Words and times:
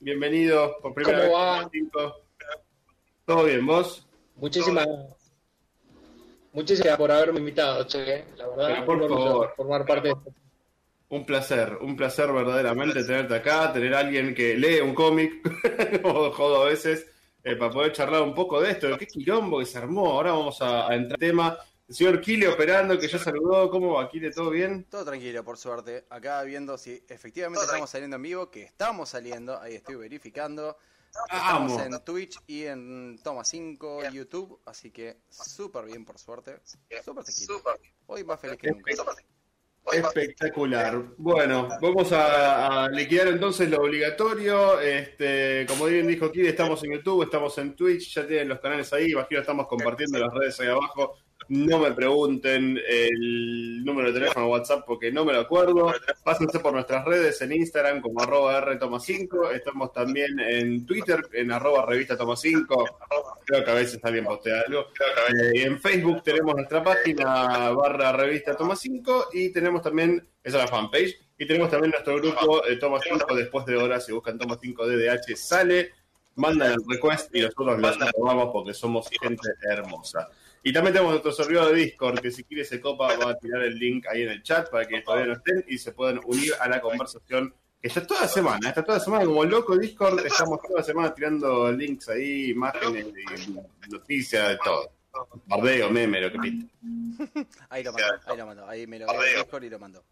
bienvenido 0.00 0.76
por 0.80 0.94
primera 0.94 1.18
¿Cómo 1.26 1.32
vez. 1.32 1.64
va? 1.64 1.68
Cinco. 1.72 2.16
¿Todo 3.24 3.44
bien, 3.44 3.66
vos? 3.66 4.06
Muchísimas 4.36 4.86
muchísimas 6.52 6.96
por 6.96 7.10
haberme 7.10 7.40
invitado, 7.40 7.84
che. 7.86 8.24
La 8.36 8.46
verdad, 8.48 8.66
Pero 8.68 8.86
por 8.86 9.08
favor. 9.08 9.54
formar 9.56 9.84
parte 9.86 10.08
de 10.08 10.14
esto. 10.14 10.30
Un 11.08 11.24
placer, 11.24 11.78
un 11.80 11.96
placer 11.96 12.32
verdaderamente 12.32 13.04
tenerte 13.04 13.34
acá, 13.36 13.72
tener 13.72 13.94
a 13.94 14.00
alguien 14.00 14.34
que 14.34 14.56
lee 14.56 14.80
un 14.80 14.94
cómic, 14.94 15.40
como 16.02 16.32
jodo 16.32 16.62
a 16.62 16.66
veces, 16.66 17.06
eh, 17.44 17.54
para 17.54 17.70
poder 17.70 17.92
charlar 17.92 18.22
un 18.22 18.34
poco 18.34 18.60
de 18.60 18.72
esto, 18.72 18.96
qué 18.98 19.06
quilombo 19.06 19.60
que 19.60 19.66
se 19.66 19.78
armó. 19.78 20.06
Ahora 20.12 20.32
vamos 20.32 20.60
a, 20.62 20.90
a 20.90 20.94
entrar 20.96 21.22
en 21.22 21.30
tema. 21.30 21.56
El 21.88 21.94
señor 21.94 22.20
Kile 22.20 22.48
operando, 22.48 22.98
que 22.98 23.06
ya 23.06 23.18
saludó. 23.18 23.70
¿Cómo 23.70 23.94
va, 23.94 24.08
Kile? 24.08 24.32
¿Todo 24.32 24.50
bien? 24.50 24.84
Todo 24.90 25.04
tranquilo, 25.04 25.44
por 25.44 25.56
suerte. 25.56 26.04
Acá 26.10 26.42
viendo 26.42 26.76
si 26.76 27.04
efectivamente 27.08 27.64
estamos 27.64 27.88
saliendo 27.88 28.16
en 28.16 28.22
vivo, 28.22 28.50
que 28.50 28.64
estamos 28.64 29.08
saliendo, 29.08 29.60
ahí 29.60 29.76
estoy 29.76 29.94
verificando. 29.94 30.76
Estamos 31.32 31.80
en 31.80 32.04
Twitch 32.04 32.38
y 32.46 32.64
en 32.64 33.18
Toma 33.22 33.44
5, 33.44 34.10
YouTube, 34.10 34.60
así 34.66 34.90
que 34.90 35.18
súper 35.30 35.84
bien, 35.84 36.04
por 36.04 36.18
suerte. 36.18 36.58
Súper 37.04 37.24
tranquilo. 37.24 37.62
Hoy 38.06 38.24
más 38.24 38.40
feliz 38.40 38.58
que 38.58 38.72
nunca. 38.72 38.92
Espectacular. 39.92 41.00
Bueno, 41.16 41.68
vamos 41.80 42.10
a, 42.10 42.84
a 42.84 42.88
liquidar 42.88 43.28
entonces 43.28 43.70
lo 43.70 43.78
obligatorio. 43.78 44.80
Este, 44.80 45.64
como 45.68 45.84
bien 45.84 46.08
dijo 46.08 46.32
Kid, 46.32 46.46
estamos 46.46 46.82
en 46.82 46.94
YouTube, 46.94 47.22
estamos 47.22 47.56
en 47.58 47.76
Twitch, 47.76 48.12
ya 48.12 48.26
tienen 48.26 48.48
los 48.48 48.58
canales 48.58 48.92
ahí, 48.92 49.12
imagino 49.12 49.40
estamos 49.40 49.68
compartiendo 49.68 50.18
las 50.18 50.34
redes 50.34 50.58
ahí 50.58 50.68
abajo. 50.68 51.16
No 51.48 51.78
me 51.78 51.92
pregunten 51.92 52.80
el 52.88 53.84
número 53.84 54.08
de 54.12 54.18
teléfono 54.18 54.46
o 54.46 54.50
WhatsApp 54.50 54.84
porque 54.84 55.12
no 55.12 55.24
me 55.24 55.32
lo 55.32 55.40
acuerdo. 55.40 55.92
Pásense 56.24 56.58
por 56.58 56.72
nuestras 56.72 57.04
redes 57.04 57.40
en 57.40 57.52
Instagram 57.52 58.00
como 58.00 58.20
arroba 58.20 58.60
rtoma5. 58.64 59.52
Estamos 59.52 59.92
también 59.92 60.40
en 60.40 60.84
Twitter 60.84 61.20
en 61.32 61.52
arroba 61.52 61.86
revista 61.86 62.16
toma 62.16 62.36
5. 62.36 62.98
Creo 63.44 63.64
que 63.64 63.70
a 63.70 63.74
veces 63.74 64.00
también 64.00 64.24
postea 64.24 64.62
algo. 64.66 64.80
Eh, 64.80 65.52
y 65.54 65.60
en 65.62 65.80
Facebook 65.80 66.22
tenemos 66.24 66.54
nuestra 66.54 66.82
página 66.82 67.70
barra 67.70 68.12
revista 68.12 68.56
toma 68.56 68.74
5 68.74 69.28
y 69.32 69.50
tenemos 69.50 69.82
también, 69.82 70.26
esa 70.42 70.58
es 70.58 70.64
la 70.64 70.68
fanpage, 70.68 71.16
y 71.38 71.46
tenemos 71.46 71.70
también 71.70 71.92
nuestro 71.92 72.16
grupo 72.16 72.64
eh, 72.66 72.76
toma 72.76 72.98
5 73.00 73.34
después 73.36 73.64
de 73.66 73.76
horas, 73.76 74.04
si 74.04 74.12
buscan 74.12 74.36
toma 74.36 74.58
5 74.60 74.86
DDH 74.86 75.36
sale, 75.36 75.92
mandan 76.34 76.72
el 76.72 76.78
request 76.88 77.34
y 77.34 77.42
nosotros 77.42 77.78
los 77.80 77.98
tomamos 78.12 78.50
porque 78.52 78.74
somos 78.74 79.08
gente 79.08 79.48
hermosa. 79.70 80.28
Y 80.66 80.72
también 80.72 80.94
tenemos 80.94 81.12
nuestro 81.12 81.30
servidor 81.30 81.72
de 81.72 81.76
Discord, 81.76 82.18
que 82.18 82.32
si 82.32 82.42
quiere 82.42 82.64
se 82.64 82.80
copa 82.80 83.16
va 83.18 83.30
a 83.30 83.38
tirar 83.38 83.62
el 83.62 83.78
link 83.78 84.04
ahí 84.08 84.22
en 84.22 84.30
el 84.30 84.42
chat 84.42 84.68
para 84.68 84.84
que 84.84 85.00
todavía 85.00 85.26
no 85.26 85.34
estén 85.34 85.64
y 85.68 85.78
se 85.78 85.92
puedan 85.92 86.20
unir 86.24 86.54
a 86.58 86.68
la 86.68 86.80
conversación 86.80 87.54
que 87.80 87.86
está 87.86 88.04
toda 88.04 88.26
semana, 88.26 88.70
está 88.70 88.82
toda 88.82 88.98
semana 88.98 89.24
como 89.26 89.44
loco 89.44 89.78
Discord, 89.78 90.26
estamos 90.26 90.58
toda 90.66 90.82
semana 90.82 91.14
tirando 91.14 91.70
links 91.70 92.08
ahí, 92.08 92.50
imágenes 92.50 93.06
y 93.46 93.92
noticias 93.92 94.48
de 94.48 94.58
todo. 94.58 94.90
Bardeo, 95.44 95.88
meme, 95.88 96.20
lo 96.20 96.32
que 96.32 96.38
pinte. 96.40 96.66
Ahí 97.70 97.84
lo 97.84 97.92
mandó, 97.92 98.06
ahí 98.26 98.36
lo 98.36 98.46
mandó. 98.46 98.68
Ahí 98.68 98.86
me 98.88 98.98
lo 98.98 99.06
veo 99.06 99.38
Discord 99.44 99.64
y 99.64 99.70
lo 99.70 99.78
mandó. 99.78 100.04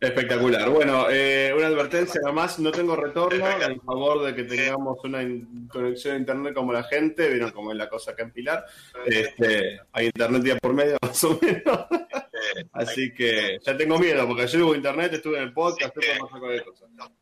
Espectacular. 0.00 0.68
Bueno, 0.70 1.06
eh, 1.08 1.52
una 1.56 1.68
advertencia 1.68 2.20
nada 2.20 2.34
más, 2.34 2.58
no 2.58 2.72
tengo 2.72 2.96
retorno 2.96 3.46
en 3.62 3.80
favor 3.80 4.24
de 4.24 4.34
que 4.34 4.42
tengamos 4.44 4.98
una 5.04 5.20
conexión 5.70 6.16
a 6.16 6.18
internet 6.18 6.54
como 6.54 6.72
la 6.72 6.82
gente, 6.82 7.28
vieron 7.28 7.52
cómo 7.52 7.70
es 7.70 7.78
la 7.78 7.88
cosa 7.88 8.10
acá 8.10 8.24
en 8.24 8.32
Pilar. 8.32 8.64
Este, 9.06 9.80
hay 9.92 10.06
internet 10.06 10.42
día 10.42 10.56
por 10.58 10.74
medio 10.74 10.96
más 11.02 11.22
o 11.24 11.38
menos. 11.40 11.86
Así 12.72 13.14
que 13.14 13.58
ya 13.62 13.76
tengo 13.76 13.98
miedo, 13.98 14.26
porque 14.26 14.42
ayer 14.42 14.62
hubo 14.62 14.74
internet, 14.74 15.12
estuve 15.14 15.38
en 15.38 15.44
el 15.44 15.52
podcast, 15.52 15.96
estuve. 15.96 16.64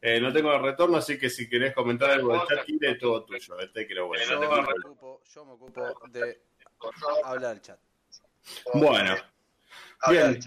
Eh, 0.01 0.19
no 0.21 0.33
tengo 0.33 0.53
el 0.55 0.63
retorno, 0.63 0.97
así 0.97 1.19
que 1.19 1.29
si 1.29 1.49
querés 1.49 1.75
comentar 1.75 2.11
algo 2.11 2.33
del 2.33 2.43
chat, 2.47 2.67
es 2.69 2.99
todo 2.99 3.25
tuyo. 3.25 3.59
Este 3.61 3.87
creo 3.87 4.07
bueno. 4.07 4.25
no 4.25 4.33
Yo 4.33 4.41
tengo 4.41 4.57
me 4.57 4.63
problema. 4.63 4.89
ocupo, 4.89 5.23
yo 5.35 5.45
me 5.45 5.53
ocupo 5.53 5.83
de 6.11 6.41
hablar 7.25 7.51
al 7.53 7.61
chat. 7.61 7.79
Bueno, 8.73 9.15
bien. 10.09 10.41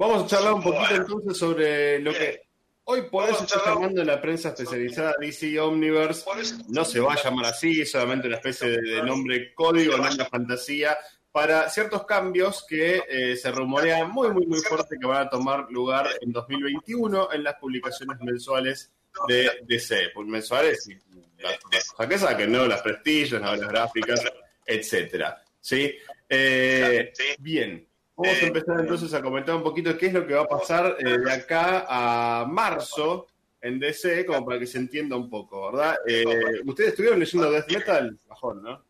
Vamos 0.00 0.24
a 0.24 0.26
charlar 0.26 0.54
un 0.54 0.62
poquito 0.62 0.94
entonces 0.94 1.36
sobre 1.36 1.98
lo 1.98 2.10
que 2.14 2.40
hoy 2.84 3.02
por 3.10 3.24
hoy 3.24 3.34
se 3.34 3.44
está 3.44 3.62
llamando 3.66 4.00
en 4.00 4.06
la 4.06 4.18
prensa 4.18 4.48
especializada 4.48 5.12
DC 5.20 5.60
Omniverse. 5.60 6.24
No 6.68 6.86
se 6.86 7.00
va 7.00 7.12
a 7.12 7.22
llamar 7.22 7.44
así, 7.44 7.82
es 7.82 7.90
solamente 7.90 8.26
una 8.26 8.36
especie 8.36 8.70
de, 8.70 9.02
nombre 9.02 9.52
código, 9.52 9.98
nombre 9.98 10.24
fantasía, 10.24 10.96
para 11.30 11.68
ciertos 11.68 12.06
cambios 12.06 12.64
que 12.66 13.02
eh, 13.10 13.36
se 13.36 13.50
rumorea 13.52 14.06
muy, 14.06 14.30
muy, 14.30 14.46
muy 14.46 14.60
fuerte 14.60 14.96
que 14.98 15.06
van 15.06 15.26
a 15.26 15.28
tomar 15.28 15.66
lugar 15.68 16.08
en 16.22 16.32
2021 16.32 17.34
en 17.34 17.44
las 17.44 17.56
publicaciones 17.56 18.18
mensuales 18.22 18.90
de 19.28 19.50
DC. 19.66 20.12
Pues 20.14 20.26
mensuales 20.26 20.88
y 20.88 20.96
las 21.42 22.08
que 22.08 22.18
saquen, 22.18 22.50
¿no? 22.50 22.66
Las 22.66 22.80
prestigios, 22.80 23.42
las 23.42 23.60
gráficas, 23.60 24.24
etcétera. 24.64 25.44
¿Sí? 25.60 25.94
Eh, 26.26 27.12
Bien. 27.38 27.89
Vamos 28.22 28.42
a 28.42 28.46
empezar 28.46 28.80
entonces 28.80 29.14
a 29.14 29.22
comentar 29.22 29.54
un 29.54 29.62
poquito 29.62 29.96
qué 29.96 30.06
es 30.06 30.12
lo 30.12 30.26
que 30.26 30.34
va 30.34 30.42
a 30.42 30.48
pasar 30.48 30.96
eh, 30.98 31.18
de 31.18 31.32
acá 31.32 31.86
a 31.88 32.44
marzo 32.46 33.26
en 33.62 33.78
DC, 33.78 34.24
como 34.26 34.44
para 34.46 34.58
que 34.58 34.66
se 34.66 34.78
entienda 34.78 35.16
un 35.16 35.28
poco, 35.30 35.70
¿verdad? 35.72 35.96
Eh, 36.06 36.24
¿Ustedes 36.64 36.90
estuvieron 36.90 37.18
leyendo 37.20 37.50
Death 37.50 37.70
Metal? 37.70 38.18
Bajón, 38.26 38.62
¿no? 38.62 38.84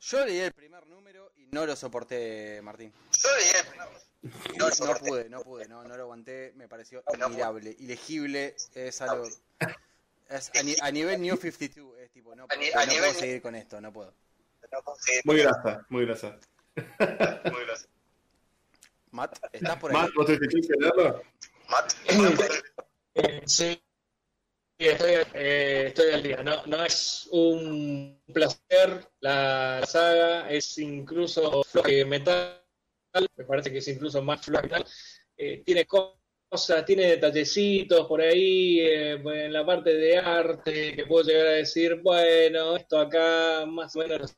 Yo 0.00 0.24
leí 0.26 0.38
el 0.38 0.52
primer 0.52 0.86
número 0.86 1.32
y 1.36 1.46
no 1.46 1.66
lo 1.66 1.74
soporté, 1.76 2.60
Martín. 2.62 2.92
No, 4.58 4.68
no 4.68 4.94
pude, 4.96 5.28
no 5.30 5.40
pude, 5.42 5.68
no, 5.68 5.84
no 5.84 5.96
lo 5.96 6.02
aguanté, 6.02 6.52
me 6.56 6.68
pareció 6.68 7.02
inmirable, 7.14 7.74
ilegible, 7.78 8.56
es 8.74 9.00
algo... 9.00 9.24
Es 10.28 10.50
a, 10.58 10.62
ni- 10.62 10.76
a 10.82 10.90
nivel 10.90 11.20
New 11.22 11.36
52, 11.36 11.98
es 12.00 12.10
tipo, 12.10 12.34
no, 12.34 12.46
puedo, 12.46 12.60
no 12.60 12.92
puedo 12.98 13.12
seguir 13.14 13.40
con 13.40 13.54
esto, 13.54 13.80
no 13.80 13.92
puedo. 13.92 14.12
Muy 15.24 15.38
grasa, 15.38 15.86
muy 15.88 16.04
grasa. 16.04 16.36
Matt, 19.12 19.38
¿estás 19.52 19.76
por 19.78 19.90
ahí? 19.90 19.96
Matt, 19.96 20.10
¿vos 20.14 20.26
te 20.26 20.32
estuviste 20.34 20.74
leerlo? 20.78 21.22
Eh, 23.14 23.42
sí, 23.46 23.82
estoy, 24.78 25.12
eh, 25.34 25.84
estoy 25.88 26.10
al 26.12 26.22
día. 26.22 26.42
No, 26.42 26.66
no 26.66 26.84
es 26.84 27.28
un 27.32 28.22
placer 28.32 29.08
la 29.20 29.82
saga, 29.86 30.50
es 30.50 30.78
incluso 30.78 31.62
floja 31.64 31.88
que 31.88 32.04
metal. 32.04 32.62
Me 33.36 33.44
parece 33.44 33.72
que 33.72 33.78
es 33.78 33.88
incluso 33.88 34.22
más 34.22 34.44
floja 34.44 34.62
que 34.62 34.68
metal. 34.68 34.86
Eh, 35.36 35.62
tiene 35.64 35.86
cosas, 35.86 36.84
tiene 36.84 37.06
detallecitos 37.06 38.06
por 38.06 38.20
ahí 38.20 38.80
eh, 38.80 39.12
en 39.12 39.52
la 39.52 39.64
parte 39.64 39.94
de 39.94 40.18
arte 40.18 40.94
que 40.94 41.06
puedo 41.06 41.26
llegar 41.26 41.46
a 41.46 41.52
decir, 41.52 42.00
bueno, 42.02 42.76
esto 42.76 42.98
acá 42.98 43.64
más 43.66 43.94
o 43.96 44.00
menos, 44.00 44.36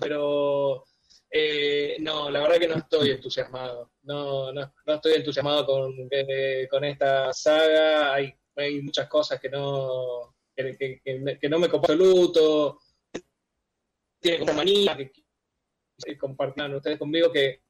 pero 0.00 0.84
eh, 1.30 1.96
no, 2.00 2.30
la 2.30 2.40
verdad 2.40 2.58
que 2.58 2.68
no 2.68 2.76
estoy 2.76 3.10
entusiasmado. 3.10 3.92
No, 4.02 4.52
no, 4.52 4.72
no 4.86 4.94
estoy 4.94 5.14
entusiasmado 5.14 5.66
con, 5.66 5.94
eh, 6.10 6.66
con 6.70 6.84
esta 6.84 7.32
saga. 7.32 8.14
Hay, 8.14 8.34
hay 8.56 8.80
muchas 8.82 9.08
cosas 9.08 9.40
que 9.40 9.48
no, 9.48 10.36
que, 10.54 11.48
no 11.48 11.58
me 11.58 11.68
copan 11.68 11.92
en 11.92 12.02
absoluto. 12.02 12.80
Tiene 14.20 14.38
como 14.38 14.54
manía 14.54 14.96
que, 14.96 15.12
que 16.04 16.18
compartan 16.18 16.74
ustedes 16.74 16.98
conmigo 16.98 17.30
que 17.30 17.60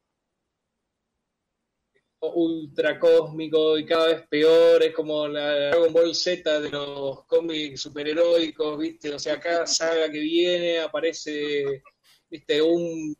ultra 2.20 2.98
cósmico 2.98 3.78
y 3.78 3.84
cada 3.84 4.08
vez 4.08 4.26
peor, 4.28 4.82
es 4.82 4.94
como 4.94 5.28
la 5.28 5.68
Dragon 5.68 5.92
Ball 5.92 6.14
Z 6.14 6.60
de 6.60 6.70
los 6.70 7.24
cómics 7.26 7.82
superheroicos, 7.82 8.78
¿viste? 8.78 9.14
O 9.14 9.18
sea, 9.18 9.38
cada 9.38 9.66
saga 9.66 10.10
que 10.10 10.20
viene 10.20 10.80
aparece, 10.80 11.82
¿viste? 12.28 12.62
Un, 12.62 13.16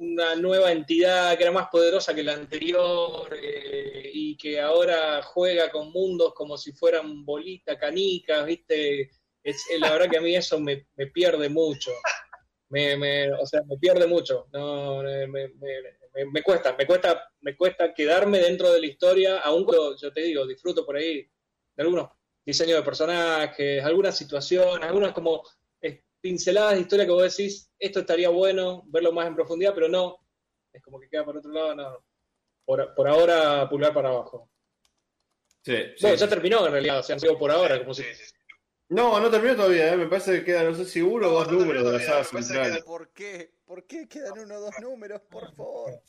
una 0.00 0.34
nueva 0.34 0.72
entidad 0.72 1.36
que 1.36 1.42
era 1.42 1.52
más 1.52 1.68
poderosa 1.70 2.14
que 2.14 2.22
la 2.22 2.32
anterior 2.32 3.28
eh, 3.40 4.10
y 4.12 4.36
que 4.36 4.58
ahora 4.60 5.22
juega 5.22 5.70
con 5.70 5.92
mundos 5.92 6.32
como 6.34 6.56
si 6.56 6.72
fueran 6.72 7.24
bolitas, 7.24 7.76
canicas, 7.76 8.46
¿viste? 8.46 9.10
Es, 9.42 9.64
eh, 9.70 9.78
la 9.78 9.92
verdad 9.92 10.10
que 10.10 10.16
a 10.18 10.22
mí 10.22 10.34
eso 10.34 10.58
me, 10.58 10.86
me 10.96 11.06
pierde 11.08 11.48
mucho. 11.50 11.90
Me, 12.70 12.96
me- 12.96 13.30
o 13.32 13.44
sea, 13.46 13.62
me 13.68 13.76
pierde 13.76 14.06
mucho. 14.06 14.46
No, 14.52 15.02
me, 15.02 16.42
cuesta, 16.42 16.74
me 16.78 16.86
cuesta, 16.86 17.30
me 17.40 17.56
cuesta 17.56 17.92
quedarme 17.92 18.38
dentro 18.38 18.72
de 18.72 18.80
la 18.80 18.86
historia, 18.86 19.38
aún 19.40 19.64
cuando 19.64 19.96
yo 19.96 20.12
te 20.12 20.22
digo, 20.22 20.46
disfruto 20.46 20.84
por 20.86 20.96
ahí 20.96 21.22
de 21.76 21.82
algunos 21.82 22.08
diseños 22.44 22.78
de 22.78 22.82
personajes, 22.82 23.84
algunas 23.84 24.16
situaciones, 24.16 24.82
algunas 24.88 25.12
como 25.12 25.42
pinceladas 26.20 26.74
de 26.74 26.80
historia 26.80 27.06
que 27.06 27.12
vos 27.12 27.36
decís, 27.36 27.70
esto 27.78 28.00
estaría 28.00 28.28
bueno, 28.28 28.84
verlo 28.86 29.12
más 29.12 29.26
en 29.26 29.34
profundidad, 29.34 29.74
pero 29.74 29.88
no, 29.88 30.16
es 30.72 30.82
como 30.82 31.00
que 31.00 31.08
queda 31.08 31.24
por 31.24 31.36
otro 31.36 31.50
lado, 31.50 31.74
no. 31.74 32.04
Por, 32.64 32.94
por 32.94 33.08
ahora, 33.08 33.68
pulgar 33.68 33.92
para 33.92 34.10
abajo. 34.10 34.50
Sí, 35.62 35.76
Bueno, 36.00 36.16
sí. 36.16 36.20
ya 36.20 36.28
terminó 36.28 36.66
en 36.66 36.72
realidad, 36.72 37.00
o 37.00 37.02
sea, 37.02 37.18
sigo 37.18 37.38
por 37.38 37.50
ahora, 37.50 37.78
como 37.78 37.94
si... 37.94 38.04
No, 38.88 39.20
no 39.20 39.30
terminó 39.30 39.54
todavía, 39.54 39.92
¿eh? 39.92 39.96
me 39.96 40.08
parece 40.08 40.38
que 40.38 40.44
queda, 40.44 40.64
no 40.64 40.74
sé 40.74 40.84
si 40.84 41.00
uno 41.00 41.28
o 41.28 41.30
dos 41.30 41.52
números 41.52 41.84
de 41.84 41.92
la 41.92 42.00
saga 42.00 42.24
central. 42.24 42.82
¿Por 42.84 43.12
qué? 43.12 43.52
¿Por 43.64 43.86
qué 43.86 44.08
quedan 44.08 44.38
uno 44.40 44.56
o 44.56 44.60
dos 44.60 44.74
números, 44.80 45.20
por 45.30 45.54
favor? 45.54 46.02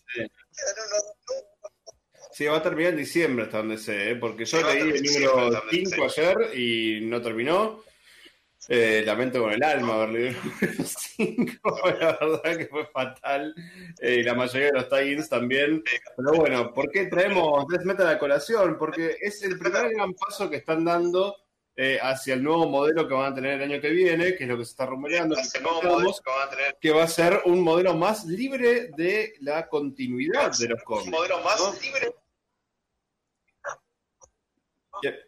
Sí, 2.32 2.46
va 2.46 2.58
a 2.58 2.64
terminar 2.64 2.94
en 2.94 2.98
diciembre 2.98 3.46
hasta 3.46 3.58
donde 3.58 3.78
sé, 3.78 4.12
¿eh? 4.12 4.16
porque 4.16 4.46
yo 4.46 4.62
leí 4.64 4.80
el 4.80 5.04
número 5.04 5.62
5 5.70 6.04
ayer 6.06 6.58
y 6.58 7.02
no 7.02 7.22
terminó. 7.22 7.84
Eh, 8.68 9.04
lamento 9.06 9.42
con 9.42 9.52
el 9.52 9.64
alma 9.64 9.96
haberle 9.96 10.32
leído 10.32 10.42
el 10.62 10.86
5, 10.86 11.80
la 12.00 12.18
verdad 12.20 12.58
que 12.58 12.68
fue 12.68 12.86
fatal. 12.86 13.56
Eh, 14.00 14.18
y 14.20 14.24
la 14.24 14.36
mayoría 14.36 14.68
de 14.68 14.74
los 14.74 14.90
tie 14.90 15.24
también. 15.28 15.84
Pero 16.16 16.34
bueno, 16.34 16.74
¿por 16.74 16.90
qué 16.92 17.08
traemos 17.08 17.66
Death 17.68 17.86
Metal 17.86 18.08
a 18.08 18.20
colación? 18.20 18.78
Porque 18.78 19.18
es 19.20 19.42
el 19.44 19.58
primer 19.58 19.94
gran 19.94 20.14
paso 20.14 20.50
que 20.50 20.58
están 20.58 20.86
dando 20.86 21.36
eh, 21.76 21.98
hacia 22.02 22.36
el 22.36 22.44
nuevo 22.44 22.68
modelo 22.68 23.08
que 23.08 23.14
van 23.14 23.32
a 23.32 23.36
tener 23.36 23.54
el 23.54 23.72
año 23.72 23.82
que 23.82 23.90
viene, 23.90 24.36
que 24.36 24.44
es 24.44 24.50
lo 24.50 24.58
que 24.58 24.66
se 24.66 24.72
está 24.72 24.86
rumoreando, 24.86 25.36
que, 25.36 26.80
que, 26.80 26.92
va 26.92 27.04
a 27.04 27.08
ser 27.08 27.42
un 27.46 27.62
modelo 27.64 27.96
más 27.96 28.26
libre 28.26 28.92
de 28.96 29.34
la 29.40 29.68
continuidad 29.68 30.52
de 30.60 30.68
los 30.68 30.84
cómics. 30.84 31.08
Un 31.08 31.12
modelo 31.12 31.42
más 31.42 31.82
libre 31.82 32.14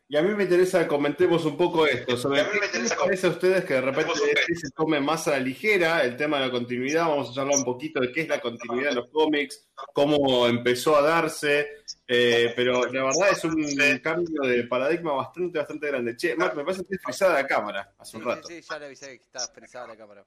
y 0.08 0.18
a 0.18 0.22
mí 0.22 0.34
me 0.36 0.44
interesa, 0.44 0.88
comentemos 0.88 1.46
un 1.46 1.58
poco 1.58 1.86
esto, 1.86 2.18
sobre 2.18 2.44
qué 2.72 2.80
les 2.80 2.94
parece 2.94 3.28
a 3.28 3.32
ustedes 3.32 3.66
que 3.66 3.76
de 3.76 3.82
repente 3.82 4.14
se 4.56 4.70
tome 4.72 5.00
más 5.00 5.28
a 5.28 5.32
la 5.32 5.40
ligera 5.40 6.04
el 6.04 6.16
tema 6.16 6.40
de 6.40 6.48
la 6.48 6.52
continuidad, 6.52 7.08
vamos 7.08 7.36
a 7.38 7.42
hablar 7.42 7.58
un 7.58 7.64
poquito 7.64 8.00
de 8.00 8.12
qué 8.12 8.22
es 8.22 8.28
la 8.28 8.40
continuidad 8.40 8.90
de 8.90 8.96
los 8.96 9.10
cómics, 9.10 9.68
cómo 9.94 10.48
empezó 10.48 10.96
a 10.96 11.02
darse, 11.02 11.68
eh, 12.08 12.54
pero 12.56 12.86
la 12.86 13.04
verdad 13.06 13.30
es 13.32 13.44
un 13.44 13.56
cambio 14.02 14.42
de 14.44 14.64
paradigma 14.66 15.14
bastante, 15.14 15.60
bastante 15.60 15.88
grande. 15.88 16.16
Che, 16.18 16.36
Mark, 16.36 16.56
me 16.56 16.64
parece 16.64 16.84
que 16.86 16.96
está 16.96 17.06
frisada 17.06 17.34
la 17.34 17.48
cámara 17.48 17.96
hace 17.98 18.18
un 18.18 18.24
rato. 18.24 18.48
Sí, 18.48 18.62
ya 18.62 18.80
le 18.80 18.86
avisé 18.86 19.18
que 19.18 19.24
está 19.24 19.40
frisada 19.48 19.88
la 19.88 19.98
cámara. 19.98 20.26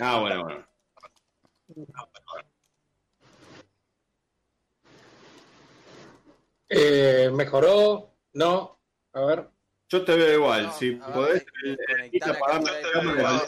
Ah, 0.00 0.20
bueno, 0.20 0.44
bueno. 0.44 0.66
Eh, 6.68 7.30
¿Mejoró? 7.32 8.17
¿No? 8.32 8.80
A 9.12 9.20
ver. 9.22 9.50
Yo 9.90 10.04
te 10.04 10.14
veo 10.14 10.34
igual, 10.34 10.70
si 10.72 10.92
podés 10.96 11.46
eh, 11.64 12.20
apagar 12.22 12.62
la 12.62 12.92
cámara. 12.92 13.40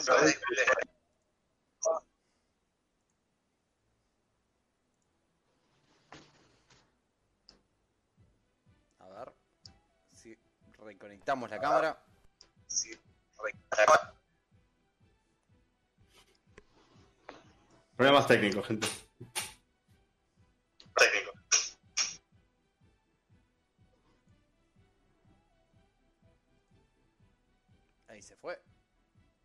A 8.97 9.07
ver 9.07 9.33
si 10.15 10.35
reconectamos 10.79 11.47
la 11.47 11.59
cámara. 11.59 12.03
Problemas 17.95 18.25
técnicos, 18.25 18.65
gente. 18.65 18.87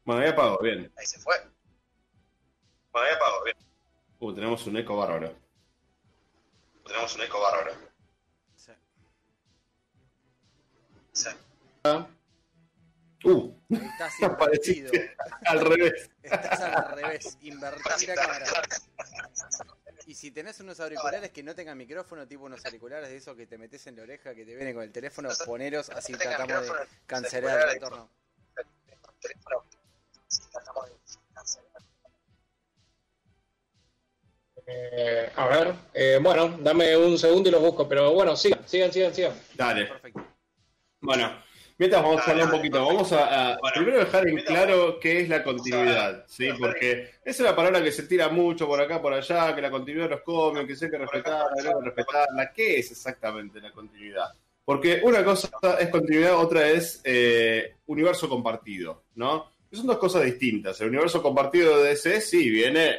Bueno, 0.06 0.23
ahí 0.23 0.29
apagó, 0.29 0.58
bien. 0.62 0.93
Ahí 0.97 1.05
se 1.05 1.19
fue. 1.19 1.35
Bueno, 2.93 3.08
ahí 3.08 3.14
apagó, 3.14 3.43
bien. 3.44 3.56
Uh, 4.20 4.32
tenemos 4.32 4.64
un 4.69 4.76
eco 4.76 4.97
bárbaro. 4.97 5.37
Tenemos 6.87 7.14
un 7.17 7.23
eco 7.23 7.41
bárbaro. 7.41 7.73
Sí. 8.55 8.73
Sí. 11.12 11.29
Ah. 11.82 12.06
Uh. 13.25 13.53
Estás 13.69 14.20
invertido. 14.20 14.93
al 15.47 15.61
revés. 15.61 16.11
Estás 16.23 16.61
al 16.61 16.97
revés. 16.97 17.38
Invertir 17.41 18.09
la 18.11 18.14
cámara. 18.14 18.47
Y 20.06 20.14
si 20.14 20.31
tenés 20.31 20.61
unos 20.61 20.79
auriculares 20.79 21.32
que 21.32 21.43
no 21.43 21.52
tengan 21.56 21.76
micrófono, 21.76 22.29
tipo 22.29 22.44
unos 22.44 22.64
auriculares 22.64 23.09
de 23.11 23.17
esos 23.17 23.37
que 23.37 23.49
te 23.49 23.59
metes 23.59 23.85
en 23.88 23.97
la 23.97 24.05
oreja, 24.05 24.37
que 24.37 24.44
te 24.44 24.55
vienen 24.55 24.73
con 24.73 24.85
el 24.85 24.93
teléfono, 24.93 25.31
poneros 25.44 25.91
así 25.91 26.12
tratamos 26.12 26.64
de 26.64 26.73
cancelar 27.06 27.61
el 27.62 27.75
retorno. 27.75 28.09
Eh, 34.69 35.31
a 35.37 35.47
ver, 35.47 35.75
eh, 35.95 36.19
bueno, 36.21 36.59
dame 36.61 36.97
un 36.97 37.17
segundo 37.17 37.49
y 37.49 37.53
los 37.53 37.61
busco, 37.61 37.89
pero 37.89 38.13
bueno, 38.13 38.35
sigan, 38.37 38.67
sigan, 38.67 38.93
sigan, 38.93 39.15
sigan. 39.15 39.33
Dale. 39.55 39.87
Perfecto. 39.87 40.27
Bueno, 41.01 41.31
mientras 41.79 42.03
vamos 42.03 42.27
a 42.27 42.31
hablar 42.33 42.47
un 42.47 42.51
poquito, 42.51 42.85
vamos 42.85 43.13
a, 43.13 43.57
primero 43.75 43.99
dejar 44.01 44.27
en 44.27 44.39
claro 44.39 44.99
qué 44.99 45.21
es 45.21 45.29
la 45.29 45.45
continuidad, 45.45 46.25
¿sí? 46.27 46.49
Porque 46.59 47.11
esa 47.25 47.43
es 47.45 47.49
la 47.49 47.55
palabra 47.55 47.81
que 47.81 47.93
se 47.93 48.05
tira 48.05 48.29
mucho 48.29 48.67
por 48.67 48.81
acá, 48.81 49.01
por 49.01 49.12
allá, 49.12 49.55
que 49.55 49.62
la 49.62 49.71
continuidad 49.71 50.11
los 50.11 50.23
cómics, 50.23 50.67
que 50.67 50.75
se 50.75 50.87
hay 50.87 50.91
que 50.91 50.99
respetarla, 50.99 51.55
que 51.55 51.69
hay 51.69 51.75
que 51.75 51.85
respetarla. 51.85 52.53
¿Qué 52.53 52.79
es 52.81 52.91
exactamente 52.91 53.61
la 53.61 53.71
continuidad? 53.71 54.33
Porque 54.65 55.01
una 55.05 55.23
cosa 55.23 55.49
es 55.79 55.89
continuidad, 55.91 56.37
otra 56.37 56.69
es 56.69 57.01
eh, 57.05 57.77
universo 57.87 58.29
compartido, 58.29 59.05
¿no? 59.15 59.53
Son 59.76 59.87
dos 59.87 59.99
cosas 59.99 60.25
distintas. 60.25 60.81
El 60.81 60.88
universo 60.88 61.23
compartido 61.23 61.78
de 61.78 61.90
DC 61.90 62.23
sí 62.23 62.49
viene 62.49 62.96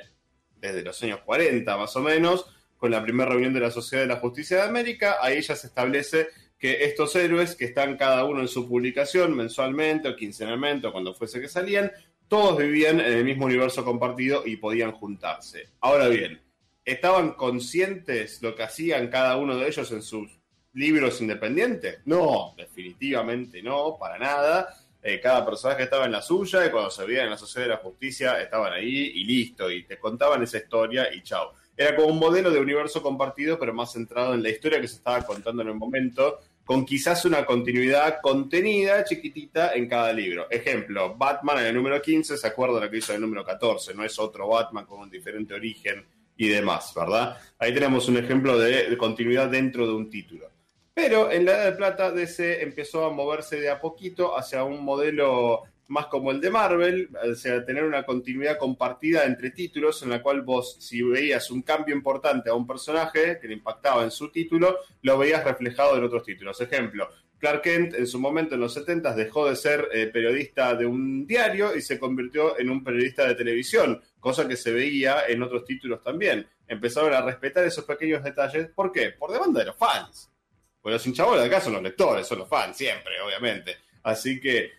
desde 0.61 0.83
los 0.83 1.01
años 1.01 1.21
40 1.25 1.75
más 1.75 1.95
o 1.95 2.01
menos, 2.01 2.45
con 2.77 2.91
la 2.91 3.01
primera 3.01 3.31
reunión 3.31 3.53
de 3.53 3.59
la 3.59 3.71
Sociedad 3.71 4.03
de 4.03 4.07
la 4.07 4.19
Justicia 4.19 4.57
de 4.57 4.63
América. 4.63 5.17
Ahí 5.19 5.41
ya 5.41 5.55
se 5.55 5.67
establece 5.67 6.27
que 6.59 6.83
estos 6.85 7.15
héroes, 7.15 7.55
que 7.55 7.65
están 7.65 7.97
cada 7.97 8.25
uno 8.25 8.41
en 8.41 8.47
su 8.47 8.67
publicación 8.67 9.35
mensualmente 9.35 10.07
o 10.07 10.15
quincenalmente 10.15 10.85
o 10.85 10.91
cuando 10.91 11.15
fuese 11.15 11.41
que 11.41 11.47
salían, 11.47 11.91
todos 12.27 12.57
vivían 12.57 12.99
en 12.99 13.13
el 13.13 13.25
mismo 13.25 13.45
universo 13.45 13.83
compartido 13.83 14.43
y 14.45 14.57
podían 14.57 14.91
juntarse. 14.91 15.69
Ahora 15.79 16.07
bien, 16.09 16.39
¿estaban 16.85 17.31
conscientes 17.33 18.41
lo 18.43 18.55
que 18.55 18.63
hacían 18.63 19.07
cada 19.07 19.37
uno 19.37 19.57
de 19.57 19.67
ellos 19.67 19.91
en 19.91 20.03
sus 20.03 20.39
libros 20.73 21.21
independientes? 21.21 22.01
No, 22.05 22.53
definitivamente 22.55 23.63
no, 23.63 23.97
para 23.99 24.19
nada 24.19 24.86
eh, 25.01 25.19
cada 25.21 25.45
personaje 25.45 25.83
estaba 25.83 26.05
en 26.05 26.11
la 26.11 26.21
suya 26.21 26.65
y 26.65 26.69
cuando 26.69 26.89
se 26.89 27.05
veían 27.05 27.25
en 27.25 27.31
la 27.31 27.37
Sociedad 27.37 27.67
de 27.67 27.73
la 27.75 27.79
Justicia 27.79 28.41
estaban 28.41 28.73
ahí 28.73 29.11
y 29.15 29.23
listo, 29.23 29.69
y 29.69 29.83
te 29.83 29.97
contaban 29.97 30.43
esa 30.43 30.57
historia 30.57 31.13
y 31.13 31.21
chao. 31.23 31.53
Era 31.75 31.95
como 31.95 32.07
un 32.07 32.19
modelo 32.19 32.49
de 32.49 32.59
universo 32.59 33.01
compartido, 33.03 33.59
pero 33.59 33.73
más 33.73 33.93
centrado 33.93 34.33
en 34.33 34.41
la 34.41 34.49
historia 34.49 34.81
que 34.81 34.87
se 34.87 34.95
estaba 34.95 35.21
contando 35.23 35.61
en 35.61 35.67
el 35.67 35.75
momento, 35.75 36.39
con 36.65 36.85
quizás 36.85 37.23
una 37.25 37.45
continuidad 37.45 38.19
contenida, 38.21 39.03
chiquitita, 39.03 39.73
en 39.73 39.87
cada 39.87 40.11
libro. 40.11 40.47
Ejemplo, 40.49 41.15
Batman 41.15 41.59
en 41.59 41.67
el 41.67 41.75
número 41.75 42.01
15 42.01 42.35
se 42.35 42.47
acuerda 42.47 42.75
de 42.79 42.85
lo 42.85 42.91
que 42.91 42.97
hizo 42.97 43.11
en 43.11 43.17
el 43.17 43.21
número 43.21 43.45
14, 43.45 43.93
no 43.93 44.03
es 44.03 44.17
otro 44.17 44.47
Batman 44.47 44.85
con 44.85 44.99
un 44.99 45.09
diferente 45.09 45.53
origen 45.53 46.05
y 46.35 46.47
demás, 46.47 46.91
¿verdad? 46.95 47.37
Ahí 47.59 47.73
tenemos 47.73 48.09
un 48.09 48.17
ejemplo 48.17 48.57
de 48.57 48.97
continuidad 48.97 49.47
dentro 49.47 49.85
de 49.85 49.93
un 49.93 50.09
título. 50.09 50.56
Pero 50.97 51.31
en 51.31 51.45
la 51.45 51.51
Edad 51.51 51.65
de 51.65 51.71
Plata 51.73 52.11
DC 52.11 52.63
empezó 52.63 53.05
a 53.05 53.11
moverse 53.11 53.61
de 53.61 53.69
a 53.69 53.79
poquito 53.79 54.35
hacia 54.35 54.63
un 54.63 54.83
modelo 54.83 55.61
más 55.89 56.07
como 56.07 56.31
el 56.31 56.41
de 56.41 56.49
Marvel, 56.49 57.09
o 57.23 57.35
sea, 57.35 57.63
tener 57.63 57.83
una 57.83 58.03
continuidad 58.03 58.57
compartida 58.57 59.25
entre 59.25 59.51
títulos 59.51 60.01
en 60.01 60.09
la 60.09 60.23
cual 60.23 60.41
vos, 60.41 60.77
si 60.79 61.03
veías 61.03 61.51
un 61.51 61.61
cambio 61.61 61.95
importante 61.95 62.49
a 62.49 62.55
un 62.55 62.65
personaje 62.65 63.37
que 63.39 63.47
le 63.47 63.53
impactaba 63.53 64.03
en 64.03 64.09
su 64.09 64.31
título, 64.31 64.75
lo 65.03 65.19
veías 65.19 65.43
reflejado 65.43 65.95
en 65.95 66.03
otros 66.03 66.23
títulos. 66.23 66.59
Ejemplo, 66.61 67.07
Clark 67.37 67.61
Kent 67.61 67.93
en 67.93 68.07
su 68.07 68.19
momento 68.19 68.55
en 68.55 68.61
los 68.61 68.73
70 68.73 69.13
dejó 69.13 69.47
de 69.47 69.55
ser 69.55 69.89
eh, 69.93 70.07
periodista 70.07 70.73
de 70.73 70.87
un 70.87 71.27
diario 71.27 71.75
y 71.75 71.81
se 71.83 71.99
convirtió 71.99 72.57
en 72.57 72.71
un 72.71 72.83
periodista 72.83 73.27
de 73.27 73.35
televisión, 73.35 74.01
cosa 74.19 74.47
que 74.47 74.57
se 74.57 74.71
veía 74.71 75.27
en 75.27 75.43
otros 75.43 75.63
títulos 75.63 76.01
también. 76.01 76.47
Empezaron 76.67 77.13
a 77.13 77.21
respetar 77.21 77.63
esos 77.65 77.85
pequeños 77.85 78.23
detalles. 78.23 78.69
¿Por 78.73 78.91
qué? 78.91 79.11
Por 79.11 79.31
demanda 79.31 79.59
de 79.59 79.67
los 79.67 79.77
fans. 79.77 80.31
Pues 80.81 80.93
los 80.93 81.07
hinchabolas 81.07 81.41
de 81.41 81.47
acá 81.47 81.61
son 81.61 81.73
los 81.73 81.83
lectores, 81.83 82.25
son 82.27 82.39
los 82.39 82.49
fans, 82.49 82.77
siempre, 82.77 83.19
obviamente. 83.21 83.77
Así 84.03 84.39
que, 84.39 84.71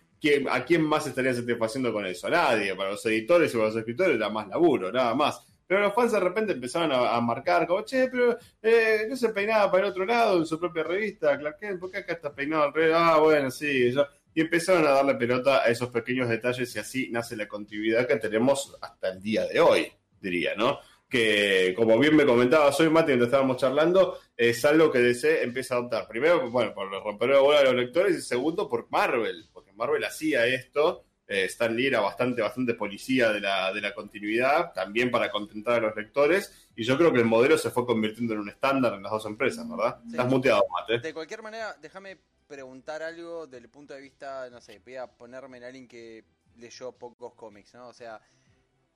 ¿a 0.49 0.63
quién 0.63 0.83
más 0.83 1.05
estaría 1.07 1.33
satisfaciendo 1.33 1.93
con 1.93 2.05
eso? 2.05 2.29
Nadie. 2.29 2.75
Para 2.75 2.91
los 2.91 3.05
editores 3.05 3.53
y 3.53 3.57
para 3.57 3.67
los 3.67 3.77
escritores 3.77 4.15
era 4.15 4.29
más 4.29 4.47
laburo, 4.47 4.91
nada 4.91 5.13
más. 5.13 5.45
Pero 5.69 5.81
los 5.81 5.93
fans 5.93 6.11
de 6.11 6.19
repente 6.19 6.53
empezaron 6.53 6.91
a, 6.91 7.21
marcar 7.21 7.67
como, 7.67 7.83
che, 7.83 8.07
pero 8.09 8.35
eh, 8.59 9.05
no 9.07 9.15
se 9.15 9.29
peinaba 9.29 9.69
para 9.69 9.83
el 9.83 9.91
otro 9.91 10.03
lado 10.03 10.39
en 10.39 10.47
su 10.47 10.59
propia 10.59 10.81
revista, 10.81 11.37
Clark 11.37 11.79
¿por 11.79 11.91
qué 11.91 11.97
acá 11.99 12.13
está 12.13 12.33
peinado 12.33 12.63
al 12.63 12.73
revés? 12.73 12.95
Ah, 12.97 13.19
bueno, 13.19 13.51
sí, 13.51 13.93
Y 14.33 14.41
empezaron 14.41 14.87
a 14.87 14.89
darle 14.89 15.13
pelota 15.13 15.61
a 15.63 15.67
esos 15.67 15.89
pequeños 15.89 16.27
detalles 16.27 16.75
y 16.75 16.79
así 16.79 17.09
nace 17.11 17.35
la 17.35 17.47
continuidad 17.47 18.07
que 18.07 18.15
tenemos 18.15 18.75
hasta 18.81 19.09
el 19.09 19.21
día 19.21 19.45
de 19.45 19.59
hoy, 19.59 19.91
diría, 20.19 20.55
¿no? 20.55 20.79
Que, 21.09 21.73
como 21.75 21.97
bien 21.97 22.15
me 22.15 22.25
comentaba 22.25 22.69
hoy, 22.69 22.89
Mati, 22.89 23.11
donde 23.11 23.25
estábamos 23.25 23.57
charlando, 23.57 24.19
es 24.37 24.63
algo 24.63 24.91
que 24.91 24.99
DC 24.99 25.43
empieza 25.43 25.73
a 25.73 25.77
adoptar. 25.79 26.07
Primero, 26.07 26.49
bueno, 26.51 26.73
por 26.73 26.89
romper 26.91 27.29
la 27.29 27.39
bola 27.39 27.59
de 27.59 27.65
los 27.65 27.75
lectores 27.75 28.17
y 28.17 28.21
segundo, 28.21 28.69
por 28.69 28.89
Marvel, 28.91 29.49
porque 29.51 29.73
Marvel 29.73 30.03
hacía 30.03 30.45
esto. 30.45 31.05
Eh, 31.27 31.45
Stan 31.45 31.75
Lee 31.75 31.87
era 31.87 31.99
bastante, 31.99 32.41
bastante 32.41 32.73
policía 32.73 33.31
de 33.31 33.39
la, 33.39 33.71
de 33.71 33.81
la 33.81 33.93
continuidad, 33.93 34.71
también 34.73 35.11
para 35.11 35.29
contentar 35.29 35.75
a 35.75 35.87
los 35.87 35.95
lectores, 35.95 36.67
y 36.75 36.83
yo 36.83 36.97
creo 36.97 37.13
que 37.13 37.19
el 37.19 37.25
modelo 37.25 37.55
se 37.55 37.69
fue 37.69 37.85
convirtiendo 37.85 38.33
en 38.33 38.39
un 38.39 38.49
estándar 38.49 38.93
en 38.93 39.03
las 39.03 39.11
dos 39.11 39.25
empresas, 39.27 39.69
¿verdad? 39.69 39.99
Estás 40.09 40.27
muteado, 40.27 40.63
Mate. 40.71 40.99
De 40.99 41.13
cualquier 41.13 41.43
manera, 41.43 41.75
déjame 41.79 42.17
preguntar 42.47 43.03
algo 43.03 43.45
del 43.45 43.69
punto 43.69 43.93
de 43.93 44.01
vista, 44.01 44.49
no 44.49 44.59
sé, 44.59 44.79
voy 44.79 44.95
a 44.95 45.05
ponerme 45.05 45.57
en 45.57 45.65
alguien 45.65 45.87
que 45.87 46.25
leyó 46.57 46.91
pocos 46.93 47.35
cómics, 47.35 47.75
¿no? 47.75 47.89
O 47.89 47.93
sea, 47.93 48.19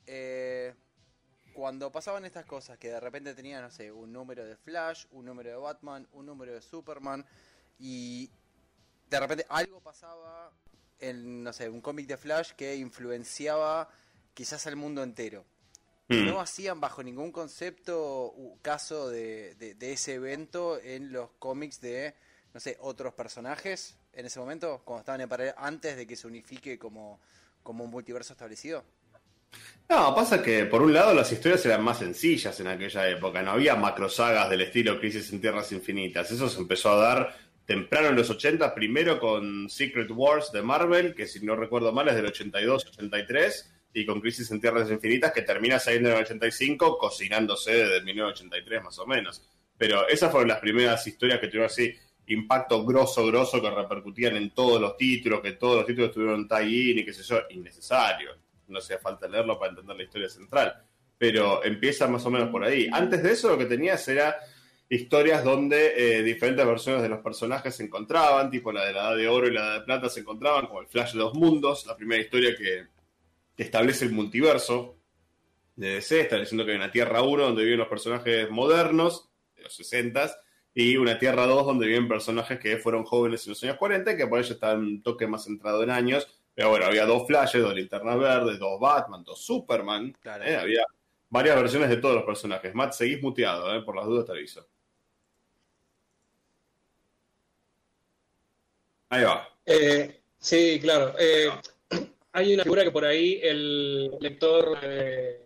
eh, 0.07 0.73
cuando 1.53 1.91
pasaban 1.91 2.25
estas 2.25 2.45
cosas, 2.45 2.77
que 2.77 2.89
de 2.89 2.99
repente 2.99 3.33
tenían, 3.33 3.61
no 3.61 3.71
sé, 3.71 3.91
un 3.91 4.11
número 4.11 4.45
de 4.45 4.55
Flash, 4.55 5.05
un 5.11 5.25
número 5.25 5.49
de 5.49 5.55
Batman, 5.55 6.07
un 6.13 6.25
número 6.25 6.53
de 6.53 6.61
Superman, 6.61 7.25
y 7.79 8.29
de 9.09 9.19
repente 9.19 9.45
algo 9.49 9.79
pasaba 9.79 10.51
en, 10.99 11.43
no 11.43 11.53
sé, 11.53 11.69
un 11.69 11.81
cómic 11.81 12.07
de 12.07 12.17
Flash 12.17 12.51
que 12.53 12.75
influenciaba 12.75 13.89
quizás 14.33 14.65
al 14.67 14.75
mundo 14.75 15.03
entero. 15.03 15.45
Mm. 16.07 16.25
No 16.25 16.41
hacían 16.41 16.81
bajo 16.81 17.03
ningún 17.03 17.31
concepto 17.31 18.33
caso 18.61 19.09
de, 19.09 19.75
ese 19.79 20.15
evento 20.15 20.79
en 20.79 21.11
los 21.11 21.31
cómics 21.39 21.79
de, 21.79 22.15
no 22.53 22.59
sé, 22.59 22.77
otros 22.81 23.13
personajes 23.13 23.97
en 24.13 24.25
ese 24.25 24.39
momento, 24.39 24.81
cuando 24.85 25.01
estaban 25.01 25.21
en 25.21 25.29
paralelo, 25.29 25.55
antes 25.57 25.95
de 25.95 26.05
que 26.05 26.15
se 26.15 26.27
unifique 26.27 26.77
como, 26.77 27.19
como 27.63 27.83
un 27.83 27.89
multiverso 27.89 28.33
establecido. 28.33 28.83
No, 29.89 30.15
pasa 30.15 30.41
que 30.41 30.65
por 30.65 30.81
un 30.81 30.93
lado 30.93 31.13
las 31.13 31.31
historias 31.31 31.65
eran 31.65 31.83
más 31.83 31.99
sencillas 31.99 32.59
en 32.59 32.67
aquella 32.67 33.09
época, 33.09 33.41
no 33.41 33.51
había 33.51 33.75
macrosagas 33.75 34.49
del 34.49 34.61
estilo 34.61 34.99
Crisis 34.99 35.31
en 35.31 35.41
Tierras 35.41 35.71
Infinitas, 35.71 36.31
eso 36.31 36.49
se 36.49 36.59
empezó 36.59 36.91
a 36.91 36.95
dar 36.95 37.35
temprano 37.65 38.09
en 38.09 38.15
los 38.15 38.29
80, 38.29 38.73
primero 38.73 39.19
con 39.19 39.69
Secret 39.69 40.09
Wars 40.11 40.51
de 40.51 40.61
Marvel, 40.61 41.13
que 41.13 41.27
si 41.27 41.45
no 41.45 41.55
recuerdo 41.55 41.91
mal 41.91 42.07
es 42.07 42.15
del 42.15 42.25
82-83, 42.25 43.65
y 43.93 44.05
con 44.05 44.19
Crisis 44.19 44.49
en 44.51 44.59
Tierras 44.59 44.89
Infinitas, 44.89 45.31
que 45.31 45.43
termina 45.43 45.79
saliendo 45.79 46.09
en 46.09 46.15
el 46.15 46.23
85, 46.23 46.97
cocinándose 46.97 47.71
desde 47.71 48.01
1983 48.01 48.83
más 48.83 48.97
o 48.99 49.05
menos. 49.05 49.43
Pero 49.77 50.07
esas 50.07 50.31
fueron 50.31 50.49
las 50.49 50.59
primeras 50.59 51.05
historias 51.05 51.39
que 51.39 51.47
tuvieron 51.47 51.67
así 51.67 51.93
impacto 52.27 52.83
grosso, 52.85 53.25
grosso, 53.27 53.61
que 53.61 53.69
repercutían 53.69 54.35
en 54.35 54.51
todos 54.51 54.81
los 54.81 54.97
títulos, 54.97 55.41
que 55.41 55.53
todos 55.53 55.77
los 55.77 55.85
títulos 55.85 56.11
tuvieron 56.11 56.47
tie-in 56.47 56.99
y 56.99 57.05
qué 57.05 57.13
sé 57.13 57.23
yo, 57.23 57.41
innecesario. 57.49 58.31
No 58.73 58.79
hacía 58.79 58.97
falta 58.97 59.27
leerlo 59.27 59.57
para 59.57 59.69
entender 59.69 59.95
la 59.95 60.03
historia 60.03 60.29
central. 60.29 60.83
Pero 61.17 61.63
empieza 61.63 62.07
más 62.07 62.25
o 62.25 62.31
menos 62.31 62.49
por 62.49 62.63
ahí. 62.63 62.89
Antes 62.91 63.23
de 63.23 63.31
eso 63.31 63.49
lo 63.49 63.57
que 63.57 63.65
tenías 63.65 64.05
era 64.07 64.35
historias 64.89 65.43
donde 65.43 65.93
eh, 65.95 66.23
diferentes 66.23 66.65
versiones 66.65 67.01
de 67.01 67.09
los 67.09 67.21
personajes 67.21 67.75
se 67.75 67.83
encontraban, 67.83 68.51
tipo 68.51 68.71
la 68.71 68.85
de 68.85 68.93
la 68.93 69.01
Edad 69.01 69.17
de 69.17 69.27
Oro 69.27 69.47
y 69.47 69.51
la 69.51 69.73
de 69.73 69.81
Plata 69.81 70.09
se 70.09 70.19
encontraban, 70.19 70.67
como 70.67 70.81
el 70.81 70.87
Flash 70.87 71.13
de 71.13 71.19
dos 71.19 71.33
Mundos, 71.33 71.85
la 71.87 71.95
primera 71.95 72.21
historia 72.21 72.55
que, 72.55 72.87
establece 73.55 74.05
el 74.05 74.11
multiverso 74.11 74.97
de 75.75 75.95
DC, 75.95 76.21
estableciendo 76.21 76.65
que 76.65 76.71
hay 76.71 76.77
una 76.77 76.91
Tierra 76.91 77.21
1 77.21 77.43
donde 77.43 77.63
viven 77.63 77.79
los 77.79 77.87
personajes 77.87 78.49
modernos, 78.49 79.29
de 79.55 79.63
los 79.63 79.75
60 79.75 80.31
y 80.73 80.97
una 80.97 81.19
Tierra 81.19 81.45
2 81.45 81.65
donde 81.65 81.87
viven 81.87 82.07
personajes 82.07 82.59
que 82.59 82.77
fueron 82.77 83.03
jóvenes 83.03 83.45
en 83.45 83.51
los 83.51 83.63
años 83.63 83.77
40, 83.77 84.17
que 84.17 84.27
por 84.27 84.39
ello 84.39 84.53
están 84.53 84.79
un 84.79 85.03
toque 85.03 85.27
más 85.27 85.43
centrado 85.45 85.83
en 85.83 85.91
años. 85.91 86.27
Pero 86.55 86.69
bueno, 86.69 86.85
había 86.85 87.05
dos 87.05 87.25
Flashes, 87.25 87.61
dos 87.61 87.73
Linternas 87.73 88.19
Verdes, 88.19 88.59
dos 88.59 88.79
Batman, 88.79 89.23
dos 89.23 89.43
Superman. 89.43 90.15
¿eh? 90.45 90.55
Había 90.55 90.85
varias 91.29 91.55
versiones 91.55 91.89
de 91.89 91.97
todos 91.97 92.15
los 92.15 92.23
personajes. 92.25 92.75
Matt, 92.75 92.93
seguís 92.93 93.21
muteado, 93.21 93.75
¿eh? 93.75 93.81
por 93.81 93.95
las 93.95 94.05
dudas 94.05 94.25
te 94.25 94.33
aviso. 94.33 94.67
Ahí 99.09 99.23
va. 99.23 99.47
Eh, 99.65 100.21
sí, 100.39 100.79
claro. 100.81 101.15
Eh, 101.19 101.49
hay 102.33 102.53
una 102.53 102.63
figura 102.63 102.83
que 102.83 102.91
por 102.91 103.05
ahí 103.05 103.39
el 103.43 104.11
lector 104.19 104.77
eh, 104.81 105.39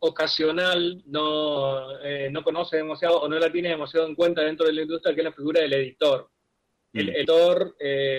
ocasional 0.00 1.02
no, 1.06 1.98
no 2.30 2.44
conoce 2.44 2.76
demasiado 2.76 3.22
o 3.22 3.28
no 3.28 3.38
la 3.38 3.50
tiene 3.50 3.70
demasiado 3.70 4.06
en 4.06 4.14
cuenta 4.14 4.42
dentro 4.42 4.66
de 4.66 4.74
la 4.74 4.82
industria, 4.82 5.14
que 5.14 5.22
es 5.22 5.24
la 5.24 5.32
figura 5.32 5.62
del 5.62 5.72
editor. 5.72 6.30
El 6.94 7.08
mm. 7.08 7.14
editor, 7.16 7.76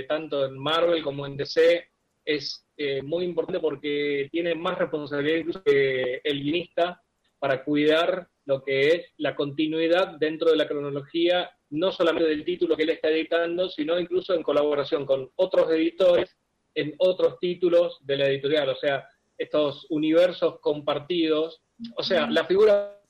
tanto 0.08 0.46
en 0.46 0.58
Marvel 0.58 1.02
como 1.02 1.26
en 1.26 1.38
DC, 1.38 1.88
es 2.26 2.66
muy 3.04 3.26
importante 3.26 3.60
porque 3.60 4.30
tiene 4.32 4.54
más 4.54 4.78
responsabilidad 4.78 5.38
incluso 5.38 5.64
que 5.64 6.22
el 6.24 6.44
guionista 6.44 7.02
para 7.40 7.64
cuidar 7.64 8.28
lo 8.46 8.64
que 8.64 8.88
es 8.90 9.06
la 9.18 9.36
continuidad 9.36 10.18
dentro 10.20 10.52
de 10.52 10.58
la 10.58 10.68
cronología 10.68 11.50
no 11.72 11.92
solamente 11.92 12.30
del 12.30 12.46
título 12.46 12.76
que 12.76 12.84
él 12.84 12.90
está 12.90 13.10
editando, 13.10 13.70
sino 13.70 14.00
incluso 14.00 14.34
en 14.34 14.44
colaboración 14.44 15.06
con 15.06 15.32
otros 15.36 15.72
editores 15.72 16.36
en 16.76 16.94
otros 16.98 17.40
títulos 17.40 18.00
de 18.02 18.18
la 18.18 18.28
editorial, 18.28 18.70
o 18.70 18.76
sea, 18.76 19.08
estos 19.38 19.88
universos 19.90 20.60
compartidos, 20.60 21.62
o 21.96 22.04
sea, 22.04 22.30
la 22.30 22.46
figura, 22.46 23.02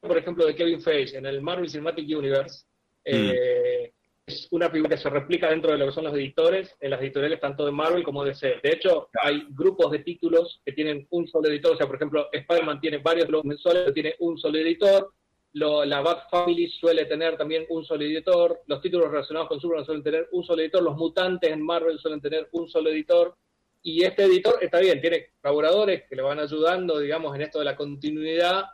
por 0.00 0.16
ejemplo, 0.16 0.46
de 0.46 0.54
Kevin 0.54 0.80
Feige 0.80 1.18
en 1.18 1.26
el 1.26 1.42
Marvel 1.42 1.68
Cinematic 1.68 2.16
Universe, 2.16 2.64
eh, 3.04 3.92
es 4.26 4.48
una 4.50 4.68
figura 4.68 4.90
que 4.96 5.00
se 5.00 5.08
replica 5.08 5.50
dentro 5.50 5.70
de 5.70 5.78
lo 5.78 5.86
que 5.86 5.92
son 5.92 6.04
los 6.04 6.14
editores, 6.14 6.74
en 6.80 6.90
las 6.90 7.00
editoriales 7.00 7.40
tanto 7.40 7.64
de 7.64 7.70
Marvel 7.70 8.02
como 8.02 8.24
de 8.24 8.30
DC. 8.30 8.58
De 8.60 8.70
hecho, 8.72 9.08
hay 9.22 9.46
grupos 9.50 9.92
de 9.92 10.00
títulos 10.00 10.60
que 10.64 10.72
tienen 10.72 11.06
un 11.10 11.28
solo 11.28 11.48
editor, 11.48 11.74
o 11.74 11.76
sea, 11.76 11.86
por 11.86 11.94
ejemplo, 11.94 12.28
Spider-Man 12.32 12.80
tiene 12.80 12.98
varios 12.98 13.28
blogs 13.28 13.44
mensuales, 13.44 13.82
pero 13.84 13.94
tiene 13.94 14.16
un 14.18 14.36
solo 14.36 14.58
editor, 14.58 15.12
la 15.52 16.00
Bat 16.00 16.28
Family 16.28 16.68
suele 16.68 17.04
tener 17.06 17.36
también 17.36 17.66
un 17.68 17.84
solo 17.84 18.02
editor, 18.02 18.62
los 18.66 18.82
títulos 18.82 19.10
relacionados 19.10 19.48
con 19.48 19.60
Superman 19.60 19.86
suelen 19.86 20.02
tener 20.02 20.28
un 20.32 20.42
solo 20.42 20.60
editor, 20.60 20.82
los 20.82 20.96
mutantes 20.96 21.50
en 21.50 21.62
Marvel 21.62 21.98
suelen 21.98 22.20
tener 22.20 22.48
un 22.50 22.68
solo 22.68 22.90
editor, 22.90 23.36
y 23.80 24.02
este 24.02 24.24
editor 24.24 24.58
está 24.60 24.80
bien, 24.80 25.00
tiene 25.00 25.30
colaboradores 25.40 26.02
que 26.08 26.16
le 26.16 26.22
van 26.22 26.40
ayudando, 26.40 26.98
digamos, 26.98 27.32
en 27.36 27.42
esto 27.42 27.60
de 27.60 27.64
la 27.64 27.76
continuidad, 27.76 28.64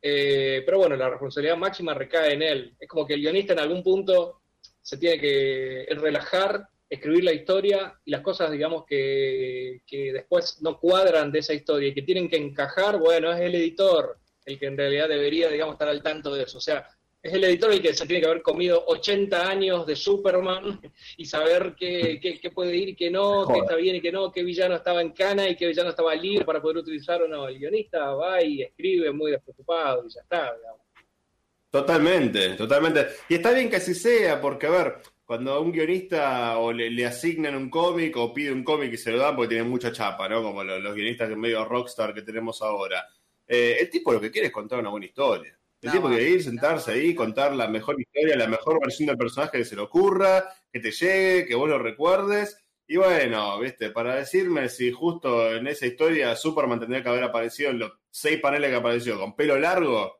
eh, 0.00 0.62
pero 0.64 0.78
bueno, 0.78 0.94
la 0.94 1.10
responsabilidad 1.10 1.56
máxima 1.56 1.92
recae 1.92 2.34
en 2.34 2.42
él. 2.42 2.74
Es 2.78 2.88
como 2.88 3.06
que 3.06 3.14
el 3.14 3.20
guionista 3.20 3.52
en 3.52 3.58
algún 3.58 3.82
punto 3.82 4.39
se 4.82 4.96
tiene 4.96 5.18
que 5.18 5.86
relajar, 5.90 6.66
escribir 6.88 7.24
la 7.24 7.32
historia 7.32 7.98
y 8.04 8.10
las 8.10 8.20
cosas, 8.20 8.50
digamos, 8.50 8.84
que, 8.86 9.82
que 9.86 10.12
después 10.12 10.60
no 10.62 10.78
cuadran 10.78 11.30
de 11.30 11.38
esa 11.40 11.54
historia 11.54 11.88
y 11.88 11.94
que 11.94 12.02
tienen 12.02 12.28
que 12.28 12.36
encajar, 12.36 12.98
bueno, 12.98 13.32
es 13.32 13.40
el 13.40 13.54
editor 13.54 14.18
el 14.44 14.58
que 14.58 14.66
en 14.66 14.76
realidad 14.76 15.08
debería, 15.08 15.48
digamos, 15.48 15.74
estar 15.74 15.88
al 15.88 16.02
tanto 16.02 16.34
de 16.34 16.44
eso. 16.44 16.58
O 16.58 16.60
sea, 16.60 16.86
es 17.22 17.34
el 17.34 17.44
editor 17.44 17.72
el 17.72 17.82
que 17.82 17.92
se 17.92 18.06
tiene 18.06 18.22
que 18.22 18.28
haber 18.28 18.42
comido 18.42 18.82
80 18.86 19.48
años 19.48 19.86
de 19.86 19.94
Superman 19.94 20.80
y 21.18 21.26
saber 21.26 21.74
qué, 21.78 22.18
qué, 22.20 22.50
puede 22.50 22.74
ir 22.74 22.90
y 22.90 22.96
qué 22.96 23.10
no, 23.10 23.46
qué 23.46 23.58
está 23.58 23.76
bien 23.76 23.96
y 23.96 24.00
qué 24.00 24.10
no, 24.10 24.32
qué 24.32 24.42
villano 24.42 24.74
estaba 24.74 25.02
en 25.02 25.10
cana 25.10 25.48
y 25.48 25.54
qué 25.54 25.66
villano 25.66 25.90
estaba 25.90 26.14
libre 26.14 26.44
para 26.44 26.62
poder 26.62 26.78
utilizar 26.78 27.22
o 27.22 27.28
no. 27.28 27.46
El 27.46 27.58
guionista 27.58 28.14
va 28.14 28.42
y 28.42 28.62
escribe 28.62 29.12
muy 29.12 29.32
despreocupado 29.32 30.06
y 30.06 30.10
ya 30.10 30.20
está, 30.22 30.56
digamos. 30.56 30.80
Totalmente, 31.70 32.50
totalmente. 32.50 33.06
Y 33.28 33.34
está 33.34 33.52
bien 33.52 33.70
que 33.70 33.76
así 33.76 33.94
sea, 33.94 34.40
porque 34.40 34.66
a 34.66 34.70
ver, 34.70 34.96
cuando 35.24 35.52
a 35.52 35.60
un 35.60 35.70
guionista 35.70 36.58
o 36.58 36.72
le, 36.72 37.06
asignan 37.06 37.54
un 37.54 37.70
cómic 37.70 38.16
o 38.16 38.34
pide 38.34 38.52
un 38.52 38.64
cómic 38.64 38.92
y 38.92 38.96
se 38.96 39.12
lo 39.12 39.18
dan 39.18 39.36
porque 39.36 39.50
tienen 39.50 39.70
mucha 39.70 39.92
chapa, 39.92 40.28
¿no? 40.28 40.42
Como 40.42 40.64
los, 40.64 40.82
los 40.82 40.94
guionistas 40.94 41.30
medio 41.36 41.64
rockstar 41.64 42.12
que 42.12 42.22
tenemos 42.22 42.60
ahora 42.62 43.06
eh, 43.52 43.78
el 43.80 43.90
tipo 43.90 44.12
lo 44.12 44.20
que 44.20 44.30
quiere 44.30 44.46
es 44.46 44.52
contar 44.52 44.78
una 44.78 44.90
buena 44.90 45.06
historia. 45.06 45.58
El 45.82 45.90
tipo 45.90 46.06
quiere 46.08 46.30
ir, 46.30 46.42
sentarse 46.44 46.92
ahí, 46.92 47.16
contar 47.16 47.52
la 47.52 47.66
mejor 47.66 48.00
historia, 48.00 48.36
la 48.36 48.46
mejor 48.46 48.78
versión 48.80 49.08
del 49.08 49.16
personaje 49.16 49.58
que 49.58 49.64
se 49.64 49.74
le 49.74 49.82
ocurra, 49.82 50.44
que 50.72 50.78
te 50.78 50.92
llegue, 50.92 51.46
que 51.46 51.56
vos 51.56 51.68
lo 51.68 51.78
recuerdes. 51.78 52.56
Y 52.86 52.96
bueno, 52.96 53.58
viste, 53.58 53.90
para 53.90 54.14
decirme 54.14 54.68
si 54.68 54.92
justo 54.92 55.52
en 55.52 55.66
esa 55.66 55.86
historia 55.86 56.36
Superman 56.36 56.78
tendría 56.78 57.02
que 57.02 57.08
haber 57.08 57.24
aparecido 57.24 57.70
en 57.70 57.80
los 57.80 57.92
seis 58.08 58.38
paneles 58.38 58.70
que 58.70 58.76
apareció 58.76 59.18
con 59.18 59.34
pelo 59.34 59.58
largo, 59.58 60.19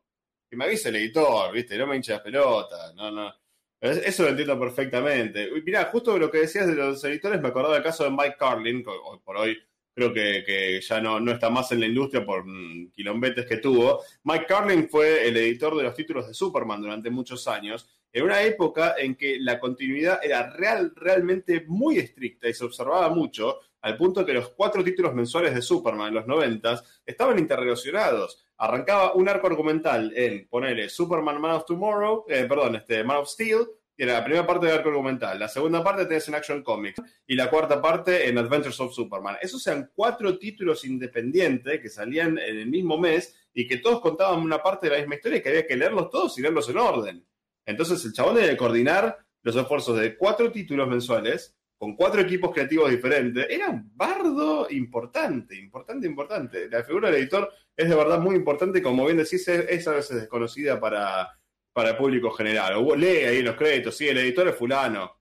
que 0.50 0.56
me 0.56 0.64
avise 0.64 0.88
el 0.88 0.96
editor, 0.96 1.52
viste, 1.52 1.78
no 1.78 1.86
me 1.86 1.94
hinche 1.94 2.12
las 2.12 2.22
pelotas, 2.22 2.92
no, 2.96 3.10
no. 3.10 3.32
Eso 3.80 4.24
lo 4.24 4.30
entiendo 4.30 4.58
perfectamente. 4.58 5.48
Mirá, 5.64 5.86
justo 5.86 6.18
lo 6.18 6.30
que 6.30 6.38
decías 6.38 6.66
de 6.66 6.74
los 6.74 7.02
editores, 7.04 7.40
me 7.40 7.48
acordaba 7.48 7.74
del 7.74 7.82
caso 7.82 8.04
de 8.04 8.10
Mike 8.10 8.36
Carlin, 8.38 8.84
hoy 8.86 9.18
por 9.24 9.36
hoy 9.38 9.56
creo 9.94 10.12
que, 10.12 10.80
ya 10.80 11.00
no, 11.00 11.20
no, 11.20 11.32
está 11.32 11.50
más 11.50 11.70
en 11.72 11.80
la 11.80 11.86
industria 11.86 12.24
por 12.24 12.44
mm, 12.44 12.90
quilombetes 12.90 13.46
que 13.46 13.58
tuvo. 13.58 14.02
Mike 14.24 14.46
Carlin 14.46 14.88
fue 14.88 15.26
el 15.28 15.36
editor 15.36 15.76
de 15.76 15.84
los 15.84 15.94
títulos 15.94 16.26
de 16.26 16.34
Superman 16.34 16.80
durante 16.80 17.10
muchos 17.10 17.46
años, 17.48 17.88
en 18.12 18.24
una 18.24 18.42
época 18.42 18.96
en 18.98 19.14
que 19.14 19.38
la 19.38 19.60
continuidad 19.60 20.20
era 20.22 20.50
real, 20.50 20.92
realmente 20.96 21.64
muy 21.66 21.98
estricta 21.98 22.48
y 22.48 22.54
se 22.54 22.64
observaba 22.64 23.08
mucho, 23.10 23.60
al 23.82 23.96
punto 23.96 24.24
que 24.24 24.32
los 24.32 24.50
cuatro 24.50 24.84
títulos 24.84 25.14
mensuales 25.14 25.54
de 25.54 25.62
Superman 25.62 26.08
en 26.08 26.14
los 26.14 26.26
noventas 26.26 26.84
estaban 27.04 27.38
interrelacionados. 27.38 28.44
Arrancaba 28.58 29.14
un 29.14 29.28
arco 29.28 29.46
argumental 29.46 30.12
en, 30.14 30.46
ponerle 30.48 30.88
Superman 30.88 31.40
Man 31.40 31.52
of 31.52 31.64
Tomorrow, 31.66 32.26
eh, 32.28 32.44
perdón, 32.48 32.76
este, 32.76 33.02
Man 33.04 33.18
of 33.18 33.28
Steel, 33.28 33.66
era 33.96 34.14
la 34.14 34.24
primera 34.24 34.46
parte 34.46 34.64
del 34.64 34.76
arco 34.76 34.88
argumental, 34.88 35.38
la 35.38 35.48
segunda 35.48 35.84
parte 35.84 36.06
tenés 36.06 36.26
en 36.26 36.34
Action 36.34 36.62
Comics 36.62 37.02
y 37.26 37.34
la 37.34 37.50
cuarta 37.50 37.82
parte 37.82 38.30
en 38.30 38.38
Adventures 38.38 38.80
of 38.80 38.94
Superman. 38.94 39.36
Esos 39.42 39.66
eran 39.66 39.90
cuatro 39.94 40.38
títulos 40.38 40.86
independientes 40.86 41.80
que 41.80 41.90
salían 41.90 42.38
en 42.38 42.56
el 42.56 42.66
mismo 42.66 42.96
mes 42.96 43.36
y 43.52 43.66
que 43.66 43.76
todos 43.76 44.00
contaban 44.00 44.40
una 44.40 44.62
parte 44.62 44.86
de 44.86 44.94
la 44.94 45.00
misma 45.00 45.16
historia 45.16 45.38
y 45.38 45.42
que 45.42 45.48
había 45.50 45.66
que 45.66 45.76
leerlos 45.76 46.08
todos 46.08 46.38
y 46.38 46.40
leerlos 46.40 46.68
en 46.70 46.78
orden. 46.78 47.26
Entonces 47.66 48.02
el 48.06 48.14
chabón 48.14 48.36
debe 48.36 48.56
coordinar 48.56 49.18
los 49.42 49.54
esfuerzos 49.54 49.98
de 49.98 50.16
cuatro 50.16 50.50
títulos 50.50 50.88
mensuales 50.88 51.59
con 51.80 51.96
cuatro 51.96 52.20
equipos 52.20 52.52
creativos 52.52 52.90
diferentes. 52.90 53.46
Era 53.48 53.70
un 53.70 53.90
bardo 53.96 54.68
importante, 54.70 55.56
importante, 55.56 56.06
importante. 56.06 56.68
La 56.68 56.84
figura 56.84 57.10
del 57.10 57.22
editor 57.22 57.50
es 57.74 57.88
de 57.88 57.96
verdad 57.96 58.20
muy 58.20 58.36
importante, 58.36 58.82
como 58.82 59.06
bien 59.06 59.16
decís, 59.16 59.48
es 59.48 59.88
a 59.88 59.92
veces 59.92 60.20
desconocida 60.20 60.78
para 60.78 61.40
para 61.72 61.90
el 61.90 61.96
público 61.96 62.30
general. 62.30 62.74
O 62.76 62.94
lee 62.94 63.24
ahí 63.24 63.42
los 63.42 63.56
créditos, 63.56 63.96
sí, 63.96 64.08
el 64.08 64.18
editor 64.18 64.48
es 64.48 64.56
fulano. 64.56 65.20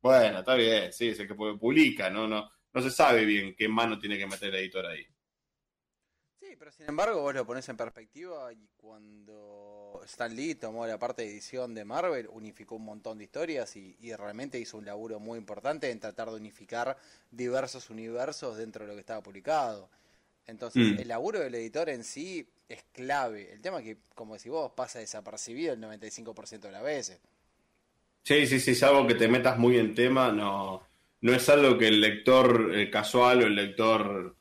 Bueno, 0.00 0.40
está 0.40 0.54
bien, 0.54 0.92
sí, 0.92 1.08
es 1.08 1.20
el 1.20 1.28
que 1.28 1.34
publica, 1.34 2.10
no, 2.10 2.26
no, 2.26 2.50
no 2.72 2.82
se 2.82 2.90
sabe 2.90 3.24
bien 3.24 3.54
qué 3.54 3.68
mano 3.68 3.98
tiene 3.98 4.18
que 4.18 4.26
meter 4.26 4.48
el 4.48 4.60
editor 4.60 4.86
ahí. 4.86 5.06
Sí, 6.40 6.56
pero 6.58 6.72
sin 6.72 6.88
embargo 6.88 7.20
vos 7.20 7.34
lo 7.34 7.46
pones 7.46 7.68
en 7.68 7.76
perspectiva 7.76 8.52
y 8.52 8.68
cuando 8.76 9.71
Stan 10.04 10.34
Lee 10.34 10.54
tomó 10.54 10.86
la 10.86 10.98
parte 10.98 11.22
de 11.22 11.30
edición 11.30 11.74
de 11.74 11.84
Marvel, 11.84 12.28
unificó 12.30 12.76
un 12.76 12.84
montón 12.84 13.18
de 13.18 13.24
historias 13.24 13.76
y, 13.76 13.96
realmente 14.16 14.58
hizo 14.58 14.78
un 14.78 14.84
laburo 14.84 15.18
muy 15.18 15.38
importante 15.38 15.90
en 15.90 16.00
tratar 16.00 16.30
de 16.30 16.36
unificar 16.36 16.96
diversos 17.30 17.90
universos 17.90 18.56
dentro 18.56 18.84
de 18.84 18.88
lo 18.88 18.94
que 18.94 19.00
estaba 19.00 19.22
publicado. 19.22 19.88
Entonces, 20.46 20.82
mm. 20.82 21.00
el 21.00 21.08
laburo 21.08 21.38
del 21.38 21.54
editor 21.54 21.88
en 21.88 22.04
sí 22.04 22.46
es 22.68 22.84
clave. 22.92 23.52
El 23.52 23.60
tema 23.60 23.78
es 23.78 23.84
que, 23.84 23.96
como 24.14 24.34
decís 24.34 24.50
vos, 24.50 24.72
pasa 24.74 24.98
desapercibido 24.98 25.72
el 25.72 25.80
95% 25.80 26.60
de 26.60 26.72
las 26.72 26.82
veces. 26.82 27.20
Sí, 28.22 28.46
sí, 28.46 28.60
sí, 28.60 28.72
es 28.72 28.82
algo 28.82 29.06
que 29.06 29.14
te 29.14 29.28
metas 29.28 29.58
muy 29.58 29.78
en 29.78 29.94
tema, 29.94 30.30
no, 30.30 30.82
no 31.20 31.34
es 31.34 31.48
algo 31.48 31.76
que 31.76 31.88
el 31.88 32.00
lector 32.00 32.72
eh, 32.74 32.90
casual 32.90 33.42
o 33.42 33.46
el 33.46 33.54
lector 33.56 34.36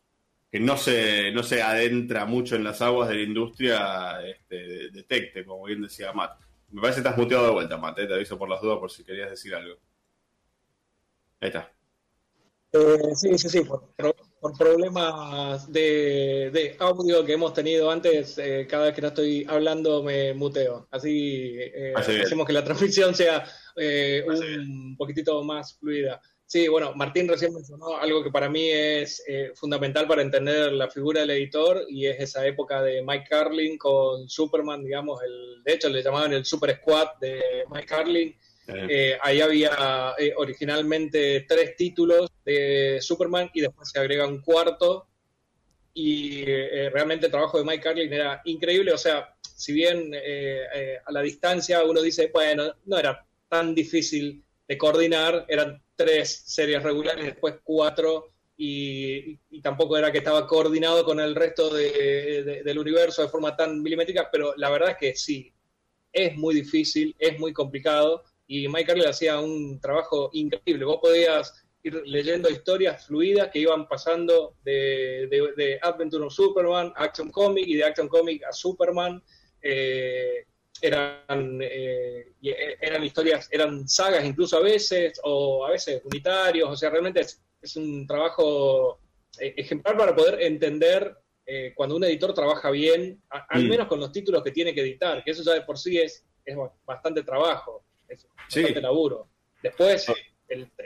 que 0.51 0.60
no 0.60 0.75
se, 0.75 1.31
no 1.31 1.43
se 1.43 1.62
adentra 1.62 2.25
mucho 2.25 2.58
en 2.58 2.65
las 2.65 2.81
aguas 2.81 3.08
de 3.08 3.15
la 3.15 3.22
industria 3.22 4.22
este, 4.22 4.89
detecte, 4.91 5.46
como 5.46 5.63
bien 5.63 5.81
decía 5.81 6.12
Matt. 6.12 6.38
Me 6.72 6.81
parece 6.81 7.01
que 7.01 7.08
estás 7.08 7.17
muteado 7.17 7.46
de 7.46 7.51
vuelta, 7.53 7.77
Matt, 7.77 8.00
eh, 8.00 8.08
te 8.08 8.13
aviso 8.13 8.38
por 8.38 8.50
las 8.50 8.62
dudas 8.62 8.79
por 8.79 8.91
si 8.91 9.05
querías 9.05 9.29
decir 9.29 9.55
algo. 9.55 9.75
Ahí 11.39 11.48
está. 11.48 11.72
Eh, 12.74 13.15
sí, 13.15 13.38
sí, 13.38 13.48
sí, 13.48 13.62
por, 13.62 14.58
problemas 14.58 15.72
de, 15.72 16.75
audio 16.79 17.24
que 17.24 17.34
hemos 17.34 17.53
tenido 17.53 17.89
antes, 17.89 18.38
eh, 18.38 18.67
cada 18.70 18.86
vez 18.86 18.96
que 18.96 19.01
no 19.01 19.08
estoy 19.08 19.46
hablando 19.48 20.03
me 20.03 20.34
muteo. 20.34 20.88
Así 20.91 21.58
hacemos 21.96 22.46
que 22.46 22.53
la 22.53 22.63
transmisión 22.65 23.15
sea 23.15 23.46
un 23.77 24.98
poquitito 24.98 25.41
más 25.46 25.77
fluida. 25.77 26.22
Sí, 26.51 26.67
bueno, 26.67 26.93
Martín 26.96 27.29
recién 27.29 27.53
mencionó 27.53 27.96
algo 27.96 28.22
que 28.22 28.29
para 28.29 28.50
mí 28.50 28.70
es 28.70 29.24
eh, 29.25 29.53
fundamental 29.55 30.05
para 30.05 30.22
entender 30.22 30.74
la 30.74 30.89
figura 30.89 31.22
del 31.22 31.29
editor 31.29 31.86
y 31.88 32.08
es 32.08 32.20
esa 32.20 32.46
época 32.46 32.81
de 32.81 33.01
Mike 33.01 33.25
Carlin 33.29 33.77
con 33.77 34.27
Superman, 34.27 34.84
digamos, 34.84 35.24
el, 35.24 35.63
de 35.63 35.74
hecho 35.74 35.88
le 35.88 36.03
llamaban 36.03 36.34
el 36.34 36.43
Super 36.43 36.75
Squad 36.75 37.08
de 37.22 37.63
Mike 37.72 37.88
Carlin. 37.88 38.36
Eh, 38.67 39.17
ahí 39.22 39.39
había 39.39 40.13
eh, 40.17 40.34
originalmente 40.36 41.46
tres 41.48 41.74
títulos 41.77 42.29
de 42.43 42.98
Superman 43.00 43.50
y 43.53 43.62
después 43.62 43.89
se 43.89 44.00
agrega 44.00 44.27
un 44.27 44.41
cuarto 44.41 45.08
y 45.93 46.43
realmente 46.43 47.27
el 47.27 47.31
trabajo 47.31 47.60
de 47.60 47.63
Mike 47.63 47.81
Carlin 47.81 48.12
era 48.12 48.41
increíble, 48.43 48.91
o 48.91 48.98
sea, 48.98 49.38
si 49.55 49.72
bien 49.72 50.12
a 50.13 51.12
la 51.13 51.22
distancia 51.22 51.81
uno 51.86 52.01
dice, 52.01 52.29
bueno, 52.34 52.75
no 52.88 52.98
era 52.98 53.25
tan 53.48 53.74
difícil 53.74 54.43
de 54.67 54.77
coordinar, 54.77 55.46
eran 55.48 55.81
tres 56.03 56.43
series 56.46 56.81
regulares, 56.84 57.25
después 57.25 57.55
cuatro, 57.63 58.31
y, 58.58 59.38
tampoco 59.62 59.98
era 59.98 60.12
que 60.12 60.20
estaba 60.20 60.46
coordinado 60.46 61.03
con 61.03 61.20
el 61.20 61.36
resto 61.36 61.74
del 61.74 62.77
universo 62.77 63.22
de 63.22 63.29
forma 63.29 63.55
tan 63.55 63.81
milimétrica, 63.81 64.29
pero 64.31 64.53
la 64.55 64.70
verdad 64.70 64.91
es 64.91 64.98
que 64.98 65.15
sí, 65.15 65.51
es 66.12 66.36
muy 66.36 66.55
difícil, 66.55 67.15
es 67.17 67.39
muy 67.39 67.53
complicado, 67.53 68.24
y 68.48 68.67
Mike 68.67 68.86
Carlin 68.86 69.08
hacía 69.08 69.39
un 69.39 69.79
trabajo 69.79 70.29
increíble. 70.34 70.86
Vos 70.86 71.00
podías 71.01 71.65
ir 71.84 72.01
leyendo 72.05 72.50
historias 72.50 73.05
fluidas 73.08 73.50
que 73.50 73.60
iban 73.60 73.88
pasando 73.88 74.55
de, 74.63 75.27
de, 75.55 75.79
Adventure 75.81 76.25
of 76.25 76.34
Superman 76.34 76.91
a 76.96 77.05
Action 77.05 77.31
Comic 77.31 77.65
y 77.65 77.75
de 77.75 77.86
Action 77.86 78.08
Comic 78.08 78.43
a 78.43 78.51
Superman. 78.51 79.24
Eh, 79.62 80.46
eran, 80.81 81.59
eh, 81.61 82.33
eh, 82.41 82.77
eran 82.81 83.03
historias, 83.03 83.47
eran 83.51 83.88
sagas 83.88 84.25
incluso 84.25 84.57
a 84.57 84.61
veces, 84.61 85.19
o 85.23 85.65
a 85.65 85.71
veces 85.71 86.01
unitarios, 86.03 86.69
o 86.69 86.75
sea, 86.75 86.89
realmente 86.89 87.21
es, 87.21 87.75
un 87.75 88.07
trabajo 88.07 89.00
eh, 89.39 89.53
ejemplar 89.57 89.95
para 89.95 90.15
poder 90.15 90.41
entender 90.41 91.15
cuando 91.75 91.97
un 91.97 92.03
editor 92.05 92.33
trabaja 92.33 92.71
bien, 92.71 93.21
al 93.27 93.65
mm. 93.65 93.67
menos 93.67 93.88
con 93.88 94.00
los 94.00 94.13
títulos 94.13 94.41
que 94.41 94.51
tiene 94.51 94.73
que 94.73 94.79
editar, 94.79 95.21
que 95.21 95.31
eso 95.31 95.43
ya 95.43 95.53
de 95.53 95.63
por 95.63 95.77
sí 95.77 95.97
es, 95.97 96.23
es 96.45 96.55
bastante 96.85 97.23
trabajo, 97.23 97.83
es 98.07 98.25
bastante 98.38 98.79
laburo. 98.79 99.27
Después, 99.61 100.07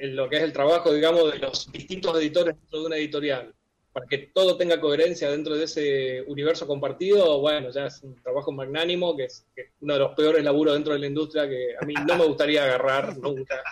lo 0.02 0.28
que 0.28 0.38
es 0.38 0.42
el 0.42 0.52
trabajo, 0.52 0.92
digamos, 0.92 1.32
de 1.32 1.38
los 1.38 1.72
distintos 1.72 2.18
editores 2.18 2.56
dentro 2.60 2.80
de 2.80 2.86
una 2.88 2.98
editorial, 2.98 3.54
para 3.96 4.08
que 4.08 4.18
todo 4.18 4.58
tenga 4.58 4.82
coherencia 4.82 5.32
dentro 5.32 5.56
de 5.56 5.64
ese 5.64 6.22
universo 6.28 6.68
compartido, 6.68 7.40
bueno, 7.40 7.70
ya 7.70 7.86
es 7.86 8.04
un 8.04 8.22
trabajo 8.22 8.52
magnánimo, 8.52 9.16
que 9.16 9.24
es, 9.24 9.46
uno 9.80 9.94
de 9.94 10.00
los 10.02 10.14
peores 10.16 10.44
laburos 10.44 10.74
dentro 10.74 10.92
de 10.92 11.00
la 11.00 11.08
industria 11.08 11.48
que 11.48 11.78
a 11.82 11.86
mí 11.86 11.94
no 12.06 12.18
me 12.18 12.26
gustaría 12.26 12.66
agarrar 12.66 13.18
nunca. 13.18 13.64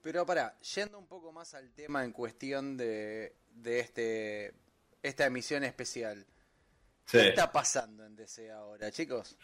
Pero 0.00 0.24
para, 0.24 0.58
yendo 0.60 0.98
un 0.98 1.06
poco 1.06 1.32
más 1.32 1.52
al 1.52 1.70
tema 1.74 2.02
en 2.02 2.12
cuestión 2.12 2.78
de, 2.78 3.34
de 3.50 3.80
este 3.80 4.54
esta 5.02 5.26
emisión 5.26 5.64
especial. 5.64 6.24
¿Qué 7.04 7.28
está 7.28 7.52
pasando 7.52 8.06
en 8.06 8.16
DC 8.16 8.50
ahora, 8.50 8.90
chicos? 8.90 9.36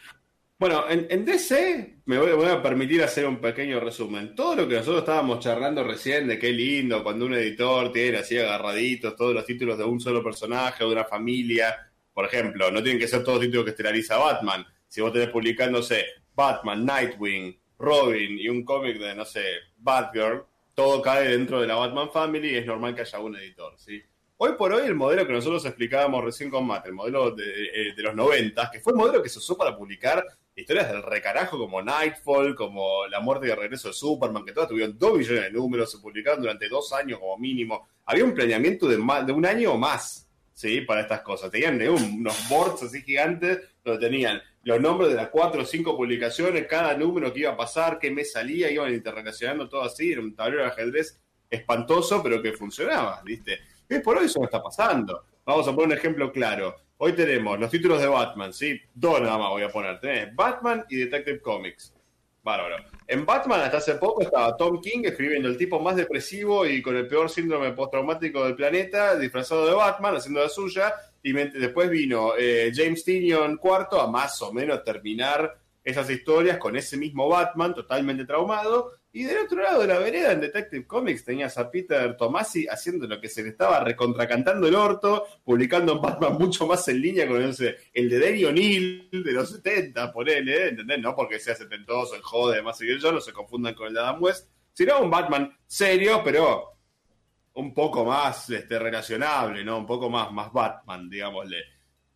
Bueno, 0.57 0.85
en, 0.89 1.25
DC 1.25 2.03
me 2.07 2.17
voy, 2.17 2.49
a 2.49 2.63
permitir 2.63 3.03
hacer 3.03 3.27
un 3.27 3.41
pequeño 3.41 3.81
resumen. 3.81 4.37
Todo 4.37 4.55
lo 4.55 4.69
que 4.69 4.77
nosotros 4.77 5.01
estábamos 5.03 5.41
charlando 5.41 5.83
recién 5.83 6.29
de 6.29 6.39
qué 6.39 6.53
lindo 6.53 7.03
cuando 7.03 7.27
un 7.27 7.35
editor 7.35 7.91
tiene 7.93 8.19
así 8.19 8.39
agarraditos 8.39 9.17
todos 9.17 9.35
los 9.35 9.45
títulos 9.45 9.77
de 9.77 9.85
un 9.85 10.01
solo 10.01 10.23
personaje 10.23 10.85
o 10.85 10.89
de 10.89 10.95
una 10.95 11.05
familia. 11.05 11.75
Por 12.13 12.27
ejemplo, 12.27 12.71
no 12.71 12.83
tienen 12.83 13.01
que 13.01 13.09
ser 13.09 13.25
todos 13.25 13.41
títulos 13.41 13.65
que 13.65 13.73
estelariza 13.73 14.17
Batman. 14.17 14.65
Si 14.87 15.01
vos 15.01 15.13
tenés 15.13 15.29
publicándose 15.31 16.05
Batman, 16.35 16.87
Nightwing, 16.87 17.59
Robin 17.79 18.39
y 18.39 18.49
un 18.49 18.65
cómic 18.65 18.99
de, 18.99 19.13
no 19.15 19.25
sé, 19.25 19.45
Batgirl, 19.79 20.45
todo 20.73 21.03
cae 21.03 21.29
dentro 21.31 21.61
de 21.61 21.67
la 21.67 21.75
Batman 21.75 22.11
Family 22.13 22.51
y 22.51 22.57
es 22.57 22.67
normal 22.67 22.95
que 22.95 23.01
haya 23.01 23.19
un 23.19 23.37
editor, 23.37 23.75
¿sí? 23.77 24.01
Hoy 24.37 24.53
por 24.57 24.73
hoy 24.73 24.87
el 24.87 24.95
modelo 24.95 25.27
que 25.27 25.33
nosotros 25.33 25.65
explicábamos 25.65 26.25
recién 26.25 26.51
con 26.51 26.67
Matt, 26.67 26.87
el 26.87 26.93
modelo 26.93 27.33
de, 27.33 27.45
eh, 27.45 27.95
de 27.97 28.03
los 28.03 28.15
90, 28.15 28.71
que 28.73 28.81
fue 28.81 28.93
el 28.93 28.99
modelo 28.99 29.23
que 29.23 29.29
se 29.29 29.39
usó 29.39 29.57
para 29.57 29.77
publicar 29.77 30.25
historias 30.57 30.91
del 30.91 31.03
recarajo 31.03 31.59
como 31.59 31.83
Nightfall, 31.83 32.55
como 32.55 33.07
La 33.07 33.21
muerte 33.21 33.49
y 33.49 33.51
el 33.51 33.57
regreso 33.57 33.89
de 33.89 33.95
Superman, 33.95 34.45
que 34.45 34.53
todas 34.53 34.69
tuvieron 34.69 34.97
dos 34.99 35.19
millones 35.19 35.43
de 35.43 35.51
números, 35.51 35.91
se 35.91 35.99
publicaron 35.99 36.41
durante 36.41 36.69
dos 36.69 36.93
años 36.93 37.19
como 37.19 37.37
mínimo. 37.39 37.89
Había 38.07 38.25
un 38.25 38.35
planeamiento 38.35 38.87
de, 38.87 38.97
de 38.97 39.33
un 39.33 39.47
año 39.47 39.73
o 39.73 39.79
más, 39.79 40.29
¿sí? 40.53 40.83
Para 40.83 41.01
estas 41.03 41.23
cosas. 41.23 41.51
Tenían 41.51 41.81
unos 41.89 42.49
boards 42.49 42.85
así 42.85 43.03
gigantes 43.03 43.61
donde 43.83 44.07
tenían 44.07 44.41
los 44.63 44.81
nombres 44.81 45.11
de 45.11 45.17
las 45.17 45.29
cuatro 45.29 45.63
o 45.63 45.65
cinco 45.67 45.97
publicaciones, 45.97 46.67
cada 46.67 46.97
número 46.97 47.33
que 47.33 47.41
iba 47.41 47.51
a 47.51 47.57
pasar, 47.57 47.99
qué 47.99 48.11
mes 48.11 48.33
salía, 48.33 48.71
iban 48.71 48.95
interrelacionando 48.95 49.69
todo 49.69 49.83
así, 49.83 50.13
era 50.13 50.23
un 50.23 50.35
tablero 50.35 50.63
de 50.63 50.69
ajedrez 50.71 51.21
espantoso, 51.51 52.23
pero 52.23 52.41
que 52.41 52.53
funcionaba, 52.53 53.21
¿viste? 53.23 53.59
Y 53.89 53.99
por 53.99 54.17
hoy 54.17 54.27
eso 54.27 54.39
no 54.39 54.47
está 54.47 54.63
pasando. 54.63 55.25
Vamos 55.47 55.69
a 55.69 55.73
poner 55.73 55.89
un 55.89 55.93
ejemplo 55.93 56.33
claro. 56.33 56.75
Hoy 56.97 57.13
tenemos 57.13 57.61
los 57.61 57.71
títulos 57.71 58.01
de 58.01 58.07
Batman, 58.07 58.53
¿sí? 58.53 58.81
Dos 58.95 59.21
nada 59.21 59.37
más 59.37 59.51
voy 59.51 59.63
a 59.63 59.69
poner. 59.69 60.01
Tenés 60.01 60.35
Batman 60.35 60.85
y 60.89 60.97
Detective 60.97 61.41
Comics. 61.41 61.93
Bárbaro. 62.43 62.77
En 63.07 63.27
Batman 63.27 63.61
hasta 63.61 63.79
hace 63.79 63.95
poco 63.95 64.23
estaba 64.23 64.57
Tom 64.57 64.81
King 64.81 65.03
escribiendo 65.05 65.49
el 65.49 65.59
tipo 65.59 65.81
más 65.81 65.97
depresivo 65.97 66.67
y 66.67 66.81
con 66.81 66.97
el 66.97 67.07
peor 67.07 67.29
síndrome 67.29 67.73
postraumático 67.73 68.45
del 68.45 68.55
planeta, 68.55 69.17
disfrazado 69.17 69.67
de 69.67 69.75
Batman, 69.75 70.17
haciendo 70.17 70.43
la 70.43 70.49
suya. 70.49 70.95
Y 71.23 71.33
después 71.33 71.91
vino 71.91 72.33
eh, 72.39 72.73
James 72.75 73.05
Tinion 73.05 73.57
cuarto 73.59 74.01
a 74.01 74.11
más 74.11 74.41
o 74.41 74.53
menos 74.53 74.83
terminar 74.83 75.59
esas 75.85 76.09
historias 76.09 76.57
con 76.57 76.77
ese 76.77 76.97
mismo 76.97 77.29
Batman 77.29 77.75
totalmente 77.75 78.25
traumado. 78.25 78.93
Y 79.13 79.25
del 79.25 79.45
otro 79.45 79.63
lado 79.63 79.83
de 79.83 79.87
la 79.87 79.99
vereda, 79.99 80.33
en 80.33 80.41
Detective 80.41 80.87
Comics, 80.87 81.25
tenías 81.25 81.57
a 81.59 81.71
Peter 81.71 82.17
Tomasi 82.17 82.67
haciendo 82.67 83.07
lo 83.07 83.21
que 83.21 83.29
se 83.29 83.45
le 83.45 83.51
estaba 83.51 83.79
recontracantando 83.85 84.67
el 84.67 84.75
orto, 84.75 85.25
publicando 85.45 85.95
un 85.95 86.01
Batman 86.01 86.37
mucho 86.39 86.67
más 86.67 86.89
en 86.89 87.01
línea 87.01 87.29
con 87.29 87.41
el, 87.41 87.55
el 87.93 88.09
de 88.09 88.19
Danny 88.19 88.45
O'Neill 88.45 89.09
de 89.13 89.33
los 89.33 89.51
70, 89.51 90.13
ponele, 90.13 90.71
¿entendés? 90.71 90.99
No 90.99 91.15
porque 91.15 91.39
sea 91.39 91.55
setentoso, 91.55 92.17
el 92.17 92.23
jode, 92.23 92.63
más 92.63 92.81
y 92.81 92.99
yo, 92.99 93.13
no 93.13 93.21
se 93.21 93.33
confundan 93.33 93.75
con 93.75 93.87
el 93.87 93.95
de 93.95 94.01
Adam 94.01 94.21
West, 94.21 94.49
sino 94.73 95.01
un 95.01 95.11
Batman 95.11 95.57
serio, 95.67 96.23
pero 96.25 96.75
un 97.55 97.73
poco 97.73 98.05
más 98.05 98.51
este, 98.51 98.79
relacionable, 98.79 99.65
¿no? 99.65 99.79
Un 99.79 99.87
poco 99.87 100.11
más, 100.11 100.33
más 100.33 100.53
Batman, 100.53 101.09
digámosle. 101.09 101.59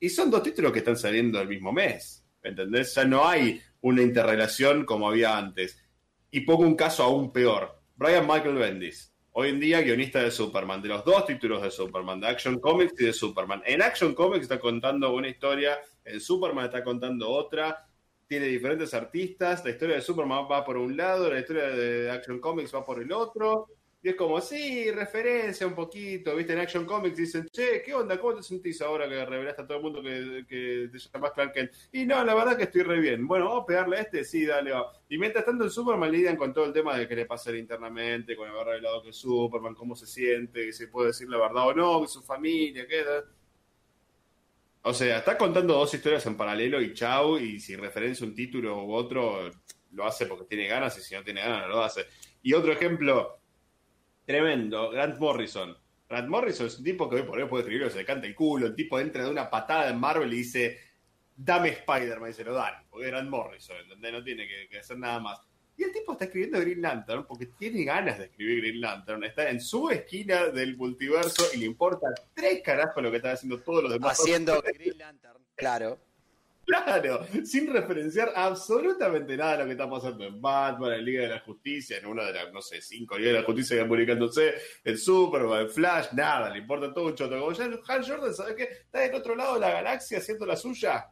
Y 0.00 0.08
son 0.08 0.30
dos 0.30 0.42
títulos 0.42 0.72
que 0.72 0.80
están 0.80 0.96
saliendo 0.96 1.40
el 1.40 1.48
mismo 1.48 1.72
mes, 1.72 2.17
¿entendés? 2.42 2.94
Ya 2.94 3.04
no 3.04 3.26
hay 3.26 3.60
una 3.80 4.02
interrelación 4.02 4.84
como 4.84 5.08
había 5.08 5.36
antes 5.36 5.82
y 6.30 6.40
pongo 6.40 6.62
un 6.62 6.76
caso 6.76 7.02
aún 7.02 7.32
peor. 7.32 7.80
Brian 7.96 8.26
Michael 8.26 8.54
Bendis, 8.54 9.12
hoy 9.32 9.50
en 9.50 9.60
día 9.60 9.80
guionista 9.80 10.20
de 10.20 10.30
Superman, 10.30 10.82
de 10.82 10.88
los 10.88 11.04
dos 11.04 11.26
títulos 11.26 11.62
de 11.62 11.70
Superman, 11.70 12.20
de 12.20 12.28
Action 12.28 12.58
Comics 12.60 13.00
y 13.00 13.06
de 13.06 13.12
Superman. 13.12 13.62
En 13.66 13.82
Action 13.82 14.14
Comics 14.14 14.42
está 14.42 14.58
contando 14.58 15.14
una 15.14 15.28
historia, 15.28 15.78
en 16.04 16.20
Superman 16.20 16.66
está 16.66 16.84
contando 16.84 17.28
otra, 17.28 17.86
tiene 18.26 18.46
diferentes 18.46 18.92
artistas, 18.94 19.64
la 19.64 19.70
historia 19.70 19.96
de 19.96 20.02
Superman 20.02 20.46
va 20.50 20.64
por 20.64 20.76
un 20.76 20.96
lado, 20.96 21.32
la 21.32 21.40
historia 21.40 21.68
de 21.68 22.10
Action 22.10 22.40
Comics 22.40 22.74
va 22.74 22.84
por 22.84 23.02
el 23.02 23.10
otro, 23.10 23.68
y 24.00 24.10
es 24.10 24.14
como, 24.14 24.40
sí, 24.40 24.92
referencia 24.92 25.66
un 25.66 25.74
poquito, 25.74 26.36
viste, 26.36 26.52
en 26.52 26.60
Action 26.60 26.86
Comics 26.86 27.16
dicen, 27.16 27.48
che, 27.50 27.82
¿qué 27.82 27.92
onda? 27.94 28.16
¿Cómo 28.20 28.36
te 28.36 28.44
sentís 28.44 28.80
ahora 28.80 29.08
que 29.08 29.24
revelaste 29.24 29.62
a 29.62 29.66
todo 29.66 29.78
el 29.78 29.82
mundo 29.82 30.00
que, 30.00 30.44
que 30.48 30.88
te 30.92 30.98
llamas 30.98 31.32
Clark 31.32 31.52
Kent? 31.52 31.72
Y 31.90 32.06
no, 32.06 32.24
la 32.24 32.32
verdad 32.32 32.56
que 32.56 32.64
estoy 32.64 32.82
re 32.82 33.00
bien. 33.00 33.26
Bueno, 33.26 33.46
vamos 33.46 33.64
a 33.64 33.66
pegarle 33.66 33.96
a 33.96 34.02
este, 34.02 34.22
sí, 34.22 34.46
dale, 34.46 34.70
va. 34.70 34.92
Y 35.08 35.18
mientras 35.18 35.44
tanto 35.44 35.64
en 35.64 35.70
Superman 35.70 36.12
lidian 36.12 36.36
con 36.36 36.54
todo 36.54 36.66
el 36.66 36.72
tema 36.72 36.96
de 36.96 37.08
qué 37.08 37.16
le 37.16 37.26
pasa 37.26 37.50
internamente, 37.56 38.36
con 38.36 38.48
haber 38.48 38.66
revelado 38.66 39.02
que 39.02 39.10
es 39.10 39.16
Superman, 39.16 39.74
cómo 39.74 39.96
se 39.96 40.06
siente, 40.06 40.72
si 40.72 40.86
puede 40.86 41.08
decir 41.08 41.28
la 41.28 41.38
verdad 41.38 41.66
o 41.66 41.74
no, 41.74 42.00
que 42.02 42.06
su 42.06 42.22
familia, 42.22 42.86
qué 42.86 43.02
O 44.82 44.94
sea, 44.94 45.18
está 45.18 45.36
contando 45.36 45.74
dos 45.74 45.92
historias 45.92 46.24
en 46.26 46.36
paralelo 46.36 46.80
y 46.80 46.94
chau, 46.94 47.36
y 47.36 47.58
si 47.58 47.74
referencia 47.74 48.24
un 48.24 48.34
título 48.36 48.80
u 48.84 48.92
otro, 48.92 49.50
lo 49.90 50.06
hace 50.06 50.26
porque 50.26 50.44
tiene 50.44 50.68
ganas, 50.68 50.96
y 50.98 51.00
si 51.00 51.16
no 51.16 51.24
tiene 51.24 51.40
ganas, 51.40 51.62
no 51.62 51.68
lo 51.68 51.82
hace. 51.82 52.06
Y 52.42 52.52
otro 52.52 52.70
ejemplo 52.72 53.37
tremendo, 54.28 54.90
Grant 54.90 55.18
Morrison. 55.18 55.74
Grant 56.06 56.28
Morrison 56.28 56.66
es 56.66 56.78
un 56.78 56.84
tipo 56.84 57.08
que 57.08 57.16
hoy 57.16 57.22
por 57.22 57.38
hoy 57.38 57.48
puede 57.48 57.62
escribirlo, 57.62 57.90
se 57.90 57.98
le 57.98 58.04
canta 58.04 58.26
el 58.26 58.34
culo, 58.34 58.66
el 58.66 58.74
tipo 58.74 59.00
entra 59.00 59.24
de 59.24 59.30
una 59.30 59.48
patada 59.48 59.88
en 59.88 59.98
Marvel 59.98 60.32
y 60.34 60.36
dice, 60.36 60.78
dame 61.34 61.70
Spider-Man, 61.70 62.30
y 62.30 62.34
se 62.34 62.44
lo 62.44 62.52
dan, 62.52 62.74
porque 62.90 63.06
Grant 63.06 63.30
Morrison, 63.30 63.78
¿entendés? 63.78 64.12
No 64.12 64.22
tiene 64.22 64.46
que 64.46 64.78
hacer 64.78 64.98
nada 64.98 65.18
más. 65.18 65.40
Y 65.78 65.84
el 65.84 65.92
tipo 65.92 66.12
está 66.12 66.24
escribiendo 66.24 66.60
Green 66.60 66.82
Lantern 66.82 67.24
porque 67.24 67.46
tiene 67.46 67.84
ganas 67.84 68.18
de 68.18 68.24
escribir 68.24 68.60
Green 68.60 68.80
Lantern. 68.80 69.22
Está 69.22 69.48
en 69.48 69.60
su 69.60 69.88
esquina 69.90 70.48
del 70.48 70.76
multiverso 70.76 71.44
y 71.54 71.58
le 71.58 71.66
importa 71.66 72.08
tres 72.34 72.62
carajos 72.64 73.00
lo 73.00 73.12
que 73.12 73.18
están 73.18 73.34
haciendo 73.34 73.60
todos 73.60 73.84
los 73.84 73.92
demás. 73.92 74.18
Haciendo 74.18 74.60
Green 74.60 74.98
Lantern, 74.98 75.38
claro. 75.54 76.00
Claro, 76.68 77.26
sin 77.44 77.72
referenciar 77.72 78.30
absolutamente 78.36 79.34
nada 79.38 79.52
de 79.52 79.58
lo 79.60 79.64
que 79.64 79.70
está 79.70 79.88
pasando 79.88 80.22
en 80.26 80.38
Batman, 80.38 80.92
en 80.92 81.04
Liga 81.06 81.22
de 81.22 81.28
la 81.28 81.40
Justicia, 81.40 81.96
en 81.96 82.04
una 82.04 82.24
de 82.24 82.34
las, 82.34 82.52
no 82.52 82.60
sé, 82.60 82.82
cinco 82.82 83.16
Ligas 83.16 83.32
de 83.32 83.40
la 83.40 83.46
Justicia 83.46 83.74
que 83.74 83.80
están 83.80 83.88
publicándose, 83.88 84.54
en 84.84 84.98
Superman, 84.98 85.62
en 85.62 85.70
Flash, 85.70 86.08
nada, 86.12 86.50
le 86.50 86.58
importa 86.58 86.92
todo 86.92 87.06
un 87.06 87.14
choto. 87.14 87.40
Como 87.40 87.52
ya 87.52 87.64
Hal 87.64 88.06
Jordan, 88.06 88.34
¿sabes 88.34 88.54
qué? 88.54 88.64
Está 88.64 88.98
del 88.98 89.14
otro 89.14 89.34
lado 89.34 89.54
de 89.54 89.60
la 89.60 89.70
galaxia 89.70 90.18
haciendo 90.18 90.44
la 90.44 90.56
suya. 90.56 91.10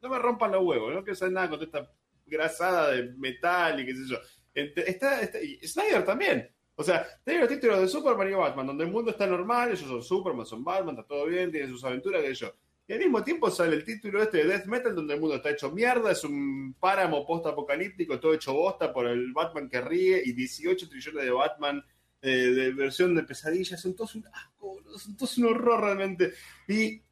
No 0.00 0.08
me 0.08 0.18
rompan 0.18 0.50
los 0.50 0.64
huevos, 0.64 0.92
no 0.92 1.04
quiero 1.04 1.14
saber 1.14 1.34
nada 1.34 1.50
con 1.50 1.62
esta 1.62 1.88
grasada 2.26 2.90
de 2.90 3.12
metal 3.16 3.78
y 3.78 3.86
qué 3.86 3.94
sé 3.94 4.00
yo. 4.08 4.18
Está, 4.52 5.20
y 5.40 5.64
Snyder 5.64 6.04
también. 6.04 6.52
O 6.74 6.82
sea, 6.82 7.06
tiene 7.24 7.38
los 7.38 7.48
títulos 7.48 7.80
de 7.82 7.86
Superman 7.86 8.28
y 8.28 8.34
Batman, 8.34 8.66
donde 8.66 8.82
el 8.82 8.90
mundo 8.90 9.12
está 9.12 9.28
normal, 9.28 9.68
ellos 9.68 9.86
son 9.86 10.02
Superman, 10.02 10.44
son 10.44 10.64
Batman, 10.64 10.96
está 10.96 11.06
todo 11.06 11.26
bien, 11.26 11.52
tienen 11.52 11.70
sus 11.70 11.84
aventuras, 11.84 12.20
que 12.20 12.34
yo. 12.34 12.52
Y 12.86 12.92
al 12.92 12.98
mismo 12.98 13.22
tiempo 13.22 13.50
sale 13.50 13.76
el 13.76 13.84
título 13.84 14.22
este 14.22 14.38
de 14.38 14.44
Death 14.44 14.66
Metal, 14.66 14.94
donde 14.94 15.14
el 15.14 15.20
mundo 15.20 15.36
está 15.36 15.50
hecho 15.50 15.70
mierda, 15.70 16.10
es 16.10 16.24
un 16.24 16.74
páramo 16.78 17.24
post-apocalíptico, 17.24 18.18
todo 18.18 18.34
hecho 18.34 18.52
bosta 18.52 18.92
por 18.92 19.06
el 19.06 19.32
Batman 19.32 19.68
que 19.68 19.80
ríe 19.80 20.20
y 20.24 20.32
18 20.32 20.88
trillones 20.88 21.24
de 21.24 21.30
Batman 21.30 21.84
eh, 22.20 22.28
de 22.28 22.72
versión 22.72 23.14
de 23.14 23.24
pesadillas, 23.24 23.80
son 23.80 23.96
todos 23.96 24.14
un 24.14 24.26
asco, 24.32 24.80
son 24.96 25.16
todos 25.16 25.38
un 25.38 25.46
horror 25.46 25.80
realmente. 25.80 26.32
Y 26.68 27.02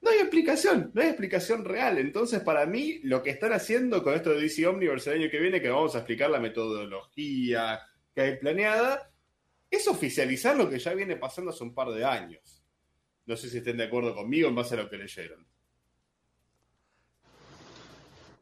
no 0.00 0.10
hay 0.10 0.18
explicación, 0.18 0.90
no 0.94 1.02
hay 1.02 1.08
explicación 1.08 1.64
real. 1.64 1.98
Entonces, 1.98 2.40
para 2.40 2.64
mí, 2.66 3.00
lo 3.02 3.22
que 3.22 3.30
están 3.30 3.52
haciendo 3.52 4.02
con 4.02 4.14
esto 4.14 4.30
de 4.30 4.40
DC 4.42 4.66
Omniverse 4.66 5.10
el 5.10 5.22
año 5.22 5.30
que 5.30 5.40
viene, 5.40 5.60
que 5.60 5.68
vamos 5.68 5.94
a 5.94 5.98
explicar 5.98 6.30
la 6.30 6.40
metodología 6.40 7.80
que 8.14 8.20
hay 8.20 8.36
planeada, 8.38 9.10
es 9.70 9.86
oficializar 9.88 10.56
lo 10.56 10.68
que 10.68 10.78
ya 10.78 10.94
viene 10.94 11.16
pasando 11.16 11.50
hace 11.50 11.64
un 11.64 11.74
par 11.74 11.90
de 11.90 12.04
años. 12.04 12.59
No 13.30 13.36
sé 13.36 13.48
si 13.48 13.58
estén 13.58 13.76
de 13.76 13.84
acuerdo 13.84 14.12
conmigo 14.12 14.48
en 14.48 14.56
base 14.56 14.74
a 14.74 14.78
lo 14.78 14.90
que 14.90 14.96
leyeron. 14.96 15.46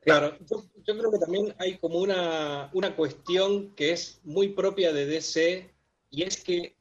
Claro, 0.00 0.34
yo, 0.48 0.96
creo 0.96 1.12
que 1.12 1.18
también 1.18 1.54
hay 1.58 1.76
como 1.76 1.98
una, 1.98 2.70
una 2.72 2.96
cuestión 2.96 3.74
que 3.74 3.92
es 3.92 4.18
muy 4.24 4.48
propia 4.54 4.94
de 4.94 5.04
DC 5.04 5.70
y 6.08 6.22
es 6.22 6.42
que 6.42 6.74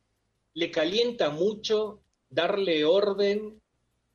le 0.54 0.72
calienta 0.72 1.32
mucho 1.32 2.00
darle 2.30 2.86
orden 2.86 3.62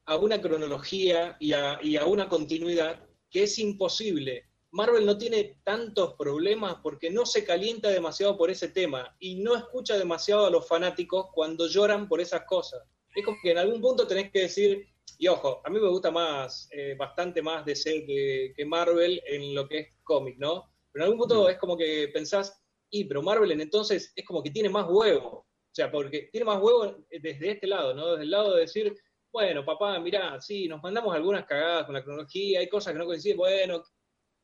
a 0.07 0.17
una 0.17 0.41
cronología 0.41 1.37
y 1.39 1.53
a, 1.53 1.79
una 2.07 2.31
continuidad 2.31 3.07
que 3.29 3.43
es 3.43 3.59
imposible. 3.59 4.47
Marvel 4.71 5.05
no 5.05 5.19
tiene 5.19 5.59
tantos 5.65 6.15
problemas 6.15 6.77
porque 6.83 7.11
no 7.11 7.27
se 7.27 7.45
calienta 7.45 7.91
demasiado 7.91 8.39
por 8.39 8.51
ese 8.51 8.69
tema 8.69 9.15
y 9.21 9.35
no 9.35 9.55
escucha 9.55 9.99
demasiado 9.99 10.47
a 10.47 10.51
los 10.51 10.67
fanáticos 10.67 11.27
cuando 11.35 11.67
lloran 11.67 12.09
por 12.09 12.23
esas 12.23 12.47
cosas. 12.47 12.83
Es 13.15 13.25
como 13.25 13.37
que 13.43 13.51
en 13.51 13.59
algún 13.59 13.81
punto 13.81 14.07
tenés 14.07 14.31
que 14.31 14.43
decir, 14.43 14.87
y 15.19 15.29
ojo, 15.29 15.61
a 15.65 15.71
mí 15.71 15.79
me 15.79 15.89
gusta 15.89 16.11
más, 16.11 16.69
eh, 16.73 16.95
bastante 16.99 17.43
más 17.43 17.65
de 17.65 17.77
ser 17.77 18.05
que, 18.07 18.53
que, 18.57 18.65
Marvel 18.65 19.23
en 19.27 19.55
lo 19.55 19.69
que 19.69 19.79
es 19.79 19.89
cómic, 20.03 20.37
¿no? 20.39 20.73
Pero 20.91 21.05
en 21.05 21.11
algún 21.11 21.19
punto 21.19 21.49
es 21.49 21.59
como 21.59 21.77
que 21.77 22.11
pensás, 22.13 22.61
y 22.91 23.05
pero 23.05 23.23
Marvel 23.23 23.53
en 23.53 23.61
entonces 23.61 24.13
es 24.15 24.25
como 24.25 24.43
que 24.43 24.51
tiene 24.51 24.69
más 24.69 24.87
huevo. 24.89 25.47
O 25.73 25.75
sea, 25.75 25.91
porque 25.91 26.29
tiene 26.31 26.45
más 26.45 26.61
huevo 26.61 26.99
desde 27.11 27.51
este 27.53 27.67
lado, 27.67 27.95
¿no? 27.95 28.13
Desde 28.13 28.25
el 28.25 28.31
lado 28.31 28.55
de 28.55 28.61
decir, 28.63 28.95
bueno, 29.33 29.65
papá, 29.65 29.99
mirá, 29.99 30.39
sí, 30.41 30.69
nos 30.69 30.83
mandamos 30.83 31.15
algunas 31.15 31.47
cagadas 31.47 31.87
con 31.87 31.95
la 31.95 32.05
cronología, 32.05 32.61
hay 32.61 32.69
cosas 32.69 32.93
que 32.93 32.99
no 32.99 33.07
coinciden, 33.07 33.39
bueno, 33.39 33.83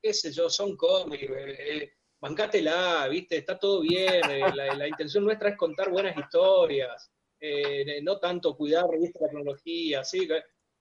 qué 0.00 0.14
sé 0.14 0.32
yo, 0.32 0.48
son 0.48 0.76
cómics, 0.76 1.24
eh, 1.24 1.56
eh 1.58 1.92
bancátela, 2.20 3.06
viste, 3.08 3.36
está 3.36 3.58
todo 3.58 3.80
bien, 3.80 4.22
eh, 4.30 4.40
la, 4.54 4.88
intención 4.88 5.24
nuestra 5.24 5.50
es 5.50 5.56
contar 5.56 5.90
buenas 5.90 6.16
historias, 6.16 7.12
eh, 7.40 8.00
no 8.02 8.18
tanto 8.18 8.56
cuidar, 8.56 8.86
viste, 8.98 9.18
la 9.20 9.28
cronología, 9.28 10.04
sí, 10.04 10.28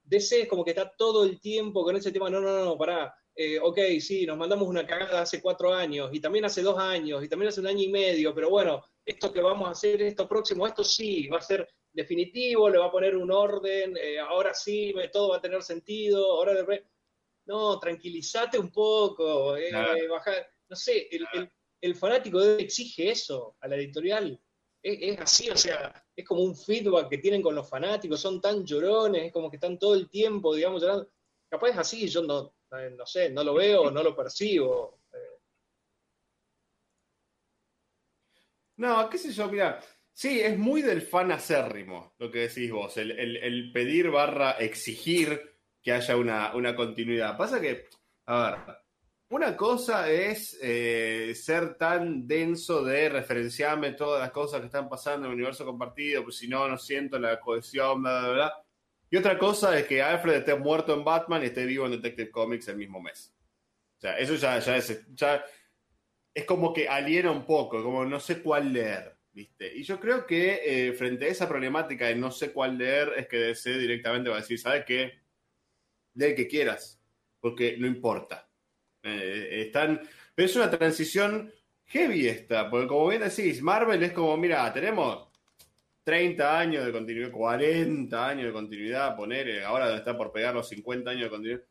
DC 0.03 0.41
es 0.41 0.47
como 0.47 0.63
que 0.63 0.71
está 0.71 0.93
todo 0.97 1.23
el 1.23 1.39
tiempo 1.39 1.83
con 1.83 1.95
ese 1.95 2.11
tema, 2.11 2.29
no, 2.29 2.39
no, 2.39 2.65
no, 2.65 2.77
pará, 2.77 3.13
ok, 3.61 3.79
sí, 3.99 4.25
nos 4.25 4.37
mandamos 4.37 4.67
una 4.67 4.87
cagada 4.87 5.21
hace 5.21 5.41
cuatro 5.41 5.73
años, 5.73 6.09
y 6.13 6.19
también 6.19 6.45
hace 6.45 6.61
dos 6.61 6.79
años, 6.79 7.23
y 7.23 7.29
también 7.29 7.49
hace 7.49 7.59
un 7.59 7.67
año 7.67 7.83
y 7.83 7.89
medio, 7.89 8.33
pero 8.33 8.49
bueno, 8.49 8.83
esto 9.05 9.31
que 9.31 9.41
vamos 9.41 9.67
a 9.67 9.71
hacer, 9.71 10.01
esto 10.01 10.27
próximo, 10.27 10.67
esto 10.67 10.83
sí, 10.83 11.27
va 11.27 11.37
a 11.37 11.41
ser 11.41 11.67
definitivo, 11.93 12.69
le 12.69 12.77
va 12.77 12.85
a 12.85 12.91
poner 12.91 13.15
un 13.15 13.31
orden, 13.31 13.97
eh, 13.97 14.19
ahora 14.19 14.53
sí, 14.53 14.93
todo 15.11 15.29
va 15.29 15.37
a 15.37 15.41
tener 15.41 15.63
sentido, 15.63 16.31
ahora 16.31 16.53
de... 16.53 16.85
No, 17.45 17.79
tranquilízate 17.79 18.59
un 18.59 18.69
poco, 18.69 19.55
eh, 19.55 19.71
bajar, 20.07 20.47
no 20.67 20.75
sé, 20.75 21.09
el, 21.79 21.95
fanático 21.95 22.41
exige 22.41 23.09
eso 23.09 23.55
a 23.61 23.69
la 23.69 23.77
editorial. 23.77 24.39
Es, 24.83 25.19
así, 25.19 25.49
o 25.49 25.55
sea, 25.55 26.05
es 26.17 26.25
como 26.25 26.41
un 26.41 26.55
feedback 26.55 27.09
que 27.09 27.19
tienen 27.19 27.41
con 27.41 27.55
los 27.55 27.69
fanáticos, 27.69 28.19
son 28.19 28.41
tan 28.41 28.65
llorones, 28.65 29.27
es 29.27 29.31
como 29.31 29.49
que 29.49 29.57
están 29.57 29.79
todo 29.79 29.93
el 29.93 30.09
tiempo, 30.09 30.53
digamos, 30.53 30.81
llorando. 30.81 31.09
Capaz 31.49 31.69
es 31.69 31.77
así, 31.77 32.09
yo 32.09 32.23
no, 32.23 32.53
no 32.71 33.05
sé, 33.05 33.29
no 33.29 33.43
lo 33.43 33.53
veo, 33.53 33.89
no 33.91 34.03
lo 34.03 34.15
percibo. 34.15 34.99
Eh. 35.13 35.39
No, 38.77 39.09
qué 39.09 39.17
sé 39.17 39.31
yo, 39.31 39.47
mira, 39.47 39.79
Sí, 40.17 40.41
es 40.41 40.57
muy 40.57 40.81
del 40.81 41.03
fan 41.03 41.31
acérrimo 41.31 42.15
lo 42.17 42.31
que 42.31 42.47
decís 42.47 42.71
vos, 42.71 42.97
el, 42.97 43.71
pedir 43.71 44.09
barra 44.09 44.53
exigir 44.53 45.59
que 45.79 45.91
haya 45.91 46.17
una, 46.17 46.75
continuidad. 46.75 47.37
Pasa 47.37 47.61
que, 47.61 47.85
a 48.25 48.49
ver, 48.49 48.77
una 49.29 49.57
cosa 49.57 50.09
es 50.09 50.57
eh, 50.61 51.33
ser 51.35 51.75
tan 51.75 52.27
denso 52.27 52.83
de 52.83 53.09
referenciarme 53.09 53.91
todas 53.91 54.21
las 54.21 54.31
cosas 54.31 54.61
que 54.61 54.67
están 54.67 54.87
pasando 54.87 55.25
en 55.25 55.31
el 55.31 55.37
universo 55.37 55.65
compartido, 55.65 56.23
pues 56.23 56.37
si 56.37 56.47
no, 56.47 56.67
no 56.67 56.77
siento 56.77 57.19
la 57.19 57.39
cohesión, 57.39 58.01
bla, 58.01 58.21
bla, 58.21 58.31
bla. 58.31 58.53
Y 59.09 59.17
otra 59.17 59.37
cosa 59.37 59.77
es 59.77 59.85
que 59.85 60.01
Alfred 60.01 60.35
esté 60.35 60.55
muerto 60.55 60.93
en 60.93 61.03
Batman 61.03 61.43
y 61.43 61.47
esté 61.47 61.65
vivo 61.65 61.85
en 61.85 61.91
Detective 61.91 62.31
Comics 62.31 62.67
el 62.69 62.77
mismo 62.77 63.01
mes. 63.01 63.33
O 63.97 64.01
sea, 64.01 64.17
eso 64.17 64.35
ya, 64.35 64.59
ya, 64.59 64.77
es, 64.77 65.05
ya 65.13 65.43
es 66.33 66.45
como 66.45 66.73
que 66.73 66.87
aliena 66.87 67.31
un 67.31 67.45
poco, 67.45 67.83
como 67.83 68.05
no 68.05 68.19
sé 68.19 68.41
cuál 68.41 68.71
leer. 68.71 69.17
Y 69.33 69.83
yo 69.83 69.99
creo 69.99 70.25
que 70.25 70.61
eh, 70.63 70.93
frente 70.93 71.25
a 71.25 71.29
esa 71.29 71.47
problemática 71.47 72.07
de 72.07 72.15
no 72.15 72.31
sé 72.31 72.51
cuál 72.51 72.77
leer, 72.77 73.13
es 73.17 73.27
que 73.27 73.37
DC 73.37 73.77
directamente 73.77 74.29
va 74.29 74.37
a 74.37 74.39
decir, 74.39 74.57
¿sabes 74.57 74.83
qué? 74.85 75.19
Lee 76.15 76.27
el 76.27 76.35
que 76.35 76.47
quieras, 76.47 76.99
porque 77.39 77.77
no 77.77 77.85
importa. 77.85 78.46
Eh, 79.03 79.63
están, 79.65 80.01
pero 80.35 80.45
es 80.45 80.55
una 80.55 80.69
transición 80.69 81.51
heavy 81.85 82.27
esta, 82.27 82.69
porque 82.69 82.87
como 82.87 83.07
bien 83.07 83.21
decís, 83.21 83.61
Marvel 83.61 84.03
es 84.03 84.11
como, 84.11 84.35
mira, 84.37 84.71
tenemos 84.73 85.27
30 86.03 86.59
años 86.59 86.85
de 86.85 86.91
continuidad, 86.91 87.31
40 87.31 88.27
años 88.27 88.45
de 88.45 88.53
continuidad, 88.53 89.15
poner, 89.15 89.63
ahora 89.63 89.95
está 89.95 90.15
por 90.17 90.31
pegar 90.31 90.53
los 90.53 90.67
50 90.69 91.11
años 91.11 91.23
de 91.23 91.29
continuidad. 91.29 91.61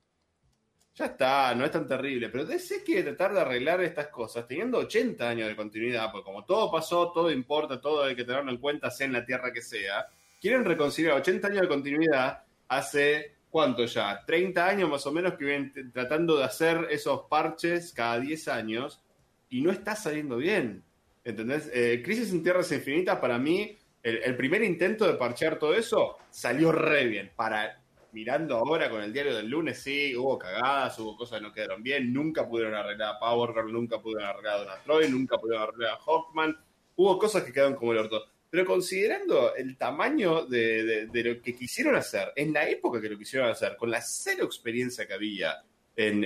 Ya 0.95 1.07
está, 1.07 1.55
no 1.55 1.65
es 1.67 1.71
tan 1.71 1.87
terrible, 1.87 2.31
pero 2.31 2.47
DC 2.47 2.83
quiere 2.83 3.03
tratar 3.03 3.35
de 3.35 3.41
arreglar 3.41 3.83
estas 3.83 4.09
cosas 4.09 4.47
teniendo 4.47 4.79
80 4.79 5.29
años 5.29 5.49
de 5.49 5.55
continuidad, 5.55 6.11
porque 6.11 6.25
como 6.25 6.45
todo 6.47 6.71
pasó, 6.71 7.13
todo 7.13 7.31
importa, 7.31 7.81
todo 7.81 8.05
hay 8.05 8.17
que 8.17 8.25
tenerlo 8.25 8.51
en 8.51 8.57
cuenta, 8.57 8.91
sea 8.91 9.07
en 9.07 9.13
la 9.13 9.25
tierra 9.25 9.53
que 9.53 9.61
sea, 9.61 10.07
quieren 10.41 10.65
reconciliar 10.65 11.17
80 11.17 11.49
años 11.49 11.61
de 11.63 11.69
continuidad 11.69 12.43
hace, 12.69 13.36
¿cuánto 13.57 13.87
ya? 13.87 14.23
30 14.27 14.69
años 14.69 14.91
más 14.91 15.07
o 15.07 15.13
menos 15.13 15.33
que 15.33 15.47
vienen 15.47 15.91
tratando 15.91 16.37
de 16.37 16.45
hacer 16.45 16.89
esos 16.91 17.23
parches 17.23 17.91
cada 17.95 18.21
10 18.21 18.49
años 18.49 19.01
y 19.49 19.63
no 19.63 19.71
está 19.71 19.97
saliendo 19.97 20.37
bien. 20.37 20.85
¿Entendés? 21.25 21.71
Eh, 21.73 22.03
Crisis 22.05 22.33
en 22.33 22.43
Tierras 22.43 22.71
Infinitas, 22.71 23.19
para 23.19 23.39
mí, 23.39 23.75
el, 24.03 24.37
primer 24.37 24.63
intento 24.63 25.07
de 25.07 25.15
parchear 25.15 25.59
todo 25.59 25.75
eso 25.75 26.19
salió 26.29 26.71
re 26.71 27.07
bien. 27.07 27.33
Para 27.35 27.83
mirando 28.13 28.57
ahora 28.57 28.91
con 28.91 29.01
el 29.01 29.11
diario 29.11 29.35
del 29.35 29.49
lunes, 29.49 29.83
sí, 29.83 30.15
hubo 30.15 30.39
cagadas, 30.39 30.99
hubo 30.99 31.17
cosas 31.17 31.39
que 31.39 31.47
no 31.47 31.53
quedaron 31.55 31.83
bien, 31.83 32.13
nunca 32.13 32.47
pudieron 32.47 32.75
arreglar 32.75 33.15
a 33.15 33.19
Power 33.19 33.65
nunca 33.65 33.99
pudieron 34.03 34.29
arreglar 34.29 34.53
a 34.53 34.59
Donna 34.59 34.83
Troy, 34.85 35.09
nunca 35.09 35.39
pudieron 35.39 35.67
arreglar 35.67 35.95
a 35.95 36.03
Hawkman, 36.05 36.55
hubo 36.97 37.19
cosas 37.19 37.43
que 37.43 37.55
quedaron 37.55 37.75
como 37.75 37.93
el 37.93 37.99
orto. 38.01 38.23
Pero 38.51 38.65
considerando 38.65 39.55
el 39.55 39.77
tamaño 39.77 40.47
de, 40.47 41.09
lo 41.13 41.43
que 41.43 41.55
quisieron 41.55 41.97
hacer, 41.97 42.33
en 42.37 42.53
la 42.53 42.69
época 42.69 43.01
que 43.01 43.09
lo 43.09 43.19
quisieron 43.19 43.49
hacer, 43.49 43.77
con 43.77 43.91
la 43.91 44.01
cero 44.01 44.45
experiencia 44.45 45.07
que 45.07 45.15
había 45.15 45.63
en, 45.97 46.25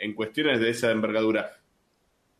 en 0.00 0.14
cuestiones 0.14 0.60
de 0.60 0.70
esa 0.70 0.90
envergadura, 0.90 1.58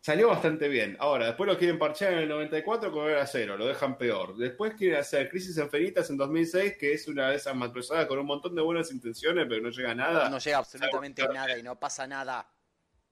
salió 0.01 0.29
bastante 0.29 0.69
bien. 0.69 0.97
Ahora, 1.01 1.27
después 1.27 1.47
lo 1.49 1.59
quieren 1.59 1.79
parchear 1.79 2.15
en 2.15 2.21
el 2.21 2.29
94 2.29 2.93
con 2.93 3.11
era 3.11 3.27
cero, 3.27 3.59
lo 3.59 3.67
dejan 3.67 3.99
peor. 3.99 4.37
Después 4.37 4.75
quieren 4.75 4.99
hacer 4.99 5.29
Crisis 5.29 5.59
en 5.59 5.69
Feritas 5.69 6.09
en 6.11 6.17
2006, 6.17 6.77
que 6.79 6.95
es 6.95 7.09
una 7.09 7.29
de 7.31 7.37
esas 7.37 7.55
macrosadas 7.55 8.07
con 8.07 8.19
un 8.19 8.27
montón 8.27 8.55
de 8.55 8.63
buenas 8.63 8.91
intenciones, 8.91 9.47
pero 9.49 9.61
no 9.61 9.71
llega 9.71 9.91
a 9.91 9.95
nada. 9.95 10.31
No 10.31 10.39
llega 10.39 10.59
absolutamente 10.59 11.29
nada 11.29 11.59
y 11.59 11.63
no 11.63 11.79
pasa 11.79 12.07
nada. 12.07 12.49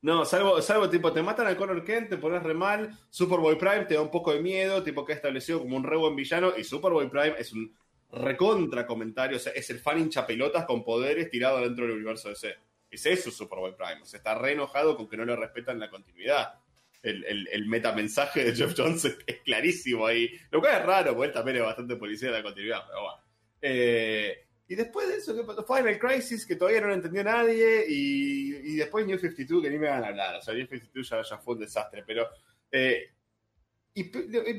No, 0.03 0.25
salvo, 0.25 0.61
salvo 0.63 0.89
tipo, 0.89 1.13
te 1.13 1.23
matan 1.23 1.47
a 1.47 1.57
Connor 1.57 1.83
Kent, 1.85 2.11
te 2.11 2.17
pones 2.17 2.43
re 2.43 2.55
mal, 2.55 2.97
Superboy 3.11 3.59
Prime 3.59 3.87
te 3.87 3.95
da 3.95 4.03
un 4.03 4.11
poco 4.11 4.33
de 4.33 4.41
miedo, 4.41 4.83
tipo 4.83 5.05
que 5.05 5.13
ha 5.13 5.17
establecido 5.17 5.61
como 5.61 5.77
un 5.77 5.85
re 5.85 5.97
buen 5.97 6.15
villano, 6.15 6.53
y 6.57 6.65
Superboy 6.65 7.09
Prime 7.09 7.35
es 7.39 7.53
un 7.53 7.75
recontra 8.13 8.87
comentario, 8.87 9.37
o 9.37 9.41
sea, 9.41 9.53
es 9.53 9.69
el 9.71 9.81
fan 9.81 9.99
hincha 9.99 10.27
pelotas 10.27 10.65
con 10.65 10.85
poderes 10.85 11.29
tirado 11.29 11.61
dentro 11.61 11.87
del 11.87 11.97
universo 11.97 12.29
de 12.29 12.37
C. 12.37 12.55
Es 12.89 13.05
eso 13.07 13.31
Superboy 13.31 13.75
Prime, 13.77 14.03
o 14.03 14.07
sea, 14.07 14.19
está 14.19 14.35
re 14.37 14.53
enojado 14.53 14.97
con 14.97 15.09
que 15.09 15.17
no 15.17 15.25
le 15.25 15.35
respetan 15.35 15.81
la 15.81 15.91
continuidad 15.91 16.61
el, 17.07 17.25
el, 17.25 17.49
el 17.53 17.67
metamensaje 17.67 18.45
de 18.45 18.55
Jeff 18.55 18.75
Jones 18.77 19.05
es, 19.05 19.41
clarísimo 19.45 20.07
ahí. 20.07 20.31
Lo 20.51 20.61
cual 20.61 20.81
es 20.81 20.87
raro, 20.87 21.15
porque 21.15 21.29
él 21.29 21.33
también 21.33 21.59
es 21.59 21.63
bastante 21.63 21.97
policía 21.97 22.31
de 22.31 22.39
la 22.39 22.43
continuidad, 22.43 22.83
pero 22.87 23.03
bueno. 23.03 23.19
Eh, 23.63 24.46
y 24.69 24.75
después 24.75 25.09
de 25.09 25.17
eso, 25.17 25.35
¿qué 25.35 25.45
pasó? 25.45 25.65
Final 25.65 25.99
Crisis, 25.99 26.45
que 26.45 26.57
todavía 26.57 26.81
no 26.81 26.89
lo 26.89 26.95
entendió 26.95 27.23
nadie, 27.23 27.85
y, 27.89 28.57
y, 28.73 28.77
después 28.77 29.07
New 29.07 29.19
52, 29.19 29.63
que 29.63 29.71
ni 29.71 29.79
me 29.79 29.89
van 29.89 30.05
a 30.05 30.09
hablar. 30.09 30.37
O 30.37 30.43
sea, 30.43 30.55
New 30.55 30.67
52 30.67 31.09
ya, 31.09 31.23
ya 31.23 31.39
fue 31.39 31.55
un 31.55 31.61
desastre, 31.61 32.03
pero. 32.07 32.27
Eh, 32.71 33.11
y 33.95 34.11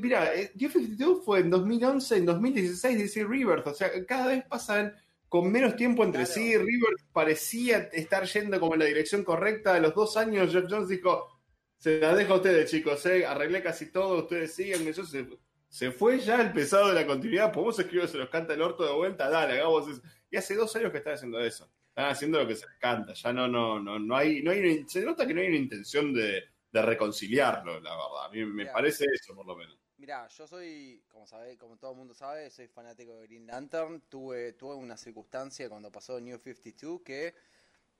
mira, 0.02 0.34
eh, 0.34 0.50
New 0.54 0.70
52 0.70 1.24
fue 1.24 1.40
en 1.40 1.50
2011, 1.50 2.16
en 2.16 2.26
2016 2.26 2.98
DC 2.98 3.24
Rebirth, 3.24 3.66
o 3.68 3.74
sea, 3.74 3.90
cada 4.04 4.26
vez 4.28 4.44
pasan 4.46 4.94
con 5.28 5.52
menos 5.52 5.76
tiempo 5.76 6.02
entre 6.04 6.24
claro. 6.24 6.40
sí. 6.40 6.56
Rebirth 6.56 7.04
parecía 7.12 7.88
estar 7.92 8.24
yendo 8.24 8.58
como 8.58 8.74
en 8.74 8.80
la 8.80 8.86
dirección 8.86 9.22
correcta. 9.22 9.74
A 9.74 9.80
los 9.80 9.94
dos 9.94 10.16
años, 10.16 10.52
Jeff 10.52 10.64
Jones 10.68 10.88
dijo: 10.88 11.38
se 11.78 12.00
la 12.00 12.14
dejo 12.14 12.34
a 12.34 12.36
ustedes, 12.36 12.70
chicos, 12.70 13.04
¿eh? 13.06 13.24
arreglé 13.24 13.62
casi 13.62 13.92
todo, 13.92 14.22
ustedes 14.22 14.52
siguen, 14.54 14.86
eso 14.88 15.04
se, 15.04 15.26
se 15.68 15.90
fue 15.90 16.18
ya 16.18 16.40
el 16.40 16.52
pesado 16.52 16.88
de 16.88 16.94
la 16.94 17.06
continuidad, 17.06 17.52
podemos 17.52 17.78
escribir, 17.78 18.08
se 18.08 18.18
los 18.18 18.28
canta 18.28 18.54
el 18.54 18.62
orto 18.62 18.84
de 18.84 18.92
vuelta, 18.92 19.28
dale, 19.28 19.54
hagamos 19.54 19.88
eso. 19.88 20.02
Y 20.30 20.36
hace 20.36 20.54
dos 20.54 20.74
años 20.76 20.90
que 20.90 20.98
están 20.98 21.14
haciendo 21.14 21.40
eso, 21.40 21.70
están 21.88 22.10
haciendo 22.10 22.38
lo 22.38 22.46
que 22.46 22.56
se 22.56 22.66
les 22.66 22.78
canta, 22.78 23.12
ya 23.12 23.32
no, 23.32 23.48
no, 23.48 23.78
no, 23.80 23.98
no 23.98 24.16
hay, 24.16 24.42
no 24.42 24.50
hay 24.50 24.84
se 24.88 25.02
nota 25.02 25.26
que 25.26 25.34
no 25.34 25.40
hay 25.40 25.48
una 25.48 25.56
intención 25.56 26.12
de, 26.12 26.44
de 26.70 26.82
reconciliarlo, 26.82 27.80
la 27.80 27.90
verdad, 27.90 28.24
a 28.26 28.28
mí 28.30 28.38
me 28.44 28.64
Mirá, 28.64 28.72
parece 28.72 29.04
eso 29.12 29.34
por 29.34 29.46
lo 29.46 29.56
menos. 29.56 29.78
Mira, 29.98 30.28
yo 30.28 30.46
soy, 30.46 31.02
como 31.08 31.26
sabe, 31.26 31.58
como 31.58 31.76
todo 31.76 31.90
el 31.90 31.96
mundo 31.96 32.14
sabe, 32.14 32.50
soy 32.50 32.68
fanático 32.68 33.16
de 33.16 33.26
Green 33.26 33.46
Lantern, 33.46 34.00
tuve, 34.08 34.52
tuve 34.52 34.76
una 34.76 34.96
circunstancia 34.96 35.68
cuando 35.68 35.90
pasó 35.90 36.20
New 36.20 36.38
52 36.38 37.00
que 37.02 37.34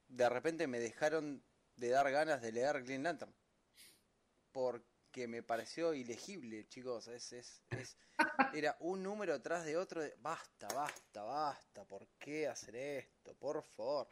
de 0.07 0.29
repente 0.29 0.69
me 0.69 0.79
dejaron 0.79 1.43
de 1.77 1.89
dar 1.89 2.11
ganas 2.11 2.41
de 2.41 2.53
leer 2.53 2.83
Green 2.85 3.03
Lantern. 3.03 3.35
Porque 4.53 4.87
me 5.27 5.43
pareció 5.43 5.95
ilegible, 5.95 6.67
chicos. 6.69 7.09
Es, 7.09 7.33
es, 7.33 7.63
era 8.55 8.77
un 8.81 9.03
número 9.03 9.41
tras 9.41 9.65
de 9.65 9.77
otro. 9.77 10.03
Basta, 10.21 10.69
basta, 10.69 11.23
basta. 11.23 11.85
¿Por 11.85 12.07
qué 12.19 12.47
hacer 12.47 12.77
esto? 12.77 13.35
Por 13.35 13.63
favor. 13.63 14.09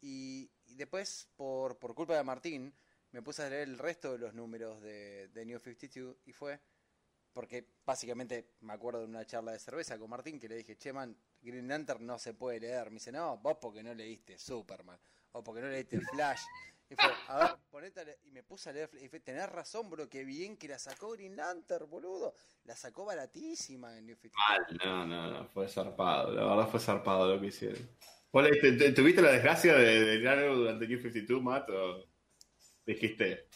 Y, 0.00 0.50
y, 0.66 0.74
después, 0.74 1.28
por, 1.36 1.78
por 1.78 1.94
culpa 1.94 2.16
de 2.16 2.24
Martín, 2.24 2.74
me 3.12 3.22
puse 3.22 3.42
a 3.42 3.48
leer 3.48 3.68
el 3.68 3.78
resto 3.78 4.12
de 4.12 4.18
los 4.18 4.34
números 4.34 4.82
de, 4.82 5.28
de 5.28 5.46
New 5.46 5.58
52 5.58 6.16
y 6.26 6.32
fue 6.32 6.60
porque 7.34 7.66
básicamente 7.84 8.54
me 8.60 8.72
acuerdo 8.72 9.00
de 9.00 9.06
una 9.06 9.26
charla 9.26 9.52
de 9.52 9.58
cerveza 9.58 9.98
con 9.98 10.08
Martín 10.08 10.38
que 10.38 10.48
le 10.48 10.54
dije, 10.54 10.78
che 10.78 10.92
man, 10.92 11.14
Green 11.42 11.66
Lantern 11.66 12.06
no 12.06 12.18
se 12.18 12.32
puede 12.32 12.60
leer. 12.60 12.90
Me 12.90 12.94
dice, 12.94 13.10
no, 13.10 13.36
vos 13.38 13.58
porque 13.60 13.82
no 13.82 13.92
leíste 13.92 14.38
Superman, 14.38 14.98
o 15.32 15.42
porque 15.42 15.60
no 15.60 15.68
leíste 15.68 16.00
Flash. 16.00 16.42
Y 16.90 16.94
fue, 16.94 17.10
a 17.28 17.38
ver, 17.38 17.56
ponete 17.70 18.00
a 18.00 18.04
leer. 18.04 18.18
Y 18.24 18.30
me 18.30 18.42
puse 18.42 18.70
a 18.70 18.72
leer. 18.72 18.90
Y 19.00 19.08
fue, 19.08 19.20
tenés 19.20 19.48
razón, 19.48 19.90
bro, 19.90 20.08
que 20.08 20.24
bien 20.24 20.56
que 20.56 20.68
la 20.68 20.78
sacó 20.78 21.10
Green 21.12 21.36
Lantern, 21.36 21.88
boludo. 21.88 22.34
La 22.64 22.76
sacó 22.76 23.04
baratísima 23.04 23.96
en 23.96 24.06
New 24.06 24.16
52. 24.16 24.78
Mal, 24.78 24.78
no, 24.84 25.06
no, 25.06 25.30
no, 25.30 25.48
fue 25.48 25.68
zarpado. 25.68 26.32
La 26.32 26.44
verdad 26.44 26.68
fue 26.68 26.80
zarpado 26.80 27.34
lo 27.34 27.40
que 27.40 27.46
hicieron. 27.46 27.88
¿Tuviste 28.94 29.22
la 29.22 29.30
desgracia 29.30 29.74
de, 29.74 30.18
de 30.18 30.28
algo 30.28 30.56
durante 30.56 30.88
New 30.88 31.00
52, 31.00 31.42
Matt? 31.42 31.70
¿O 31.70 32.04
dijiste? 32.84 33.46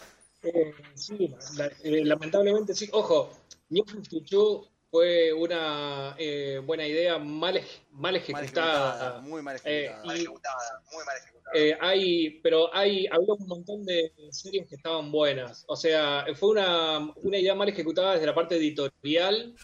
Eh, 0.42 0.72
sí, 0.94 1.34
la, 1.56 1.66
eh, 1.82 2.04
lamentablemente 2.04 2.74
sí. 2.74 2.88
Ojo, 2.92 3.32
New 3.70 3.84
52 3.84 4.70
fue 4.90 5.32
una 5.32 6.14
eh, 6.18 6.60
buena 6.64 6.86
idea 6.86 7.18
mal, 7.18 7.60
mal 7.92 8.16
ejecutada. 8.16 8.40
Mal 8.42 8.44
ejecutada 8.44 9.20
muy 9.20 9.42
mal 9.42 9.56
ejecutada. 9.56 10.00
Eh, 10.02 10.06
mal 10.06 10.16
ejecutada, 10.16 10.82
muy 10.92 11.04
mal 11.04 11.16
ejecutada. 11.16 11.58
Eh, 11.58 11.78
hay, 11.80 12.40
pero 12.42 12.74
hay, 12.74 13.06
había 13.06 13.34
un 13.34 13.46
montón 13.46 13.84
de 13.84 14.12
series 14.30 14.66
que 14.66 14.76
estaban 14.76 15.10
buenas. 15.10 15.64
O 15.68 15.76
sea, 15.76 16.26
fue 16.34 16.50
una, 16.50 17.12
una 17.16 17.38
idea 17.38 17.54
mal 17.54 17.68
ejecutada 17.68 18.14
desde 18.14 18.26
la 18.26 18.34
parte 18.34 18.56
editorial, 18.56 19.54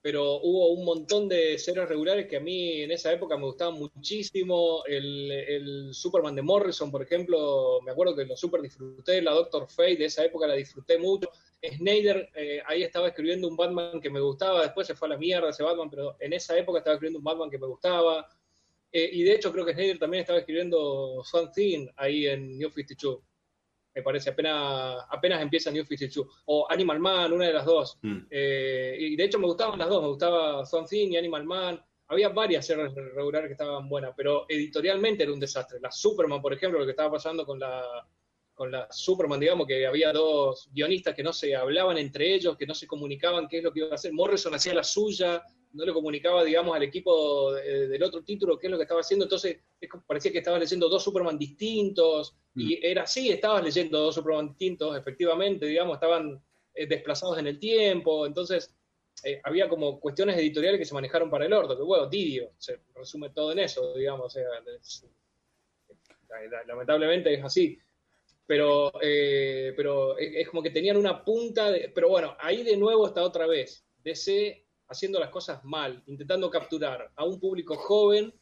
pero 0.00 0.40
hubo 0.42 0.72
un 0.72 0.84
montón 0.84 1.28
de 1.28 1.58
series 1.58 1.88
regulares 1.88 2.26
que 2.28 2.36
a 2.36 2.40
mí 2.40 2.82
en 2.82 2.90
esa 2.90 3.10
época 3.10 3.38
me 3.38 3.44
gustaban 3.44 3.74
muchísimo. 3.74 4.84
El, 4.86 5.30
el 5.30 5.94
Superman 5.94 6.34
de 6.34 6.42
Morrison, 6.42 6.90
por 6.90 7.02
ejemplo, 7.02 7.80
me 7.82 7.92
acuerdo 7.92 8.14
que 8.14 8.26
lo 8.26 8.36
super 8.36 8.60
disfruté. 8.60 9.22
La 9.22 9.32
Doctor 9.32 9.66
Fate 9.66 9.96
de 9.96 10.04
esa 10.06 10.24
época 10.24 10.46
la 10.46 10.54
disfruté 10.54 10.98
mucho. 10.98 11.30
Snyder 11.72 12.30
eh, 12.34 12.62
ahí 12.66 12.82
estaba 12.82 13.08
escribiendo 13.08 13.48
un 13.48 13.56
Batman 13.56 14.00
que 14.00 14.10
me 14.10 14.20
gustaba, 14.20 14.62
después 14.62 14.86
se 14.86 14.94
fue 14.94 15.08
a 15.08 15.12
la 15.12 15.18
mierda 15.18 15.50
ese 15.50 15.62
Batman, 15.62 15.90
pero 15.90 16.16
en 16.20 16.32
esa 16.32 16.56
época 16.56 16.78
estaba 16.78 16.94
escribiendo 16.94 17.18
un 17.18 17.24
Batman 17.24 17.50
que 17.50 17.58
me 17.58 17.66
gustaba. 17.66 18.26
Eh, 18.92 19.10
y 19.12 19.22
de 19.22 19.34
hecho 19.34 19.52
creo 19.52 19.64
que 19.64 19.72
Snyder 19.72 19.98
también 19.98 20.22
estaba 20.22 20.38
escribiendo 20.38 21.22
Something 21.24 21.88
ahí 21.96 22.26
en 22.26 22.58
New 22.58 22.70
52. 22.70 23.20
Me 23.94 24.02
parece, 24.02 24.30
apenas, 24.30 25.04
apenas 25.08 25.40
empieza 25.40 25.70
New 25.70 25.84
52. 25.84 26.26
O 26.46 26.66
Animal 26.70 26.98
Man, 26.98 27.32
una 27.32 27.46
de 27.46 27.52
las 27.52 27.64
dos. 27.64 27.98
Mm. 28.02 28.26
Eh, 28.30 28.96
y 28.98 29.16
de 29.16 29.24
hecho 29.24 29.38
me 29.38 29.46
gustaban 29.46 29.78
las 29.78 29.88
dos, 29.88 30.02
me 30.02 30.08
gustaba 30.08 30.64
Something 30.66 31.12
y 31.12 31.16
Animal 31.16 31.44
Man. 31.44 31.84
Había 32.08 32.28
varias 32.28 32.66
series 32.66 32.94
regulares 32.94 33.48
que 33.48 33.52
estaban 33.52 33.88
buenas, 33.88 34.12
pero 34.16 34.46
editorialmente 34.48 35.22
era 35.22 35.32
un 35.32 35.40
desastre. 35.40 35.80
La 35.80 35.90
Superman, 35.90 36.42
por 36.42 36.52
ejemplo, 36.52 36.78
lo 36.78 36.84
que 36.84 36.90
estaba 36.90 37.12
pasando 37.12 37.46
con 37.46 37.58
la, 37.58 38.06
con 38.54 38.70
la 38.70 38.86
Superman, 38.90 39.40
digamos, 39.40 39.66
que 39.66 39.86
había 39.86 40.12
dos 40.12 40.70
guionistas 40.72 41.14
que 41.14 41.22
no 41.22 41.32
se 41.32 41.54
hablaban 41.56 41.98
entre 41.98 42.34
ellos, 42.34 42.56
que 42.56 42.66
no 42.66 42.74
se 42.74 42.86
comunicaban 42.86 43.48
qué 43.48 43.58
es 43.58 43.64
lo 43.64 43.72
que 43.72 43.80
iba 43.80 43.90
a 43.90 43.94
hacer. 43.94 44.12
Morrison 44.12 44.54
hacía 44.54 44.74
la 44.74 44.84
suya, 44.84 45.42
no 45.72 45.84
le 45.84 45.92
comunicaba, 45.92 46.44
digamos, 46.44 46.74
al 46.76 46.84
equipo 46.84 47.52
de, 47.52 47.88
del 47.88 48.02
otro 48.02 48.22
título 48.22 48.58
qué 48.58 48.68
es 48.68 48.70
lo 48.70 48.76
que 48.76 48.84
estaba 48.84 49.00
haciendo, 49.00 49.24
entonces 49.24 49.58
parecía 50.06 50.30
que 50.30 50.38
estabas 50.38 50.60
leyendo 50.60 50.88
dos 50.88 51.02
Superman 51.02 51.36
distintos, 51.36 52.36
mm. 52.54 52.60
y 52.60 52.78
era 52.80 53.02
así, 53.02 53.28
estabas 53.28 53.64
leyendo 53.64 53.98
dos 53.98 54.14
Superman 54.14 54.48
distintos, 54.48 54.96
efectivamente, 54.96 55.66
digamos, 55.66 55.94
estaban 55.94 56.40
eh, 56.74 56.86
desplazados 56.86 57.38
en 57.38 57.48
el 57.48 57.58
tiempo, 57.58 58.24
entonces 58.24 58.72
eh, 59.24 59.40
había 59.42 59.68
como 59.68 59.98
cuestiones 59.98 60.36
editoriales 60.38 60.78
que 60.78 60.84
se 60.84 60.94
manejaron 60.94 61.28
para 61.28 61.44
el 61.44 61.52
orto, 61.52 61.76
que 61.76 61.82
bueno, 61.82 62.06
Didio, 62.06 62.52
se 62.56 62.80
resume 62.94 63.30
todo 63.30 63.50
en 63.50 63.58
eso, 63.58 63.94
digamos, 63.94 64.26
o 64.26 64.30
sea, 64.30 64.44
es, 64.76 65.04
lamentablemente 66.66 67.34
es 67.34 67.44
así 67.44 67.78
pero, 68.46 68.92
eh, 69.00 69.72
pero 69.76 70.18
es 70.18 70.48
como 70.48 70.62
que 70.62 70.70
tenían 70.70 70.96
una 70.96 71.24
punta, 71.24 71.70
de, 71.70 71.90
pero 71.94 72.08
bueno, 72.08 72.36
ahí 72.38 72.62
de 72.62 72.76
nuevo 72.76 73.06
está 73.06 73.22
otra 73.22 73.46
vez, 73.46 73.86
DC 74.02 74.66
haciendo 74.88 75.18
las 75.18 75.30
cosas 75.30 75.64
mal, 75.64 76.02
intentando 76.06 76.50
capturar 76.50 77.10
a 77.16 77.24
un 77.24 77.40
público 77.40 77.76
joven, 77.76 78.32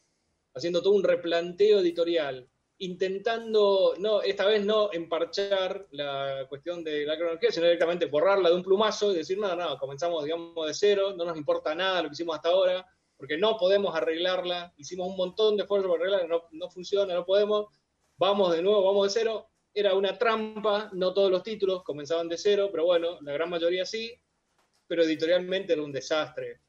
haciendo 0.55 0.83
todo 0.83 0.95
un 0.95 1.05
replanteo 1.05 1.79
editorial, 1.81 2.49
intentando, 2.79 3.95
no, 3.99 4.23
esta 4.23 4.45
vez 4.45 4.65
no 4.65 4.93
emparchar 4.93 5.87
la 5.93 6.47
cuestión 6.49 6.83
de 6.83 7.07
la 7.07 7.17
cronología, 7.17 7.53
sino 7.53 7.67
directamente 7.67 8.07
borrarla 8.07 8.49
de 8.49 8.57
un 8.57 8.63
plumazo 8.63 9.13
y 9.13 9.19
decir, 9.19 9.39
no, 9.39 9.55
no, 9.55 9.79
comenzamos, 9.79 10.25
digamos, 10.25 10.67
de 10.67 10.75
cero, 10.75 11.15
no 11.17 11.25
nos 11.25 11.37
importa 11.37 11.77
nada 11.77 12.03
lo 12.03 12.09
que 12.09 12.15
hicimos 12.15 12.35
hasta 12.35 12.49
ahora, 12.49 12.85
porque 13.17 13.39
no 13.39 13.57
podemos 13.57 13.95
arreglarla, 13.95 14.75
hicimos 14.77 15.09
un 15.09 15.17
montón 15.17 15.57
de 15.57 15.63
esfuerzos 15.63 15.89
para 15.89 16.03
arreglarla, 16.03 16.27
no, 16.27 16.43
no 16.51 16.71
funciona, 16.71 17.15
no 17.15 17.25
podemos, 17.25 17.67
vamos 18.17 18.53
de 18.53 18.63
nuevo, 18.63 18.83
vamos 18.83 19.15
de 19.15 19.21
cero, 19.21 19.52
era 19.75 19.95
una 19.95 20.19
trampa, 20.19 20.91
no 20.93 21.15
todos 21.15 21.31
los 21.31 21.43
títulos 21.43 21.83
comenzaban 21.83 22.29
de 22.29 22.39
cero, 22.39 22.69
pero 22.71 22.85
bueno, 22.85 23.21
la 23.23 23.33
gran 23.33 23.49
mayoría 23.49 23.87
sí, 23.87 24.13
pero 24.87 25.03
editorialmente 25.03 25.73
era 25.73 25.83
un 25.83 25.93
desastre. 25.93 26.61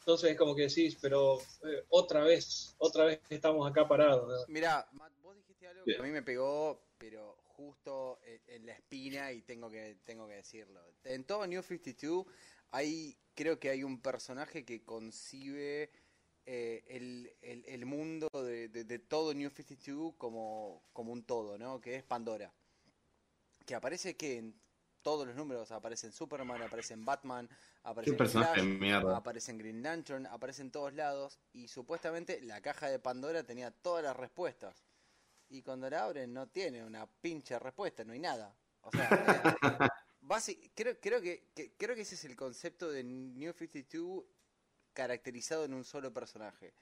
Entonces 0.00 0.32
es 0.32 0.36
como 0.36 0.56
que 0.56 0.62
decís, 0.62 0.98
pero 1.00 1.38
eh, 1.40 1.84
otra 1.90 2.24
vez, 2.24 2.74
otra 2.78 3.04
vez 3.04 3.20
estamos 3.30 3.70
acá 3.70 3.86
parados. 3.86 4.28
¿no? 4.28 4.52
Mira, 4.52 4.88
Matt, 4.92 5.12
vos 5.22 5.36
dijiste 5.36 5.68
algo 5.68 5.84
que 5.84 5.96
a 5.96 6.02
mí 6.02 6.10
me 6.10 6.22
pegó, 6.22 6.82
pero 6.98 7.36
justo 7.44 8.18
en, 8.24 8.40
en, 8.48 8.66
la 8.66 8.72
espina 8.72 9.30
y 9.32 9.42
tengo 9.42 9.70
que, 9.70 9.98
tengo 10.04 10.26
que 10.26 10.34
decirlo. 10.34 10.80
En 11.04 11.24
todo 11.24 11.46
New 11.46 11.62
52 11.62 12.26
hay, 12.72 13.16
creo 13.34 13.60
que 13.60 13.70
hay 13.70 13.84
un 13.84 14.02
personaje 14.02 14.64
que 14.64 14.82
concibe 14.84 15.90
eh, 16.44 16.82
el, 16.88 17.32
el, 17.40 17.86
mundo 17.86 18.28
de, 18.32 18.68
de, 18.68 18.82
de, 18.82 18.98
todo 18.98 19.31
New 19.42 19.50
52 19.50 20.14
como, 20.16 20.84
como 20.92 21.12
un 21.12 21.24
todo, 21.24 21.58
¿no? 21.58 21.80
Que 21.80 21.96
es 21.96 22.04
Pandora. 22.04 22.52
Que 23.66 23.74
aparece 23.74 24.16
que 24.16 24.38
en 24.38 24.54
todos 25.02 25.26
los 25.26 25.34
números 25.34 25.72
aparece 25.72 26.06
en 26.06 26.12
Superman, 26.12 26.62
aparece 26.62 26.94
en 26.94 27.04
Batman, 27.04 27.48
aparece 27.82 28.12
en 28.12 28.28
Flash, 28.28 29.14
aparece 29.14 29.50
en 29.50 29.58
Green 29.58 29.82
Lantern, 29.82 30.26
aparece 30.26 30.62
en 30.62 30.70
todos 30.70 30.94
lados 30.94 31.40
y 31.52 31.66
supuestamente 31.66 32.40
la 32.42 32.60
caja 32.60 32.88
de 32.88 33.00
Pandora 33.00 33.42
tenía 33.42 33.72
todas 33.72 34.04
las 34.04 34.16
respuestas. 34.16 34.84
Y 35.48 35.62
cuando 35.62 35.90
la 35.90 36.04
abren 36.04 36.32
no 36.32 36.46
tiene 36.48 36.84
una 36.84 37.06
pinche 37.06 37.58
respuesta, 37.58 38.04
no 38.04 38.12
hay 38.12 38.20
nada. 38.20 38.54
O 38.82 38.90
sea, 38.90 39.08
creo, 40.74 40.98
creo, 41.00 41.20
que, 41.20 41.50
creo 41.76 41.94
que 41.94 42.02
ese 42.02 42.14
es 42.14 42.24
el 42.24 42.36
concepto 42.36 42.90
de 42.90 43.02
New 43.02 43.52
52 43.52 44.24
caracterizado 44.92 45.64
en 45.64 45.74
un 45.74 45.84
solo 45.84 46.12
personaje. 46.12 46.74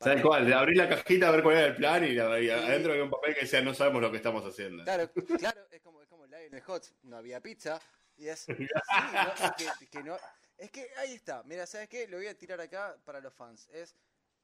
¿Sabes 0.00 0.22
cuál? 0.22 0.52
Abrir 0.52 0.76
la 0.76 0.88
cajita 0.88 1.28
a 1.28 1.30
ver 1.30 1.42
cuál 1.42 1.56
era 1.56 1.66
el 1.66 1.76
plan 1.76 2.04
y, 2.04 2.18
adentro 2.18 2.92
había 2.92 3.04
un 3.04 3.10
papel 3.10 3.34
que 3.34 3.40
decía 3.40 3.62
no 3.62 3.74
sabemos 3.74 4.02
lo 4.02 4.10
que 4.10 4.18
estamos 4.18 4.44
haciendo. 4.44 4.84
Claro, 4.84 5.10
claro, 5.38 5.66
es 5.70 5.80
como, 5.80 6.02
es 6.02 6.08
como 6.08 6.24
el 6.26 6.34
el 6.34 6.60
Hot, 6.60 6.84
no 7.04 7.16
había 7.16 7.40
pizza. 7.40 7.80
Y 8.18 8.28
es, 8.28 8.46
es, 8.48 9.88
que, 9.90 10.02
no, 10.02 10.16
es 10.56 10.70
que 10.70 10.88
ahí 10.98 11.12
está, 11.12 11.42
mira, 11.44 11.66
¿sabes 11.66 11.88
qué? 11.88 12.08
Lo 12.08 12.16
voy 12.16 12.26
a 12.26 12.36
tirar 12.36 12.60
acá 12.60 12.96
para 13.04 13.20
los 13.20 13.34
fans. 13.34 13.68
Es, 13.72 13.94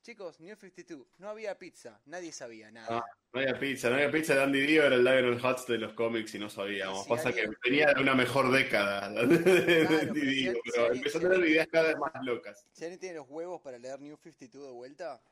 chicos, 0.02 0.40
New 0.40 0.54
52, 0.54 1.06
no 1.18 1.30
había 1.30 1.58
pizza, 1.58 2.00
nadie 2.04 2.32
sabía 2.32 2.70
nada. 2.70 2.98
Ah, 2.98 3.04
no 3.32 3.40
había 3.40 3.58
pizza, 3.58 3.88
no 3.88 3.94
había 3.94 4.10
pizza 4.10 4.34
de 4.34 4.42
Andy 4.42 4.60
Dio, 4.60 4.84
era 4.84 4.96
el 4.96 5.04
Lionel 5.04 5.42
Hutz 5.42 5.66
de 5.66 5.78
los 5.78 5.94
cómics 5.94 6.34
y 6.34 6.38
no 6.38 6.50
sabíamos. 6.50 7.06
Pasa 7.06 7.32
que 7.32 7.48
venía 7.64 7.94
de 7.94 8.02
una 8.02 8.14
mejor 8.14 8.50
década 8.50 9.08
de 9.26 9.98
Andy 10.02 10.20
Dio, 10.20 10.54
pero, 10.64 10.92
empezó 10.92 11.18
a 11.18 11.20
tener 11.22 11.48
ideas 11.48 11.68
cada 11.68 11.88
vez 11.88 11.96
más 11.96 12.12
locas. 12.22 12.66
Si 12.72 12.84
alguien 12.84 13.00
tiene 13.00 13.16
los 13.16 13.26
huevos 13.28 13.62
para 13.62 13.78
leer 13.78 14.00
New 14.00 14.18
52 14.18 14.66
de 14.66 14.72
vuelta, 14.72 15.22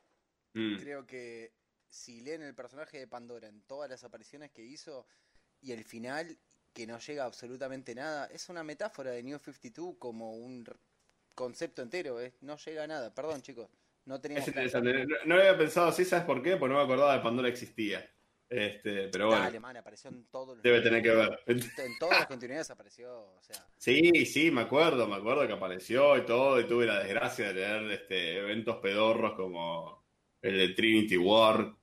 mm. 0.53 0.77
creo 0.77 1.05
que 1.05 1.53
si 1.89 2.21
leen 2.21 2.41
el 2.41 2.55
personaje 2.55 2.99
de 2.99 3.07
Pandora 3.07 3.47
en 3.47 3.61
todas 3.61 3.89
las 3.89 4.03
apariciones 4.03 4.51
que 4.51 4.63
hizo 4.63 5.05
y 5.61 5.71
el 5.73 5.83
final 5.83 6.37
que 6.73 6.87
no 6.87 6.97
llega 6.99 7.25
absolutamente 7.25 7.93
nada, 7.93 8.27
es 8.27 8.49
una 8.49 8.63
metáfora 8.63 9.11
de 9.11 9.23
New 9.23 9.37
52 9.37 9.95
como 9.99 10.33
un 10.33 10.65
concepto 11.35 11.81
entero, 11.81 12.21
¿eh? 12.21 12.33
no 12.41 12.57
llega 12.57 12.83
a 12.83 12.87
nada. 12.87 13.13
Perdón, 13.13 13.41
chicos. 13.41 13.69
No 14.05 14.19
teníamos 14.19 14.47
es 14.47 14.55
interesante. 14.55 15.05
No, 15.25 15.35
lo 15.35 15.41
había 15.41 15.57
pensado 15.57 15.89
así, 15.89 16.05
¿sabes 16.05 16.25
por 16.25 16.41
qué? 16.41 16.57
Porque 16.57 16.73
no 16.73 16.79
me 16.79 16.85
acordaba 16.85 17.15
de 17.15 17.21
Pandora 17.21 17.49
existía. 17.49 18.09
Este, 18.49 19.07
pero 19.07 19.27
bueno. 19.27 19.49
Dale, 19.49 19.79
apareció 19.79 20.09
en 20.09 20.25
todos 20.25 20.57
los 20.57 20.63
Debe 20.63 20.81
tener 20.81 21.01
que 21.01 21.11
ver. 21.11 21.39
En, 21.45 21.61
todas 21.97 22.19
las 22.19 22.27
continuidades 22.27 22.69
apareció. 22.69 23.33
O 23.33 23.41
sea. 23.41 23.65
Sí, 23.77 24.25
sí, 24.25 24.51
me 24.51 24.61
acuerdo, 24.61 25.07
me 25.07 25.15
acuerdo 25.15 25.47
que 25.47 25.53
apareció 25.53 26.17
y 26.17 26.25
todo, 26.25 26.59
y 26.59 26.65
tuve 26.65 26.85
la 26.85 26.99
desgracia 26.99 27.47
de 27.47 27.53
tener 27.53 27.91
este, 27.91 28.39
eventos 28.39 28.77
pedorros 28.77 29.33
como 29.35 30.00
el 30.41 30.57
de 30.57 30.69
Trinity 30.69 31.17
War, 31.17 31.75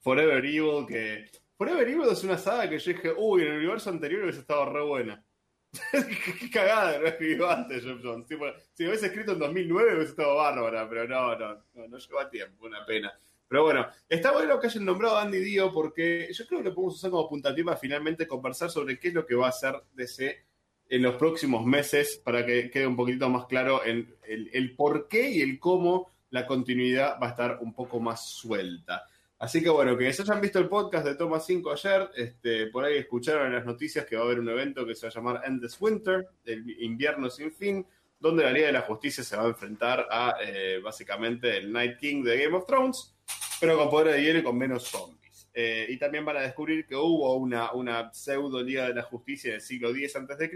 Forever 0.00 0.44
Evil, 0.44 0.86
que 0.86 1.30
Forever 1.56 1.88
Evil 1.88 2.08
es 2.10 2.24
una 2.24 2.38
saga 2.38 2.68
que 2.68 2.78
yo 2.78 2.92
dije, 2.92 3.12
uy, 3.16 3.42
en 3.42 3.48
el 3.48 3.58
universo 3.58 3.90
anterior 3.90 4.22
hubiese 4.22 4.40
estado 4.40 4.66
re 4.66 4.82
buena. 4.82 5.24
Qué 6.40 6.50
cagada, 6.50 6.98
no 6.98 7.06
escribió 7.06 7.50
antes 7.50 7.82
Jeff 7.82 7.98
Jones. 8.02 8.26
si 8.28 8.82
lo 8.84 8.90
hubiese 8.90 9.06
escrito 9.06 9.32
en 9.32 9.38
2009 9.38 9.94
hubiese 9.94 10.10
estado 10.10 10.36
bárbara, 10.36 10.88
pero 10.88 11.08
no, 11.08 11.38
no, 11.38 11.64
no, 11.74 11.88
no 11.88 12.28
tiempo, 12.30 12.66
una 12.66 12.84
pena. 12.84 13.12
Pero 13.48 13.64
bueno, 13.64 13.86
está 14.08 14.32
bueno 14.32 14.58
que 14.58 14.66
hayan 14.66 14.84
nombrado 14.84 15.16
a 15.16 15.22
Andy 15.22 15.40
Dio 15.40 15.72
porque 15.72 16.28
yo 16.32 16.46
creo 16.46 16.60
que 16.60 16.68
lo 16.70 16.74
podemos 16.74 16.96
usar 16.96 17.10
como 17.10 17.28
puntativa 17.28 17.76
finalmente 17.76 18.26
conversar 18.26 18.70
sobre 18.70 18.98
qué 18.98 19.08
es 19.08 19.14
lo 19.14 19.26
que 19.26 19.34
va 19.34 19.46
a 19.46 19.50
hacer 19.50 19.74
DC 19.92 20.44
en 20.88 21.02
los 21.02 21.16
próximos 21.16 21.64
meses 21.64 22.20
para 22.22 22.44
que 22.44 22.70
quede 22.70 22.86
un 22.86 22.96
poquito 22.96 23.28
más 23.28 23.46
claro 23.46 23.84
en 23.84 24.14
el, 24.24 24.50
el 24.52 24.74
por 24.74 25.08
qué 25.08 25.30
y 25.30 25.40
el 25.40 25.58
cómo 25.58 26.10
la 26.32 26.46
continuidad 26.46 27.18
va 27.22 27.28
a 27.28 27.30
estar 27.30 27.58
un 27.60 27.74
poco 27.74 28.00
más 28.00 28.26
suelta. 28.26 29.06
Así 29.38 29.62
que 29.62 29.68
bueno, 29.68 29.96
que 29.96 30.12
se 30.12 30.22
hayan 30.22 30.40
visto 30.40 30.58
el 30.58 30.68
podcast 30.68 31.04
de 31.04 31.14
Toma 31.14 31.40
5 31.40 31.72
ayer, 31.72 32.10
este, 32.16 32.66
por 32.68 32.84
ahí 32.84 32.96
escucharon 32.96 33.48
en 33.48 33.54
las 33.54 33.66
noticias 33.66 34.06
que 34.06 34.16
va 34.16 34.22
a 34.22 34.24
haber 34.24 34.40
un 34.40 34.48
evento 34.48 34.86
que 34.86 34.94
se 34.94 35.06
va 35.06 35.10
a 35.10 35.14
llamar 35.14 35.42
Endless 35.44 35.80
Winter, 35.80 36.28
el 36.44 36.82
invierno 36.82 37.28
sin 37.28 37.52
fin, 37.52 37.86
donde 38.18 38.44
la 38.44 38.52
Liga 38.52 38.68
de 38.68 38.72
la 38.72 38.82
Justicia 38.82 39.22
se 39.22 39.36
va 39.36 39.42
a 39.42 39.48
enfrentar 39.48 40.06
a 40.10 40.36
eh, 40.40 40.80
básicamente 40.82 41.58
el 41.58 41.72
Night 41.72 41.98
King 41.98 42.22
de 42.22 42.44
Game 42.44 42.56
of 42.56 42.66
Thrones, 42.66 43.14
pero 43.60 43.76
con 43.76 43.90
poder 43.90 44.14
de 44.14 44.22
hielo 44.22 44.38
y 44.38 44.42
con 44.42 44.56
menos 44.56 44.84
zombies. 44.84 45.50
Eh, 45.52 45.86
y 45.88 45.98
también 45.98 46.24
van 46.24 46.38
a 46.38 46.42
descubrir 46.42 46.86
que 46.86 46.96
hubo 46.96 47.34
una, 47.34 47.72
una 47.72 48.10
pseudo 48.14 48.62
Liga 48.62 48.88
de 48.88 48.94
la 48.94 49.02
Justicia 49.02 49.52
del 49.52 49.60
siglo 49.60 49.90
X 49.90 50.16
a.C., 50.16 50.50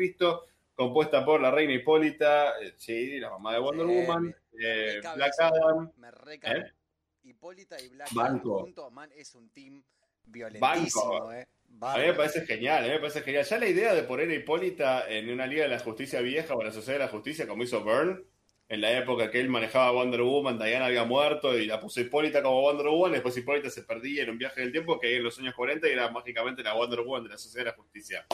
compuesta 0.77 1.25
por 1.25 1.41
la 1.41 1.51
reina 1.51 1.73
Hipólita, 1.73 2.61
eh, 2.61 2.75
sí, 2.77 3.19
la 3.19 3.31
mamá 3.31 3.55
de 3.55 3.59
Wonder 3.61 3.87
Woman, 3.87 4.37
Black 5.15 5.33
Adam. 5.39 5.93
Hipólita 7.23 7.81
y 7.81 7.89
Black 7.89 8.11
juntos, 8.43 8.93
man, 8.93 9.11
es 9.17 9.35
un 9.35 9.51
team 9.51 9.83
violentísimo, 10.25 11.33
eh. 11.33 11.47
A 11.81 11.99
mí 11.99 12.07
me 12.07 12.15
parece 12.15 12.47
genial, 12.47 12.85
a 12.85 12.87
mí 12.87 12.93
me 12.95 13.01
parece 13.01 13.23
genial. 13.23 13.45
Ya 13.45 13.59
la 13.59 13.69
idea 13.69 13.95
de 13.95 14.05
poner 14.05 14.31
a 14.31 14.35
Hipólita 14.35 15.09
en 15.11 15.31
una 15.31 15.47
Liga 15.47 15.65
de 15.65 15.69
la 15.69 15.81
Justicia 15.81 16.21
vieja 16.21 16.55
o 16.55 16.61
en 16.61 16.69
la 16.69 16.73
Sociedad 16.73 17.01
de 17.01 17.05
la 17.05 17.11
Justicia, 17.11 17.47
como 17.47 17.65
hizo 17.65 17.83
Byrne, 17.83 18.21
en 18.69 18.81
la 18.81 18.97
época 18.97 19.31
que 19.31 19.41
él 19.41 19.49
manejaba 19.49 19.93
Wonder 19.93 20.23
Woman, 20.23 20.59
Diana 20.59 20.87
había 20.87 21.05
muerto 21.05 21.57
y 21.57 21.67
la 21.67 21.81
puso 21.81 22.01
Hipólita 22.01 22.43
como 22.43 22.63
Wonder 22.63 22.87
Woman, 22.87 23.13
después 23.13 23.37
Hipólita 23.37 23.71
se 23.71 23.83
perdía 23.83 24.23
en 24.23 24.31
un 24.31 24.39
viaje 24.39 24.61
del 24.61 24.73
tiempo 24.73 24.99
que 24.99 25.17
en 25.17 25.23
los 25.23 25.39
años 25.39 25.55
40 25.55 25.89
y 25.89 25.93
era 25.93 26.11
mágicamente 26.11 26.63
la 26.63 26.75
Wonder 26.75 27.01
Woman 27.01 27.25
de 27.25 27.31
la 27.31 27.39
Sociedad 27.39 27.67
de 27.67 27.71
la 27.73 27.77
Justicia. 27.77 28.27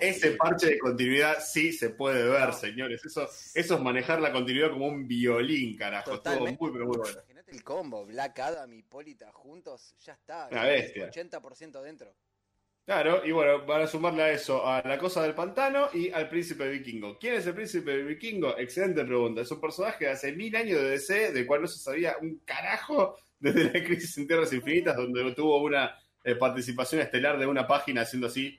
Ese 0.00 0.32
parche 0.32 0.66
de 0.66 0.78
continuidad 0.78 1.38
sí 1.40 1.72
se 1.72 1.90
puede 1.90 2.28
ver, 2.28 2.52
señores. 2.52 3.04
Eso, 3.04 3.28
eso 3.54 3.74
es 3.74 3.80
manejar 3.80 4.20
la 4.20 4.32
continuidad 4.32 4.70
como 4.70 4.86
un 4.86 5.06
violín, 5.06 5.76
carajo. 5.76 6.14
Estuvo 6.14 6.46
muy, 6.46 6.72
pero 6.72 6.86
muy 6.86 6.96
bueno. 6.98 7.12
Imagínate 7.12 7.52
el 7.52 7.62
combo, 7.62 8.04
Black 8.04 8.38
Adam 8.38 8.72
y 8.72 8.78
Hipólita 8.78 9.30
juntos, 9.32 9.94
ya 10.04 10.14
está. 10.14 10.48
Una 10.50 10.64
bestia. 10.64 11.10
80% 11.10 11.82
dentro. 11.82 12.14
Claro, 12.84 13.24
y 13.24 13.30
bueno, 13.30 13.64
van 13.66 13.82
a 13.82 13.86
sumarle 13.86 14.22
a 14.22 14.30
eso, 14.32 14.66
a 14.66 14.82
la 14.82 14.98
cosa 14.98 15.22
del 15.22 15.34
pantano 15.34 15.90
y 15.92 16.10
al 16.10 16.28
príncipe 16.28 16.68
vikingo. 16.68 17.18
¿Quién 17.18 17.34
es 17.34 17.46
el 17.46 17.54
príncipe 17.54 18.02
vikingo? 18.02 18.58
Excelente 18.58 19.04
pregunta. 19.04 19.42
Es 19.42 19.50
un 19.52 19.60
personaje 19.60 20.06
de 20.06 20.10
hace 20.10 20.32
mil 20.32 20.56
años 20.56 20.80
de 20.80 20.90
DC, 20.90 21.30
de 21.30 21.46
cual 21.46 21.62
no 21.62 21.68
se 21.68 21.78
sabía 21.78 22.16
un 22.20 22.40
carajo 22.44 23.16
desde 23.38 23.64
la 23.64 23.72
crisis 23.84 24.18
en 24.18 24.26
Tierras 24.26 24.52
Infinitas, 24.52 24.96
donde 24.96 25.32
tuvo 25.34 25.62
una 25.62 25.94
eh, 26.24 26.34
participación 26.34 27.00
estelar 27.02 27.38
de 27.38 27.46
una 27.46 27.66
página 27.66 28.02
haciendo 28.02 28.26
así 28.26 28.58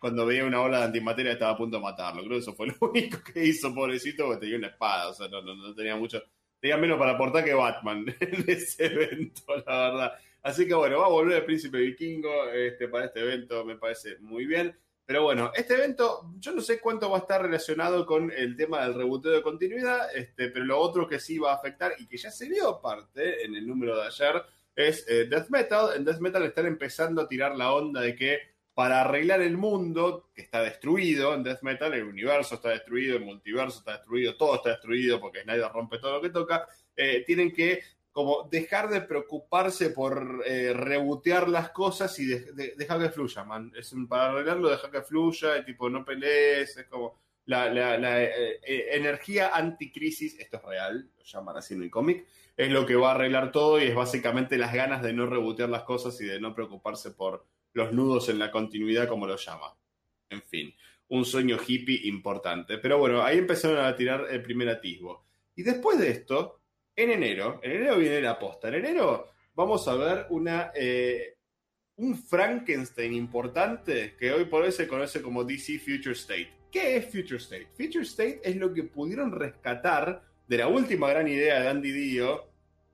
cuando 0.00 0.24
veía 0.24 0.46
una 0.46 0.62
ola 0.62 0.78
de 0.78 0.84
antimateria 0.86 1.32
estaba 1.32 1.52
a 1.52 1.56
punto 1.58 1.76
de 1.76 1.82
matarlo. 1.82 2.22
Creo 2.22 2.32
que 2.32 2.42
eso 2.42 2.54
fue 2.54 2.68
lo 2.68 2.74
único 2.80 3.18
que 3.22 3.44
hizo, 3.44 3.72
pobrecito, 3.72 4.24
porque 4.24 4.40
tenía 4.40 4.56
una 4.56 4.68
espada, 4.68 5.10
o 5.10 5.14
sea, 5.14 5.28
no, 5.28 5.74
tenía 5.74 5.94
mucho. 5.94 6.22
Tenía 6.58 6.78
menos 6.78 6.98
para 6.98 7.12
aportar 7.12 7.44
que 7.44 7.54
Batman 7.54 8.06
en 8.20 8.44
ese 8.48 8.86
evento, 8.86 9.56
la 9.66 9.90
verdad. 9.90 10.12
Así 10.42 10.66
que 10.66 10.74
bueno, 10.74 11.00
va 11.00 11.06
a 11.06 11.10
volver 11.10 11.36
el 11.36 11.44
príncipe 11.44 11.78
vikingo 11.78 12.50
este, 12.50 12.88
para 12.88 13.06
este 13.06 13.20
evento, 13.20 13.64
me 13.64 13.76
parece 13.76 14.16
muy 14.20 14.46
bien. 14.46 14.74
Pero 15.04 15.24
bueno, 15.24 15.50
este 15.54 15.74
evento, 15.74 16.32
yo 16.38 16.52
no 16.52 16.62
sé 16.62 16.80
cuánto 16.80 17.10
va 17.10 17.18
a 17.18 17.20
estar 17.20 17.42
relacionado 17.42 18.06
con 18.06 18.30
el 18.30 18.56
tema 18.56 18.82
del 18.82 18.94
reboteo 18.94 19.32
de 19.32 19.42
continuidad, 19.42 20.14
este, 20.16 20.48
pero 20.48 20.64
lo 20.64 20.78
otro 20.78 21.06
que 21.06 21.18
sí 21.18 21.38
va 21.38 21.52
a 21.52 21.56
afectar 21.56 21.92
y 21.98 22.06
que 22.06 22.16
ya 22.16 22.30
se 22.30 22.48
vio 22.48 22.80
parte 22.80 23.44
en 23.44 23.54
el 23.54 23.66
número 23.66 23.96
de 23.96 24.06
ayer 24.06 24.42
es 24.76 25.04
eh, 25.08 25.26
Death 25.26 25.50
Metal. 25.50 25.90
En 25.96 26.04
Death 26.04 26.20
Metal 26.20 26.42
están 26.44 26.66
empezando 26.66 27.20
a 27.20 27.28
tirar 27.28 27.56
la 27.56 27.72
onda 27.72 28.00
de 28.00 28.14
que 28.14 28.38
para 28.80 29.02
arreglar 29.02 29.42
el 29.42 29.58
mundo 29.58 30.30
que 30.34 30.40
está 30.40 30.62
destruido 30.62 31.34
en 31.34 31.42
Death 31.42 31.60
Metal, 31.60 31.92
el 31.92 32.04
universo 32.04 32.54
está 32.54 32.70
destruido, 32.70 33.18
el 33.18 33.26
multiverso 33.26 33.80
está 33.80 33.92
destruido, 33.92 34.38
todo 34.38 34.54
está 34.54 34.70
destruido 34.70 35.20
porque 35.20 35.44
nadie 35.44 35.68
rompe 35.68 35.98
todo 35.98 36.14
lo 36.14 36.22
que 36.22 36.30
toca, 36.30 36.66
eh, 36.96 37.22
tienen 37.26 37.52
que 37.52 37.82
como 38.10 38.48
dejar 38.50 38.88
de 38.88 39.02
preocuparse 39.02 39.90
por 39.90 40.42
eh, 40.46 40.72
rebotear 40.72 41.50
las 41.50 41.72
cosas 41.72 42.18
y 42.20 42.24
dejar 42.24 43.02
que 43.02 43.10
fluya, 43.10 43.44
man. 43.44 43.70
Para 44.08 44.30
arreglarlo, 44.30 44.70
dejar 44.70 44.90
que 44.90 45.02
fluya, 45.02 45.58
y 45.58 45.64
tipo, 45.66 45.90
no 45.90 46.02
pelees, 46.02 46.74
es 46.78 46.86
como 46.86 47.20
la, 47.44 47.68
eh, 48.24 48.60
energía 48.92 49.50
anticrisis, 49.54 50.38
esto 50.38 50.56
es 50.56 50.62
real, 50.62 51.10
lo 51.18 51.24
llaman 51.24 51.58
así 51.58 51.74
en 51.74 51.82
el 51.82 51.90
cómic, 51.90 52.26
es 52.56 52.70
lo 52.70 52.86
que 52.86 52.96
va 52.96 53.10
a 53.10 53.14
arreglar 53.14 53.52
todo 53.52 53.78
y 53.78 53.88
es 53.88 53.94
básicamente 53.94 54.56
las 54.56 54.72
ganas 54.72 55.02
de 55.02 55.12
no 55.12 55.26
rebotear 55.26 55.68
las 55.68 55.82
cosas 55.82 56.18
y 56.22 56.24
de 56.24 56.40
no 56.40 56.54
preocuparse 56.54 57.10
por 57.10 57.44
los 57.72 57.92
nudos 57.92 58.28
en 58.28 58.38
la 58.38 58.50
continuidad, 58.50 59.08
como 59.08 59.26
lo 59.26 59.36
llama. 59.36 59.76
En 60.28 60.42
fin, 60.42 60.74
un 61.08 61.24
sueño 61.24 61.58
hippie 61.66 62.08
importante. 62.08 62.78
Pero 62.78 62.98
bueno, 62.98 63.22
ahí 63.22 63.38
empezaron 63.38 63.84
a 63.84 63.94
tirar 63.94 64.26
el 64.30 64.42
primer 64.42 64.68
atisbo. 64.68 65.26
Y 65.54 65.62
después 65.62 65.98
de 65.98 66.10
esto, 66.10 66.60
en 66.96 67.10
enero, 67.10 67.60
en 67.62 67.72
enero 67.72 67.96
viene 67.96 68.20
la 68.20 68.38
posta. 68.38 68.68
En 68.68 68.74
enero 68.74 69.30
vamos 69.54 69.86
a 69.88 69.94
ver 69.94 70.26
una, 70.30 70.72
eh, 70.74 71.36
un 71.96 72.16
Frankenstein 72.16 73.12
importante 73.12 74.16
que 74.16 74.32
hoy 74.32 74.44
por 74.46 74.62
hoy 74.62 74.72
se 74.72 74.88
conoce 74.88 75.20
como 75.20 75.44
DC 75.44 75.78
Future 75.78 76.12
State. 76.12 76.52
¿Qué 76.70 76.96
es 76.96 77.06
Future 77.06 77.36
State? 77.36 77.68
Future 77.76 78.04
State 78.04 78.40
es 78.44 78.56
lo 78.56 78.72
que 78.72 78.84
pudieron 78.84 79.32
rescatar 79.32 80.22
de 80.46 80.58
la 80.58 80.68
última 80.68 81.08
gran 81.10 81.28
idea 81.28 81.60
de 81.60 81.68
Andy 81.68 81.90
Dio, 81.92 82.48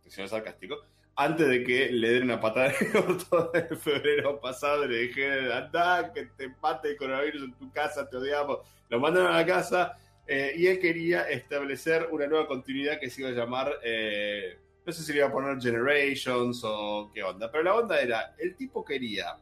sarcástico, 0.08 0.78
antes 1.16 1.48
de 1.48 1.64
que 1.64 1.90
le 1.90 2.10
den 2.10 2.24
una 2.24 2.38
patada 2.38 2.72
en 2.78 3.66
el 3.70 3.76
febrero 3.76 4.38
pasado 4.38 4.86
le 4.86 4.98
dijeron, 4.98 5.50
anda, 5.50 6.12
que 6.12 6.26
te 6.26 6.48
mate 6.60 6.90
el 6.90 6.96
coronavirus 6.96 7.42
en 7.44 7.54
tu 7.54 7.72
casa, 7.72 8.08
te 8.08 8.18
odiamos. 8.18 8.58
Lo 8.90 9.00
mandaron 9.00 9.32
a 9.32 9.38
la 9.38 9.46
casa 9.46 9.96
eh, 10.26 10.52
y 10.56 10.66
él 10.66 10.78
quería 10.78 11.28
establecer 11.28 12.08
una 12.10 12.26
nueva 12.26 12.46
continuidad 12.46 13.00
que 13.00 13.08
se 13.08 13.22
iba 13.22 13.30
a 13.30 13.32
llamar, 13.32 13.78
eh, 13.82 14.58
no 14.84 14.92
sé 14.92 15.02
si 15.02 15.12
le 15.12 15.18
iba 15.18 15.28
a 15.28 15.32
poner 15.32 15.60
Generations 15.60 16.60
o 16.64 17.10
qué 17.12 17.22
onda, 17.22 17.50
pero 17.50 17.64
la 17.64 17.74
onda 17.74 18.00
era, 18.00 18.34
el 18.38 18.54
tipo 18.54 18.84
quería 18.84 19.38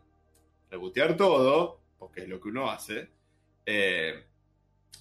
rebotear 0.71 1.17
todo, 1.17 1.81
porque 1.99 2.23
es 2.23 2.29
lo 2.29 2.41
que 2.41 2.49
uno 2.49 2.71
hace, 2.71 3.09
eh, 3.67 4.25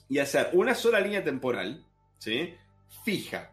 y 0.09 0.19
hacer 0.19 0.49
una 0.53 0.73
sola 0.73 0.99
línea 0.99 1.23
temporal, 1.23 1.85
¿sí? 2.17 2.55
Fija, 3.03 3.52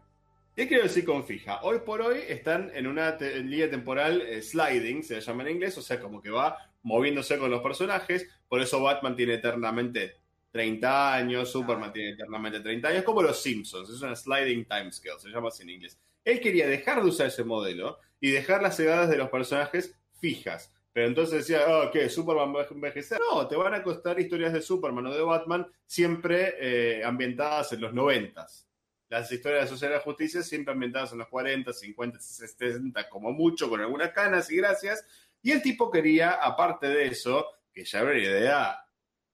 ¿Qué 0.53 0.67
quiero 0.67 0.83
decir 0.83 1.05
con 1.05 1.23
fija? 1.23 1.61
Hoy 1.63 1.79
por 1.85 2.01
hoy 2.01 2.19
están 2.27 2.71
en 2.75 2.85
una 2.85 3.17
línea 3.17 3.69
temporal 3.69 4.21
eh, 4.21 4.41
sliding, 4.41 5.01
se 5.01 5.21
llama 5.21 5.43
en 5.43 5.55
inglés, 5.55 5.77
o 5.77 5.81
sea, 5.81 5.97
como 5.97 6.21
que 6.21 6.29
va 6.29 6.57
moviéndose 6.83 7.37
con 7.37 7.49
los 7.49 7.61
personajes, 7.61 8.27
por 8.49 8.61
eso 8.61 8.83
Batman 8.83 9.15
tiene 9.15 9.35
eternamente 9.35 10.17
30 10.51 11.13
años, 11.15 11.49
Superman 11.49 11.93
tiene 11.93 12.09
eternamente 12.11 12.59
30 12.59 12.85
años, 12.89 13.03
como 13.05 13.21
los 13.21 13.41
Simpsons, 13.41 13.89
es 13.89 14.01
una 14.01 14.13
sliding 14.13 14.65
time 14.65 14.91
scale, 14.91 15.19
se 15.19 15.29
llama 15.29 15.47
así 15.47 15.63
en 15.63 15.69
inglés. 15.69 15.97
Él 16.25 16.41
quería 16.41 16.67
dejar 16.67 17.01
de 17.01 17.07
usar 17.07 17.27
ese 17.27 17.45
modelo 17.45 17.99
y 18.19 18.31
dejar 18.31 18.61
las 18.61 18.77
edades 18.77 19.09
de 19.09 19.17
los 19.17 19.29
personajes 19.29 19.97
fijas. 20.19 20.73
Pero 20.91 21.07
entonces 21.07 21.47
decía, 21.47 21.65
oh, 21.69 21.89
¿qué? 21.89 22.09
¿Superman 22.09 22.53
va 22.53 22.63
a 22.63 22.67
envejecer? 22.69 23.19
No, 23.31 23.47
te 23.47 23.55
van 23.55 23.73
a 23.73 23.81
costar 23.81 24.19
historias 24.19 24.51
de 24.51 24.61
Superman 24.61 25.07
o 25.07 25.13
de 25.15 25.21
Batman 25.21 25.65
siempre 25.85 26.55
eh, 26.59 27.05
ambientadas 27.05 27.71
en 27.71 27.79
los 27.79 27.93
noventas. 27.93 28.67
Las 29.11 29.29
historias 29.29 29.59
de 29.59 29.65
la 29.65 29.69
Sociedad 29.69 29.91
de 29.91 29.97
la 29.97 30.03
Justicia 30.05 30.41
siempre 30.41 30.71
ambientadas 30.71 31.11
en 31.11 31.17
los 31.17 31.27
40, 31.27 31.73
50, 31.73 32.17
60, 32.17 33.09
como 33.09 33.33
mucho, 33.33 33.69
con 33.69 33.81
algunas 33.81 34.11
canas 34.11 34.49
y 34.49 34.55
gracias. 34.55 35.05
Y 35.41 35.51
el 35.51 35.61
tipo 35.61 35.91
quería, 35.91 36.35
aparte 36.35 36.87
de 36.87 37.07
eso, 37.07 37.45
que 37.73 37.83
ya 37.83 37.99
era 37.99 38.11
una 38.11 38.19
idea 38.21 38.85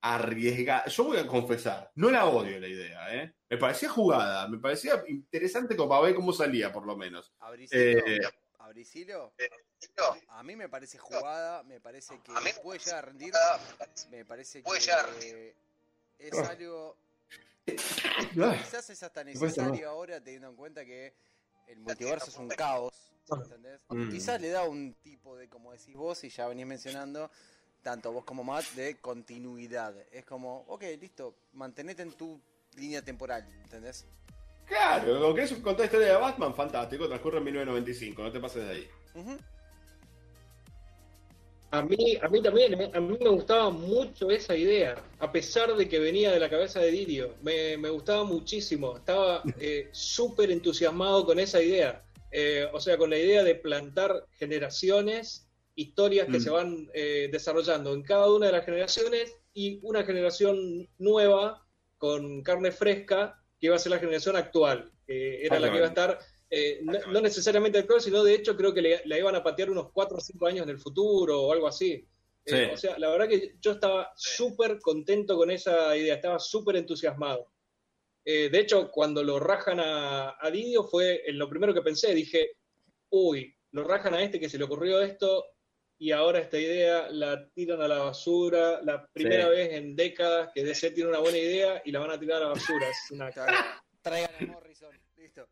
arriesgada. 0.01 0.85
Yo 0.87 1.03
voy 1.03 1.17
a 1.17 1.27
confesar, 1.27 1.91
no 1.93 2.09
la 2.09 2.25
odio 2.25 2.59
la 2.59 2.67
idea, 2.67 3.15
¿eh? 3.15 3.35
Me 3.47 3.57
parecía 3.57 3.87
jugada, 3.87 4.47
me 4.47 4.57
parecía 4.57 5.03
interesante 5.09 5.75
como 5.75 5.89
para 5.89 6.01
ver 6.01 6.15
cómo 6.15 6.33
salía, 6.33 6.73
por 6.73 6.83
lo 6.83 6.97
menos. 6.97 7.31
Eh, 7.69 8.19
a 10.29 10.41
mí 10.41 10.55
me 10.55 10.69
parece 10.69 10.97
jugada, 10.97 11.61
me 11.61 11.79
parece 11.79 12.19
que 12.23 12.33
puede 12.63 12.79
llegar 12.79 12.97
a 12.97 13.01
rendir, 13.03 13.31
me 14.09 14.25
parece 14.25 14.63
que 14.63 15.55
es 16.17 16.33
algo... 16.39 16.97
Quizás 17.67 18.89
es 18.89 19.03
hasta 19.03 19.23
necesario 19.23 19.89
ahora 19.89 20.21
teniendo 20.21 20.49
en 20.49 20.55
cuenta 20.55 20.85
que 20.85 21.13
el 21.67 21.79
multiverso 21.79 22.29
es 22.29 22.37
un 22.37 22.47
caos, 22.47 22.93
¿entendés? 23.29 23.81
Mm. 23.89 24.09
Quizás 24.09 24.39
le 24.41 24.49
da 24.49 24.63
un 24.63 24.93
tipo 25.03 25.35
de, 25.35 25.49
como 25.49 25.73
decís 25.73 25.95
vos, 25.95 26.23
y 26.23 26.29
ya 26.29 26.47
venís 26.47 26.65
mencionando, 26.65 27.29
tanto 27.81 28.11
vos 28.11 28.23
como 28.23 28.43
Matt, 28.43 28.65
de 28.75 28.97
continuidad. 28.99 29.93
Es 30.11 30.23
como, 30.23 30.61
ok, 30.67 30.83
listo, 30.99 31.35
mantenete 31.53 32.03
en 32.03 32.13
tu 32.13 32.39
línea 32.75 33.01
temporal, 33.01 33.45
¿entendés? 33.63 34.05
Claro, 34.65 35.19
lo 35.19 35.33
que 35.33 35.43
es 35.43 35.51
contar 35.53 35.79
la 35.79 35.85
historia 35.85 36.07
de 36.07 36.15
Batman, 36.15 36.53
fantástico, 36.53 37.07
transcurre 37.07 37.37
en 37.37 37.45
1995, 37.45 38.21
no 38.21 38.31
te 38.31 38.39
pases 38.39 38.65
de 38.65 38.71
ahí. 38.71 38.89
A 41.71 41.81
mí, 41.81 42.17
a 42.21 42.29
mí 42.29 42.41
también, 42.41 42.79
eh, 42.79 42.91
a 42.93 43.01
mí 43.01 43.17
me 43.19 43.29
gustaba 43.29 43.69
mucho 43.69 44.31
esa 44.31 44.55
idea, 44.55 44.95
a 45.19 45.31
pesar 45.31 45.75
de 45.75 45.89
que 45.89 45.99
venía 45.99 46.31
de 46.31 46.39
la 46.39 46.49
cabeza 46.49 46.79
de 46.79 46.91
Didio, 46.91 47.35
me, 47.41 47.75
gustaba 47.89 48.23
muchísimo, 48.23 48.95
estaba 48.95 49.43
eh, 49.59 49.89
súper 49.91 50.49
entusiasmado 50.51 51.25
con 51.25 51.39
esa 51.39 51.61
idea, 51.61 52.05
eh, 52.31 52.67
o 52.71 52.79
sea, 52.79 52.97
con 52.97 53.09
la 53.09 53.17
idea 53.17 53.43
de 53.43 53.55
plantar 53.55 54.25
generaciones, 54.31 55.49
historias 55.75 56.27
que 56.27 56.39
mm. 56.39 56.41
se 56.41 56.49
van 56.49 56.87
desarrollando 57.31 57.93
en 57.93 58.01
cada 58.01 58.31
una 58.31 58.47
de 58.47 58.53
las 58.53 58.65
generaciones 58.65 59.35
y 59.53 59.79
una 59.83 60.03
generación 60.03 60.89
nueva 60.97 61.67
con 61.99 62.41
carne 62.41 62.71
fresca 62.71 63.43
que 63.59 63.67
iba 63.67 63.75
a 63.75 63.79
ser 63.79 63.91
la 63.91 63.99
generación 63.99 64.37
actual, 64.37 64.91
que 65.05 65.45
era 65.45 65.59
la 65.59 65.69
que 65.69 65.77
iba 65.77 65.85
a 65.85 65.89
estar 65.89 66.19
eh, 66.49 66.79
no, 66.81 67.21
necesariamente 67.21 67.79
actual, 67.79 68.01
sino 68.01 68.23
de 68.23 68.35
hecho 68.35 68.55
creo 68.55 68.73
que 68.73 68.81
le, 68.81 69.01
la 69.05 69.17
iban 69.17 69.35
a 69.35 69.43
patear 69.43 69.69
unos 69.69 69.91
4 69.91 70.17
o 70.17 70.21
5 70.21 70.47
años 70.47 70.63
en 70.63 70.69
el 70.69 70.79
futuro 70.79 71.41
o 71.41 71.51
algo 71.51 71.67
así. 71.67 72.07
Eh, 72.45 72.71
o 72.73 72.77
sea, 72.77 72.97
la 72.97 73.09
verdad 73.09 73.27
que 73.27 73.55
yo 73.59 73.71
estaba 73.71 74.13
súper 74.15 74.79
contento 74.79 75.35
con 75.35 75.51
esa 75.51 75.95
idea, 75.97 76.15
estaba 76.15 76.39
súper 76.39 76.77
entusiasmado. 76.77 77.51
Eh, 78.23 78.49
de 78.49 78.59
hecho, 78.59 78.89
cuando 78.89 79.23
lo 79.23 79.39
rajan 79.39 79.79
a, 79.79 80.37
a, 80.39 80.51
Didio 80.51 80.83
fue 80.83 81.23
en 81.29 81.37
lo 81.37 81.49
primero 81.49 81.73
que 81.73 81.81
pensé, 81.81 82.13
dije, 82.13 82.51
uy, 83.09 83.53
lo 83.71 83.83
rajan 83.83 84.13
a 84.13 84.21
este 84.21 84.39
que 84.39 84.49
se 84.49 84.57
le 84.57 84.63
ocurrió 84.63 85.01
esto 85.01 85.45
y 85.99 86.11
ahora 86.11 86.39
esta 86.39 86.57
idea 86.57 87.09
la 87.09 87.49
tiran 87.49 87.81
a 87.81 87.87
la 87.87 87.99
basura, 87.99 88.81
la 88.83 89.05
primera 89.07 89.49
vez 89.49 89.73
en 89.73 89.95
décadas 89.95 90.51
que 90.53 90.63
DC 90.63 90.91
tiene 90.91 91.09
una 91.09 91.19
buena 91.19 91.37
idea 91.37 91.81
y 91.83 91.91
la 91.91 91.99
van 91.99 92.11
a 92.11 92.19
tirar 92.19 92.37
a 92.37 92.45
la 92.45 92.49
basura. 92.49 92.87
Es 92.89 93.11
una... 93.11 93.31
Traigan 94.01 94.31
a 94.39 94.53
Morrison, 94.53 94.95
listo. 95.15 95.47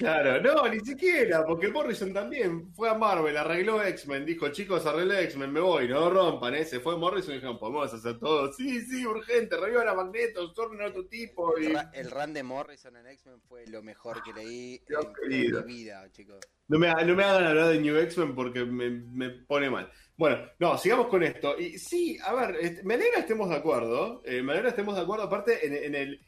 Claro, 0.00 0.40
no, 0.40 0.66
ni 0.66 0.80
siquiera, 0.80 1.44
porque 1.44 1.68
Morrison 1.68 2.10
también 2.10 2.72
fue 2.72 2.88
a 2.88 2.94
Marvel, 2.94 3.36
arregló 3.36 3.82
X-Men, 3.82 4.24
dijo, 4.24 4.48
chicos, 4.48 4.86
arreglé 4.86 5.24
X-Men, 5.24 5.52
me 5.52 5.60
voy, 5.60 5.88
no 5.88 6.08
rompan, 6.08 6.54
ese 6.54 6.76
¿eh? 6.76 6.80
fue 6.80 6.96
Morrison 6.96 7.32
y 7.32 7.34
dijeron, 7.34 7.58
podemos 7.58 7.92
hacer 7.92 8.18
todo, 8.18 8.50
sí, 8.50 8.80
sí, 8.80 9.04
urgente, 9.04 9.58
revivan 9.58 9.88
a 9.88 9.92
Magneto, 9.92 10.54
tornen 10.54 10.80
a 10.80 10.86
otro 10.86 11.06
tipo. 11.06 11.52
Y... 11.58 11.66
El, 11.92 12.10
run 12.10 12.32
de 12.32 12.42
Morrison 12.42 12.96
en 12.96 13.08
X-Men 13.08 13.42
fue 13.42 13.66
lo 13.66 13.82
mejor 13.82 14.22
que 14.22 14.32
leí 14.32 14.82
en, 14.88 15.66
mi 15.66 15.74
vida, 15.74 16.10
chicos. 16.12 16.38
No 16.68 16.78
me, 16.78 16.88
no 17.04 17.14
me 17.14 17.22
hagan 17.22 17.48
hablar 17.48 17.68
de 17.68 17.80
New 17.80 17.98
X-Men 17.98 18.34
porque 18.34 18.64
me, 18.64 18.88
me, 18.88 19.28
pone 19.28 19.68
mal. 19.68 19.92
Bueno, 20.16 20.38
no, 20.60 20.78
sigamos 20.78 21.08
con 21.08 21.22
esto. 21.22 21.58
Y 21.58 21.78
sí, 21.78 22.16
a 22.24 22.32
ver, 22.32 22.56
este, 22.58 22.82
me 22.84 22.94
alegra 22.94 23.18
estemos 23.18 23.50
de 23.50 23.56
acuerdo, 23.56 24.22
eh, 24.24 24.42
me 24.42 24.52
alegra 24.52 24.70
estemos 24.70 24.94
de 24.94 25.02
acuerdo, 25.02 25.24
aparte 25.24 25.66
en 25.66 25.94
el 25.94 26.18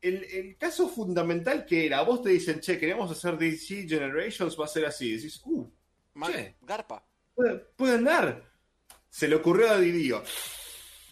el, 0.00 0.56
caso 0.58 0.88
fundamental 0.88 1.64
que 1.64 1.86
era, 1.86 2.02
vos 2.02 2.22
te 2.22 2.30
dicen, 2.30 2.60
che, 2.60 2.78
queremos 2.78 3.10
hacer 3.10 3.36
DC 3.38 3.88
Generations, 3.88 4.58
va 4.58 4.64
a 4.64 4.68
ser 4.68 4.86
así. 4.86 5.16
Decís, 5.16 5.40
uh, 5.44 5.70
che, 6.26 6.56
Garpa. 6.62 7.04
Puede, 7.34 7.94
andar. 7.94 8.42
Se 9.08 9.28
le 9.28 9.36
ocurrió 9.36 9.70
a 9.70 9.78
Didio. 9.78 10.22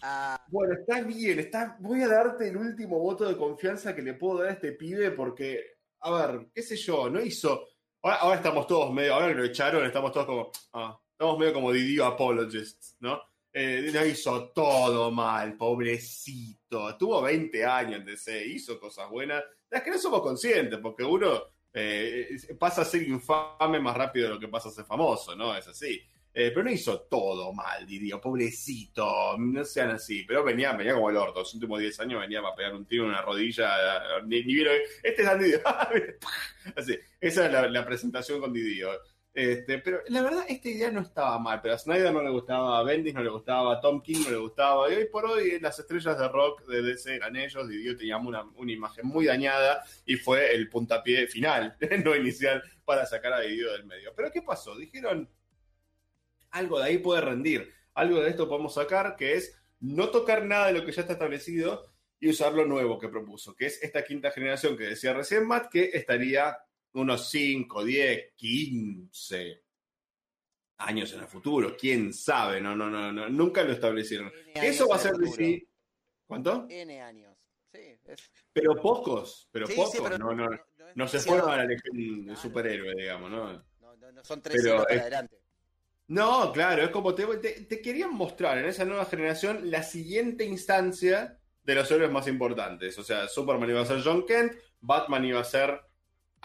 Ah. 0.01 0.43
Bueno, 0.47 0.73
está 0.73 1.01
bien, 1.01 1.39
está, 1.39 1.77
voy 1.79 2.01
a 2.01 2.07
darte 2.07 2.49
el 2.49 2.57
último 2.57 2.99
voto 2.99 3.27
de 3.27 3.37
confianza 3.37 3.95
que 3.95 4.01
le 4.01 4.13
puedo 4.13 4.39
dar 4.39 4.49
a 4.49 4.53
este 4.53 4.71
pibe 4.73 5.11
porque, 5.11 5.77
a 6.01 6.11
ver, 6.11 6.47
qué 6.53 6.61
sé 6.61 6.75
yo, 6.75 7.09
no 7.09 7.19
hizo... 7.21 7.67
Ahora, 8.01 8.35
estamos 8.35 8.67
todos 8.67 8.93
medio, 8.93 9.15
ahora 9.15 9.29
que 9.29 9.33
lo 9.33 9.43
echaron, 9.43 9.83
estamos 9.83 10.11
todos 10.11 10.27
como, 10.27 10.51
ah, 10.73 10.99
estamos 11.11 11.39
medio 11.39 11.53
como 11.53 11.71
Didio 11.71 12.05
apologists, 12.05 12.95
¿no? 12.99 13.19
Eh, 13.57 13.89
no 13.93 14.05
hizo 14.05 14.49
todo 14.49 15.11
mal, 15.11 15.55
pobrecito. 15.55 16.97
Tuvo 16.97 17.21
20 17.21 17.63
años 17.63 18.01
en 18.01 18.05
DC, 18.05 18.47
hizo 18.47 18.77
cosas 18.77 19.09
buenas, 19.09 19.41
las 19.69 19.81
que 19.81 19.91
no 19.91 19.97
somos 19.97 20.21
conscientes, 20.21 20.77
porque 20.79 21.05
uno 21.05 21.41
eh, 21.73 22.37
pasa 22.59 22.81
a 22.81 22.85
ser 22.85 23.03
infame 23.03 23.79
más 23.79 23.95
rápido 23.95 24.27
de 24.27 24.33
lo 24.33 24.39
que 24.41 24.49
pasa 24.49 24.67
a 24.67 24.73
ser 24.73 24.83
famoso, 24.83 25.37
¿no? 25.37 25.55
Es 25.55 25.65
así. 25.69 26.01
Eh, 26.33 26.51
pero 26.53 26.65
no 26.65 26.69
hizo 26.69 27.03
todo 27.03 27.53
mal, 27.53 27.85
diría, 27.85 28.19
pobrecito, 28.19 29.37
no 29.37 29.63
sean 29.63 29.91
así. 29.91 30.23
Pero 30.27 30.43
venía, 30.43 30.73
venía 30.73 30.95
como 30.95 31.09
el 31.09 31.15
orto, 31.15 31.39
los 31.39 31.53
últimos 31.53 31.79
10 31.79 31.97
años 32.01 32.19
venía 32.19 32.41
para 32.41 32.55
pegar 32.57 32.75
un 32.75 32.85
tiro 32.85 33.05
en 33.05 33.11
una 33.11 33.21
rodilla, 33.21 34.19
ni, 34.25 34.41
vieron, 34.41 34.75
este 35.01 35.21
es 35.21 35.39
Didio. 35.39 35.61
así, 36.75 36.99
esa 37.21 37.45
es 37.45 37.51
la, 37.53 37.69
la 37.69 37.85
presentación 37.85 38.41
con 38.41 38.51
Didio. 38.51 38.89
Este, 39.35 39.79
pero 39.79 39.99
la 40.07 40.21
verdad, 40.21 40.45
esta 40.47 40.69
idea 40.69 40.89
no 40.91 41.01
estaba 41.01 41.37
mal, 41.39 41.59
pero 41.61 41.73
a 41.73 41.77
Snyder 41.77 42.13
no 42.13 42.23
le 42.23 42.29
gustaba, 42.29 42.79
a 42.79 42.83
Bendis 42.83 43.13
no 43.13 43.21
le 43.21 43.29
gustaba, 43.29 43.73
a 43.73 43.81
Tom 43.81 44.01
King 44.01 44.23
no 44.23 44.31
le 44.31 44.37
gustaba, 44.37 44.89
y 44.89 44.95
hoy 44.95 45.05
por 45.11 45.25
hoy 45.25 45.59
las 45.59 45.77
estrellas 45.77 46.17
de 46.17 46.29
rock 46.29 46.65
de 46.65 46.81
DC 46.81 47.15
eran 47.15 47.35
ellos, 47.35 47.67
y 47.69 47.93
teníamos 47.97 48.27
una, 48.27 48.43
una, 48.55 48.71
imagen 48.71 49.05
muy 49.05 49.25
dañada, 49.25 49.83
y 50.05 50.15
fue 50.15 50.55
el 50.55 50.69
puntapié 50.69 51.27
final, 51.27 51.75
no 52.05 52.15
inicial, 52.15 52.63
para 52.85 53.05
sacar 53.05 53.33
a 53.33 53.41
Didio 53.41 53.73
del 53.73 53.85
medio. 53.85 54.13
Pero 54.15 54.31
¿qué 54.31 54.41
pasó? 54.41 54.73
Dijeron, 54.77 55.29
algo 56.51 56.79
de 56.79 56.85
ahí 56.85 56.97
puede 56.99 57.19
rendir, 57.19 57.73
algo 57.93 58.21
de 58.21 58.29
esto 58.29 58.47
podemos 58.47 58.75
sacar, 58.75 59.17
que 59.17 59.33
es 59.33 59.61
no 59.81 60.11
tocar 60.11 60.45
nada 60.45 60.67
de 60.67 60.79
lo 60.79 60.85
que 60.85 60.93
ya 60.93 61.01
está 61.01 61.11
establecido 61.11 61.91
y 62.21 62.29
usar 62.29 62.53
lo 62.53 62.65
nuevo 62.65 62.97
que 62.97 63.09
propuso, 63.09 63.53
que 63.53 63.65
es 63.65 63.83
esta 63.83 64.05
quinta 64.05 64.31
generación 64.31 64.77
que 64.77 64.85
decía 64.85 65.11
recién 65.11 65.45
Matt, 65.45 65.69
que 65.69 65.89
estaría 65.93 66.57
unos 66.95 67.29
5, 67.29 67.83
10, 67.83 68.33
15 68.35 69.61
años 70.77 71.13
en 71.13 71.21
el 71.21 71.27
futuro, 71.27 71.75
quién 71.77 72.13
sabe, 72.13 72.59
no, 72.59 72.75
no, 72.75 72.89
no, 72.89 73.11
no 73.11 73.29
nunca 73.29 73.63
lo 73.63 73.71
establecieron. 73.71 74.31
Eso 74.53 74.87
va 74.87 74.95
a 74.95 74.99
ser 74.99 75.13
DC. 75.13 75.67
¿Cuánto? 76.25 76.65
N 76.69 77.01
años. 77.01 77.35
Sí, 77.71 77.97
Pero 78.51 78.75
pocos, 78.81 79.47
pero 79.51 79.67
pocos, 79.67 80.19
no, 80.19 80.33
no, 80.33 80.49
no, 80.95 81.07
se 81.07 81.19
fueron 81.19 81.49
a 81.49 81.57
la 81.57 81.65
legión 81.65 82.25
de 82.25 82.35
superhéroe, 82.35 82.95
digamos, 82.95 83.29
¿no? 83.29 83.53
No, 83.53 84.23
son 84.23 84.41
tres 84.41 84.65
años 84.65 84.85
para 84.85 85.01
adelante. 85.01 85.37
No, 86.07 86.51
claro, 86.51 86.83
es 86.83 86.89
como 86.89 87.15
te, 87.15 87.25
te, 87.25 87.81
querían 87.81 88.13
mostrar 88.13 88.59
en 88.59 88.65
esa 88.65 88.85
nueva 88.85 89.05
generación 89.05 89.71
la 89.71 89.81
siguiente 89.81 90.45
instancia 90.45 91.39
de 91.63 91.75
los 91.75 91.89
héroes 91.89 92.11
más 92.11 92.27
importantes. 92.27 92.97
O 92.99 93.03
sea, 93.03 93.27
Superman 93.27 93.69
iba 93.69 93.81
a 93.81 93.85
ser 93.85 94.03
John 94.03 94.25
Kent, 94.25 94.53
Batman 94.79 95.25
iba 95.25 95.39
a 95.39 95.43
ser 95.43 95.81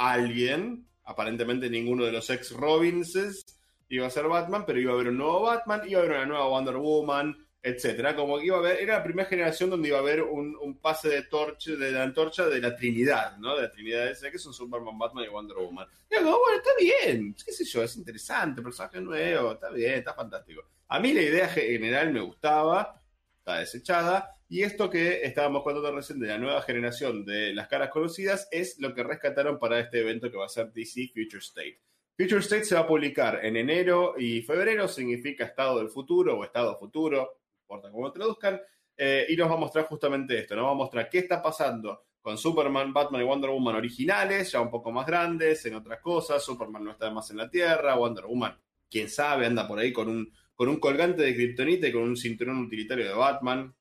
alguien, 0.01 0.87
aparentemente 1.05 1.69
ninguno 1.69 2.05
de 2.05 2.13
los 2.13 2.31
ex 2.31 2.53
Robinses 2.53 3.45
iba 3.89 4.07
a 4.07 4.11
ser 4.11 4.29
Batman, 4.29 4.65
pero 4.67 4.81
iba 4.81 4.93
a 4.93 4.95
haber 4.95 5.09
un 5.09 5.19
nuevo 5.19 5.43
Batman, 5.43 5.83
iba 5.87 6.01
a 6.01 6.05
haber 6.05 6.17
una 6.17 6.27
nueva 6.27 6.49
Wonder 6.49 6.77
Woman, 6.77 7.37
etcétera, 7.63 8.17
como 8.17 8.39
que 8.39 8.47
iba 8.47 8.57
a 8.57 8.61
haber, 8.61 8.81
era 8.81 8.99
la 8.99 9.05
primera 9.05 9.29
generación 9.29 9.69
donde 9.69 9.89
iba 9.89 9.99
a 9.99 10.01
haber 10.01 10.23
un, 10.23 10.79
pase 10.81 11.09
de 11.11 11.23
torcha, 11.25 11.73
de 11.73 11.91
la 11.91 12.05
antorcha 12.05 12.47
de 12.47 12.61
la 12.61 12.75
Trinidad, 12.75 13.37
¿no? 13.37 13.57
De 13.57 13.63
la 13.63 13.71
Trinidad 13.71 14.09
esa 14.09 14.31
que 14.31 14.39
son 14.39 14.55
Superman, 14.55 14.99
Batman 14.99 15.25
y 15.25 15.29
Wonder 15.29 15.59
Woman. 15.59 15.87
Y 16.11 16.15
bueno, 16.15 16.39
está 16.57 16.71
bien, 16.79 17.35
qué 17.45 17.53
sé 17.53 17.65
yo, 17.65 17.83
es 17.83 17.97
interesante, 17.97 18.63
personaje 18.63 19.01
nuevo, 19.01 19.53
está 19.53 19.69
bien, 19.71 19.95
está 19.95 20.15
fantástico. 20.15 20.63
A 20.89 20.99
mí 20.99 21.13
la 21.13 21.23
idea 21.23 21.49
general 21.49 22.11
me 22.13 22.21
gustaba, 22.21 23.03
está 23.39 23.59
desechada, 23.59 24.40
y 24.53 24.65
esto 24.65 24.91
que 24.91 25.23
estábamos 25.23 25.63
contando 25.63 25.93
recién 25.93 26.19
de 26.19 26.27
la 26.27 26.37
nueva 26.37 26.61
generación 26.63 27.25
de 27.25 27.55
las 27.55 27.69
caras 27.69 27.89
conocidas 27.89 28.49
es 28.51 28.81
lo 28.81 28.93
que 28.93 29.05
rescataron 29.05 29.61
para 29.61 29.79
este 29.79 30.01
evento 30.01 30.29
que 30.29 30.37
va 30.37 30.47
a 30.47 30.49
ser 30.49 30.73
DC 30.73 31.13
Future 31.15 31.39
State. 31.39 31.81
Future 32.19 32.41
State 32.41 32.65
se 32.65 32.75
va 32.75 32.81
a 32.81 32.87
publicar 32.87 33.45
en 33.45 33.57
enero 33.57 34.17
y 34.19 34.43
febrero, 34.43 34.89
significa 34.89 35.45
estado 35.45 35.79
del 35.79 35.89
futuro 35.89 36.37
o 36.37 36.43
estado 36.43 36.77
futuro, 36.77 37.17
no 37.17 37.61
importa 37.63 37.93
cómo 37.93 38.11
traduzcan, 38.11 38.61
eh, 38.97 39.25
y 39.29 39.37
nos 39.37 39.49
va 39.49 39.55
a 39.55 39.59
mostrar 39.59 39.85
justamente 39.85 40.37
esto, 40.37 40.57
nos 40.57 40.67
va 40.67 40.73
a 40.73 40.75
mostrar 40.75 41.09
qué 41.09 41.19
está 41.19 41.41
pasando 41.41 42.07
con 42.21 42.37
Superman, 42.37 42.93
Batman 42.93 43.21
y 43.23 43.25
Wonder 43.25 43.51
Woman 43.51 43.77
originales, 43.77 44.51
ya 44.51 44.61
un 44.61 44.71
poco 44.71 44.91
más 44.91 45.07
grandes, 45.07 45.65
en 45.67 45.77
otras 45.77 46.01
cosas, 46.01 46.45
Superman 46.45 46.83
no 46.83 46.91
está 46.91 47.09
más 47.13 47.31
en 47.31 47.37
la 47.37 47.49
Tierra, 47.49 47.95
Wonder 47.95 48.25
Woman, 48.25 48.59
quién 48.91 49.09
sabe, 49.09 49.47
anda 49.47 49.69
por 49.69 49.79
ahí 49.79 49.93
con 49.93 50.09
un, 50.09 50.33
con 50.57 50.69
un 50.69 50.81
colgante 50.81 51.23
de 51.23 51.37
kriptonita 51.37 51.87
y 51.87 51.93
con 51.93 52.03
un 52.03 52.17
cinturón 52.17 52.59
utilitario 52.59 53.07
de 53.07 53.15
Batman, 53.15 53.73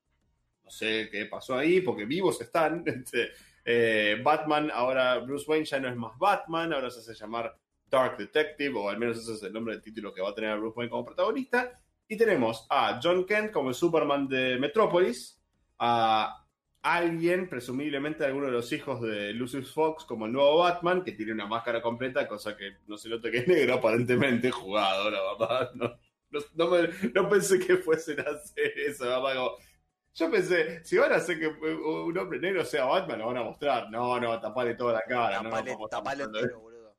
no 0.70 0.76
sé 0.76 1.08
qué 1.10 1.26
pasó 1.26 1.56
ahí, 1.56 1.80
porque 1.80 2.04
vivos 2.04 2.40
están, 2.40 2.84
este, 2.86 3.30
eh, 3.64 4.20
Batman, 4.22 4.70
ahora 4.72 5.18
Bruce 5.18 5.44
Wayne 5.48 5.64
ya 5.64 5.80
no 5.80 5.88
es 5.88 5.96
más 5.96 6.16
Batman, 6.16 6.72
ahora 6.72 6.90
se 6.90 7.00
hace 7.00 7.14
llamar 7.14 7.56
Dark 7.88 8.16
Detective, 8.16 8.78
o 8.78 8.88
al 8.88 8.98
menos 8.98 9.18
ese 9.18 9.34
es 9.34 9.42
el 9.42 9.52
nombre 9.52 9.74
del 9.74 9.82
título 9.82 10.14
que 10.14 10.22
va 10.22 10.30
a 10.30 10.34
tener 10.34 10.50
a 10.50 10.56
Bruce 10.56 10.78
Wayne 10.78 10.90
como 10.90 11.04
protagonista. 11.04 11.72
Y 12.06 12.16
tenemos 12.16 12.66
a 12.70 13.00
John 13.02 13.24
Kent 13.24 13.52
como 13.52 13.68
el 13.68 13.74
Superman 13.74 14.28
de 14.28 14.58
Metrópolis, 14.58 15.40
a 15.78 16.46
alguien, 16.82 17.48
presumiblemente 17.48 18.24
alguno 18.24 18.46
de 18.46 18.52
los 18.52 18.72
hijos 18.72 19.02
de 19.02 19.32
Lucius 19.32 19.72
Fox, 19.72 20.04
como 20.04 20.26
el 20.26 20.32
nuevo 20.32 20.58
Batman, 20.58 21.02
que 21.02 21.12
tiene 21.12 21.32
una 21.32 21.46
máscara 21.46 21.82
completa, 21.82 22.28
cosa 22.28 22.56
que 22.56 22.76
no 22.86 22.96
se 22.96 23.08
nota 23.08 23.30
que 23.30 23.38
es 23.38 23.48
negro, 23.48 23.74
aparentemente 23.74 24.50
jugado, 24.50 25.10
la 25.10 25.20
verdad. 25.20 25.72
No, 26.54 27.28
pensé 27.28 27.58
que 27.58 27.76
fuesen 27.76 28.20
a 28.20 28.30
hacer 28.30 28.78
eso, 28.78 29.12
yo 30.14 30.30
pensé, 30.30 30.84
si 30.84 30.96
van 30.96 31.12
a 31.12 31.16
hacer 31.16 31.38
que 31.38 31.46
un 31.48 32.16
hombre 32.18 32.38
negro 32.38 32.64
sea 32.64 32.84
Batman, 32.84 33.20
lo 33.20 33.26
van 33.26 33.36
a 33.38 33.44
mostrar. 33.44 33.90
No, 33.90 34.18
no, 34.18 34.40
tapale 34.40 34.74
toda 34.74 34.94
la 34.94 35.02
cara. 35.02 35.42
Tapale, 35.42 35.76
no, 35.76 35.88
tapale 35.88 36.26
boludo. 36.26 36.94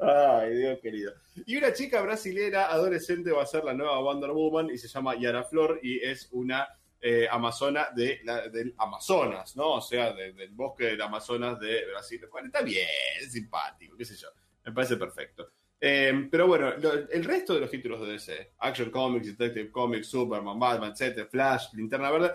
Ay, 0.00 0.56
Dios 0.56 0.78
querido. 0.80 1.12
Y 1.44 1.56
una 1.56 1.72
chica 1.72 2.00
brasilera 2.00 2.72
adolescente 2.72 3.30
va 3.30 3.42
a 3.42 3.46
ser 3.46 3.64
la 3.64 3.74
nueva 3.74 4.00
Wonder 4.00 4.30
Woman 4.30 4.70
y 4.70 4.78
se 4.78 4.88
llama 4.88 5.16
Yara 5.16 5.44
Flor 5.44 5.80
y 5.82 6.02
es 6.02 6.28
una 6.32 6.68
eh, 7.00 7.28
amazona 7.30 7.88
de 7.94 8.20
del 8.52 8.74
Amazonas, 8.78 9.54
¿no? 9.56 9.74
O 9.74 9.80
sea, 9.80 10.12
del 10.14 10.50
bosque 10.52 10.84
del 10.84 11.02
Amazonas 11.02 11.60
de 11.60 11.84
Brasil. 11.86 12.26
Bueno, 12.30 12.46
está 12.46 12.62
bien, 12.62 12.88
simpático, 13.28 13.96
qué 13.96 14.04
sé 14.04 14.16
yo. 14.16 14.28
Me 14.64 14.72
parece 14.72 14.96
perfecto. 14.96 15.50
Eh, 15.80 16.28
pero 16.30 16.46
bueno, 16.46 16.72
el 16.72 17.24
resto 17.24 17.54
de 17.54 17.60
los 17.60 17.70
títulos 17.70 18.00
de 18.00 18.12
DC, 18.12 18.52
Action 18.58 18.90
Comics, 18.90 19.36
Detective 19.36 19.70
Comics, 19.70 20.08
Superman, 20.08 20.58
Batman, 20.58 20.94
etc., 20.98 21.28
Flash, 21.28 21.74
Linterna 21.74 22.10
Verde, 22.10 22.32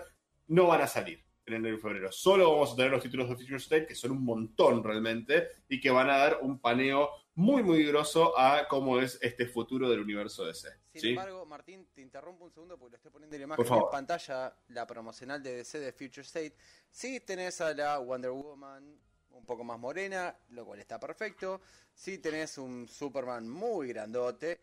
no 0.48 0.68
van 0.68 0.82
a 0.82 0.86
salir 0.86 1.24
en 1.46 1.54
enero 1.54 1.76
y 1.76 1.80
febrero. 1.80 2.12
Solo 2.12 2.52
vamos 2.52 2.72
a 2.72 2.76
tener 2.76 2.90
los 2.92 3.02
títulos 3.02 3.28
de 3.28 3.36
Future 3.36 3.56
State, 3.56 3.86
que 3.86 3.94
son 3.94 4.12
un 4.12 4.24
montón 4.24 4.82
realmente, 4.82 5.48
y 5.68 5.80
que 5.80 5.90
van 5.90 6.08
a 6.08 6.18
dar 6.18 6.38
un 6.42 6.60
paneo 6.60 7.10
muy, 7.34 7.62
muy 7.62 7.84
grosso 7.84 8.38
a 8.38 8.68
cómo 8.68 9.00
es 9.00 9.18
este 9.22 9.46
futuro 9.46 9.88
del 9.88 10.00
universo 10.00 10.44
DC. 10.44 10.68
Sin 10.94 11.10
embargo, 11.10 11.46
Martín, 11.46 11.88
te 11.92 12.02
interrumpo 12.02 12.44
un 12.44 12.50
segundo 12.50 12.78
porque 12.78 12.92
lo 12.92 12.96
estoy 12.96 13.10
poniendo 13.10 13.34
en 13.36 13.40
la 13.40 13.44
imagen 13.54 13.74
en 13.74 13.82
pantalla, 13.90 14.56
la 14.68 14.86
promocional 14.86 15.42
de 15.42 15.56
DC 15.56 15.80
de 15.80 15.92
Future 15.92 16.22
State. 16.22 16.54
Sí 16.90 17.20
tenés 17.20 17.60
a 17.60 17.72
la 17.74 17.98
Wonder 17.98 18.30
Woman 18.30 19.00
un 19.34 19.44
poco 19.44 19.64
más 19.64 19.78
morena, 19.78 20.36
lo 20.50 20.64
cual 20.64 20.80
está 20.80 20.98
perfecto. 20.98 21.60
Sí 21.94 22.18
tenés 22.18 22.58
un 22.58 22.88
Superman 22.88 23.48
muy 23.48 23.88
grandote. 23.88 24.60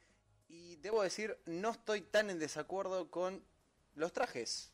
Y 0.47 0.77
debo 0.77 1.03
decir, 1.03 1.37
no 1.45 1.71
estoy 1.71 2.01
tan 2.01 2.29
en 2.29 2.39
desacuerdo 2.39 3.09
con 3.11 3.43
los 3.95 4.11
trajes. 4.11 4.73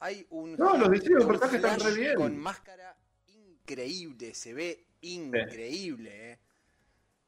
Hay 0.00 0.26
un. 0.30 0.56
No, 0.56 0.76
los 0.76 0.90
diseños 0.90 1.28
de 1.28 1.38
trajes 1.38 1.56
están 1.56 1.80
re 1.80 1.94
bien. 1.94 2.14
Con 2.16 2.36
máscara 2.36 2.96
increíble, 3.28 4.34
se 4.34 4.52
ve 4.52 4.86
increíble, 5.02 6.32
eh. 6.32 6.38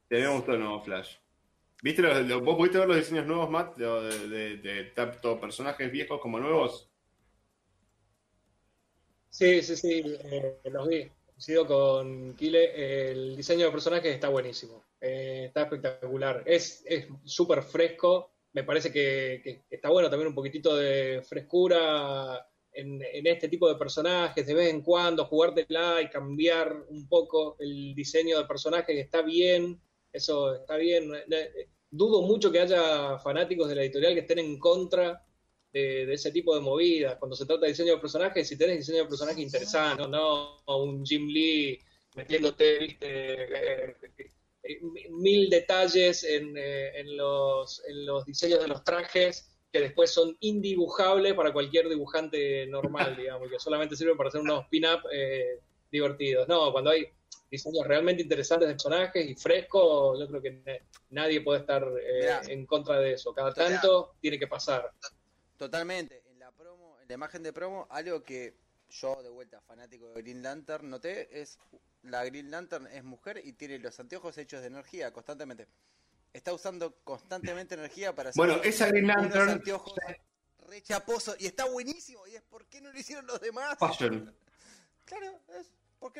Tenemos 0.07 0.45
todo 0.45 0.57
nuevo 0.57 0.81
Flash. 0.81 1.17
¿Viste 1.81 2.01
los, 2.01 2.43
¿Vos 2.43 2.57
pudiste 2.57 2.77
ver 2.77 2.87
los 2.87 2.97
diseños 2.97 3.25
nuevos, 3.25 3.49
Matt? 3.49 3.77
De, 3.77 4.57
de, 4.57 4.83
tanto 4.95 5.39
personajes 5.39 5.89
viejos 5.89 6.19
como 6.19 6.39
nuevos. 6.39 6.89
Sí, 9.29 9.61
sí, 9.61 9.77
sí, 9.77 10.03
eh, 10.05 10.59
los 10.65 10.87
vi 10.89 11.09
coincido 11.39 11.65
con 11.65 12.35
Kile, 12.35 13.11
el 13.11 13.37
diseño 13.37 13.67
de 13.67 13.71
personajes 13.71 14.13
está 14.13 14.27
buenísimo, 14.27 14.83
eh, 14.99 15.45
está 15.47 15.61
espectacular, 15.61 16.43
es 16.45 16.83
súper 17.23 17.63
fresco, 17.63 18.33
me 18.51 18.65
parece 18.65 18.91
que, 18.91 19.63
está 19.69 19.87
bueno 19.87 20.09
también 20.09 20.27
un 20.27 20.35
poquitito 20.35 20.75
de 20.75 21.21
frescura 21.25 22.45
en, 22.73 23.01
este 23.25 23.47
tipo 23.47 23.69
de 23.69 23.79
personajes, 23.79 24.45
de 24.45 24.53
vez 24.53 24.69
en 24.69 24.81
cuando 24.81 25.23
jugártela 25.23 26.01
y 26.01 26.09
cambiar 26.09 26.75
un 26.89 27.07
poco 27.07 27.55
el 27.59 27.95
diseño 27.95 28.37
de 28.37 28.43
personajes, 28.43 28.97
está 28.97 29.21
bien, 29.21 29.79
eso 30.11 30.55
está 30.55 30.75
bien, 30.75 31.09
dudo 31.89 32.21
mucho 32.21 32.51
que 32.51 32.59
haya 32.59 33.17
fanáticos 33.17 33.69
de 33.69 33.75
la 33.75 33.83
editorial 33.83 34.13
que 34.13 34.19
estén 34.19 34.39
en 34.39 34.59
contra 34.59 35.25
de, 35.71 36.13
ese 36.13 36.31
tipo 36.31 36.55
de 36.55 36.61
movidas. 36.61 37.17
Cuando 37.17 37.35
se 37.35 37.45
trata 37.45 37.61
de 37.61 37.71
diseño 37.71 37.95
de 37.95 38.01
personajes, 38.01 38.47
si 38.47 38.57
tenés 38.57 38.77
diseño 38.77 39.03
de 39.03 39.09
personajes 39.09 39.43
interesante, 39.43 40.07
no 40.07 40.57
un 40.67 41.05
Jim 41.05 41.27
Lee 41.27 41.79
metiéndote, 42.15 42.79
viste, 42.79 43.07
eh, 43.07 43.95
eh, 44.63 44.79
mil 45.11 45.49
detalles 45.49 46.23
en, 46.23 46.57
eh, 46.57 46.99
en, 46.99 47.15
los, 47.15 47.83
en 47.87 48.05
los 48.05 48.25
diseños 48.25 48.61
de 48.61 48.67
los 48.67 48.83
trajes 48.83 49.51
que 49.71 49.81
después 49.81 50.09
son 50.09 50.35
indibujables 50.39 51.33
para 51.35 51.53
cualquier 51.53 51.87
dibujante 51.87 52.65
normal, 52.67 53.15
digamos, 53.15 53.49
que 53.49 53.59
solamente 53.59 53.95
sirven 53.95 54.17
para 54.17 54.29
hacer 54.29 54.41
unos 54.41 54.67
pin-up 54.67 55.01
divertidos. 55.91 56.47
No, 56.47 56.71
cuando 56.71 56.89
hay 56.89 57.05
diseños 57.51 57.85
realmente 57.85 58.23
interesantes 58.23 58.67
de 58.67 58.73
personajes 58.73 59.29
y 59.29 59.35
frescos, 59.35 60.19
yo 60.19 60.27
creo 60.27 60.41
que 60.41 60.81
nadie 61.11 61.41
puede 61.41 61.59
estar 61.59 61.87
en 62.47 62.65
contra 62.65 62.99
de 62.99 63.13
eso. 63.13 63.31
Cada 63.31 63.53
tanto 63.53 64.15
tiene 64.19 64.39
que 64.39 64.47
pasar. 64.47 64.91
Totalmente. 65.59 66.23
En 66.31 66.39
la 66.39 66.51
promo, 66.51 66.97
en 67.01 67.07
la 67.09 67.13
imagen 67.13 67.43
de 67.43 67.51
promo, 67.51 67.85
algo 67.89 68.23
que 68.23 68.55
yo 68.89 69.21
de 69.21 69.27
vuelta 69.27 69.59
fanático 69.59 70.07
de 70.13 70.21
Green 70.21 70.41
Lantern 70.41 70.89
noté 70.89 71.41
es 71.41 71.59
la 72.03 72.23
Green 72.23 72.49
Lantern 72.49 72.87
es 72.87 73.03
mujer 73.03 73.41
y 73.43 73.51
tiene 73.51 73.77
los 73.77 73.99
anteojos 73.99 74.37
hechos 74.37 74.61
de 74.61 74.67
energía 74.67 75.11
constantemente. 75.11 75.67
Está 76.31 76.53
usando 76.53 76.95
constantemente 77.03 77.75
energía 77.75 78.15
para 78.15 78.29
hacer 78.29 78.39
bueno, 78.39 78.63
esa 78.63 78.87
Green 78.87 79.07
Lantern 79.07 79.49
anteojos 79.49 79.93
rechaposo 80.65 81.35
y 81.37 81.47
está 81.47 81.65
buenísimo 81.65 82.25
y 82.25 82.35
es 82.35 82.41
por 82.43 82.65
qué 82.67 82.79
no 82.79 82.93
lo 82.93 82.97
hicieron 82.97 83.27
los 83.27 83.41
demás. 83.41 83.77
Claro, 83.77 85.41
es 85.59 85.67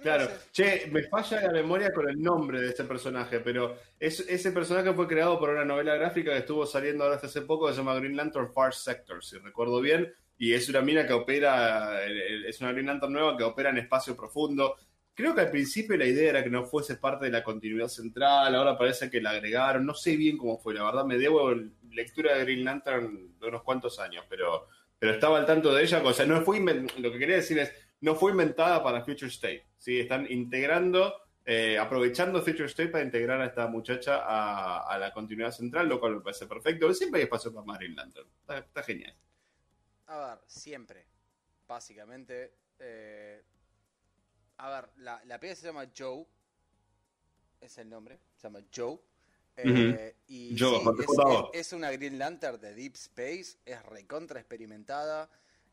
claro, 0.01 0.29
che, 0.51 0.87
me 0.91 1.03
falla 1.03 1.41
la 1.41 1.51
memoria 1.51 1.91
con 1.91 2.09
el 2.09 2.21
nombre 2.21 2.61
de 2.61 2.69
ese 2.69 2.83
personaje, 2.83 3.39
pero 3.39 3.77
ese 3.99 4.51
personaje 4.51 4.93
fue 4.93 5.07
creado 5.07 5.39
por 5.39 5.49
una 5.49 5.65
novela 5.65 5.95
gráfica 5.95 6.31
que 6.31 6.39
estuvo 6.39 6.65
saliendo 6.65 7.03
ahora 7.03 7.15
hasta 7.15 7.27
hace 7.27 7.41
poco 7.41 7.67
que 7.67 7.73
se 7.73 7.79
llama 7.79 7.95
Green 7.95 8.15
Lantern 8.15 8.51
Far 8.53 8.73
Sector, 8.73 9.23
si 9.23 9.37
recuerdo 9.37 9.79
bien, 9.81 10.13
y 10.37 10.53
es 10.53 10.69
una 10.69 10.81
mina 10.81 11.05
que 11.05 11.13
opera, 11.13 12.05
es 12.07 12.59
una 12.61 12.71
Green 12.71 12.87
Lantern 12.87 13.13
nueva 13.13 13.37
que 13.37 13.43
opera 13.43 13.69
en 13.69 13.77
espacio 13.77 14.15
profundo. 14.15 14.75
Creo 15.13 15.35
que 15.35 15.41
al 15.41 15.51
principio 15.51 15.97
la 15.97 16.05
idea 16.05 16.29
era 16.29 16.43
que 16.43 16.49
no 16.49 16.63
fuese 16.63 16.95
parte 16.95 17.25
de 17.25 17.31
la 17.31 17.43
continuidad 17.43 17.89
central, 17.89 18.55
ahora 18.55 18.77
parece 18.77 19.09
que 19.09 19.19
la 19.19 19.31
agregaron, 19.31 19.85
no 19.85 19.93
sé 19.93 20.15
bien 20.15 20.37
cómo 20.37 20.57
fue, 20.57 20.73
la 20.73 20.85
verdad 20.85 21.03
me 21.03 21.17
debo 21.17 21.53
lectura 21.91 22.35
de 22.35 22.43
Green 22.43 22.63
Lantern 22.63 23.37
de 23.37 23.47
unos 23.47 23.63
cuantos 23.63 23.99
años, 23.99 24.23
pero, 24.29 24.67
pero 24.97 25.13
estaba 25.13 25.37
al 25.37 25.45
tanto 25.45 25.73
de 25.73 25.83
ella, 25.83 26.01
o 26.01 26.13
sea, 26.13 26.25
no 26.25 26.41
fue, 26.41 26.61
lo 26.61 27.11
que 27.11 27.19
quería 27.19 27.35
decir 27.35 27.59
es, 27.59 27.73
no 28.01 28.15
fue 28.15 28.31
inventada 28.31 28.81
para 28.81 29.03
Future 29.03 29.27
State. 29.27 29.68
¿Sí? 29.79 29.99
Están 29.99 30.31
integrando, 30.31 31.15
eh, 31.43 31.79
aprovechando 31.79 32.43
Future 32.43 32.65
State 32.65 32.89
para 32.89 33.03
integrar 33.03 33.41
a 33.41 33.47
esta 33.47 33.65
muchacha 33.67 34.21
a, 34.23 34.97
la 34.99 35.11
continuidad 35.11 35.51
central, 35.51 35.89
lo 35.89 35.99
cual 35.99 36.17
me 36.17 36.21
parece 36.21 36.45
perfecto. 36.45 36.93
Siempre 36.93 37.21
hay 37.21 37.23
espacio 37.23 37.51
para 37.51 37.65
Marine 37.65 37.95
Lantern. 37.95 38.27
Está, 38.47 38.83
genial. 38.83 39.15
A 40.05 40.29
ver, 40.29 40.39
siempre. 40.45 41.07
Básicamente. 41.67 42.53
Eh, 42.77 43.41
a 44.57 44.69
ver, 44.69 44.89
la, 44.97 45.19
la 45.25 45.39
pieza 45.39 45.55
se 45.55 45.67
llama 45.67 45.89
Joe. 45.97 46.27
Es 47.59 47.77
el 47.79 47.89
nombre. 47.89 48.19
Se 48.35 48.47
llama 48.47 48.59
Joe. 48.73 48.99
Eh, 49.63 50.15
y 50.27 50.55
es, 51.53 51.73
una 51.73 51.91
Green 51.91 52.17
Lantern 52.17 52.59
de 52.59 52.73
Deep 52.73 52.95
Space. 52.95 53.57
Es 53.65 53.83
recontra 53.83 54.39
experimentada 54.39 55.29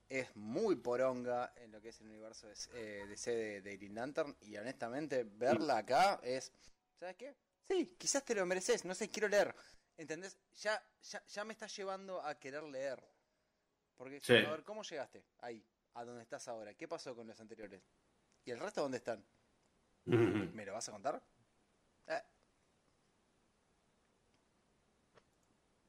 es 0.08 0.34
muy 0.36 0.76
poronga 0.76 1.52
en 1.56 1.72
lo 1.72 1.80
que 1.80 1.88
es 1.88 2.00
el 2.00 2.08
universo 2.08 2.46
de, 2.46 2.54
eh, 2.74 3.06
de, 3.06 3.60
de 3.62 3.76
Green 3.76 3.94
Lantern 3.94 4.36
y 4.40 4.56
honestamente 4.56 5.24
verla 5.24 5.78
acá 5.78 6.20
es, 6.22 6.52
¿sabes 6.98 7.16
qué? 7.16 7.34
Sí, 7.68 7.96
quizás 7.98 8.24
te 8.24 8.34
lo 8.34 8.46
mereces, 8.46 8.84
no 8.84 8.94
sé, 8.94 9.10
quiero 9.10 9.28
leer, 9.28 9.54
¿entendés? 9.96 10.38
Ya, 10.54 10.80
ya, 11.02 11.24
ya 11.26 11.44
me 11.44 11.52
estás 11.52 11.74
llevando 11.76 12.22
a 12.22 12.38
querer 12.38 12.62
leer. 12.62 13.02
Porque, 13.96 14.20
a 14.28 14.50
ver, 14.50 14.62
¿cómo 14.62 14.82
llegaste 14.82 15.24
ahí, 15.38 15.66
a 15.94 16.04
donde 16.04 16.22
estás 16.22 16.46
ahora? 16.48 16.74
¿Qué 16.74 16.86
pasó 16.86 17.16
con 17.16 17.26
los 17.26 17.40
anteriores? 17.40 17.82
¿Y 18.44 18.50
el 18.50 18.60
resto 18.60 18.82
dónde 18.82 18.98
están? 18.98 19.24
¿Me 20.04 20.64
lo 20.66 20.74
vas 20.74 20.88
a 20.88 20.92
contar? 20.92 21.22
Eh, 22.06 22.22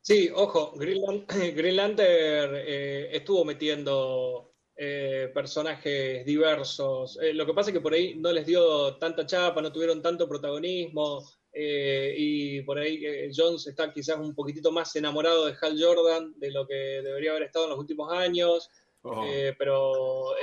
Sí, 0.07 0.31
ojo, 0.33 0.71
Green, 0.77 1.75
Lantern 1.75 2.53
eh, 2.55 3.09
estuvo 3.11 3.43
metiendo 3.43 4.53
eh, 4.77 5.29
personajes 5.33 6.25
diversos. 6.25 7.19
Eh, 7.21 7.33
lo 7.33 7.45
que 7.45 7.53
pasa 7.53 7.71
es 7.71 7.73
que 7.73 7.81
por 7.81 7.91
ahí 7.91 8.15
no 8.15 8.31
les 8.31 8.45
dio 8.45 8.95
tanta 8.99 9.25
chapa, 9.25 9.61
no 9.61 9.69
tuvieron 9.69 10.01
tanto 10.01 10.29
protagonismo. 10.29 11.25
Y 11.53 12.61
por 12.61 12.77
ahí 12.77 13.29
Jones 13.35 13.67
está 13.67 13.91
quizás 13.91 14.17
un 14.17 14.33
poquitito 14.33 14.71
más 14.71 14.95
enamorado 14.95 15.47
de 15.47 15.55
Hal 15.59 15.75
Jordan 15.77 16.33
de 16.37 16.51
lo 16.51 16.65
que 16.65 17.01
debería 17.03 17.31
haber 17.31 17.43
estado 17.43 17.65
en 17.65 17.71
los 17.71 17.79
últimos 17.79 18.13
años. 18.13 18.69
Oh. 19.01 19.25
pero 19.57 20.35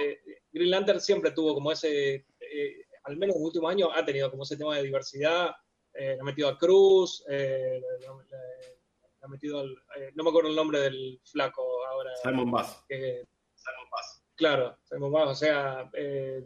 Green 0.53 0.71
Lantern 0.71 1.01
siempre 1.01 1.31
tuvo 1.31 1.55
como 1.55 1.71
ese, 1.71 2.27
al 3.05 3.17
menos 3.17 3.37
en 3.37 3.43
los 3.43 3.47
últimos 3.47 3.71
años, 3.71 3.91
ha 3.95 4.05
tenido 4.05 4.31
como 4.31 4.43
ese 4.43 4.57
tema 4.57 4.77
de 4.77 4.83
diversidad. 4.83 5.51
ha 5.51 6.25
metido 6.25 6.49
a 6.49 6.59
Cruz, 6.59 7.25
ha 9.25 9.29
metido 9.29 9.61
al, 9.61 9.75
no 10.15 10.25
me 10.25 10.31
acuerdo 10.31 10.51
el 10.51 10.57
nombre 10.57 10.81
del 10.81 11.21
flaco 11.25 11.63
ahora. 11.87 12.11
Simon 12.23 12.51
Bass. 12.51 12.85
Simon 12.89 13.91
Bass. 13.91 14.25
Claro, 14.37 14.77
o 14.91 15.35
sea, 15.35 15.91
eh, 15.95 16.45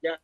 ya, 0.00 0.20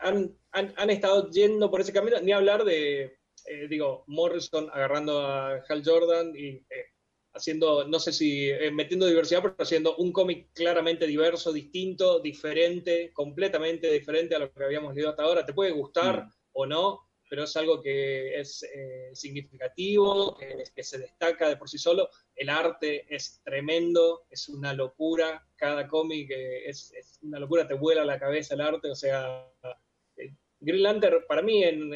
han, 0.00 0.36
han, 0.52 0.90
estado 0.90 1.28
yendo 1.30 1.70
por 1.70 1.80
ese 1.80 1.92
camino, 1.92 2.20
ni 2.20 2.32
hablar 2.32 2.64
de, 2.64 3.18
eh, 3.46 3.66
digo, 3.68 4.04
Morrison 4.06 4.70
agarrando 4.72 5.20
a 5.20 5.56
Hal 5.68 5.82
Jordan 5.84 6.32
y 6.36 6.50
eh, 6.70 6.86
haciendo, 7.34 7.86
no 7.88 7.98
sé 7.98 8.12
si 8.12 8.50
metiendo 8.72 9.06
diversidad, 9.06 9.42
pero 9.42 9.56
haciendo 9.58 9.96
un 9.96 10.12
cómic 10.12 10.50
claramente 10.54 11.06
diverso, 11.06 11.52
distinto, 11.52 12.20
diferente, 12.20 13.12
completamente 13.12 13.90
diferente 13.90 14.36
a 14.36 14.38
lo 14.38 14.52
que 14.52 14.64
habíamos 14.64 14.94
leído 14.94 15.10
hasta 15.10 15.24
ahora. 15.24 15.44
Te 15.44 15.52
puede 15.52 15.72
gustar 15.72 16.24
mm. 16.24 16.30
o 16.52 16.66
no, 16.66 17.08
pero 17.28 17.44
es 17.44 17.56
algo 17.56 17.82
que 17.82 18.38
es 18.38 18.62
eh, 18.62 19.10
significativo, 19.12 20.36
que, 20.36 20.82
se 20.82 20.98
destaca 20.98 21.48
de 21.48 21.56
por 21.56 21.68
sí 21.68 21.78
solo. 21.78 22.08
El 22.34 22.48
arte 22.48 23.06
es 23.14 23.40
tremendo, 23.44 24.26
es 24.30 24.48
una 24.48 24.72
locura. 24.72 25.46
Cada 25.56 25.88
cómic 25.88 26.30
eh, 26.30 26.68
es, 26.68 26.92
una 27.22 27.38
locura, 27.38 27.66
te 27.66 27.74
vuela 27.74 28.04
la 28.04 28.18
cabeza 28.18 28.54
el 28.54 28.60
arte. 28.60 28.90
O 28.90 28.94
sea, 28.94 29.50
eh, 30.16 30.32
Green 30.60 30.82
Lantern 30.82 31.24
para 31.26 31.42
mí 31.42 31.64
en, 31.64 31.90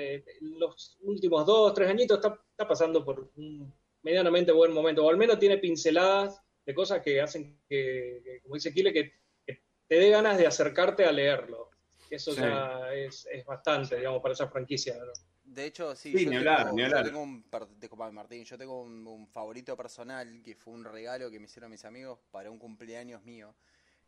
los 0.59 0.99
últimos 1.03 1.47
dos, 1.47 1.75
tres 1.75 1.89
añitos 1.89 2.19
está, 2.19 2.69
pasando 2.69 3.05
por 3.05 3.31
un 3.37 3.73
medianamente 4.03 4.53
buen 4.53 4.73
momento, 4.73 5.05
o 5.05 5.11
al 5.11 5.17
menos 5.17 5.39
tiene 5.39 5.59
pinceladas 5.59 6.43
de 6.65 6.75
cosas 6.75 7.03
que 7.03 7.21
hacen 7.21 7.59
que, 7.69 8.41
como 8.43 8.55
dice 8.55 8.73
Kile, 8.73 8.93
que, 8.93 9.13
te 9.89 9.97
dé 9.97 10.11
ganas 10.11 10.39
de 10.39 10.47
acercarte 10.47 11.05
a 11.05 11.11
leerlo 11.11 11.70
eso 12.17 12.35
ya 12.35 12.93
es, 12.93 13.27
bastante, 13.47 13.97
digamos, 13.97 14.21
para 14.21 14.35
esa 14.35 14.49
franquicia. 14.49 14.97
De 15.45 15.67
hecho, 15.67 15.97
sí, 15.97 16.13
yo, 16.13 16.31
tengo, 16.31 16.77
yo 16.77 17.03
tengo 17.03 17.23
un, 17.23 17.45
Martín, 18.13 18.45
yo 18.45 18.57
tengo 18.57 18.83
un, 18.83 19.27
favorito 19.29 19.77
personal 19.77 20.43
que 20.45 20.55
fue 20.55 20.75
un 20.75 20.85
regalo 20.85 21.31
que 21.31 21.39
me 21.39 21.47
hicieron 21.47 21.71
mis 21.71 21.85
amigos 21.85 22.19
para 22.31 22.51
un 22.51 22.59
cumpleaños 22.59 23.25
mío, 23.25 23.55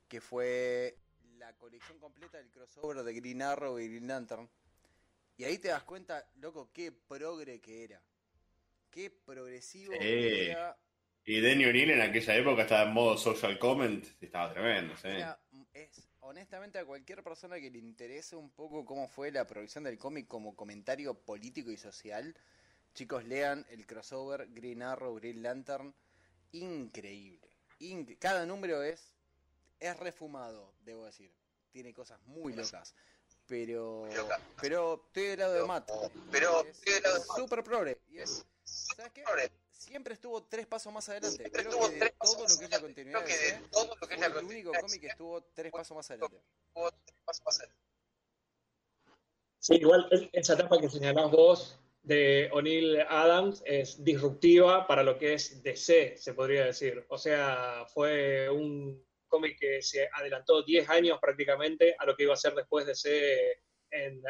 que 0.08 0.20
fue 0.20 0.98
la 1.38 1.52
colección 1.56 1.98
completa 1.98 2.38
del 2.38 2.50
crossover 2.50 3.02
de 3.02 3.14
Green 3.14 3.42
Arrow 3.42 3.78
y 3.78 3.88
Green 3.88 4.06
Lantern. 4.06 4.48
Y 5.36 5.44
ahí 5.44 5.58
te 5.58 5.68
das 5.68 5.82
cuenta, 5.82 6.24
loco, 6.36 6.70
qué 6.72 6.92
progre 6.92 7.60
que 7.60 7.84
era. 7.84 8.00
Qué 8.90 9.10
progresivo 9.10 9.94
que 9.98 10.50
era. 10.50 10.76
Y 11.24 11.40
Danny 11.40 11.64
O'Neill 11.64 11.90
en 11.92 12.02
aquella 12.02 12.36
época 12.36 12.62
estaba 12.62 12.82
en 12.82 12.92
modo 12.92 13.16
social 13.16 13.58
comment, 13.58 14.04
estaba 14.20 14.52
tremendo, 14.52 14.96
¿sí? 14.96 15.08
es 15.72 16.11
honestamente 16.22 16.78
a 16.78 16.84
cualquier 16.84 17.22
persona 17.22 17.60
que 17.60 17.70
le 17.70 17.78
interese 17.78 18.36
un 18.36 18.50
poco 18.50 18.84
cómo 18.84 19.08
fue 19.08 19.30
la 19.30 19.46
producción 19.46 19.84
del 19.84 19.98
cómic 19.98 20.26
como 20.26 20.56
comentario 20.56 21.14
político 21.14 21.70
y 21.70 21.76
social, 21.76 22.36
chicos, 22.94 23.24
lean 23.24 23.66
el 23.70 23.86
crossover 23.86 24.48
Green 24.52 24.82
Arrow, 24.82 25.14
Green 25.16 25.42
Lantern, 25.42 25.94
increíble. 26.52 27.48
Cada 28.18 28.46
número 28.46 28.82
es, 28.82 29.14
es 29.80 29.98
refumado, 29.98 30.72
debo 30.84 31.04
decir. 31.04 31.32
Tiene 31.72 31.92
cosas 31.92 32.20
muy 32.26 32.52
locas. 32.52 32.94
Pero, 33.48 34.08
pero 34.60 35.02
estoy 35.06 35.22
del 35.28 35.38
lado 35.40 35.54
de 35.54 35.64
Matt. 35.64 35.90
Pero 36.30 36.64
estoy 36.64 36.94
del 36.94 37.02
lado 37.02 37.18
de 37.18 37.24
Super 37.24 37.64
progre. 37.64 37.98
¿Sabes 38.64 39.12
qué? 39.12 39.24
Siempre 39.82 40.14
estuvo 40.14 40.44
tres 40.44 40.66
pasos 40.66 40.92
más 40.92 41.08
adelante. 41.08 41.50
Creo 41.50 41.88
que 41.88 41.98
de 41.98 42.14
todo 42.20 42.46
lo 42.48 42.58
que 42.58 42.64
es 42.64 42.70
la 42.70 42.80
continuidad 42.80 43.24
de 43.24 43.68
todo 43.70 43.96
lo 44.00 44.08
que 44.08 44.14
es 44.14 44.20
la 44.20 44.26
el 44.26 44.44
único 44.44 44.72
cómic 44.80 45.00
que 45.00 45.06
estuvo 45.08 45.42
tres 45.54 45.72
pasos 45.72 45.96
más 45.96 46.10
adelante. 46.10 46.40
Sí, 49.58 49.74
igual 49.74 50.08
esa 50.32 50.54
etapa 50.54 50.80
que 50.80 50.88
señalás 50.88 51.30
vos 51.30 51.78
de 52.02 52.48
O'Neill 52.52 53.00
Adams 53.08 53.62
es 53.64 54.02
disruptiva 54.02 54.86
para 54.86 55.02
lo 55.02 55.18
que 55.18 55.34
es 55.34 55.62
DC, 55.62 56.16
se 56.16 56.34
podría 56.34 56.66
decir. 56.66 57.04
O 57.08 57.18
sea, 57.18 57.84
fue 57.92 58.48
un 58.50 59.04
cómic 59.28 59.58
que 59.58 59.82
se 59.82 60.08
adelantó 60.12 60.62
10 60.62 60.88
años 60.90 61.18
prácticamente 61.20 61.96
a 61.98 62.06
lo 62.06 62.16
que 62.16 62.24
iba 62.24 62.34
a 62.34 62.36
ser 62.36 62.54
después 62.54 62.86
de 62.86 62.92
DC 62.92 63.52
en, 63.90 64.22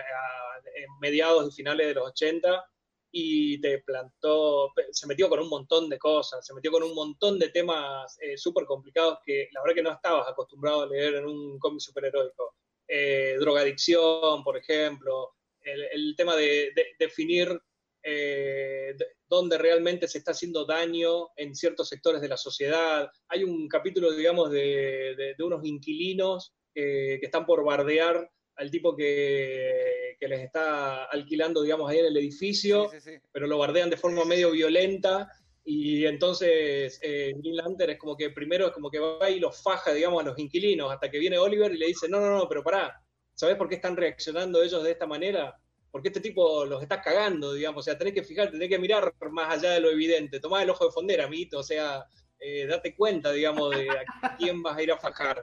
en 0.74 0.98
mediados 1.00 1.48
y 1.48 1.56
finales 1.56 1.86
de 1.88 1.94
los 1.94 2.08
80 2.08 2.71
y 3.14 3.60
te 3.60 3.78
plantó, 3.80 4.72
se 4.90 5.06
metió 5.06 5.28
con 5.28 5.38
un 5.38 5.50
montón 5.50 5.90
de 5.90 5.98
cosas, 5.98 6.44
se 6.44 6.54
metió 6.54 6.72
con 6.72 6.82
un 6.82 6.94
montón 6.94 7.38
de 7.38 7.50
temas 7.50 8.16
eh, 8.22 8.38
súper 8.38 8.64
complicados 8.64 9.18
que 9.24 9.48
la 9.52 9.60
verdad 9.60 9.74
que 9.74 9.82
no 9.82 9.92
estabas 9.92 10.26
acostumbrado 10.28 10.82
a 10.82 10.86
leer 10.86 11.16
en 11.16 11.26
un 11.26 11.58
cómic 11.58 11.80
superheroico. 11.80 12.56
Eh, 12.88 13.36
drogadicción, 13.38 14.42
por 14.42 14.56
ejemplo, 14.56 15.34
el, 15.60 16.14
tema 16.16 16.34
de, 16.36 16.72
definir 16.98 17.60
eh, 18.02 18.96
dónde 19.28 19.58
realmente 19.58 20.08
se 20.08 20.18
está 20.18 20.32
haciendo 20.32 20.64
daño 20.64 21.28
en 21.36 21.54
ciertos 21.54 21.90
sectores 21.90 22.22
de 22.22 22.28
la 22.28 22.38
sociedad. 22.38 23.10
Hay 23.28 23.44
un 23.44 23.68
capítulo, 23.68 24.10
digamos, 24.12 24.50
de, 24.50 25.36
unos 25.38 25.64
inquilinos 25.64 26.54
que 26.74 27.20
están 27.22 27.44
por 27.44 27.62
bardear 27.62 28.30
al 28.56 28.70
tipo 28.70 28.96
que, 28.96 30.11
les 30.28 30.40
está 30.40 31.04
alquilando, 31.04 31.62
digamos, 31.62 31.90
ahí 31.90 31.98
en 31.98 32.06
el 32.06 32.16
edificio, 32.16 32.90
pero 33.32 33.46
lo 33.46 33.58
bardean 33.58 33.90
de 33.90 33.96
forma 33.96 34.24
medio 34.24 34.50
violenta. 34.50 35.30
Y 35.64 36.06
entonces 36.06 36.98
eh, 37.02 37.32
Green 37.36 37.56
Lantern 37.56 37.92
es 37.92 37.98
como 37.98 38.16
que 38.16 38.30
primero 38.30 38.66
es 38.66 38.72
como 38.72 38.90
que 38.90 38.98
va 38.98 39.30
y 39.30 39.38
los 39.38 39.62
faja, 39.62 39.92
digamos, 39.92 40.22
a 40.22 40.26
los 40.26 40.38
inquilinos, 40.38 40.92
hasta 40.92 41.10
que 41.10 41.18
viene 41.18 41.38
Oliver 41.38 41.72
y 41.72 41.78
le 41.78 41.86
dice, 41.86 42.08
no, 42.08 42.20
no, 42.20 42.36
no, 42.36 42.48
pero 42.48 42.64
pará, 42.64 43.00
¿sabes 43.34 43.56
por 43.56 43.68
qué 43.68 43.76
están 43.76 43.96
reaccionando 43.96 44.62
ellos 44.62 44.82
de 44.82 44.90
esta 44.90 45.06
manera? 45.06 45.56
Porque 45.90 46.08
este 46.08 46.20
tipo 46.20 46.64
los 46.64 46.82
está 46.82 47.00
cagando, 47.00 47.52
digamos, 47.52 47.80
o 47.80 47.82
sea, 47.84 47.96
tenés 47.96 48.14
que 48.14 48.24
fijarte, 48.24 48.52
tenés 48.52 48.70
que 48.70 48.78
mirar 48.78 49.14
más 49.30 49.54
allá 49.54 49.72
de 49.72 49.80
lo 49.80 49.90
evidente, 49.90 50.40
tomá 50.40 50.62
el 50.62 50.70
ojo 50.70 50.86
de 50.86 50.92
fondera, 50.92 51.24
amiguito, 51.24 51.58
o 51.60 51.62
sea, 51.62 52.04
eh, 52.40 52.66
date 52.66 52.96
cuenta, 52.96 53.30
digamos, 53.30 53.70
de 53.70 53.88
a 53.88 54.36
quién 54.36 54.62
vas 54.62 54.76
a 54.76 54.82
ir 54.82 54.90
a 54.90 54.98
fajar. 54.98 55.40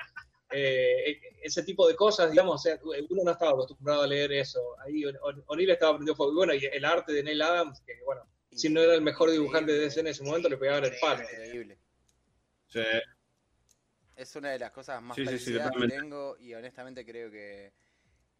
Eh, 0.51 1.21
ese 1.43 1.63
tipo 1.63 1.87
de 1.87 1.95
cosas, 1.95 2.31
digamos, 2.31 2.65
uno 3.09 3.23
no 3.23 3.31
estaba 3.31 3.51
acostumbrado 3.51 4.01
a 4.03 4.07
leer 4.07 4.31
eso. 4.31 4.59
Ahí 4.81 5.03
O'Neill 5.47 5.69
estaba 5.69 5.91
aprendiendo 5.91 6.15
fuego. 6.15 6.31
Y 6.31 6.35
bueno, 6.35 6.53
y 6.53 6.65
el 6.65 6.85
arte 6.85 7.13
de 7.13 7.23
Neil 7.23 7.41
Adams, 7.41 7.81
que 7.85 7.93
bueno, 8.03 8.27
si 8.51 8.69
no 8.69 8.81
era 8.81 8.95
el 8.95 9.01
mejor 9.01 9.31
dibujante 9.31 9.71
de 9.71 9.79
DC 9.79 9.99
en 9.99 10.07
ese 10.07 10.23
momento, 10.23 10.49
le 10.49 10.57
pegaban 10.57 10.85
el 10.85 10.93
palo. 10.99 11.21
Increíble. 11.21 11.77
Sí. 12.67 12.81
Es 14.15 14.35
una 14.35 14.51
de 14.51 14.59
las 14.59 14.71
cosas 14.71 15.01
más 15.01 15.15
sí, 15.15 15.23
que 15.23 15.87
tengo 15.87 16.35
y 16.39 16.53
honestamente 16.53 17.05
creo 17.05 17.31
que, 17.31 17.71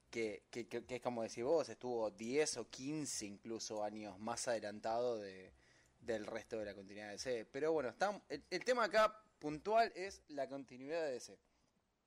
que, 0.10 0.44
que, 0.50 0.84
es 0.90 1.02
como 1.02 1.24
decís 1.24 1.44
vos, 1.44 1.70
estuvo 1.70 2.12
10 2.12 2.58
o 2.58 2.70
15 2.70 3.26
incluso 3.26 3.82
años 3.84 4.20
más 4.20 4.48
adelantado 4.50 5.20
de, 5.20 5.54
del 6.02 6.26
resto 6.26 6.58
de 6.60 6.66
la 6.66 6.74
continuidad 6.74 7.08
de 7.08 7.12
DC. 7.14 7.48
Pero 7.52 7.72
bueno, 7.72 7.90
está, 7.90 8.22
el, 8.28 8.44
el 8.50 8.66
tema 8.66 8.84
acá 8.84 9.24
puntual 9.40 9.94
es 9.96 10.22
la 10.28 10.50
continuidad 10.50 11.06
de 11.06 11.12
DC. 11.14 11.40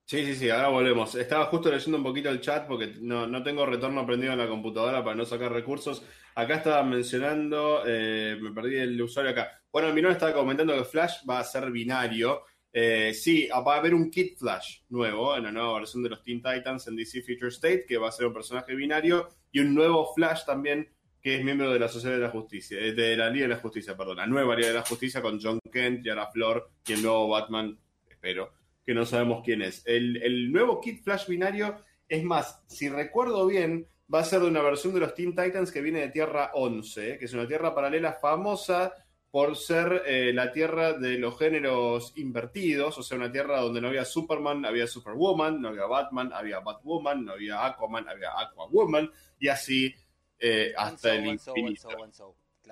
Sí, 0.05 0.27
sí, 0.27 0.35
sí, 0.35 0.51
ahora 0.51 0.69
volvemos. 0.69 1.15
Estaba 1.15 1.47
justo 1.47 1.71
leyendo 1.71 1.97
un 1.97 2.05
poquito 2.05 2.29
el 2.29 2.41
chat 2.41 2.67
porque 2.67 2.95
no, 3.01 3.43
tengo 3.43 3.65
retorno 3.65 4.05
prendido 4.07 4.33
en 4.33 4.39
la 4.39 4.49
computadora 4.49 5.03
para 5.03 5.17
no 5.17 5.25
sacar 5.25 5.53
recursos. 5.53 6.05
Acá 6.35 6.57
estaba 6.57 6.83
mencionando, 6.83 7.83
eh, 7.87 8.37
me 8.41 8.53
perdí 8.53 8.77
el 8.77 9.01
usuario 9.01 9.31
acá. 9.31 9.63
Bueno, 9.71 9.93
mi 9.93 10.01
estaba 10.11 10.35
comentando 10.35 10.77
que 10.77 10.85
Flash 10.85 11.23
va 11.29 11.39
a 11.39 11.45
ser 11.45 11.71
binario. 11.71 12.43
Eh, 12.73 13.13
sí, 13.15 13.49
va 13.49 13.75
a 13.75 13.79
haber 13.79 13.95
un 13.95 14.11
Kid 14.11 14.37
Flash 14.39 14.81
nuevo 14.91 15.37
en 15.37 15.45
la 15.45 15.53
nueva 15.53 15.75
versión 15.79 16.03
de 16.03 16.11
los 16.11 16.23
Teen 16.23 16.43
Titans 16.43 16.87
en 16.89 16.97
DC 16.97 17.23
Future 17.23 17.49
State, 17.49 17.85
que 17.87 17.99
va 17.99 18.09
a 18.09 18.13
ser 18.13 18.27
un 18.27 18.35
personaje 18.35 18.75
binario, 18.75 19.29
y 19.51 19.61
un 19.61 19.75
nuevo 19.75 20.13
Flash 20.15 20.45
también, 20.45 20.91
que 21.21 21.37
es 21.37 21.45
miembro 21.45 21.71
de 21.73 21.79
la 21.79 21.89
Sociedad 21.89 22.17
de 22.17 22.23
la 22.23 22.31
Justicia, 22.31 22.79
eh, 22.81 22.93
de 22.93 23.17
la 23.17 23.31
Liga 23.31 23.45
de 23.47 23.55
la 23.55 23.61
Justicia, 23.61 23.97
perdón, 23.97 24.17
la 24.19 24.27
nueva 24.27 24.57
Liga 24.57 24.69
de 24.69 24.75
la 24.75 24.85
Justicia 24.85 25.23
con 25.23 25.41
John 25.41 25.59
Kent, 25.71 26.05
Yara 26.05 26.31
Flor 26.31 26.71
y 26.87 26.93
el 26.95 27.03
nuevo 27.03 27.29
Batman, 27.29 27.79
espero 28.09 28.62
que 28.85 28.95
no 28.95 29.07
sabemos 29.07 29.43
quién 29.45 29.63
es. 29.63 29.83
El, 29.87 30.53
nuevo 30.53 30.81
kit 30.81 31.03
Flash 31.03 31.27
binario, 31.27 31.77
es 32.09 32.23
más, 32.25 32.63
si 32.67 32.89
recuerdo 32.89 33.47
bien, 33.47 33.87
va 34.13 34.21
a 34.21 34.25
ser 34.25 34.41
de 34.41 34.49
una 34.49 34.63
versión 34.63 34.95
de 34.95 35.01
los 35.01 35.15
Teen 35.15 35.35
Titans 35.35 35.71
que 35.71 35.81
viene 35.81 36.01
de 36.01 36.09
Tierra 36.09 36.51
11, 36.55 37.19
que 37.19 37.25
es 37.25 37.33
una 37.33 37.47
tierra 37.47 37.75
paralela 37.75 38.13
famosa 38.15 38.93
por 39.31 39.57
ser 39.57 40.03
eh, 40.05 40.31
la 40.35 40.53
tierra 40.53 40.93
de 40.93 41.17
los 41.17 41.39
géneros 41.39 42.13
invertidos, 42.17 42.99
o 42.99 43.03
sea, 43.03 43.17
una 43.17 43.33
tierra 43.33 43.61
donde 43.61 43.81
no 43.81 43.89
había 43.89 44.05
Superman, 44.05 44.67
había 44.67 44.87
Superwoman, 44.87 45.59
no 45.59 45.69
había 45.69 45.87
Batman, 45.87 46.33
había 46.35 46.61
Batwoman, 46.61 47.25
no 47.25 47.33
había 47.33 47.65
Aquaman, 47.65 48.07
había 48.09 48.29
Aquawoman, 48.39 49.11
y 49.41 49.49
así 49.49 49.95
eh, 50.39 50.75
hasta 50.77 51.15
el 51.15 51.29
infinito. 51.29 51.89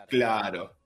claro. 0.07 0.80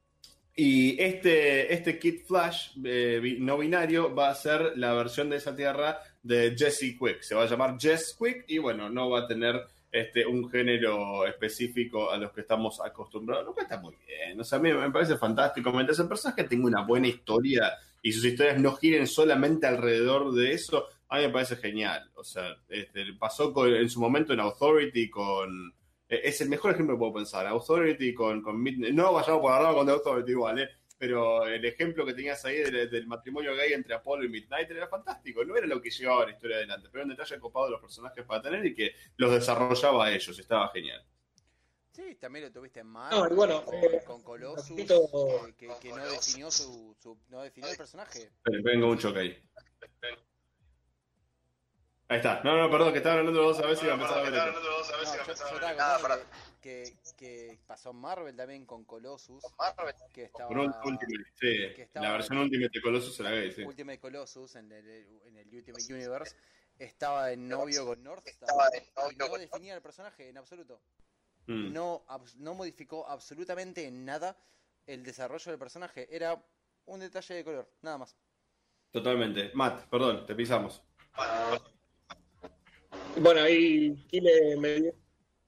Y 0.57 1.01
este, 1.03 1.73
este 1.75 1.99
Kit 1.99 2.27
Flash 2.27 2.71
eh, 2.85 3.37
no 3.41 3.59
binario 3.59 4.15
va 4.15 4.31
a 4.31 4.35
ser 4.35 4.75
la 4.77 4.93
versión 4.95 5.29
de 5.29 5.37
esa 5.37 5.57
tierra 5.57 5.99
de 6.23 6.55
Jesse 6.57 6.97
Quick. 6.97 7.23
Se 7.23 7.35
va 7.35 7.43
a 7.43 7.47
llamar 7.47 7.77
Jess 7.79 8.17
Quick 8.17 8.45
y 8.47 8.59
bueno, 8.59 8.89
no 8.89 9.11
va 9.11 9.21
a 9.21 9.27
tener 9.27 9.67
este, 9.91 10.25
un 10.25 10.49
género 10.49 11.27
específico 11.27 12.11
a 12.11 12.19
los 12.19 12.33
que 12.33 12.43
estamos 12.43 12.81
acostumbrados, 12.81 13.47
lo 13.47 13.55
que 13.55 13.63
está 13.63 13.81
muy 13.81 13.97
bien. 14.07 14.41
O 14.41 14.45
sea, 14.45 14.59
a 14.59 14.63
mí 14.63 14.73
me 14.73 14.91
parece 14.91 15.17
fantástico. 15.17 15.73
Mientras 15.73 15.99
el 15.99 16.09
personaje 16.09 16.45
tenga 16.45 16.67
una 16.67 16.83
buena 16.83 17.09
historia 17.09 17.73
y 18.01 18.13
sus 18.13 18.25
historias 18.25 18.61
no 18.61 18.77
giren 18.77 19.09
solamente 19.09 19.67
alrededor 19.67 20.33
de 20.35 20.53
eso, 20.53 20.87
a 21.09 21.19
mí 21.19 21.27
me 21.27 21.33
parece 21.33 21.57
genial. 21.57 22.11
O 22.15 22.23
sea, 22.23 22.57
este, 22.69 23.05
pasó 23.19 23.53
en 23.67 23.89
su 23.89 24.01
momento 24.01 24.33
en 24.33 24.41
Authority 24.41 25.11
con... 25.11 25.75
Eh, 26.15 26.21
es 26.25 26.41
el 26.41 26.49
mejor 26.49 26.73
ejemplo 26.73 26.95
que 26.95 26.99
puedo 26.99 27.15
pensar. 27.15 27.47
Authority 27.47 28.15
con, 28.15 28.43
con 28.43 28.62
No 28.62 29.12
vayamos 29.12 29.41
por 29.41 29.53
arriba 29.53 29.75
con 29.75 29.87
The 29.87 29.93
Authority 29.93 30.31
igual, 30.31 30.59
¿eh? 30.61 30.69
pero 30.97 31.47
el 31.47 31.65
ejemplo 31.65 32.07
que 32.07 32.15
tenías 32.15 32.45
ahí 32.45 32.59
del, 32.62 33.07
matrimonio 33.07 33.55
gay 33.55 33.73
entre 33.73 33.95
Apollo 33.95 34.25
y 34.25 34.29
Midnight 34.29 34.71
era 34.71 34.89
fantástico. 34.89 35.45
No 35.45 35.57
era 35.57 35.67
lo 35.67 35.83
que 35.83 35.91
llevaba 35.91 36.25
la 36.25 36.33
historia 36.33 36.57
adelante, 36.57 36.89
pero 36.91 37.03
era 37.03 37.12
un 37.12 37.17
detalle 37.17 37.41
copado 37.41 37.67
de 37.67 37.73
los 37.73 37.81
personajes 37.81 38.25
para 38.25 38.43
tener 38.43 38.65
y 38.65 38.75
que 38.75 38.95
los 39.17 39.33
desarrollaba 39.33 40.07
a 40.07 40.12
ellos. 40.12 40.39
Estaba 40.39 40.69
genial. 40.69 41.05
Sí, 41.93 42.17
también 42.17 42.47
lo 42.47 42.53
tuviste 42.53 42.81
en 42.81 42.89
Marvel 42.89 43.37
bueno, 43.37 43.65
con, 43.65 43.75
eh, 43.75 44.03
Colossus, 44.25 44.77
que, 45.57 45.91
no 45.91 46.05
definió 46.11 46.51
su, 46.51 46.97
no 47.29 47.43
definió 47.43 47.71
el 47.71 47.77
personaje. 47.77 48.33
vengo 48.45 48.89
un 48.89 48.99
choque 48.99 49.19
ahí. 49.19 49.39
Ahí 52.09 52.19
está. 52.19 52.43
No, 52.45 52.57
no, 52.57 52.71
perdón, 52.71 52.93
que 52.93 52.99
estaba 52.99 53.19
hablando 53.19 53.43
dos 53.43 53.59
a 53.61 53.67
veces 53.67 53.83
y 53.83 53.87
iba 53.87 53.95
a 53.95 53.97
empezar 53.97 54.19
a 54.19 54.23
ver. 54.23 54.33
No, 54.33 56.17
yo, 56.17 56.25
que, 56.61 56.97
que 57.17 57.59
pasó 57.67 57.91
en 57.91 57.97
Marvel 57.97 58.37
también 58.37 58.67
con 58.67 58.85
Colossus. 58.85 59.43
Que 60.13 60.25
estaba, 60.25 60.51
Ultimate, 60.51 61.31
sí. 61.35 61.89
la 61.95 62.13
versión 62.13 62.39
Ultimate 62.39 62.71
de 62.73 62.83
Colossus 62.83 63.21
era 63.21 63.31
gay, 63.31 63.53
sí. 63.53 63.63
Ultimate 63.63 63.99
Colossus 63.99 64.57
en 64.57 64.73
el, 64.73 64.89
en 65.27 65.37
el 65.37 65.55
Ultimate 65.55 65.93
Universe 65.93 66.37
estaba 66.79 67.33
en 67.33 67.49
novio 67.49 67.87
con 67.87 68.03
Northstar 68.03 68.49
y 69.13 69.17
no 69.17 69.29
definía 69.37 69.75
el 69.75 69.83
personaje 69.83 70.29
en 70.29 70.39
absoluto. 70.39 70.81
Mm. 71.47 71.73
No, 71.73 72.05
no 72.39 72.55
modificó 72.55 73.07
absolutamente 73.09 73.91
nada 73.91 74.37
el 74.87 75.03
desarrollo 75.03 75.51
del 75.51 75.59
personaje. 75.59 76.09
Era 76.11 76.43
un 76.87 77.01
detalle 77.01 77.35
de 77.35 77.45
color, 77.45 77.71
nada 77.83 77.99
más. 77.99 78.17
Totalmente. 78.91 79.51
Matt, 79.55 79.87
perdón, 79.89 80.25
te 80.27 80.35
pisamos. 80.35 80.83
Bueno, 83.17 83.43
ahí 83.43 83.95
Kile 84.09 84.57
me, 84.57 84.93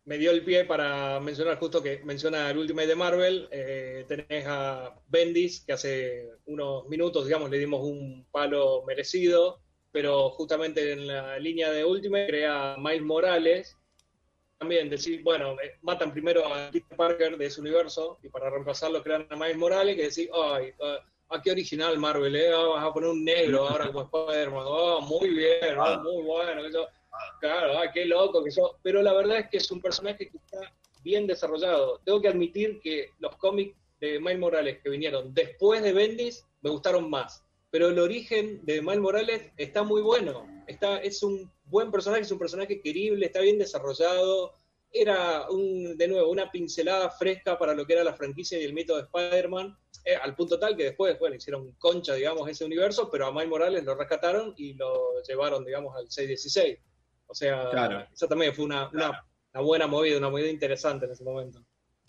me 0.05 0.19
dio 0.19 0.31
el 0.31 0.45
pie 0.45 0.65
para 0.65 1.19
mencionar 1.19 1.59
justo 1.59 1.83
que 1.83 2.01
menciona 2.05 2.49
el 2.51 2.59
Ultimate 2.59 2.87
de 2.87 2.95
Marvel. 2.95 3.49
Eh, 3.51 4.05
tenés 4.07 4.47
a 4.47 4.95
Bendis, 5.09 5.65
que 5.65 5.73
hace 5.73 6.31
unos 6.47 6.87
minutos, 6.89 7.27
digamos, 7.27 7.51
le 7.51 7.59
dimos 7.59 7.83
un 7.83 8.25
palo 8.31 8.85
merecido, 8.87 9.61
pero 9.91 10.31
justamente 10.31 10.93
en 10.93 11.09
la 11.09 11.39
línea 11.41 11.73
de 11.73 11.85
Ultimate 11.85 12.29
crea 12.29 12.75
a 12.75 12.79
Miles 12.79 13.03
Morales. 13.03 13.77
También 14.59 14.89
decir, 14.89 15.25
bueno, 15.25 15.57
eh, 15.61 15.73
matan 15.83 16.13
primero 16.13 16.47
a 16.47 16.71
Peter 16.71 16.97
Parker 16.97 17.37
de 17.37 17.47
ese 17.47 17.61
universo 17.61 18.19
y 18.23 18.29
para 18.29 18.49
reemplazarlo 18.49 19.03
crean 19.03 19.27
a 19.29 19.37
Miles 19.37 19.57
Morales, 19.57 19.97
que 19.97 20.05
decir, 20.05 20.31
ay, 20.33 20.73
ah, 21.31 21.43
qué 21.43 21.51
original 21.51 21.99
Marvel, 21.99 22.37
¿eh? 22.37 22.53
Ah, 22.55 22.65
vas 22.75 22.85
a 22.85 22.93
poner 22.93 23.11
un 23.11 23.25
negro 23.25 23.67
ahora 23.67 23.89
como 23.89 24.03
Spider-Man, 24.03 24.65
oh, 24.67 25.01
muy 25.01 25.31
bien, 25.31 25.77
muy 26.05 26.23
bueno. 26.23 26.65
Eso 26.65 26.87
Claro, 27.41 27.79
ah, 27.79 27.91
qué 27.93 28.05
loco 28.05 28.43
que 28.43 28.51
yo. 28.51 28.79
Pero 28.83 29.03
la 29.03 29.13
verdad 29.13 29.39
es 29.39 29.51
que 29.51 29.57
es 29.59 29.71
un 29.71 29.81
personaje 29.81 30.29
que 30.29 30.37
está 30.37 30.59
bien 31.03 31.27
desarrollado. 31.27 32.01
Tengo 32.05 32.21
que 32.21 32.29
admitir 32.29 32.81
que 32.81 33.11
los 33.19 33.37
cómics 33.37 33.77
de 34.01 34.19
Miles 34.19 34.39
Morales 34.39 34.79
que 34.83 34.91
vinieron 34.91 35.33
después 35.33 35.83
de 35.83 35.93
Bendis 35.93 36.45
me 36.63 36.71
gustaron 36.71 37.09
más. 37.09 37.45
Pero 37.71 37.89
el 37.89 37.99
origen 37.99 38.65
de 38.65 38.81
Miles 38.81 39.01
Morales 39.01 39.53
está 39.57 39.83
muy 39.83 40.03
bueno. 40.03 40.47
Está, 40.67 40.99
es 40.99 41.23
un 41.23 41.51
buen 41.65 41.91
personaje, 41.91 42.23
es 42.23 42.31
un 42.31 42.39
personaje 42.39 42.81
querible, 42.81 43.27
está 43.27 43.41
bien 43.41 43.59
desarrollado. 43.59 44.55
Era, 44.93 45.51
un, 45.51 45.97
de 45.97 46.09
nuevo, 46.09 46.31
una 46.31 46.51
pincelada 46.51 47.11
fresca 47.11 47.59
para 47.59 47.75
lo 47.75 47.87
que 47.87 47.93
era 47.93 48.05
la 48.05 48.15
franquicia 48.15 48.59
y 48.59 48.65
el 48.65 48.73
mito 48.73 48.97
de 48.97 49.03
Spider-Man. 49.03 49.77
Eh, 50.05 50.15
al 50.15 50.35
punto 50.35 50.59
tal 50.59 50.77
que 50.77 50.85
después, 50.85 51.19
bueno, 51.19 51.37
hicieron 51.37 51.73
concha, 51.73 52.15
digamos, 52.15 52.49
ese 52.49 52.65
universo, 52.65 53.11
pero 53.11 53.27
a 53.27 53.33
Miles 53.33 53.49
Morales 53.49 53.85
lo 53.85 53.95
rescataron 53.95 54.55
y 54.57 54.75
lo 54.75 55.21
llevaron, 55.23 55.65
digamos, 55.65 55.95
al 55.97 56.11
616. 56.11 56.79
O 57.27 57.35
sea, 57.35 57.71
claro. 57.71 58.07
eso 58.13 58.29
también 58.29 58.55
fue 58.55 58.65
una, 58.65 58.91
buena 59.55 59.87
movida, 59.87 60.19
una 60.19 60.31
movida 60.31 60.49
interesante 60.49 61.07
en 61.07 61.13
ese 61.13 61.25
momento. 61.25 61.65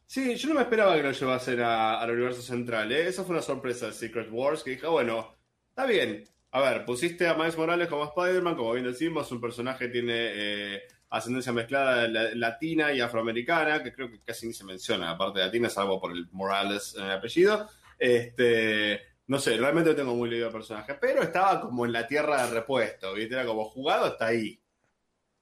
Sí, 0.05 0.35
yo 0.35 0.49
no 0.49 0.55
me 0.55 0.61
esperaba 0.61 0.95
que 0.95 1.03
lo 1.03 1.11
llevasen 1.11 1.59
al 1.59 2.09
universo 2.09 2.41
central. 2.41 2.91
¿eh? 2.91 3.07
Eso 3.07 3.25
fue 3.25 3.35
una 3.35 3.41
sorpresa 3.41 3.87
de 3.87 3.93
Secret 3.93 4.29
Wars, 4.31 4.63
que 4.63 4.71
dije, 4.71 4.85
ah, 4.85 4.89
bueno, 4.89 5.35
está 5.69 5.85
bien. 5.85 6.23
A 6.51 6.61
ver, 6.61 6.85
pusiste 6.85 7.27
a 7.27 7.33
Miles 7.33 7.57
Morales 7.57 7.89
como 7.89 8.05
Spider-Man, 8.05 8.55
como 8.55 8.71
bien 8.73 8.85
decimos, 8.85 9.31
un 9.31 9.41
personaje 9.41 9.85
que 9.85 9.91
tiene 9.91 10.13
eh, 10.15 10.81
ascendencia 11.09 11.51
mezclada 11.51 12.07
latina 12.07 12.93
y 12.93 13.01
afroamericana, 13.01 13.83
que 13.83 13.93
creo 13.93 14.09
que 14.09 14.21
casi 14.21 14.47
ni 14.47 14.53
se 14.53 14.63
menciona, 14.63 15.11
aparte 15.11 15.39
de 15.39 15.45
latina, 15.45 15.69
salvo 15.69 15.99
por 15.99 16.11
el 16.11 16.27
Morales 16.31 16.95
en 16.97 17.05
el 17.05 17.11
apellido. 17.11 17.67
Este, 17.99 19.01
no 19.27 19.39
sé, 19.39 19.57
realmente 19.57 19.89
no 19.89 19.95
tengo 19.95 20.15
muy 20.15 20.29
leído 20.29 20.47
el 20.47 20.53
personaje, 20.53 20.93
pero 20.95 21.21
estaba 21.21 21.59
como 21.61 21.85
en 21.85 21.91
la 21.91 22.07
tierra 22.07 22.45
de 22.45 22.53
repuesto, 22.53 23.13
¿viste? 23.13 23.35
Era 23.35 23.45
como 23.45 23.65
jugado, 23.65 24.07
está 24.07 24.27
ahí. 24.27 24.59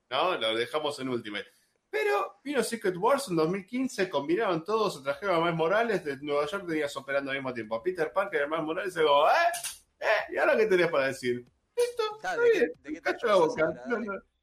¿No? 0.09 0.37
Lo 0.37 0.55
dejamos 0.55 0.99
en 0.99 1.09
Ultimate. 1.09 1.45
Pero 1.89 2.39
vino 2.43 2.61
Secret 2.63 2.95
Wars 2.97 3.27
en 3.29 3.37
2015, 3.37 4.09
combinaron 4.09 4.63
todos, 4.63 4.95
se 4.95 5.03
trajeron 5.03 5.37
a 5.37 5.39
Miles 5.39 5.55
Morales, 5.55 6.03
de 6.03 6.17
Nueva 6.17 6.45
York 6.45 6.65
tenías 6.67 6.95
operando 6.97 7.31
al 7.31 7.37
mismo 7.37 7.53
tiempo 7.53 7.75
a 7.75 7.83
Peter 7.83 8.11
Parker 8.11 8.41
y 8.41 8.43
a 8.43 8.47
Miles 8.47 8.65
Morales, 8.65 8.95
y 8.95 8.99
digo, 8.99 9.27
¿eh? 9.29 9.75
¿Eh? 10.01 10.33
¿Y 10.33 10.37
ahora 10.37 10.57
qué 10.57 10.65
tenés 10.65 10.89
para 10.89 11.07
decir? 11.07 11.45
Listo, 11.75 12.03
Dale, 12.21 12.43
¿de, 12.43 12.73
¿de 12.81 12.93
qué 12.93 13.01
Cacho 13.01 13.27
la 13.27 13.35
boca. 13.35 13.73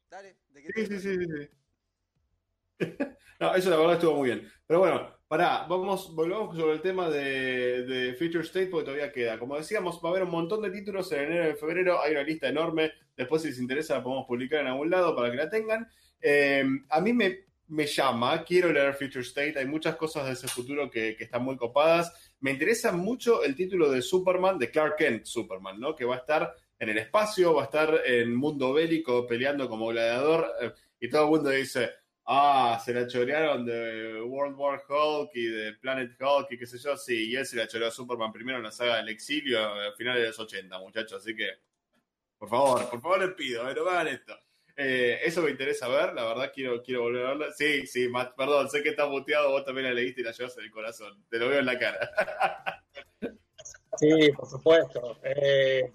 Dale, 0.09 0.37
¿de 0.49 0.63
qué 0.63 0.73
sí, 0.73 0.85
sí, 0.87 0.99
sí, 0.99 1.25
sí. 1.25 1.49
no, 3.39 3.55
eso 3.55 3.69
la 3.69 3.77
verdad 3.77 3.93
estuvo 3.93 4.15
muy 4.15 4.29
bien. 4.29 4.51
Pero 4.65 4.79
bueno, 4.79 5.12
pará, 5.27 5.65
vamos, 5.67 6.13
volvamos 6.15 6.55
sobre 6.55 6.73
el 6.73 6.81
tema 6.81 7.09
de, 7.09 8.15
Future 8.17 8.43
State 8.43 8.67
porque 8.67 8.85
todavía 8.85 9.11
queda. 9.11 9.39
Como 9.39 9.57
decíamos, 9.57 9.99
va 10.03 10.09
a 10.09 10.11
haber 10.11 10.23
un 10.23 10.31
montón 10.31 10.61
de 10.61 10.71
títulos 10.71 11.11
en 11.11 11.21
enero 11.21 11.51
y 11.51 11.55
febrero, 11.55 12.01
hay 12.01 12.11
una 12.11 12.23
lista 12.23 12.47
enorme 12.47 12.91
Después, 13.15 13.43
si 13.43 13.49
les 13.49 13.59
interesa, 13.59 13.95
la 13.95 14.03
podemos 14.03 14.25
publicar 14.25 14.61
en 14.61 14.67
algún 14.67 14.89
lado 14.89 15.15
para 15.15 15.29
que 15.29 15.37
la 15.37 15.49
tengan. 15.49 15.87
Eh, 16.19 16.63
a 16.89 17.01
mí 17.01 17.13
me, 17.13 17.45
me, 17.67 17.85
llama, 17.85 18.43
quiero 18.43 18.71
leer 18.71 18.93
Future 18.95 19.21
State. 19.21 19.59
Hay 19.59 19.65
muchas 19.65 19.95
cosas 19.95 20.25
de 20.25 20.33
ese 20.33 20.47
futuro 20.47 20.89
que, 20.89 21.15
que, 21.15 21.25
están 21.25 21.43
muy 21.43 21.55
copadas. 21.55 22.11
Me 22.39 22.51
interesa 22.51 22.91
mucho 22.91 23.43
el 23.43 23.55
título 23.55 23.91
de 23.91 24.01
Superman, 24.01 24.57
de 24.57 24.71
Clark 24.71 24.95
Kent 24.97 25.25
Superman, 25.25 25.79
¿no? 25.79 25.95
Que 25.95 26.05
va 26.05 26.15
a 26.15 26.19
estar 26.19 26.53
en 26.79 26.89
el 26.89 26.97
espacio, 26.97 27.53
va 27.53 27.63
a 27.63 27.65
estar 27.65 28.01
en 28.05 28.35
mundo 28.35 28.73
bélico 28.73 29.27
peleando 29.27 29.69
como 29.69 29.87
gladiador. 29.87 30.51
Eh, 30.61 30.71
y 30.99 31.09
todo 31.09 31.25
el 31.25 31.29
mundo 31.29 31.49
dice, 31.49 31.91
ah, 32.25 32.81
se 32.83 32.93
la 32.93 33.07
chorearon 33.07 33.65
de 33.65 34.21
World 34.21 34.55
War 34.57 34.83
Hulk 34.87 35.31
y 35.35 35.45
de 35.45 35.73
Planet 35.73 36.11
Hulk 36.19 36.51
y 36.51 36.57
qué 36.57 36.65
sé 36.65 36.77
yo. 36.77 36.97
Sí, 36.97 37.31
y 37.31 37.35
él 37.35 37.45
se 37.45 37.55
la 37.55 37.67
choreó 37.67 37.87
a 37.87 37.91
Superman 37.91 38.31
primero 38.31 38.57
en 38.57 38.63
la 38.63 38.71
saga 38.71 38.97
del 38.97 39.09
exilio 39.09 39.59
a 39.59 39.93
finales 39.93 40.21
de 40.21 40.27
los 40.27 40.39
80, 40.39 40.79
muchachos. 40.79 41.21
Así 41.21 41.35
que 41.35 41.49
por 42.43 42.49
favor, 42.49 42.89
por 42.89 43.01
favor 43.01 43.19
les 43.25 43.35
pido, 43.35 43.63
no 43.63 43.89
hagan 43.89 44.07
esto. 44.09 44.37
Eh, 44.75 45.19
eso 45.23 45.41
me 45.43 45.51
interesa 45.51 45.87
ver, 45.87 46.13
la 46.13 46.25
verdad 46.25 46.51
quiero, 46.53 46.83
quiero 46.83 47.03
volver 47.03 47.25
a 47.25 47.29
verla. 47.29 47.53
Sí, 47.53 47.87
sí, 47.87 48.09
perdón, 48.35 48.69
sé 48.69 48.83
que 48.83 48.89
está 48.89 49.07
muteado, 49.07 49.51
vos 49.51 49.63
también 49.63 49.87
la 49.87 49.93
leíste 49.93 50.19
y 50.19 50.23
la 50.25 50.31
llevas 50.33 50.57
en 50.57 50.65
el 50.65 50.71
corazón. 50.71 51.23
Te 51.29 51.39
lo 51.39 51.47
veo 51.47 51.59
en 51.59 51.65
la 51.65 51.79
cara. 51.79 52.09
Sí, 53.97 54.31
por 54.31 54.47
supuesto. 54.47 55.17
Eh, 55.23 55.91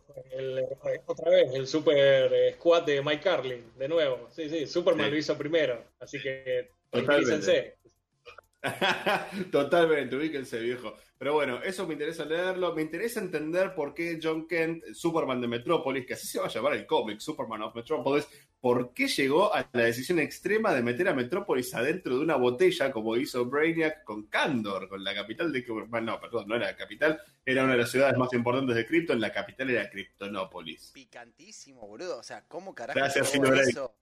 otra 1.06 1.30
vez, 1.30 1.54
el 1.54 1.66
Super 1.66 2.54
Squad 2.54 2.84
de 2.84 3.02
Mike 3.02 3.22
Carlin, 3.22 3.72
de 3.76 3.88
nuevo. 3.88 4.28
Sí, 4.30 4.48
sí, 4.48 4.66
Superman 4.66 5.10
lo 5.10 5.16
hizo 5.16 5.36
primero, 5.36 5.84
así 6.00 6.20
que 6.20 6.70
Totalmente. 6.90 7.76
Totalmente, 9.52 10.16
ubíquense, 10.16 10.58
viejo. 10.58 10.94
Pero 11.16 11.34
bueno, 11.34 11.62
eso 11.62 11.86
me 11.86 11.94
interesa 11.94 12.24
leerlo. 12.24 12.74
Me 12.74 12.82
interesa 12.82 13.20
entender 13.20 13.74
por 13.74 13.94
qué 13.94 14.18
John 14.22 14.46
Kent, 14.46 14.84
Superman 14.92 15.40
de 15.40 15.48
Metrópolis, 15.48 16.06
que 16.06 16.14
así 16.14 16.26
se 16.26 16.40
va 16.40 16.46
a 16.46 16.50
llamar 16.50 16.74
el 16.74 16.86
cómic, 16.86 17.20
Superman 17.20 17.62
of 17.62 17.74
Metropolis, 17.74 18.28
por 18.60 18.92
qué 18.92 19.06
llegó 19.08 19.54
a 19.54 19.68
la 19.72 19.84
decisión 19.84 20.18
extrema 20.18 20.74
de 20.74 20.82
meter 20.82 21.08
a 21.08 21.14
Metrópolis 21.14 21.74
adentro 21.74 22.16
de 22.16 22.24
una 22.24 22.36
botella, 22.36 22.90
como 22.90 23.16
hizo 23.16 23.44
Brainiac 23.46 24.02
con 24.04 24.26
Candor, 24.26 24.88
con 24.88 25.04
la 25.04 25.14
capital 25.14 25.52
de. 25.52 25.64
Bueno, 25.88 26.12
no, 26.12 26.20
perdón, 26.20 26.48
no 26.48 26.56
era 26.56 26.66
la 26.66 26.76
capital, 26.76 27.20
era 27.44 27.62
una 27.64 27.72
de 27.72 27.78
las 27.78 27.90
ciudades 27.90 28.16
más 28.18 28.32
importantes 28.32 28.74
de 28.74 28.86
Krypton, 28.86 29.20
la 29.20 29.32
capital 29.32 29.70
era 29.70 29.88
Kryptonópolis. 29.88 30.90
Picantísimo, 30.92 31.86
boludo. 31.86 32.18
O 32.18 32.22
sea, 32.22 32.44
¿cómo 32.48 32.74
carajo 32.74 32.98
Gracias, 32.98 33.34
eso? 33.34 33.94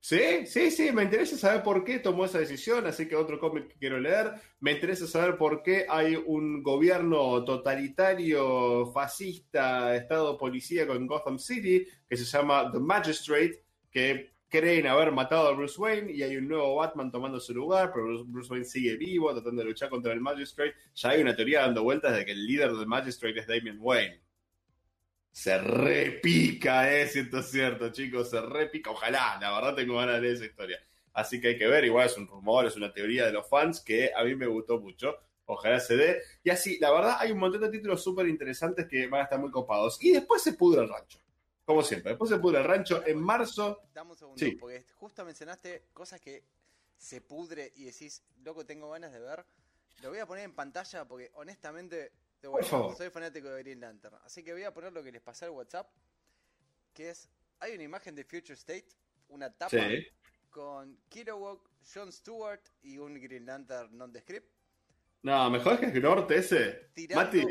Sí, 0.00 0.46
sí, 0.46 0.70
sí, 0.70 0.92
me 0.92 1.02
interesa 1.02 1.36
saber 1.36 1.62
por 1.62 1.84
qué 1.84 1.98
tomó 1.98 2.24
esa 2.24 2.38
decisión, 2.38 2.86
así 2.86 3.08
que 3.08 3.16
otro 3.16 3.38
cómic 3.38 3.68
que 3.68 3.78
quiero 3.78 3.98
leer. 3.98 4.32
Me 4.60 4.72
interesa 4.72 5.06
saber 5.06 5.36
por 5.36 5.62
qué 5.62 5.86
hay 5.88 6.14
un 6.14 6.62
gobierno 6.62 7.44
totalitario, 7.44 8.92
fascista, 8.92 9.94
estado 9.96 10.38
policíaco 10.38 10.94
en 10.94 11.06
Gotham 11.06 11.38
City, 11.38 11.84
que 12.08 12.16
se 12.16 12.24
llama 12.24 12.70
The 12.72 12.78
Magistrate, 12.78 13.64
que 13.98 14.30
creen 14.48 14.86
haber 14.86 15.10
matado 15.10 15.48
a 15.48 15.52
Bruce 15.52 15.80
Wayne 15.80 16.12
y 16.12 16.22
hay 16.22 16.36
un 16.36 16.46
nuevo 16.46 16.76
Batman 16.76 17.10
tomando 17.10 17.40
su 17.40 17.52
lugar, 17.52 17.90
pero 17.92 18.24
Bruce 18.24 18.50
Wayne 18.50 18.64
sigue 18.64 18.96
vivo, 18.96 19.32
tratando 19.32 19.62
de 19.62 19.68
luchar 19.68 19.90
contra 19.90 20.12
el 20.12 20.20
Magistrate. 20.20 20.74
Ya 20.94 21.10
hay 21.10 21.20
una 21.20 21.34
teoría 21.34 21.62
dando 21.62 21.82
vueltas 21.82 22.16
de 22.16 22.24
que 22.24 22.30
el 22.30 22.46
líder 22.46 22.72
del 22.72 22.86
Magistrate 22.86 23.40
es 23.40 23.46
Damian 23.48 23.78
Wayne. 23.80 24.20
Se 25.32 25.58
repica, 25.58 26.92
eh, 26.92 27.08
siento 27.08 27.42
cierto, 27.42 27.90
chicos, 27.90 28.30
se 28.30 28.40
repica. 28.40 28.90
Ojalá, 28.90 29.36
la 29.40 29.52
verdad 29.52 29.74
tengo 29.74 29.96
ganas 29.96 30.16
de 30.16 30.20
leer 30.22 30.34
esa 30.34 30.46
historia. 30.46 30.78
Así 31.12 31.40
que 31.40 31.48
hay 31.48 31.58
que 31.58 31.66
ver, 31.66 31.84
igual 31.84 32.06
es 32.06 32.16
un 32.16 32.28
rumor, 32.28 32.66
es 32.66 32.76
una 32.76 32.92
teoría 32.92 33.26
de 33.26 33.32
los 33.32 33.48
fans 33.48 33.80
que 33.80 34.12
a 34.16 34.22
mí 34.22 34.36
me 34.36 34.46
gustó 34.46 34.80
mucho. 34.80 35.16
Ojalá 35.46 35.80
se 35.80 35.96
dé. 35.96 36.22
Y 36.44 36.50
así, 36.50 36.78
la 36.78 36.92
verdad, 36.92 37.16
hay 37.18 37.32
un 37.32 37.38
montón 37.38 37.62
de 37.62 37.70
títulos 37.70 38.02
súper 38.02 38.28
interesantes 38.28 38.86
que 38.86 39.08
van 39.08 39.22
a 39.22 39.24
estar 39.24 39.40
muy 39.40 39.50
copados. 39.50 39.98
Y 40.00 40.12
después 40.12 40.42
se 40.42 40.52
pudre 40.52 40.82
el 40.82 40.88
rancho. 40.88 41.18
Como 41.68 41.82
siempre, 41.82 42.12
después 42.12 42.30
se 42.30 42.38
pudre 42.38 42.60
el 42.60 42.64
rancho 42.64 43.06
en 43.06 43.20
marzo. 43.20 43.82
Dame 43.92 44.12
un 44.12 44.16
segundo, 44.16 44.46
porque 44.58 44.86
justo 44.94 45.22
mencionaste 45.22 45.88
cosas 45.92 46.18
que 46.18 46.42
se 46.96 47.20
pudre 47.20 47.74
y 47.76 47.84
decís, 47.84 48.22
loco, 48.42 48.64
tengo 48.64 48.88
ganas 48.88 49.12
de 49.12 49.20
ver. 49.20 49.44
Lo 50.00 50.08
voy 50.08 50.18
a 50.18 50.24
poner 50.24 50.44
en 50.44 50.54
pantalla 50.54 51.06
porque 51.06 51.30
honestamente 51.34 52.10
soy 52.96 53.10
fanático 53.10 53.50
de 53.50 53.62
Green 53.62 53.80
Lantern. 53.80 54.16
Así 54.24 54.42
que 54.42 54.54
voy 54.54 54.64
a 54.64 54.72
poner 54.72 54.94
lo 54.94 55.02
que 55.02 55.12
les 55.12 55.20
pasé 55.20 55.44
al 55.44 55.50
WhatsApp. 55.50 55.90
Que 56.94 57.10
es, 57.10 57.28
hay 57.60 57.74
una 57.74 57.82
imagen 57.82 58.14
de 58.14 58.24
Future 58.24 58.54
State, 58.54 58.88
una 59.28 59.52
tapa 59.52 59.76
con 60.48 60.98
Kilowog, 61.10 61.68
John 61.92 62.10
Stewart 62.10 62.62
y 62.80 62.96
un 62.96 63.20
Green 63.20 63.44
Lantern 63.44 63.94
non-descript. 63.94 64.50
No, 65.20 65.50
mejor 65.50 65.78
que 65.78 65.84
es 65.84 65.92
Gnort 65.92 66.30
ese. 66.30 66.88
Mati, 67.14 67.44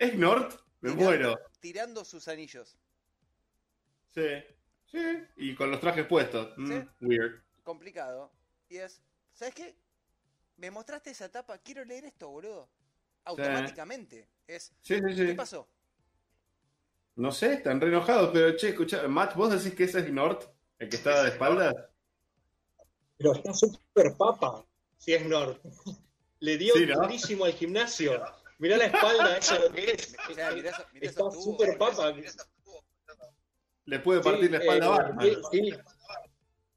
¿es, 0.00 0.16
Gnort? 0.16 0.60
Me 0.80 0.90
muero. 0.90 1.38
Tirando 1.60 2.04
sus 2.04 2.26
anillos. 2.26 2.76
Sí, 4.14 4.28
sí. 4.86 5.24
Y 5.36 5.54
con 5.54 5.70
los 5.70 5.80
trajes 5.80 6.06
puestos. 6.06 6.52
Mm, 6.56 6.80
weird. 7.00 7.42
Complicado. 7.62 8.32
Y 8.68 8.78
es, 8.78 9.02
¿sabes 9.32 9.54
qué? 9.54 9.74
Me 10.56 10.70
mostraste 10.70 11.10
esa 11.10 11.30
tapa, 11.30 11.58
quiero 11.58 11.84
leer 11.84 12.04
esto, 12.04 12.28
boludo. 12.30 12.68
Automáticamente. 13.24 14.28
Es, 14.46 14.72
sí, 14.80 14.98
sí, 14.98 15.14
sí. 15.16 15.26
¿Qué 15.26 15.34
pasó? 15.34 15.68
No 17.14 17.30
sé, 17.30 17.54
están 17.54 17.80
re 17.80 17.88
enojados, 17.88 18.30
pero 18.32 18.56
che, 18.56 18.70
escucha, 18.70 19.06
Matt, 19.06 19.34
¿vos 19.34 19.52
decís 19.52 19.76
que 19.76 19.84
ese 19.84 20.00
es 20.00 20.06
Gnort? 20.06 20.44
¿El 20.78 20.88
que 20.88 20.96
está 20.96 21.22
de 21.22 21.28
espaldas? 21.30 21.74
Pero 23.18 23.34
está 23.34 23.52
súper 23.54 24.16
papa, 24.16 24.66
si 24.98 25.12
es 25.12 25.24
Nord. 25.26 25.58
Le 26.40 26.58
dio 26.58 26.74
durísimo 26.74 27.44
al 27.44 27.52
gimnasio. 27.52 28.20
Mirá 28.58 28.76
la 28.76 28.86
espalda, 28.86 29.36
eso 29.36 29.58
lo 29.58 29.72
que 29.72 29.92
es. 29.92 30.16
está 31.00 31.30
súper 31.30 31.78
papa. 31.78 32.14
Le 33.92 33.98
puede 33.98 34.22
partir 34.22 34.50
la 34.50 34.56
espalda 34.56 34.86
a 34.86 34.88
eh, 34.88 35.36
Batman. 35.36 35.84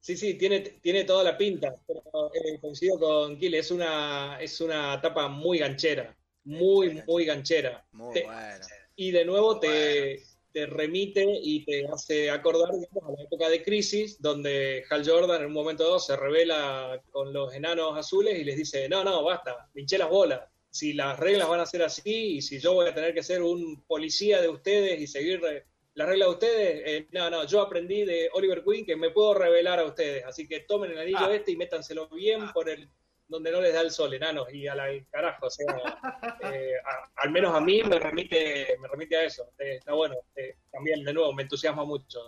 Sí, 0.02 0.18
sí, 0.18 0.34
tiene, 0.34 0.60
tiene 0.60 1.06
toda 1.06 1.24
la 1.24 1.38
pinta. 1.38 1.74
Pero, 1.88 2.02
eh, 2.34 2.60
coincido 2.60 3.00
con 3.00 3.40
Kile, 3.40 3.60
es 3.60 3.72
una, 3.72 4.38
es 4.42 4.60
una 4.60 5.00
tapa 5.00 5.30
muy 5.30 5.60
ganchera. 5.60 6.14
Muy, 6.44 7.02
muy 7.08 7.24
ganchera. 7.24 7.86
Muy 7.94 8.22
buena. 8.22 8.60
Y 8.98 9.12
de 9.12 9.24
nuevo 9.24 9.62
te, 9.62 10.24
te 10.52 10.66
remite 10.66 11.26
y 11.42 11.64
te 11.64 11.88
hace 11.88 12.30
acordar 12.30 12.70
a 12.72 13.12
la 13.12 13.24
época 13.24 13.48
de 13.48 13.64
crisis, 13.64 14.22
donde 14.22 14.84
Hal 14.90 15.08
Jordan 15.08 15.40
en 15.40 15.48
un 15.48 15.54
momento 15.54 15.86
dado 15.86 16.00
se 16.00 16.18
revela 16.18 17.02
con 17.12 17.32
los 17.32 17.54
enanos 17.54 17.98
azules 17.98 18.38
y 18.38 18.44
les 18.44 18.58
dice, 18.58 18.90
no, 18.90 19.06
no, 19.06 19.24
basta, 19.24 19.70
pinché 19.74 19.98
las 19.98 20.10
bolas. 20.10 20.42
Si 20.70 20.92
las 20.92 21.18
reglas 21.18 21.48
van 21.48 21.62
a 21.62 21.66
ser 21.66 21.82
así 21.82 22.36
y 22.36 22.42
si 22.42 22.60
yo 22.60 22.74
voy 22.74 22.90
a 22.90 22.94
tener 22.94 23.14
que 23.14 23.24
ser 23.24 23.42
un 23.42 23.86
policía 23.88 24.42
de 24.42 24.50
ustedes 24.50 25.00
y 25.00 25.08
seguir 25.08 25.40
las 25.96 26.08
reglas 26.08 26.28
de 26.28 26.34
ustedes, 26.34 26.84
eh, 26.86 27.08
no, 27.12 27.30
no, 27.30 27.46
yo 27.46 27.62
aprendí 27.62 28.06
de 28.06 28.30
Oliver 28.34 28.64
Queen 28.64 28.86
que 28.86 28.96
me 28.96 29.10
puedo 29.10 29.34
revelar 29.34 29.80
a 29.80 29.86
ustedes. 29.86 30.24
Así 30.26 30.48
que 30.48 30.62
tomen 30.62 30.92
el 30.92 31.00
anillo 31.00 31.26
ah. 31.26 31.34
este 31.34 31.52
y 31.52 31.58
métanselo 31.58 32.08
bien 32.10 32.52
por 32.54 32.70
el 32.70 32.90
donde 33.28 33.52
no 33.52 33.62
les 33.62 33.74
da 33.74 33.82
el 33.82 33.92
sol, 33.92 34.14
enanos, 34.14 34.54
y 34.54 34.68
a 34.68 34.76
la 34.76 34.86
carajo, 35.10 35.48
o 35.48 35.50
sea, 35.50 35.66
eh, 36.54 36.74
al 37.16 37.32
menos 37.32 37.56
a 37.56 37.60
mí 37.60 37.82
me 37.84 38.00
remite, 38.00 38.78
me 38.80 38.88
remite 38.88 39.18
a 39.18 39.24
eso. 39.24 39.52
Eh, 39.58 39.78
está 39.78 39.94
bueno, 39.94 40.16
eh, 40.36 40.58
también 40.72 41.04
de 41.04 41.14
nuevo 41.14 41.34
me 41.34 41.44
entusiasma 41.44 41.86
mucho. 41.86 42.20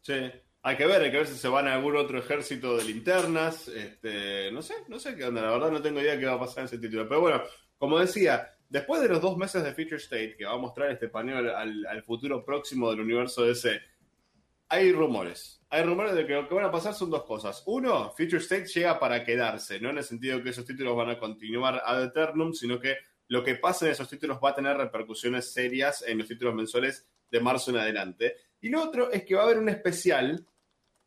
Sí, 0.00 0.30
hay 0.62 0.76
que 0.76 0.86
ver, 0.86 1.02
hay 1.02 1.10
que 1.10 1.18
ver 1.18 1.26
si 1.26 1.36
se 1.36 1.48
van 1.48 1.68
a 1.68 1.74
algún 1.74 1.96
otro 1.96 2.18
ejército 2.18 2.76
de 2.76 2.84
linternas, 2.84 3.68
este, 3.68 4.50
no 4.52 4.62
sé, 4.62 4.74
no 4.88 4.98
sé 4.98 5.14
qué 5.14 5.24
onda, 5.24 5.42
la 5.42 5.52
verdad 5.52 5.70
no 5.70 5.82
tengo 5.82 6.00
idea 6.00 6.18
qué 6.18 6.26
va 6.26 6.34
a 6.34 6.40
pasar 6.40 6.60
en 6.60 6.64
ese 6.66 6.78
título, 6.78 7.08
pero 7.08 7.20
bueno, 7.20 7.42
como 7.78 7.98
decía, 7.98 8.52
después 8.70 9.02
de 9.02 9.08
los 9.08 9.20
dos 9.20 9.36
meses 9.36 9.62
de 9.62 9.74
Feature 9.74 9.96
State, 9.96 10.36
que 10.38 10.46
va 10.46 10.52
a 10.52 10.58
mostrar 10.58 10.90
este 10.90 11.08
panel 11.08 11.50
al, 11.50 12.02
futuro 12.02 12.42
próximo 12.44 12.88
del 12.90 13.00
universo 13.00 13.44
DC, 13.44 13.80
hay 14.68 14.92
rumores, 14.92 15.60
hay 15.68 15.82
rumores 15.82 16.14
de 16.14 16.24
que 16.24 16.34
lo 16.34 16.48
que 16.48 16.54
van 16.54 16.64
a 16.64 16.70
pasar 16.70 16.94
son 16.94 17.10
dos 17.10 17.24
cosas. 17.24 17.64
Uno, 17.66 18.10
Future 18.10 18.38
State 18.38 18.66
llega 18.66 18.98
para 19.00 19.24
quedarse, 19.24 19.80
no 19.80 19.90
en 19.90 19.98
el 19.98 20.04
sentido 20.04 20.42
que 20.42 20.50
esos 20.50 20.64
títulos 20.64 20.96
van 20.96 21.10
a 21.10 21.18
continuar 21.18 21.82
ad 21.84 22.04
eternum, 22.04 22.52
sino 22.52 22.78
que 22.78 22.96
lo 23.26 23.42
que 23.42 23.56
pasa 23.56 23.86
en 23.86 23.92
esos 23.92 24.08
títulos 24.08 24.38
va 24.42 24.50
a 24.50 24.54
tener 24.54 24.76
repercusiones 24.76 25.52
serias 25.52 26.02
en 26.06 26.18
los 26.18 26.28
títulos 26.28 26.54
mensuales 26.54 27.08
de 27.28 27.40
marzo 27.40 27.72
en 27.72 27.78
adelante. 27.78 28.36
Y 28.60 28.68
lo 28.68 28.82
otro 28.82 29.10
es 29.10 29.24
que 29.24 29.34
va 29.34 29.42
a 29.42 29.44
haber 29.46 29.58
un 29.58 29.68
especial, 29.68 30.46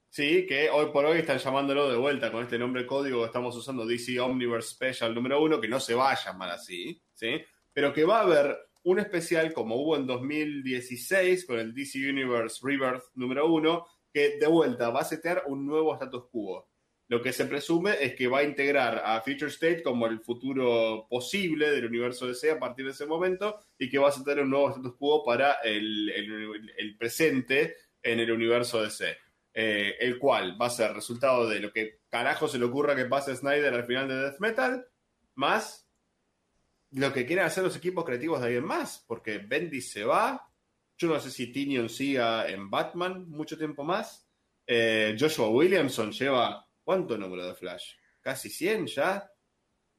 sí, 0.10 0.46
que 0.46 0.70
hoy 0.70 0.88
por 0.92 1.06
hoy 1.06 1.20
están 1.20 1.38
llamándolo 1.38 1.90
de 1.90 1.98
vuelta 1.98 2.32
con 2.32 2.44
este 2.44 2.58
nombre 2.58 2.86
código 2.86 3.22
que 3.22 3.28
estamos 3.28 3.56
usando, 3.56 3.86
DC 3.86 4.20
Omniverse 4.20 4.70
Special 4.70 5.16
número 5.16 5.42
uno, 5.42 5.62
que 5.62 5.70
no 5.70 5.80
se 5.80 5.94
va 5.94 6.12
a 6.12 6.18
llamar 6.22 6.50
así, 6.50 7.02
sí, 7.14 7.42
pero 7.74 7.94
que 7.94 8.06
va 8.06 8.20
a 8.20 8.24
haber 8.24 8.58
un 8.84 9.00
especial 9.00 9.54
como 9.54 9.76
hubo 9.76 9.96
en 9.96 10.06
2016 10.06 11.46
con 11.46 11.60
el 11.60 11.74
DC 11.74 11.98
Universe 12.10 12.60
Rebirth 12.62 13.04
número 13.16 13.52
uno, 13.52 13.88
que 14.12 14.38
de 14.38 14.48
vuelta 14.48 14.90
va 14.90 15.02
a 15.02 15.06
setear 15.06 15.44
un 15.48 15.66
nuevo 15.66 15.94
status 15.94 16.26
quo. 16.32 16.70
Lo 17.08 17.22
que 17.22 17.34
se 17.34 17.46
presume 17.46 17.96
es 18.02 18.16
que 18.16 18.28
va 18.28 18.40
a 18.40 18.44
integrar 18.44 19.02
a 19.06 19.22
Future 19.22 19.52
State 19.52 19.84
como 19.84 20.08
el 20.08 20.20
futuro 20.20 21.06
posible 21.10 21.70
del 21.70 21.86
universo 21.86 22.28
DC 22.28 22.52
a 22.52 22.60
partir 22.60 22.86
de 22.86 22.92
ese 22.92 23.06
momento 23.06 23.60
y 23.78 23.90
que 23.90 24.00
va 24.00 24.10
a 24.10 24.12
setear 24.12 24.40
un 24.42 24.50
nuevo 24.50 24.70
status 24.70 24.96
quo 24.96 25.24
para 25.24 25.54
el, 25.64 26.96
presente 26.98 27.76
en 28.02 28.20
el 28.20 28.32
universo 28.32 28.82
DC. 28.82 29.18
Eh, 29.56 29.98
el 30.00 30.18
cual 30.18 30.60
va 30.60 30.66
a 30.66 30.72
ser 30.72 30.94
resultado 30.94 31.48
de 31.48 31.60
lo 31.60 31.72
que 31.72 32.00
carajo 32.10 32.48
se 32.48 32.58
le 32.58 32.66
ocurra 32.66 32.96
que 32.96 33.06
pase 33.06 33.36
Snyder 33.36 33.72
al 33.72 33.86
final 33.86 34.08
de 34.08 34.16
Death 34.16 34.40
Metal, 34.40 34.88
más 35.36 35.83
lo 36.94 37.12
que 37.12 37.26
quieren 37.26 37.46
hacer 37.46 37.64
los 37.64 37.76
equipos 37.76 38.06
creativos 38.06 38.40
de 38.40 38.48
alguien 38.48 38.66
más, 38.66 39.04
porque 39.08 39.40
Bendy 39.40 39.82
se 39.82 40.04
va, 40.04 40.50
yo 40.98 41.08
no 41.08 41.20
sé 41.20 41.32
si 41.32 41.52
Tinion 41.52 41.90
siga 41.90 42.48
en 42.48 42.70
Batman 42.70 43.30
mucho 43.30 43.58
tiempo 43.58 43.84
más. 43.84 44.28
Eh, 44.66 45.16
Joshua 45.20 45.50
Williamson 45.50 46.12
lleva, 46.12 46.68
¿cuánto 46.84 47.18
número 47.18 47.46
de 47.46 47.56
Flash? 47.56 47.94
¿Casi 48.22 48.50
100 48.50 48.88
ya? 48.88 49.30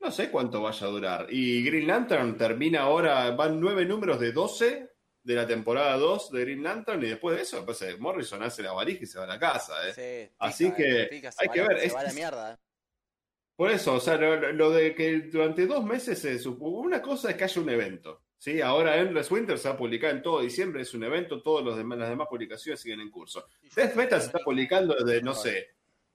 No 0.00 0.10
sé 0.10 0.30
cuánto 0.30 0.62
vaya 0.62 0.86
a 0.86 0.90
durar. 0.90 1.26
Y 1.30 1.64
Green 1.64 1.86
Lantern 1.86 2.36
termina 2.36 2.82
ahora, 2.82 3.30
van 3.32 3.60
nueve 3.60 3.84
números 3.84 4.20
de 4.20 4.32
12 4.32 4.90
de 5.22 5.34
la 5.34 5.46
temporada 5.46 5.96
2 5.96 6.30
de 6.30 6.40
Green 6.42 6.62
Lantern 6.62 7.02
y 7.02 7.08
después 7.08 7.36
de 7.36 7.42
eso, 7.42 7.64
pues, 7.64 7.82
Morrison 7.98 8.42
hace 8.42 8.62
la 8.62 8.72
varija 8.72 9.04
y 9.04 9.06
se 9.06 9.18
va 9.18 9.24
a 9.24 9.28
la 9.28 9.38
casa. 9.38 9.74
¿eh? 9.96 10.32
Así 10.38 10.72
que 10.72 11.22
hay 11.38 11.48
que 11.48 11.62
ver. 11.62 11.80
Se 11.80 11.94
va 11.94 12.00
a 12.00 12.04
la 12.04 12.12
mierda. 12.12 12.60
Por 13.56 13.70
eso, 13.70 13.94
o 13.94 14.00
sea, 14.00 14.16
lo, 14.16 14.70
de 14.70 14.94
que 14.94 15.20
durante 15.20 15.66
dos 15.66 15.84
meses 15.84 16.18
se 16.18 16.38
supo, 16.38 16.66
una 16.66 17.00
cosa 17.00 17.30
es 17.30 17.36
que 17.36 17.44
haya 17.44 17.60
un 17.60 17.70
evento. 17.70 18.22
¿sí? 18.36 18.60
Ahora 18.60 18.96
Endless 18.96 19.30
Winter 19.30 19.58
se 19.58 19.68
va 19.68 19.74
a 19.74 19.78
publicar 19.78 20.10
en 20.10 20.22
todo 20.22 20.40
diciembre, 20.40 20.82
es 20.82 20.92
un 20.92 21.04
evento, 21.04 21.40
todas 21.40 21.64
las 21.64 21.76
demás 21.76 22.28
publicaciones 22.28 22.80
siguen 22.80 23.00
en 23.00 23.10
curso. 23.10 23.46
Death 23.76 23.94
Metal 23.94 24.20
se 24.20 24.26
está 24.26 24.38
publicando 24.40 24.94
desde, 24.94 25.22
no 25.22 25.34
sé, 25.34 25.68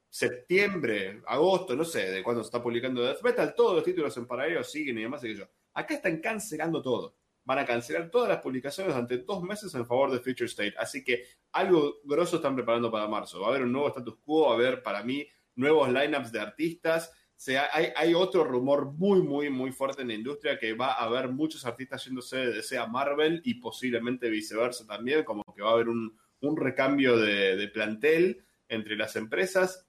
septiembre, 0.09 1.21
agosto, 1.27 1.75
no 1.75 1.85
sé 1.85 2.11
de 2.11 2.23
cuándo 2.23 2.43
se 2.43 2.47
está 2.47 2.61
publicando 2.61 3.01
Death 3.03 3.21
Metal, 3.23 3.53
todos 3.55 3.75
los 3.75 3.83
títulos 3.85 4.17
en 4.17 4.27
paralelo 4.27 4.63
siguen 4.63 4.97
y 4.97 5.03
demás, 5.03 5.23
y 5.23 5.35
yo. 5.35 5.45
Acá 5.73 5.93
están 5.93 6.19
cancelando 6.19 6.81
todo. 6.81 7.15
Van 7.45 7.59
a 7.59 7.65
cancelar 7.65 8.11
todas 8.11 8.27
las 8.27 8.39
publicaciones 8.41 8.93
durante 8.93 9.19
dos 9.19 9.41
meses 9.43 9.73
en 9.73 9.85
favor 9.85 10.11
de 10.11 10.19
Future 10.19 10.45
State. 10.45 10.73
Así 10.77 11.03
que 11.03 11.23
algo 11.53 12.01
grosso 12.03 12.35
están 12.35 12.53
preparando 12.53 12.91
para 12.91 13.07
marzo. 13.07 13.39
Va 13.39 13.47
a 13.47 13.49
haber 13.51 13.63
un 13.63 13.71
nuevo 13.71 13.87
status 13.87 14.17
quo, 14.23 14.47
va 14.47 14.51
a 14.51 14.55
haber 14.55 14.83
para 14.83 15.03
mí 15.03 15.25
nuevos 15.55 15.89
lineups 15.89 16.31
de 16.31 16.39
artistas 16.39 17.11
sea, 17.41 17.69
hay, 17.71 17.93
hay, 17.95 18.13
otro 18.13 18.43
rumor 18.43 18.91
muy, 18.91 19.21
muy, 19.21 19.49
muy 19.49 19.71
fuerte 19.71 20.01
en 20.01 20.09
la 20.09 20.13
industria 20.13 20.59
que 20.59 20.73
va 20.73 20.91
a 20.91 21.05
haber 21.05 21.29
muchos 21.29 21.65
artistas 21.65 22.03
yéndose 22.03 22.35
de 22.35 22.51
DC 22.51 22.77
a 22.77 22.85
Marvel 22.85 23.41
y 23.45 23.53
posiblemente 23.55 24.29
viceversa 24.29 24.85
también, 24.85 25.23
como 25.23 25.41
que 25.55 25.61
va 25.61 25.69
a 25.69 25.73
haber 25.73 25.87
un, 25.87 26.19
recambio 26.57 27.17
de, 27.17 27.65
plantel 27.69 28.45
entre 28.67 28.97
las 28.97 29.15
empresas. 29.15 29.87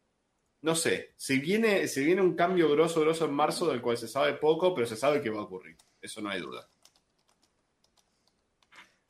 No 0.62 0.76
sé, 0.76 1.12
si 1.16 1.40
viene, 1.40 1.88
si 1.88 2.04
viene 2.04 2.22
un 2.22 2.36
cambio 2.36 2.70
grosso, 2.70 3.00
grosso 3.00 3.24
en 3.24 3.32
marzo, 3.32 3.68
del 3.68 3.82
cual 3.82 3.96
se 3.96 4.06
sabe 4.06 4.34
poco, 4.34 4.72
pero 4.72 4.86
se 4.86 4.96
sabe 4.96 5.20
que 5.20 5.30
va 5.30 5.40
a 5.40 5.44
ocurrir. 5.44 5.76
Eso 6.00 6.20
no 6.20 6.30
hay 6.30 6.40
duda. 6.40 6.68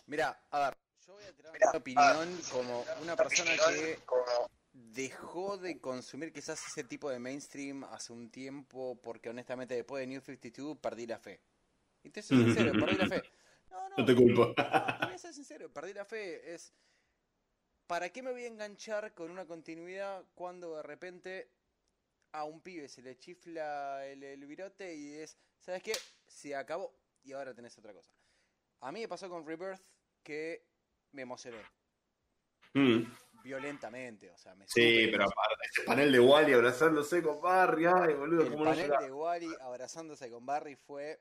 Mira, 0.07 0.45
a 0.51 0.61
ver, 0.61 0.79
yo 1.07 1.13
voy 1.13 1.25
a 1.25 1.33
tirar 1.33 1.53
mi 1.53 1.79
opinión 1.79 2.41
como 2.51 2.87
una 3.03 3.17
persona 3.17 3.51
que 3.69 3.99
dejó 4.93 5.59
de 5.59 5.81
consumir 5.81 6.33
quizás 6.33 6.65
ese 6.67 6.85
tipo 6.85 7.11
de 7.11 7.19
mainstream 7.19 7.85
hace 7.85 8.13
un 8.13 8.31
tiempo 8.31 9.01
porque 9.03 9.29
honestamente 9.29 9.75
después 9.75 10.01
de 10.01 10.07
New 10.07 10.21
52 10.21 10.79
perdí 10.79 11.07
la 11.07 11.19
fe. 11.19 11.41
Y 12.03 12.11
te 12.11 12.23
soy 12.23 12.39
sincero, 12.45 12.73
perdí 12.73 12.97
la 12.97 13.09
fe. 13.09 13.23
No, 13.71 13.89
no. 13.89 13.99
No 13.99 14.05
te 14.05 14.17
culpo. 14.17 14.47
voy 14.47 15.15
a 15.15 15.17
ser 15.17 15.33
sincero, 15.33 15.73
perdí 15.73 15.93
la 15.93 16.05
fe. 16.05 16.55
Es. 16.55 16.73
¿Para 17.87 18.09
qué 18.09 18.21
me 18.21 18.33
voy 18.33 18.43
a 18.43 18.49
enganchar 18.49 19.15
con 19.15 19.31
una 19.31 19.47
continuidad 19.47 20.25
cuando 20.35 20.75
de 20.75 20.83
repente 20.83 21.53
a 22.33 22.43
un 22.43 22.61
pibe 22.61 22.89
se 22.89 23.03
le 23.03 23.17
chifla 23.17 24.05
el, 24.07 24.25
el 24.25 24.45
virote 24.45 24.95
y 24.95 25.15
es. 25.15 25.37
¿Sabes 25.61 25.83
qué? 25.83 25.93
Se 26.27 26.57
acabó 26.57 26.93
y 27.23 27.33
ahora 27.33 27.55
tenés 27.55 27.77
otra 27.79 27.93
cosa. 27.93 28.13
A 28.81 28.93
mí 28.93 29.01
me 29.01 29.09
pasó 29.09 29.29
con 29.29 29.47
Rebirth 29.47 29.81
que 30.23 30.67
me 31.13 31.23
emocioné. 31.23 31.59
Mm. 32.75 33.03
Violentamente, 33.43 34.31
o 34.31 34.39
sea, 34.39 34.55
me 34.55 34.67
Sí, 34.69 35.09
pero 35.11 35.25
aparte, 35.25 35.65
ese 35.71 35.83
panel 35.83 36.13
de 36.13 36.21
Wally 36.21 36.53
abrazándose 36.53 37.23
con 37.23 37.41
Barry, 37.41 37.87
ay, 37.87 38.15
boludo, 38.15 38.43
El 38.43 38.51
cómo 38.51 38.65
no 38.65 38.71
panel 38.71 38.87
llorar? 38.87 39.05
de 39.05 39.13
Wally 39.13 39.55
abrazándose 39.61 40.31
con 40.31 40.45
Barry 40.47 40.77
fue 40.77 41.21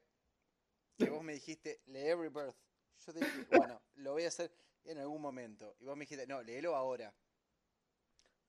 que 0.98 1.10
vos 1.10 1.24
me 1.24 1.34
dijiste, 1.34 1.82
lee 1.86 2.08
Every 2.10 2.30
Birth. 2.30 2.58
Yo 3.06 3.14
te 3.14 3.20
dije, 3.20 3.48
bueno, 3.52 3.82
lo 3.96 4.12
voy 4.12 4.26
a 4.26 4.28
hacer 4.28 4.52
en 4.84 4.98
algún 4.98 5.22
momento. 5.22 5.76
Y 5.80 5.86
vos 5.86 5.96
me 5.96 6.04
dijiste, 6.04 6.28
no, 6.28 6.42
léelo 6.44 6.76
ahora. 6.76 7.14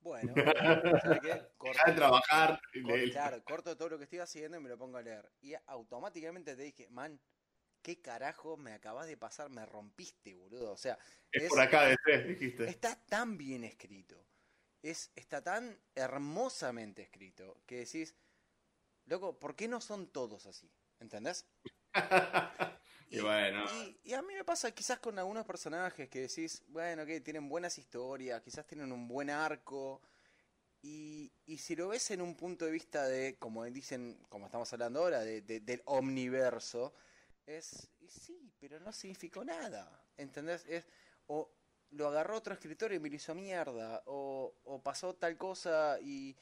Bueno, 0.01 0.33
¿sabes 1.01 1.19
qué? 1.21 1.47
Corto, 1.57 1.95
trabajar. 1.95 2.59
claro, 3.11 3.43
corto 3.43 3.77
todo 3.77 3.89
lo 3.89 3.97
que 3.97 4.05
estoy 4.05 4.19
haciendo 4.19 4.57
y 4.57 4.59
me 4.59 4.67
lo 4.67 4.77
pongo 4.77 4.97
a 4.97 5.01
leer. 5.01 5.31
Y 5.41 5.53
automáticamente 5.67 6.55
te 6.55 6.63
dije, 6.63 6.89
man, 6.89 7.19
¿qué 7.81 8.01
carajo 8.01 8.57
me 8.57 8.73
acabas 8.73 9.07
de 9.07 9.17
pasar? 9.17 9.49
Me 9.49 9.65
rompiste, 9.65 10.35
boludo. 10.35 10.71
O 10.71 10.77
sea, 10.77 10.97
Es 11.31 11.43
es- 11.43 11.49
por 11.49 11.59
acá 11.59 11.85
de 11.85 11.97
tres, 12.03 12.27
dijiste. 12.27 12.69
Está 12.69 12.95
tan 13.05 13.37
bien 13.37 13.63
escrito. 13.63 14.15
Es, 14.81 15.11
está 15.15 15.43
tan 15.43 15.77
hermosamente 15.95 17.03
escrito 17.03 17.61
que 17.67 17.77
decís, 17.79 18.15
loco, 19.05 19.37
¿por 19.39 19.55
qué 19.55 19.67
no 19.67 19.81
son 19.81 20.07
todos 20.07 20.45
así? 20.45 20.69
¿Entendés? 20.99 21.45
Y 23.09 23.19
bueno. 23.19 23.65
y- 23.73 23.99
y 24.05 24.13
a 24.13 24.21
mí 24.21 24.33
me 24.33 24.45
pasa 24.45 24.71
quizás 24.71 24.99
con 24.99 25.19
algunos 25.19 25.45
personajes 25.45 26.07
que 26.09 26.21
decís, 26.21 26.63
bueno, 26.69 27.05
que 27.05 27.19
tienen 27.19 27.49
buenas 27.49 27.77
historias, 27.77 28.41
quizás 28.41 28.65
tienen 28.65 28.91
un 28.93 29.07
buen 29.07 29.29
arco. 29.29 30.01
Y, 30.81 31.31
y 31.45 31.57
si 31.59 31.75
lo 31.75 31.89
ves 31.89 32.11
en 32.11 32.21
un 32.21 32.35
punto 32.35 32.65
de 32.65 32.71
vista 32.71 33.07
de, 33.07 33.37
como 33.37 33.65
dicen, 33.65 34.17
como 34.29 34.45
estamos 34.47 34.71
hablando 34.73 35.01
ahora, 35.01 35.21
de, 35.21 35.41
de- 35.41 35.59
del 35.59 35.81
omniverso, 35.85 36.93
es, 37.57 37.89
y 37.99 38.09
sí, 38.09 38.51
pero 38.59 38.79
no 38.79 38.91
significó 38.91 39.43
nada. 39.43 40.03
¿Entendés? 40.17 40.65
Es, 40.67 40.85
o 41.27 41.51
lo 41.91 42.07
agarró 42.07 42.37
otro 42.37 42.53
escritor 42.53 42.93
y 42.93 42.99
me 42.99 43.09
lo 43.09 43.15
hizo 43.15 43.35
mierda, 43.35 44.01
o, 44.05 44.55
o 44.63 44.81
pasó 44.81 45.15
tal 45.15 45.37
cosa 45.37 45.99
y, 46.01 46.37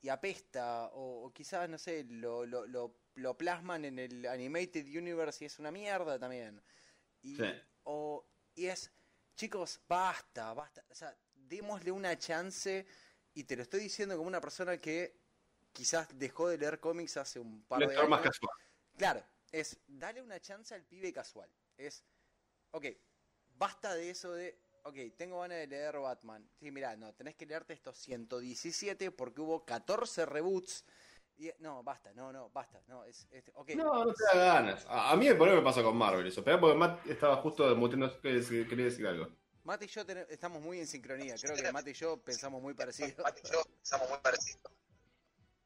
y 0.00 0.08
apesta, 0.08 0.86
o, 0.92 1.26
o 1.26 1.32
quizás, 1.32 1.68
no 1.68 1.78
sé, 1.78 2.04
lo, 2.04 2.46
lo, 2.46 2.66
lo, 2.66 3.00
lo 3.14 3.36
plasman 3.36 3.84
en 3.84 3.98
el 3.98 4.26
Animated 4.26 4.86
Universe 4.86 5.44
y 5.44 5.46
es 5.46 5.58
una 5.58 5.70
mierda 5.70 6.18
también. 6.18 6.62
Y, 7.22 7.36
Sí. 7.36 7.44
o, 7.84 8.26
y 8.54 8.66
es, 8.66 8.90
chicos, 9.36 9.80
basta, 9.88 10.54
basta, 10.54 10.84
o 10.90 10.94
sea, 10.94 11.16
démosle 11.34 11.90
una 11.90 12.18
chance, 12.18 12.86
y 13.34 13.44
te 13.44 13.56
lo 13.56 13.62
estoy 13.62 13.80
diciendo 13.80 14.16
como 14.16 14.28
una 14.28 14.40
persona 14.40 14.78
que 14.80 15.20
quizás 15.72 16.08
dejó 16.16 16.48
de 16.48 16.58
leer 16.58 16.80
cómics 16.80 17.16
hace 17.16 17.40
un 17.40 17.64
par 17.64 17.86
de 17.86 17.98
más 18.08 18.20
años. 18.20 18.20
casual. 18.20 18.56
Claro, 18.96 19.24
es 19.60 19.78
dale 19.86 20.20
una 20.20 20.40
chance 20.40 20.74
al 20.74 20.84
pibe 20.84 21.12
casual. 21.12 21.48
Es, 21.76 22.04
ok, 22.72 22.86
basta 23.56 23.94
de 23.94 24.10
eso 24.10 24.32
de, 24.32 24.58
ok, 24.82 24.96
tengo 25.16 25.40
ganas 25.40 25.58
de 25.58 25.66
leer 25.68 25.98
Batman. 25.98 26.48
Sí, 26.58 26.70
mirá, 26.72 26.96
no, 26.96 27.14
tenés 27.14 27.36
que 27.36 27.46
leerte 27.46 27.72
estos 27.72 27.96
117 27.98 29.12
porque 29.12 29.40
hubo 29.40 29.64
14 29.64 30.26
reboots. 30.26 30.84
Y, 31.36 31.50
no, 31.60 31.82
basta, 31.84 32.12
no, 32.14 32.32
no, 32.32 32.50
basta. 32.50 32.82
No, 32.88 33.04
es, 33.04 33.26
es- 33.30 33.50
ok. 33.54 33.70
No, 33.76 34.04
no 34.04 34.12
te 34.12 34.24
da 34.36 34.44
ganas. 34.54 34.86
A, 34.86 35.12
a 35.12 35.16
mí 35.16 35.32
por 35.34 35.48
ahí 35.48 35.54
me 35.56 35.62
pasa 35.62 35.82
con 35.84 35.96
Marvel 35.96 36.26
eso. 36.26 36.42
Pero 36.42 36.60
porque 36.60 36.76
Matt 36.76 37.06
estaba 37.06 37.36
justo 37.36 37.68
desmuteando, 37.68 38.20
quería 38.20 38.38
decir 38.38 38.68
quería 38.68 38.84
decir 38.86 39.06
algo. 39.06 39.28
Matt 39.62 39.82
y 39.82 39.86
yo 39.86 40.04
ten- 40.04 40.26
estamos 40.30 40.60
muy 40.62 40.78
en 40.80 40.86
sincronía. 40.86 41.34
Creo 41.40 41.54
que 41.56 41.72
Matt 41.72 41.88
y 41.88 41.92
yo 41.92 42.16
pensamos 42.22 42.60
muy 42.60 42.74
parecido. 42.74 43.24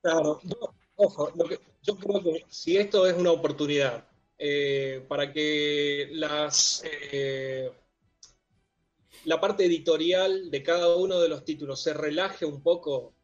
Claro, 0.03 0.41
no, 0.45 0.75
ojo, 0.99 1.33
lo 1.37 1.45
que, 1.45 1.61
yo 1.83 1.97
creo 1.97 2.23
que 2.23 2.45
si 2.49 2.77
esto 2.77 3.07
es 3.07 3.17
una 3.17 3.31
oportunidad 3.31 4.05
eh, 4.37 5.05
para 5.09 5.33
que 5.33 6.09
las 6.13 6.83
eh, 6.85 7.71
la 9.25 9.41
parte 9.41 9.65
editorial 9.65 10.51
de 10.51 10.63
cada 10.63 10.97
uno 10.97 11.21
de 11.21 11.29
los 11.29 11.45
títulos 11.45 11.83
se 11.83 11.95
relaje 11.95 12.45
un 12.45 12.63
poco 12.63 13.15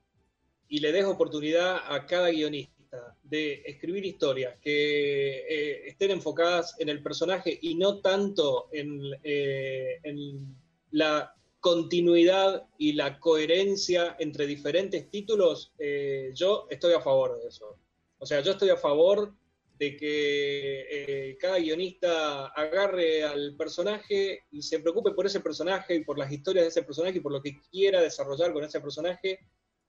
y 0.68 0.78
le 0.78 0.92
des 0.92 1.04
oportunidad 1.04 1.92
a 1.92 2.06
cada 2.06 2.30
guionista 2.30 3.16
de 3.22 3.62
escribir 3.66 4.04
historias 4.04 4.56
que 4.60 5.38
eh, 5.38 5.88
estén 5.88 6.12
enfocadas 6.12 6.76
en 6.78 6.88
el 6.88 7.02
personaje 7.02 7.58
y 7.60 7.74
no 7.74 8.00
tanto 8.00 8.68
en, 8.72 9.02
en 9.24 10.56
la 10.92 11.34
continuidad 11.64 12.68
y 12.76 12.92
la 12.92 13.18
coherencia 13.18 14.16
entre 14.18 14.46
diferentes 14.46 15.08
títulos, 15.08 15.72
eh, 15.78 16.30
yo 16.34 16.66
estoy 16.68 16.92
a 16.92 17.00
favor 17.00 17.40
de 17.40 17.48
eso. 17.48 17.78
O 18.18 18.26
sea, 18.26 18.42
yo 18.42 18.52
estoy 18.52 18.68
a 18.68 18.76
favor 18.76 19.32
de 19.78 19.96
que 19.96 20.86
eh, 20.90 21.38
cada 21.40 21.58
guionista 21.58 22.48
agarre 22.48 23.24
al 23.24 23.56
personaje 23.56 24.40
y 24.50 24.60
se 24.60 24.80
preocupe 24.80 25.12
por 25.12 25.24
ese 25.24 25.40
personaje 25.40 25.94
y 25.94 26.04
por 26.04 26.18
las 26.18 26.30
historias 26.30 26.66
de 26.66 26.68
ese 26.68 26.82
personaje 26.82 27.16
y 27.16 27.22
por 27.22 27.32
lo 27.32 27.40
que 27.40 27.58
quiera 27.70 28.02
desarrollar 28.02 28.52
con 28.52 28.62
ese 28.62 28.82
personaje, 28.82 29.38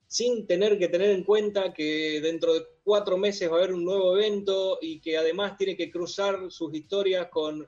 sin 0.08 0.48
tener 0.48 0.80
que 0.80 0.88
tener 0.88 1.10
en 1.10 1.26
cuenta 1.26 1.74
que 1.74 2.22
dentro 2.22 2.54
de 2.54 2.66
cuatro 2.86 3.18
meses 3.18 3.52
va 3.52 3.56
a 3.56 3.58
haber 3.58 3.74
un 3.74 3.84
nuevo 3.84 4.18
evento 4.18 4.78
y 4.82 5.02
que 5.02 5.18
además 5.18 5.58
tiene 5.58 5.76
que 5.76 5.92
cruzar 5.92 6.50
sus 6.50 6.74
historias 6.74 7.28
con 7.30 7.68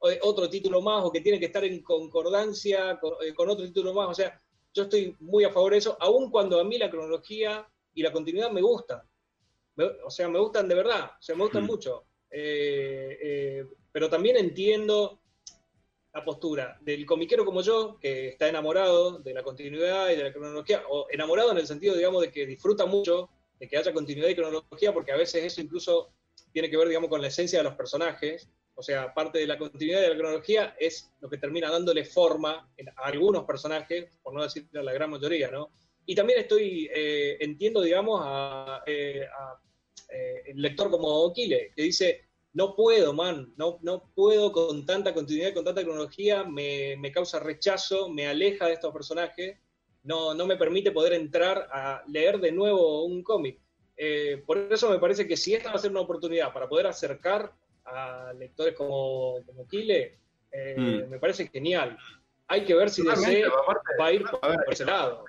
otro 0.00 0.48
título 0.48 0.80
más 0.80 1.04
o 1.04 1.10
que 1.10 1.20
tiene 1.20 1.38
que 1.40 1.46
estar 1.46 1.64
en 1.64 1.82
concordancia 1.82 2.98
con, 3.00 3.14
eh, 3.24 3.34
con 3.34 3.48
otro 3.50 3.64
título 3.64 3.92
más. 3.92 4.08
O 4.08 4.14
sea, 4.14 4.40
yo 4.74 4.84
estoy 4.84 5.16
muy 5.20 5.44
a 5.44 5.50
favor 5.50 5.72
de 5.72 5.78
eso, 5.78 5.96
aun 6.00 6.30
cuando 6.30 6.60
a 6.60 6.64
mí 6.64 6.78
la 6.78 6.90
cronología 6.90 7.66
y 7.94 8.02
la 8.02 8.12
continuidad 8.12 8.50
me 8.50 8.60
gustan. 8.62 9.00
Me- 9.76 9.90
o 10.04 10.10
sea, 10.10 10.28
me 10.28 10.38
gustan 10.38 10.68
de 10.68 10.74
verdad, 10.74 11.06
o 11.18 11.22
sea, 11.22 11.34
me 11.34 11.42
gustan 11.44 11.64
Mm. 11.64 11.66
mucho. 11.66 12.04
Eh, 12.30 13.18
eh, 13.22 13.64
pero 13.90 14.08
también 14.08 14.36
entiendo 14.36 15.20
la 16.12 16.24
postura 16.24 16.78
del 16.80 17.04
comiquero 17.06 17.44
como 17.44 17.60
yo, 17.62 17.98
que 18.00 18.28
está 18.28 18.48
enamorado 18.48 19.18
de 19.18 19.34
la 19.34 19.42
continuidad 19.42 20.10
y 20.10 20.16
de 20.16 20.24
la 20.24 20.32
cronología, 20.32 20.82
o 20.88 21.06
enamorado 21.10 21.52
en 21.52 21.58
el 21.58 21.66
sentido, 21.66 21.94
digamos, 21.96 22.22
de 22.22 22.30
que 22.32 22.46
disfruta 22.46 22.86
mucho 22.86 23.28
de 23.58 23.68
que 23.68 23.76
haya 23.76 23.92
continuidad 23.92 24.28
y 24.28 24.34
cronología, 24.36 24.92
porque 24.92 25.12
a 25.12 25.16
veces 25.16 25.44
eso 25.44 25.60
incluso 25.60 26.10
tiene 26.52 26.70
que 26.70 26.76
ver, 26.76 26.88
digamos, 26.88 27.10
con 27.10 27.20
la 27.20 27.28
esencia 27.28 27.58
de 27.58 27.64
los 27.64 27.74
personajes. 27.74 28.48
O 28.78 28.82
sea, 28.82 29.12
parte 29.12 29.40
de 29.40 29.46
la 29.48 29.58
continuidad 29.58 30.00
de 30.00 30.10
la 30.10 30.16
cronología 30.16 30.76
es 30.78 31.12
lo 31.20 31.28
que 31.28 31.38
termina 31.38 31.68
dándole 31.68 32.04
forma 32.04 32.70
a 32.96 33.08
algunos 33.08 33.44
personajes, 33.44 34.16
por 34.22 34.32
no 34.32 34.44
decir 34.44 34.68
a 34.72 34.82
la 34.82 34.92
gran 34.92 35.10
mayoría, 35.10 35.50
¿no? 35.50 35.72
Y 36.06 36.14
también 36.14 36.38
estoy, 36.38 36.88
eh, 36.94 37.36
entiendo, 37.40 37.82
digamos, 37.82 38.20
a, 38.22 38.84
eh, 38.86 39.26
eh, 40.10 40.52
lector 40.54 40.90
como 40.92 41.08
Okile, 41.08 41.72
que 41.74 41.82
dice, 41.82 42.28
no 42.52 42.76
puedo, 42.76 43.12
man, 43.12 43.52
no, 43.56 43.80
no 43.82 44.12
puedo 44.14 44.52
con 44.52 44.86
tanta 44.86 45.12
continuidad, 45.12 45.54
con 45.54 45.64
tanta 45.64 45.82
cronología, 45.82 46.44
me, 46.44 46.96
me 46.98 47.10
causa 47.10 47.40
rechazo, 47.40 48.08
me 48.08 48.28
aleja 48.28 48.66
de 48.68 48.74
estos 48.74 48.92
personajes, 48.92 49.58
no, 50.04 50.34
no 50.34 50.46
me 50.46 50.56
permite 50.56 50.92
poder 50.92 51.14
entrar 51.14 51.68
a 51.72 52.04
leer 52.06 52.38
de 52.38 52.52
nuevo 52.52 53.04
un 53.04 53.24
cómic. 53.24 53.60
Eh, 53.96 54.40
por 54.46 54.72
eso 54.72 54.88
me 54.88 55.00
parece 55.00 55.26
que 55.26 55.36
si 55.36 55.54
esta 55.54 55.70
va 55.70 55.74
a 55.74 55.80
ser 55.80 55.90
una 55.90 56.02
oportunidad 56.02 56.52
para 56.52 56.68
poder 56.68 56.86
acercar 56.86 57.52
a 57.90 58.32
lectores 58.32 58.74
como, 58.74 59.42
como 59.46 59.66
Kile, 59.66 60.18
eh, 60.52 60.74
Mm. 61.06 61.10
me 61.10 61.18
parece 61.18 61.48
genial. 61.48 61.96
Hay 62.46 62.64
que 62.64 62.74
ver 62.74 62.88
si 62.90 63.02
DC 63.02 63.44
aparte- 63.44 63.92
va 64.00 64.06
a 64.06 64.12
ir 64.12 64.24
a 64.42 64.48
ver, 64.48 64.58
por 64.64 64.72
ese 64.74 64.84
lado. 64.84 65.24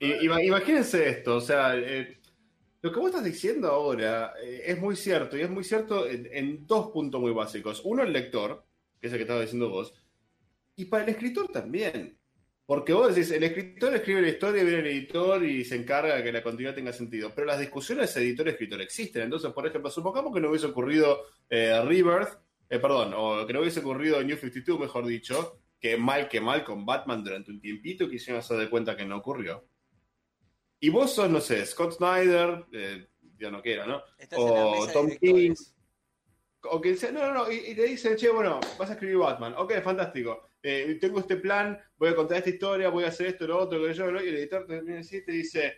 Imagínense 0.00 1.08
esto, 1.08 1.36
o 1.36 1.40
sea, 1.40 1.76
eh, 1.76 2.18
lo 2.82 2.92
que 2.92 2.98
vos 3.00 3.08
estás 3.10 3.24
diciendo 3.24 3.68
ahora 3.68 4.34
eh, 4.42 4.62
es 4.66 4.78
muy 4.78 4.94
cierto, 4.96 5.36
y 5.36 5.42
es 5.42 5.50
muy 5.50 5.64
cierto 5.64 6.06
en, 6.06 6.28
en 6.32 6.66
dos 6.66 6.88
puntos 6.90 7.20
muy 7.20 7.32
básicos. 7.32 7.80
Uno, 7.84 8.02
el 8.02 8.12
lector, 8.12 8.64
que 9.00 9.06
es 9.06 9.12
el 9.12 9.18
que 9.18 9.22
estabas 9.22 9.42
diciendo 9.44 9.70
vos, 9.70 9.94
y 10.76 10.84
para 10.86 11.04
el 11.04 11.10
escritor 11.10 11.48
también. 11.48 12.18
Porque 12.66 12.92
vos 12.92 13.14
decís, 13.14 13.30
el 13.30 13.44
escritor 13.44 13.94
escribe 13.94 14.22
la 14.22 14.28
historia, 14.28 14.64
viene 14.64 14.80
el 14.80 14.86
editor 14.86 15.44
y 15.44 15.64
se 15.64 15.76
encarga 15.76 16.16
de 16.16 16.24
que 16.24 16.32
la 16.32 16.42
continuidad 16.42 16.74
tenga 16.74 16.92
sentido. 16.92 17.30
Pero 17.32 17.46
las 17.46 17.60
discusiones 17.60 18.14
editor-escritor 18.16 18.80
existen. 18.82 19.22
Entonces, 19.22 19.52
por 19.52 19.68
ejemplo, 19.68 19.88
supongamos 19.88 20.34
que 20.34 20.40
no 20.40 20.50
hubiese 20.50 20.66
ocurrido 20.66 21.22
eh, 21.48 21.80
Rebirth, 21.84 22.40
eh, 22.68 22.80
perdón, 22.80 23.14
o 23.16 23.46
que 23.46 23.52
no 23.52 23.60
hubiese 23.60 23.78
ocurrido 23.78 24.20
New 24.20 24.36
52, 24.36 24.80
mejor 24.80 25.06
dicho, 25.06 25.60
que 25.78 25.96
mal 25.96 26.28
que 26.28 26.40
mal 26.40 26.64
con 26.64 26.84
Batman 26.84 27.22
durante 27.22 27.52
un 27.52 27.60
tiempito 27.60 28.08
quisieron 28.08 28.40
hacer 28.40 28.58
de 28.58 28.68
cuenta 28.68 28.96
que 28.96 29.04
no 29.04 29.18
ocurrió. 29.18 29.68
Y 30.80 30.88
vos 30.88 31.14
sos, 31.14 31.30
no 31.30 31.40
sé, 31.40 31.64
Scott 31.64 31.92
Snyder, 31.92 32.66
eh, 32.72 33.06
ya 33.38 33.48
no 33.48 33.62
quiera, 33.62 33.86
¿no? 33.86 34.02
Estás 34.18 34.40
O 34.42 34.88
Tom 34.92 35.06
directores. 35.06 35.72
O 36.68 36.80
que 36.80 36.90
dice, 36.90 37.12
no, 37.12 37.20
no, 37.20 37.32
no, 37.32 37.52
y, 37.52 37.58
y 37.58 37.74
te 37.76 37.84
dicen, 37.84 38.16
che, 38.16 38.28
bueno, 38.28 38.58
vas 38.76 38.90
a 38.90 38.94
escribir 38.94 39.18
Batman. 39.18 39.54
Ok, 39.56 39.74
fantástico. 39.84 40.48
Eh, 40.68 40.98
tengo 41.00 41.20
este 41.20 41.36
plan, 41.36 41.78
voy 41.96 42.08
a 42.08 42.16
contar 42.16 42.38
esta 42.38 42.50
historia, 42.50 42.88
voy 42.88 43.04
a 43.04 43.08
hacer 43.08 43.28
esto, 43.28 43.46
lo 43.46 43.56
otro, 43.56 43.80
que 43.86 43.94
yo, 43.94 44.10
lo, 44.10 44.20
y 44.20 44.28
el 44.30 44.36
editor 44.36 44.66
te 44.66 44.80
viene 44.80 44.98
así 44.98 45.18
y 45.18 45.24
te 45.24 45.30
dice, 45.30 45.74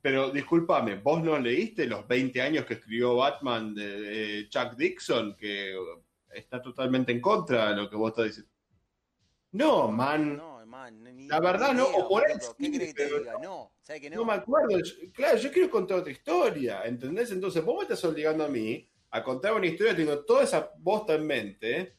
pero 0.00 0.30
discúlpame, 0.30 0.94
¿vos 0.94 1.22
no 1.22 1.38
leíste 1.38 1.86
los 1.86 2.08
20 2.08 2.40
años 2.40 2.64
que 2.64 2.74
escribió 2.74 3.16
Batman 3.16 3.74
de 3.74 4.40
eh, 4.40 4.48
Chuck 4.48 4.76
Dixon, 4.78 5.36
que 5.36 5.74
está 6.32 6.62
totalmente 6.62 7.12
en 7.12 7.20
contra 7.20 7.68
de 7.68 7.76
lo 7.76 7.90
que 7.90 7.96
vos 7.96 8.08
estás 8.12 8.24
diciendo? 8.24 8.50
No, 9.52 9.90
man. 9.90 10.38
No, 10.38 10.64
man, 10.64 11.04
ni- 11.04 11.28
La 11.28 11.40
verdad, 11.40 11.72
ni 11.72 11.78
no, 11.80 11.88
idea, 11.90 12.04
o 12.04 12.08
por 12.08 12.22
sí, 12.30 12.54
¿Qué 12.58 12.72
crees 12.72 12.94
que 12.94 13.04
te 13.08 13.18
diga? 13.18 13.34
No, 13.42 13.72
¿sabes 13.82 14.00
que 14.00 14.08
no? 14.08 14.16
No 14.16 14.24
me 14.24 14.32
acuerdo. 14.32 14.78
Yo- 14.78 15.12
claro, 15.12 15.36
yo 15.36 15.52
quiero 15.52 15.68
contar 15.70 15.98
otra 15.98 16.12
historia, 16.12 16.82
¿entendés? 16.86 17.30
Entonces 17.30 17.62
vos 17.62 17.76
me 17.76 17.82
estás 17.82 18.02
obligando 18.06 18.42
a 18.42 18.48
mí 18.48 18.88
a 19.10 19.22
contar 19.22 19.52
una 19.52 19.66
historia 19.66 19.92
teniendo 19.94 20.24
toda 20.24 20.44
esa 20.44 20.72
bosta 20.78 21.14
en 21.14 21.26
mente 21.26 21.98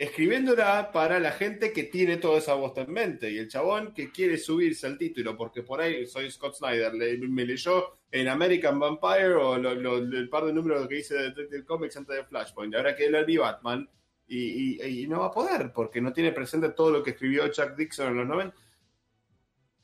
escribiéndola 0.00 0.92
para 0.92 1.20
la 1.20 1.30
gente 1.30 1.74
que 1.74 1.82
tiene 1.82 2.16
toda 2.16 2.38
esa 2.38 2.54
voz 2.54 2.72
en 2.78 2.90
mente. 2.90 3.30
Y 3.30 3.36
el 3.36 3.48
chabón 3.48 3.92
que 3.92 4.10
quiere 4.10 4.38
subirse 4.38 4.86
al 4.86 4.96
título, 4.96 5.36
porque 5.36 5.62
por 5.62 5.78
ahí 5.82 6.06
soy 6.06 6.30
Scott 6.30 6.54
Snyder, 6.54 6.94
me 6.94 7.44
leyó 7.44 7.98
en 8.10 8.28
American 8.28 8.80
Vampire 8.80 9.34
o 9.34 9.56
el 9.56 10.28
par 10.30 10.46
de 10.46 10.54
números 10.54 10.88
que 10.88 11.00
hice 11.00 11.14
de 11.14 11.24
Detective 11.24 11.66
Comics 11.66 11.98
antes 11.98 12.16
de 12.16 12.24
Flashpoint. 12.24 12.74
Ahora 12.74 12.96
que 12.96 13.04
él 13.04 13.24
vi 13.26 13.36
Batman 13.36 13.86
y, 14.26 15.06
no 15.06 15.20
va 15.20 15.26
a 15.26 15.30
poder, 15.30 15.70
porque 15.70 16.00
no 16.00 16.14
tiene 16.14 16.32
presente 16.32 16.70
todo 16.70 16.90
lo 16.90 17.02
que 17.02 17.10
escribió 17.10 17.46
Chuck 17.48 17.76
Dixon 17.76 18.08
en 18.08 18.16
los 18.16 18.26
90. 18.26 18.56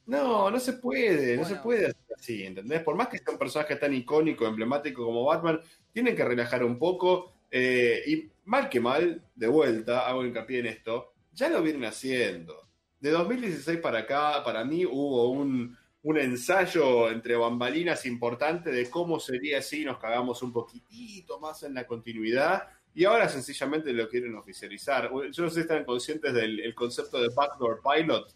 No, 0.07 0.51
no 0.51 0.59
se 0.59 0.73
puede, 0.75 1.37
no 1.37 1.45
se 1.45 1.57
puede 1.57 1.89
hacer 1.89 2.15
así, 2.17 2.43
¿entendés? 2.43 2.83
Por 2.83 2.97
más 2.97 3.09
que 3.09 3.19
sea 3.19 3.35
un 3.35 3.39
personaje 3.39 3.77
tan 3.77 3.93
icónico, 3.93 4.47
emblemático 4.47 5.05
como 5.05 5.27
Batman, 5.27 5.61
tienen 5.93 6.17
que 6.17 6.25
relajar 6.25 6.65
un 6.65 6.79
poco. 6.79 7.35
Eh, 7.51 8.03
y 8.07 8.36
mal 8.47 8.69
que 8.69 8.81
mal, 8.81 9.23
de 9.35 9.49
vuelta, 9.49 10.09
hago 10.09 10.25
hincapié 10.25 10.61
en 10.61 10.67
esto, 10.67 11.13
ya 11.33 11.49
lo 11.49 11.63
vienen 11.63 11.85
haciendo. 11.85 12.69
De 12.99 13.11
2016 13.11 13.79
para 13.81 14.01
acá, 14.01 14.43
para 14.43 14.65
mí 14.65 14.87
hubo 14.87 15.31
un, 15.31 15.77
un 16.03 16.19
ensayo 16.19 17.11
entre 17.11 17.37
bambalinas 17.37 18.07
importante 18.07 18.71
de 18.71 18.89
cómo 18.89 19.21
sería 19.21 19.61
si 19.61 19.85
nos 19.85 19.99
cagamos 19.99 20.43
un 20.43 20.53
poquitito 20.53 21.39
más 21.39 21.63
en 21.65 21.75
la 21.75 21.87
continuidad 21.87 22.69
y 22.95 23.05
ahora 23.05 23.29
sencillamente 23.29 23.93
lo 23.93 24.09
quieren 24.09 24.35
oficializar. 24.37 25.11
Yo 25.31 25.43
no 25.43 25.51
sé 25.51 25.57
si 25.57 25.61
están 25.61 25.85
conscientes 25.85 26.33
del 26.33 26.75
concepto 26.75 27.21
de 27.21 27.29
backdoor 27.35 27.83
pilot, 27.83 28.35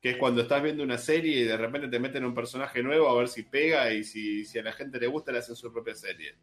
que 0.00 0.10
es 0.10 0.16
cuando 0.16 0.42
estás 0.42 0.60
viendo 0.60 0.82
una 0.82 0.98
serie 0.98 1.40
y 1.40 1.44
de 1.44 1.56
repente 1.56 1.86
te 1.86 2.00
meten 2.00 2.24
un 2.24 2.34
personaje 2.34 2.82
nuevo 2.82 3.08
a 3.08 3.16
ver 3.16 3.28
si 3.28 3.44
pega 3.44 3.92
y 3.92 4.02
si, 4.02 4.44
si 4.44 4.58
a 4.58 4.62
la 4.64 4.72
gente 4.72 4.98
le 4.98 5.06
gusta 5.06 5.30
le 5.30 5.38
hacen 5.38 5.54
su 5.54 5.72
propia 5.72 5.94
serie. 5.94 6.34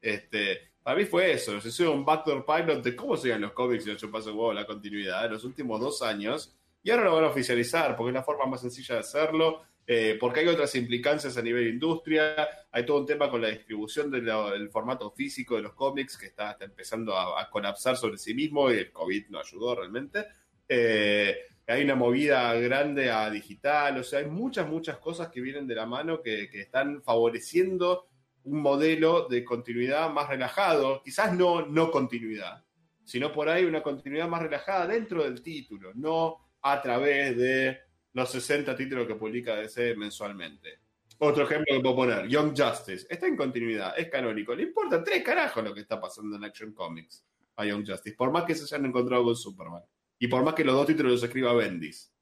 Este, 0.00 0.70
para 0.86 1.00
mí 1.00 1.04
fue 1.04 1.32
eso, 1.32 1.60
se 1.60 1.66
hizo 1.66 1.90
un 1.90 2.04
backdoor 2.04 2.46
pilot 2.46 2.80
de 2.80 2.94
cómo 2.94 3.16
serían 3.16 3.40
los 3.40 3.50
cómics 3.50 3.84
y 3.88 3.90
ocho 3.90 4.08
pasos 4.08 4.32
huevo 4.32 4.52
la 4.52 4.64
continuidad 4.64 5.24
en 5.24 5.32
los 5.32 5.42
últimos 5.42 5.80
dos 5.80 6.00
años, 6.00 6.56
y 6.80 6.92
ahora 6.92 7.06
lo 7.06 7.14
van 7.16 7.24
a 7.24 7.26
oficializar 7.26 7.96
porque 7.96 8.10
es 8.10 8.14
la 8.14 8.22
forma 8.22 8.46
más 8.46 8.60
sencilla 8.60 8.94
de 8.94 9.00
hacerlo, 9.00 9.62
eh, 9.84 10.16
porque 10.20 10.38
hay 10.38 10.46
otras 10.46 10.72
implicancias 10.76 11.36
a 11.36 11.42
nivel 11.42 11.66
industria, 11.66 12.48
hay 12.70 12.86
todo 12.86 13.00
un 13.00 13.06
tema 13.06 13.28
con 13.28 13.42
la 13.42 13.48
distribución 13.48 14.12
del 14.12 14.70
formato 14.70 15.10
físico 15.10 15.56
de 15.56 15.62
los 15.62 15.72
cómics 15.72 16.16
que 16.16 16.26
está, 16.26 16.56
empezando 16.60 17.18
a, 17.18 17.50
colapsar 17.50 17.96
sobre 17.96 18.16
sí 18.16 18.32
mismo 18.32 18.70
y 18.70 18.78
el 18.78 18.92
COVID 18.92 19.26
no 19.30 19.40
ayudó 19.40 19.74
realmente. 19.74 20.24
Eh, 20.68 21.36
hay 21.66 21.82
una 21.82 21.96
movida 21.96 22.54
grande 22.54 23.10
a 23.10 23.28
digital, 23.28 23.98
o 23.98 24.04
sea, 24.04 24.20
hay 24.20 24.26
muchas, 24.26 24.68
muchas 24.68 24.98
cosas 24.98 25.30
que 25.30 25.40
vienen 25.40 25.66
de 25.66 25.74
la 25.74 25.86
mano 25.86 26.22
que, 26.22 26.48
que 26.48 26.60
están 26.60 27.02
favoreciendo 27.02 28.06
un 28.46 28.62
modelo 28.62 29.26
de 29.28 29.44
continuidad 29.44 30.10
más 30.10 30.28
relajado, 30.28 31.02
quizás 31.02 31.32
no, 31.34 31.66
no 31.66 31.90
continuidad, 31.90 32.64
sino 33.04 33.32
por 33.32 33.48
ahí 33.48 33.64
una 33.64 33.82
continuidad 33.82 34.28
más 34.28 34.42
relajada 34.42 34.86
dentro 34.86 35.24
del 35.24 35.42
título, 35.42 35.92
no 35.94 36.36
a 36.62 36.80
través 36.80 37.36
de 37.36 37.78
los 38.12 38.30
60 38.30 38.74
títulos 38.76 39.06
que 39.06 39.16
publica 39.16 39.56
DC 39.56 39.96
mensualmente. 39.96 40.80
Otro 41.18 41.44
ejemplo 41.44 41.74
que 41.74 41.80
puedo 41.80 41.96
poner, 41.96 42.28
Young 42.28 42.54
Justice, 42.56 43.06
está 43.10 43.26
en 43.26 43.36
continuidad, 43.36 43.98
es 43.98 44.08
canónico, 44.08 44.54
le 44.54 44.64
importa 44.64 45.02
tres 45.02 45.24
carajos 45.24 45.64
lo 45.64 45.74
que 45.74 45.80
está 45.80 46.00
pasando 46.00 46.36
en 46.36 46.44
Action 46.44 46.72
Comics 46.72 47.24
a 47.56 47.64
Young 47.64 47.86
Justice, 47.86 48.14
por 48.16 48.30
más 48.30 48.44
que 48.44 48.54
se 48.54 48.62
hayan 48.64 48.86
encontrado 48.86 49.24
con 49.24 49.34
Superman 49.34 49.82
y 50.18 50.28
por 50.28 50.44
más 50.44 50.54
que 50.54 50.64
los 50.64 50.74
dos 50.74 50.86
títulos 50.86 51.12
los 51.12 51.22
escriba 51.22 51.52
Bendis. 51.52 52.12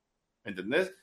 ¿Entendés? 0.42 0.94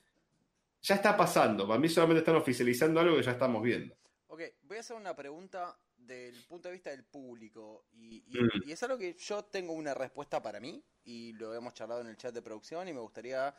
Ya 0.82 0.96
está 0.96 1.16
pasando, 1.16 1.68
para 1.68 1.80
mí 1.80 1.90
solamente 1.90 2.20
están 2.20 2.36
oficializando 2.36 3.00
algo 3.00 3.18
que 3.18 3.24
ya 3.24 3.32
estamos 3.32 3.62
viendo. 3.62 3.96
Ok, 4.32 4.42
voy 4.62 4.78
a 4.78 4.80
hacer 4.80 4.96
una 4.96 5.14
pregunta 5.14 5.78
del 5.98 6.34
punto 6.46 6.70
de 6.70 6.74
vista 6.74 6.90
del 6.90 7.04
público. 7.04 7.88
Y, 7.92 8.24
mm. 8.30 8.70
es 8.72 8.82
algo 8.82 8.98
que 8.98 9.14
yo 9.14 9.44
tengo 9.44 9.74
una 9.74 9.94
respuesta 9.94 10.42
para 10.42 10.62
mí. 10.62 10.82
Y 11.04 11.34
lo 11.34 11.54
hemos 11.54 11.74
charlado 11.74 12.00
en 12.00 12.08
el 12.08 12.16
chat 12.16 12.34
de 12.34 12.42
producción. 12.42 12.88
Y 12.88 12.94
me 12.94 13.02
gustaría 13.02 13.54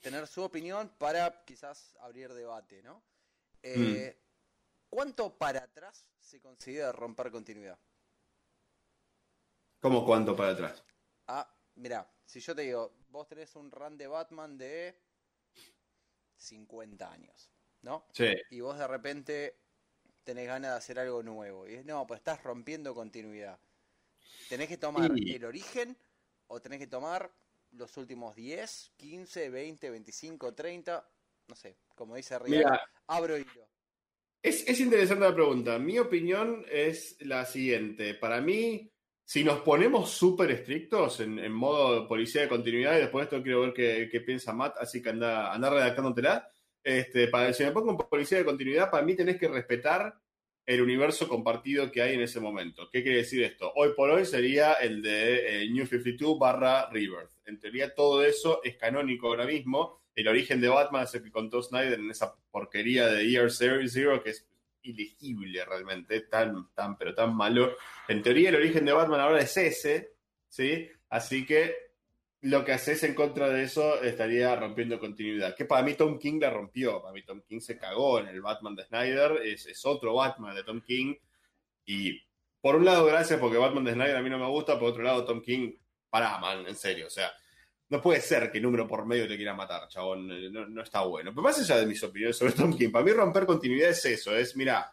tener 0.00 0.26
su 0.26 0.42
opinión 0.42 0.88
para 0.96 1.44
quizás 1.44 1.94
abrir 2.00 2.32
debate, 2.32 2.82
¿no? 2.82 3.02
Eh, 3.62 4.16
mm. 4.16 4.24
¿Cuánto 4.88 5.36
para 5.36 5.64
atrás 5.64 6.06
se 6.18 6.40
considera 6.40 6.90
romper 6.90 7.30
continuidad? 7.30 7.78
¿Cómo 9.80 10.06
cuánto 10.06 10.34
para 10.34 10.52
atrás? 10.52 10.82
Ah, 11.26 11.54
mira, 11.74 12.10
si 12.24 12.40
yo 12.40 12.54
te 12.54 12.62
digo, 12.62 12.96
vos 13.10 13.28
tenés 13.28 13.54
un 13.54 13.70
run 13.70 13.98
de 13.98 14.06
Batman 14.06 14.56
de 14.56 14.98
50 16.38 17.12
años, 17.12 17.50
¿no? 17.82 18.06
Sí. 18.14 18.32
Y 18.48 18.60
vos 18.60 18.78
de 18.78 18.88
repente 18.88 19.63
tenés 20.24 20.46
ganas 20.46 20.72
de 20.72 20.76
hacer 20.76 20.98
algo 20.98 21.22
nuevo. 21.22 21.68
Y 21.68 21.84
no, 21.84 22.06
pues 22.06 22.18
estás 22.18 22.42
rompiendo 22.42 22.94
continuidad. 22.94 23.58
Tenés 24.48 24.68
que 24.68 24.78
tomar 24.78 25.10
el 25.14 25.44
origen 25.44 25.96
o 26.48 26.60
tenés 26.60 26.78
que 26.78 26.86
tomar 26.86 27.30
los 27.72 27.96
últimos 27.96 28.34
10, 28.34 28.92
15, 28.96 29.50
20, 29.50 29.90
25, 29.90 30.54
30, 30.54 31.08
no 31.48 31.54
sé, 31.54 31.76
como 31.94 32.16
dice 32.16 32.34
arriba, 32.34 32.80
abro 33.06 33.36
hilo. 33.36 33.68
Es, 34.42 34.66
es 34.68 34.78
interesante 34.80 35.24
la 35.24 35.34
pregunta. 35.34 35.78
Mi 35.78 35.98
opinión 35.98 36.64
es 36.70 37.16
la 37.20 37.46
siguiente. 37.46 38.14
Para 38.14 38.40
mí, 38.40 38.90
si 39.24 39.42
nos 39.42 39.60
ponemos 39.60 40.10
súper 40.10 40.50
estrictos 40.50 41.20
en, 41.20 41.50
modo 41.50 42.06
policía 42.06 42.42
de 42.42 42.48
continuidad, 42.48 42.96
y 42.96 43.00
después 43.00 43.22
de 43.22 43.36
esto 43.36 43.42
quiero 43.42 43.62
ver 43.62 43.72
qué, 43.72 44.20
piensa 44.20 44.52
Matt, 44.52 44.76
así 44.78 45.00
que 45.00 45.10
anda, 45.10 45.52
anda 45.52 45.70
redactándotela. 45.70 46.48
Este, 46.84 47.28
para, 47.28 47.52
si 47.54 47.64
me 47.64 47.72
pongo 47.72 47.92
en 47.92 47.96
policía 47.96 48.38
de 48.38 48.44
continuidad, 48.44 48.90
para 48.90 49.02
mí 49.02 49.16
tenés 49.16 49.38
que 49.38 49.48
respetar 49.48 50.14
el 50.66 50.80
universo 50.80 51.28
compartido 51.28 51.90
que 51.90 52.02
hay 52.02 52.14
en 52.14 52.20
ese 52.20 52.40
momento. 52.40 52.88
¿Qué 52.90 53.02
quiere 53.02 53.18
decir 53.18 53.42
esto? 53.42 53.72
Hoy 53.74 53.90
por 53.96 54.10
hoy 54.10 54.24
sería 54.24 54.74
el 54.74 55.02
de 55.02 55.62
eh, 55.62 55.70
New 55.70 55.86
52 55.86 56.38
barra 56.38 56.88
Rebirth. 56.90 57.30
En 57.46 57.58
teoría 57.58 57.94
todo 57.94 58.22
eso 58.22 58.60
es 58.62 58.76
canónico 58.76 59.28
ahora 59.28 59.46
mismo. 59.46 60.02
El 60.14 60.28
origen 60.28 60.60
de 60.60 60.68
Batman 60.68 61.04
es 61.04 61.14
el 61.14 61.22
que 61.22 61.30
contó 61.30 61.62
Snyder 61.62 61.98
en 61.98 62.10
esa 62.10 62.34
porquería 62.50 63.08
de 63.08 63.28
Year 63.28 63.50
Zero, 63.50 64.22
que 64.22 64.30
es 64.30 64.46
ilegible 64.82 65.64
realmente, 65.64 66.20
tan, 66.20 66.72
tan, 66.74 66.96
pero 66.96 67.14
tan 67.14 67.34
malo. 67.34 67.76
En 68.08 68.22
teoría 68.22 68.50
el 68.50 68.56
origen 68.56 68.84
de 68.84 68.92
Batman 68.92 69.20
ahora 69.20 69.40
es 69.40 69.56
ese, 69.56 70.14
¿sí? 70.48 70.88
Así 71.08 71.44
que 71.44 71.93
lo 72.44 72.62
que 72.62 72.72
haces 72.72 73.02
en 73.04 73.14
contra 73.14 73.48
de 73.48 73.62
eso 73.62 74.02
estaría 74.02 74.54
rompiendo 74.54 74.98
continuidad. 74.98 75.56
Que 75.56 75.64
para 75.64 75.82
mí 75.82 75.94
Tom 75.94 76.18
King 76.18 76.38
la 76.40 76.50
rompió. 76.50 77.00
Para 77.00 77.14
mí 77.14 77.24
Tom 77.24 77.40
King 77.40 77.60
se 77.60 77.78
cagó 77.78 78.18
en 78.18 78.28
el 78.28 78.42
Batman 78.42 78.76
de 78.76 78.84
Snyder. 78.84 79.40
Es, 79.42 79.82
otro 79.86 80.14
Batman 80.14 80.54
de 80.54 80.62
Tom 80.62 80.82
King. 80.82 81.14
Y 81.86 82.20
por 82.60 82.76
un 82.76 82.84
lado, 82.84 83.06
gracias 83.06 83.40
porque 83.40 83.56
Batman 83.56 83.84
de 83.84 83.94
Snyder 83.94 84.16
a 84.16 84.20
mí 84.22 84.28
no 84.28 84.38
me 84.38 84.46
gusta. 84.46 84.78
Por 84.78 84.90
otro 84.90 85.02
lado, 85.02 85.24
Tom 85.24 85.40
King, 85.40 85.72
para 86.10 86.36
man, 86.36 86.66
en 86.66 86.76
serio. 86.76 87.06
O 87.06 87.10
sea, 87.10 87.32
no 87.88 88.02
puede 88.02 88.20
ser 88.20 88.52
que 88.52 88.60
número 88.60 88.86
por 88.86 89.06
medio 89.06 89.26
te 89.26 89.36
quiera 89.36 89.54
matar, 89.54 89.88
chabón. 89.88 90.28
No, 90.52 90.66
no 90.66 90.82
está 90.82 91.00
bueno. 91.00 91.30
Pero 91.30 91.42
más 91.42 91.58
allá 91.58 91.78
de 91.78 91.86
mis 91.86 92.02
opiniones 92.02 92.36
sobre 92.36 92.52
Tom 92.52 92.76
King, 92.76 92.90
para 92.90 93.06
mí 93.06 93.12
romper 93.12 93.46
continuidad 93.46 93.88
es 93.88 94.04
eso. 94.04 94.36
Es, 94.36 94.54
mira, 94.54 94.92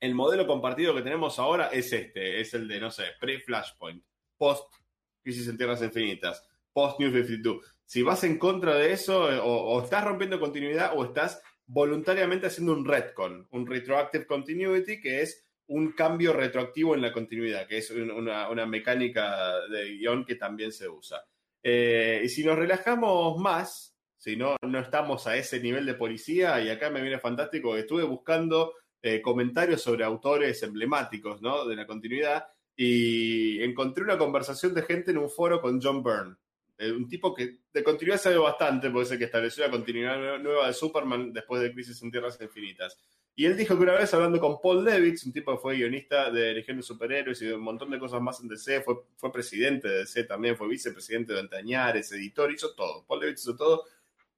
el 0.00 0.12
modelo 0.12 0.44
compartido 0.44 0.92
que 0.92 1.02
tenemos 1.02 1.38
ahora 1.38 1.68
es 1.68 1.92
este. 1.92 2.40
Es 2.40 2.52
el 2.54 2.66
de, 2.66 2.80
no 2.80 2.90
sé, 2.90 3.04
pre-Flashpoint, 3.20 4.02
post 4.36 4.74
Crisis 5.22 5.46
en 5.46 5.56
Tierras 5.56 5.82
Infinitas 5.82 6.47
post 6.72 7.00
New 7.00 7.10
52. 7.10 7.64
Si 7.84 8.02
vas 8.02 8.22
en 8.24 8.38
contra 8.38 8.74
de 8.74 8.92
eso, 8.92 9.32
eh, 9.32 9.40
o, 9.42 9.82
estás 9.82 10.04
rompiendo 10.04 10.38
continuidad 10.38 10.92
o 10.94 11.04
estás 11.04 11.42
voluntariamente 11.66 12.46
haciendo 12.46 12.72
un 12.72 12.84
retcon, 12.84 13.46
un 13.50 13.66
retroactive 13.66 14.26
continuity, 14.26 15.00
que 15.00 15.22
es 15.22 15.46
un 15.68 15.92
cambio 15.92 16.32
retroactivo 16.32 16.94
en 16.94 17.02
la 17.02 17.12
continuidad, 17.12 17.66
que 17.66 17.78
es 17.78 17.90
una, 17.90 18.66
mecánica 18.66 19.60
de 19.68 19.96
guion 19.96 20.24
que 20.24 20.36
también 20.36 20.72
se 20.72 20.88
usa. 20.88 21.22
Eh, 21.62 22.22
y 22.24 22.28
si 22.28 22.42
nos 22.42 22.58
relajamos 22.58 23.38
más, 23.38 23.94
si 24.16 24.36
no, 24.36 24.56
no 24.62 24.78
estamos 24.80 25.26
a 25.26 25.36
ese 25.36 25.60
nivel 25.60 25.84
de 25.84 25.94
policía, 25.94 26.60
y 26.62 26.70
acá 26.70 26.90
me 26.90 27.02
viene 27.02 27.18
fantástico, 27.18 27.76
estuve 27.76 28.04
buscando 28.04 28.74
eh, 29.00 29.22
comentarios 29.22 29.80
sobre 29.80 30.04
autores 30.04 30.62
emblemáticos 30.64 31.40
¿no? 31.40 31.64
de 31.66 31.76
la 31.76 31.86
continuidad 31.86 32.46
y 32.76 33.62
encontré 33.62 34.02
una 34.02 34.18
conversación 34.18 34.74
de 34.74 34.82
gente 34.82 35.12
en 35.12 35.18
un 35.18 35.30
foro 35.30 35.60
con 35.60 35.80
John 35.80 36.02
Byrne. 36.02 36.34
Eh, 36.78 36.92
un 36.92 37.08
tipo 37.08 37.34
que 37.34 37.58
de 37.72 37.82
continuidad 37.82 38.20
sabe 38.20 38.38
bastante, 38.38 38.88
puede 38.90 39.06
ser 39.06 39.18
que 39.18 39.24
estableció 39.24 39.64
la 39.64 39.70
continuidad 39.70 40.38
nueva 40.38 40.68
de 40.68 40.72
Superman 40.72 41.32
después 41.32 41.60
de 41.60 41.72
Crisis 41.72 42.00
en 42.02 42.10
Tierras 42.10 42.40
Infinitas. 42.40 42.96
Y 43.34 43.46
él 43.46 43.56
dijo 43.56 43.76
que 43.76 43.82
una 43.82 43.92
vez 43.92 44.12
hablando 44.14 44.40
con 44.40 44.60
Paul 44.60 44.84
Levitz, 44.84 45.24
un 45.24 45.32
tipo 45.32 45.52
que 45.52 45.58
fue 45.58 45.76
guionista 45.76 46.30
de 46.30 46.54
Legión 46.54 46.76
de 46.76 46.82
Superhéroes 46.82 47.40
y 47.42 47.46
de 47.46 47.54
un 47.54 47.62
montón 47.62 47.90
de 47.90 47.98
cosas 47.98 48.20
más 48.20 48.40
en 48.40 48.48
DC, 48.48 48.82
fue, 48.82 48.96
fue 49.16 49.32
presidente 49.32 49.88
de 49.88 49.98
DC 49.98 50.24
también, 50.24 50.56
fue 50.56 50.68
vicepresidente 50.68 51.32
de 51.32 51.40
Antañares, 51.40 52.10
editor, 52.12 52.52
hizo 52.52 52.74
todo. 52.74 53.04
Paul 53.06 53.20
Levitz 53.20 53.42
hizo 53.42 53.56
todo. 53.56 53.84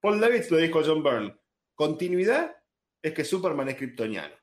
Paul 0.01 0.21
Levitz 0.21 0.51
lo 0.51 0.57
dijo 0.59 0.81
a 0.81 0.85
John 0.85 1.03
Byrne, 1.03 1.37
continuidad 1.75 2.57
es 3.03 3.13
que 3.13 3.25
Superman 3.25 3.69
es 3.69 3.77
kryptoniano. 3.77 4.35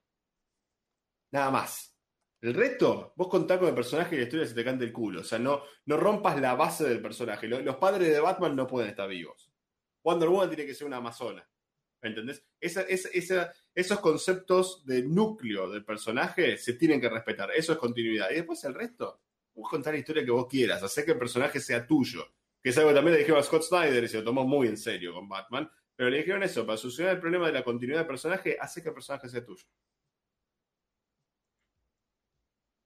Nada 1.31 1.51
más. 1.51 1.96
El 2.39 2.53
resto, 2.53 3.13
vos 3.15 3.29
contás 3.29 3.57
con 3.57 3.67
el 3.67 3.73
personaje 3.73 4.15
y 4.15 4.19
la 4.19 4.25
historia 4.25 4.45
se 4.45 4.53
te 4.53 4.63
canta 4.63 4.83
el 4.83 4.93
culo. 4.93 5.21
O 5.21 5.23
sea, 5.23 5.39
no, 5.39 5.63
no 5.85 5.97
rompas 5.97 6.39
la 6.39 6.53
base 6.53 6.87
del 6.87 7.01
personaje. 7.01 7.47
Los, 7.47 7.75
padres 7.77 8.13
de 8.13 8.19
Batman 8.19 8.55
no 8.55 8.67
pueden 8.67 8.89
estar 8.89 9.09
vivos. 9.09 9.51
Wonder 10.03 10.29
Woman 10.29 10.49
tiene 10.49 10.65
que 10.65 10.75
ser 10.75 10.85
una 10.85 10.97
amazona. 10.97 11.47
¿Entendés? 11.99 12.45
esos 12.61 13.99
conceptos 13.99 14.85
de 14.85 15.01
núcleo 15.01 15.67
del 15.69 15.83
personaje 15.83 16.57
se 16.57 16.73
tienen 16.73 17.01
que 17.01 17.09
respetar. 17.09 17.49
Eso 17.51 17.73
es 17.73 17.79
continuidad. 17.79 18.29
Y 18.29 18.35
después 18.35 18.63
el 18.65 18.75
resto, 18.75 19.19
vos 19.55 19.69
contar 19.69 19.93
la 19.93 19.99
historia 19.99 20.23
que 20.23 20.31
vos 20.31 20.47
quieras, 20.47 20.83
hacer 20.83 21.05
que 21.05 21.11
el 21.11 21.17
personaje 21.17 21.59
sea 21.59 21.87
tuyo. 21.87 22.23
Que 22.61 22.69
es 22.69 22.77
algo 22.77 22.89
que 22.89 22.95
también 22.95 23.13
le 23.13 23.19
dijeron 23.19 23.39
a 23.39 23.43
Scott 23.43 23.63
Snyder 23.63 24.03
y 24.03 24.07
se 24.07 24.17
lo 24.17 24.23
tomó 24.23 24.45
muy 24.45 24.67
en 24.67 24.77
serio 24.77 25.13
con 25.13 25.27
Batman. 25.27 25.69
Pero 25.95 26.11
le 26.11 26.17
dijeron 26.17 26.43
eso, 26.43 26.65
para 26.67 26.77
solucionar 26.77 27.15
el 27.15 27.19
problema 27.19 27.47
de 27.47 27.53
la 27.53 27.63
continuidad 27.63 28.01
del 28.01 28.07
personaje, 28.07 28.57
hace 28.61 28.83
que 28.83 28.89
el 28.89 28.93
personaje 28.93 29.27
sea 29.27 29.43
tuyo. 29.43 29.65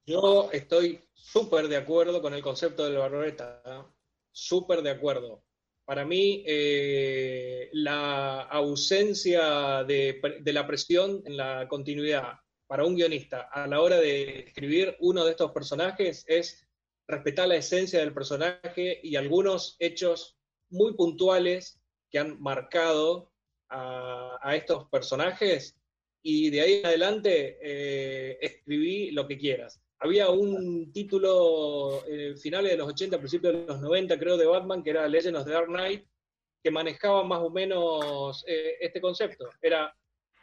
Yo 0.06 0.50
estoy 0.52 1.04
súper 1.14 1.68
de 1.68 1.78
acuerdo 1.78 2.22
con 2.22 2.34
el 2.34 2.42
concepto 2.42 2.84
del 2.86 2.98
Barbareta. 2.98 3.62
¿eh? 3.66 3.84
Súper 4.32 4.82
de 4.82 4.90
acuerdo. 4.90 5.44
Para 5.86 6.06
mí, 6.06 6.44
eh, 6.48 7.70
la 7.74 8.42
ausencia 8.42 9.84
de, 9.84 10.20
la 10.46 10.66
presión 10.66 11.22
en 11.26 11.38
la 11.38 11.68
continuidad 11.68 12.40
para 12.68 12.86
un 12.86 12.96
guionista 12.96 13.50
a 13.52 13.68
la 13.68 13.82
hora 13.82 13.98
de 13.98 14.40
escribir 14.48 14.96
uno 15.00 15.26
de 15.26 15.32
estos 15.32 15.52
personajes 15.52 16.24
es 16.28 16.66
respetar 17.08 17.48
la 17.48 17.58
esencia 17.58 18.00
del 18.00 18.14
personaje 18.14 19.00
y 19.04 19.18
algunos 19.18 19.76
hechos 19.80 20.38
muy 20.70 20.94
puntuales 20.94 21.80
que 22.10 22.20
han 22.20 22.42
marcado 22.42 23.32
a, 23.70 24.40
a 24.42 24.56
estos 24.56 24.88
personajes 24.90 25.78
y 26.24 26.50
de 26.50 26.62
ahí 26.62 26.74
en 26.76 26.86
adelante 26.86 27.58
eh, 27.62 28.38
escribí 28.42 29.12
lo 29.12 29.28
que 29.28 29.38
quieras. 29.38 29.82
Había 30.02 30.30
un 30.30 30.92
título 30.92 32.02
finales 32.42 32.72
de 32.72 32.78
los 32.78 32.88
80, 32.90 33.20
principios 33.20 33.54
de 33.54 33.66
los 33.66 33.80
90, 33.80 34.18
creo, 34.18 34.36
de 34.36 34.48
Batman, 34.48 34.84
que 34.84 34.90
era 34.90 35.08
Legend 35.08 35.38
of 35.38 35.46
the 35.46 35.52
Dark 35.52 35.68
Knight, 35.68 36.04
que 36.64 36.72
manejaba 36.72 37.24
más 37.24 37.40
o 37.42 37.50
menos 37.50 38.44
eh, 38.48 38.78
este 38.80 39.02
concepto. 39.02 39.50
Era 39.62 39.96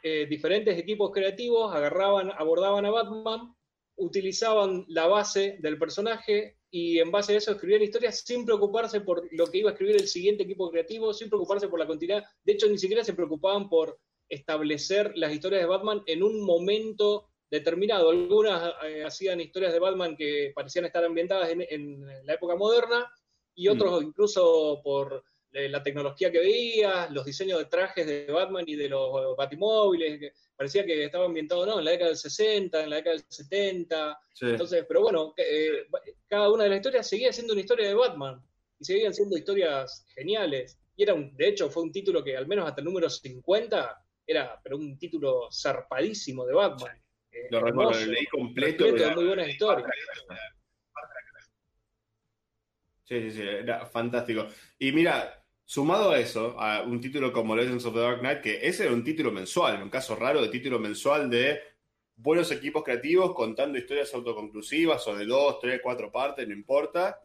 eh, 0.03 0.25
diferentes 0.29 0.77
equipos 0.77 1.11
creativos 1.11 1.73
agarraban, 1.73 2.31
abordaban 2.37 2.85
a 2.85 2.91
Batman, 2.91 3.55
utilizaban 3.97 4.85
la 4.87 5.07
base 5.07 5.57
del 5.59 5.77
personaje 5.77 6.57
y 6.71 6.99
en 6.99 7.11
base 7.11 7.33
a 7.33 7.37
eso 7.37 7.51
escribían 7.51 7.81
historias 7.81 8.21
sin 8.25 8.45
preocuparse 8.45 9.01
por 9.01 9.27
lo 9.31 9.47
que 9.47 9.57
iba 9.57 9.69
a 9.69 9.73
escribir 9.73 9.95
el 9.95 10.07
siguiente 10.07 10.43
equipo 10.43 10.69
creativo, 10.69 11.13
sin 11.13 11.29
preocuparse 11.29 11.67
por 11.67 11.79
la 11.79 11.87
continuidad. 11.87 12.23
De 12.43 12.53
hecho, 12.53 12.69
ni 12.69 12.77
siquiera 12.77 13.03
se 13.03 13.13
preocupaban 13.13 13.69
por 13.69 13.99
establecer 14.29 15.11
las 15.15 15.33
historias 15.33 15.61
de 15.61 15.67
Batman 15.67 16.03
en 16.05 16.21
un 16.23 16.41
momento 16.45 17.28
determinado. 17.49 18.09
Algunas 18.09 18.73
eh, 18.85 19.03
hacían 19.03 19.41
historias 19.41 19.73
de 19.73 19.79
Batman 19.79 20.15
que 20.15 20.51
parecían 20.53 20.85
estar 20.85 21.03
ambientadas 21.03 21.49
en, 21.49 21.65
en 21.69 22.25
la 22.25 22.33
época 22.33 22.55
moderna 22.55 23.11
y 23.55 23.67
mm. 23.67 23.71
otros 23.71 24.01
mm. 24.01 24.05
incluso 24.05 24.81
por 24.83 25.23
eh, 25.51 25.67
la 25.67 25.81
tecnología 25.81 26.31
que 26.31 26.39
veías, 26.39 27.09
los 27.09 27.25
diseños 27.25 27.57
de 27.57 27.65
trajes 27.65 28.05
de 28.05 28.27
Batman 28.31 28.65
y 28.67 28.75
de 28.75 28.87
los 28.87 29.35
batimóviles, 29.35 30.19
que 30.19 30.33
parecía 30.55 30.85
que 30.85 31.05
estaba 31.05 31.25
ambientado 31.25 31.65
¿no? 31.65 31.79
en 31.79 31.85
la 31.85 31.91
década 31.91 32.09
del 32.09 32.17
60, 32.17 32.83
en 32.83 32.89
la 32.89 32.95
década 32.97 33.15
del 33.15 33.25
70. 33.27 34.19
Sí. 34.33 34.45
Entonces, 34.45 34.85
pero 34.87 35.01
bueno, 35.01 35.33
eh, 35.37 35.87
cada 36.27 36.51
una 36.51 36.65
de 36.65 36.69
las 36.69 36.77
historias 36.77 37.09
seguía 37.09 37.33
siendo 37.33 37.53
una 37.53 37.61
historia 37.61 37.87
de 37.87 37.95
Batman 37.95 38.39
y 38.79 38.85
seguían 38.85 39.13
siendo 39.13 39.35
historias 39.35 40.05
geniales. 40.13 40.77
Y 40.95 41.03
era 41.03 41.15
un, 41.15 41.35
de 41.35 41.47
hecho, 41.47 41.71
fue 41.71 41.81
un 41.81 41.91
título 41.91 42.23
que 42.23 42.37
al 42.37 42.47
menos 42.47 42.67
hasta 42.67 42.81
el 42.81 42.85
número 42.85 43.09
50 43.09 44.05
era 44.27 44.59
pero 44.63 44.77
un 44.77 44.99
título 44.99 45.49
zarpadísimo 45.51 46.45
de 46.45 46.53
Batman. 46.53 47.01
Eh, 47.31 47.47
lo 47.51 47.61
recuerdo, 47.61 47.91
lo 47.91 48.05
leí 48.05 48.25
completo. 48.25 48.85
completo 48.85 49.15
muy 49.15 49.25
buena 49.25 49.47
historia. 49.47 49.85
Sí, 53.03 53.21
sí, 53.21 53.31
sí, 53.31 53.41
era 53.41 53.85
fantástico. 53.87 54.47
Y 54.77 54.91
mira, 54.91 55.43
sumado 55.65 56.11
a 56.11 56.19
eso, 56.19 56.59
a 56.59 56.83
un 56.83 57.01
título 57.01 57.33
como 57.33 57.55
Legends 57.55 57.85
of 57.85 57.95
the 57.95 57.99
Dark 57.99 58.19
Knight, 58.19 58.41
que 58.41 58.67
ese 58.67 58.85
era 58.85 58.93
un 58.93 59.03
título 59.03 59.31
mensual, 59.31 59.75
en 59.75 59.83
un 59.83 59.89
caso 59.89 60.15
raro 60.15 60.41
de 60.41 60.49
título 60.49 60.77
mensual 60.77 61.29
de 61.29 61.59
buenos 62.15 62.51
equipos 62.51 62.83
creativos 62.83 63.33
contando 63.33 63.77
historias 63.77 64.13
autoconclusivas 64.13 65.07
o 65.07 65.15
de 65.15 65.25
dos, 65.25 65.59
tres, 65.59 65.79
cuatro 65.81 66.11
partes, 66.11 66.47
no 66.47 66.53
importa. 66.53 67.19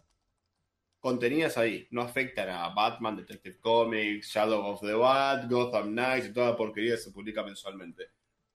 Contenidas 1.01 1.59
ahí, 1.59 1.87
no 1.91 2.01
afectan 2.01 2.49
a 2.49 2.69
Batman, 2.71 3.17
Detective 3.17 3.59
Comics, 3.61 4.29
Shadow 4.29 4.65
of 4.65 4.81
the 4.81 4.95
Bat, 4.95 5.51
Gotham 5.51 5.91
Knights 5.91 6.29
y 6.29 6.33
toda 6.33 6.51
la 6.51 6.57
porquería 6.57 6.93
que 6.95 7.03
se 7.03 7.11
publica 7.11 7.43
mensualmente. 7.43 8.05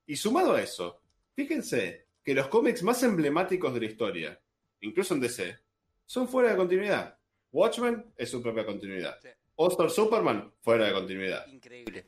Y 0.07 0.15
sumado 0.15 0.55
a 0.55 0.61
eso, 0.61 0.99
fíjense 1.39 2.05
que 2.21 2.33
los 2.33 2.49
cómics 2.49 2.83
más 2.83 3.01
emblemáticos 3.01 3.73
de 3.73 3.79
la 3.79 3.85
historia, 3.85 4.39
incluso 4.81 5.13
en 5.13 5.21
DC, 5.21 5.57
son 6.05 6.27
fuera 6.27 6.49
de 6.49 6.57
continuidad. 6.57 7.17
Watchmen 7.53 8.11
es 8.17 8.29
su 8.29 8.41
propia 8.41 8.65
continuidad. 8.65 9.17
Sí. 9.21 9.29
Superman, 9.89 10.51
fuera 10.61 10.87
de 10.87 10.93
continuidad. 10.93 11.47
Increíble. 11.47 12.05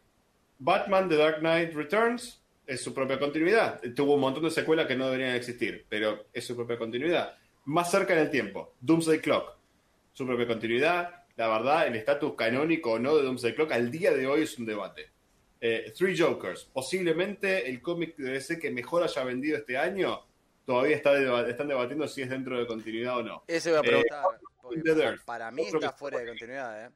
Batman 0.59 1.07
The 1.07 1.15
Dark 1.15 1.39
Knight 1.39 1.73
Returns 1.73 2.43
es 2.67 2.83
su 2.83 2.93
propia 2.93 3.19
continuidad. 3.19 3.81
Tuvo 3.95 4.15
un 4.15 4.19
montón 4.19 4.43
de 4.43 4.51
secuelas 4.51 4.85
que 4.85 4.97
no 4.97 5.05
deberían 5.05 5.35
existir, 5.35 5.85
pero 5.87 6.25
es 6.33 6.45
su 6.45 6.53
propia 6.55 6.77
continuidad. 6.77 7.37
Más 7.65 7.89
cerca 7.89 8.13
en 8.13 8.19
el 8.19 8.29
tiempo, 8.29 8.75
Doomsday 8.81 9.19
Clock, 9.19 9.57
su 10.11 10.25
propia 10.25 10.45
continuidad. 10.45 11.23
La 11.37 11.47
verdad, 11.47 11.87
el 11.87 11.95
estatus 11.95 12.35
canónico 12.35 12.91
o 12.91 12.99
no 12.99 13.15
de 13.15 13.23
Doomsday 13.23 13.55
Clock 13.55 13.71
al 13.71 13.91
día 13.91 14.11
de 14.11 14.27
hoy 14.27 14.41
es 14.41 14.59
un 14.59 14.65
debate. 14.65 15.09
Eh, 15.63 15.93
Three 15.95 16.17
Jokers, 16.17 16.65
posiblemente 16.73 17.69
el 17.69 17.83
cómic 17.83 18.17
de 18.17 18.31
DC 18.31 18.59
que 18.59 18.71
mejor 18.71 19.03
haya 19.03 19.23
vendido 19.23 19.57
este 19.57 19.77
año, 19.77 20.25
todavía 20.65 20.95
está 20.95 21.47
están 21.47 21.67
debatiendo 21.67 22.07
si 22.07 22.23
es 22.23 22.29
dentro 22.31 22.57
de 22.57 22.65
continuidad 22.65 23.17
o 23.17 23.23
no. 23.23 23.43
Ese 23.47 23.69
voy 23.69 23.79
a 23.79 23.81
preguntar. 23.83 24.25
Eh, 24.75 25.17
para 25.23 25.51
mí 25.51 25.63
está 25.63 25.91
fuera 25.91 26.17
de 26.19 26.27
continuidad, 26.27 26.85
¿eh? 26.85 26.89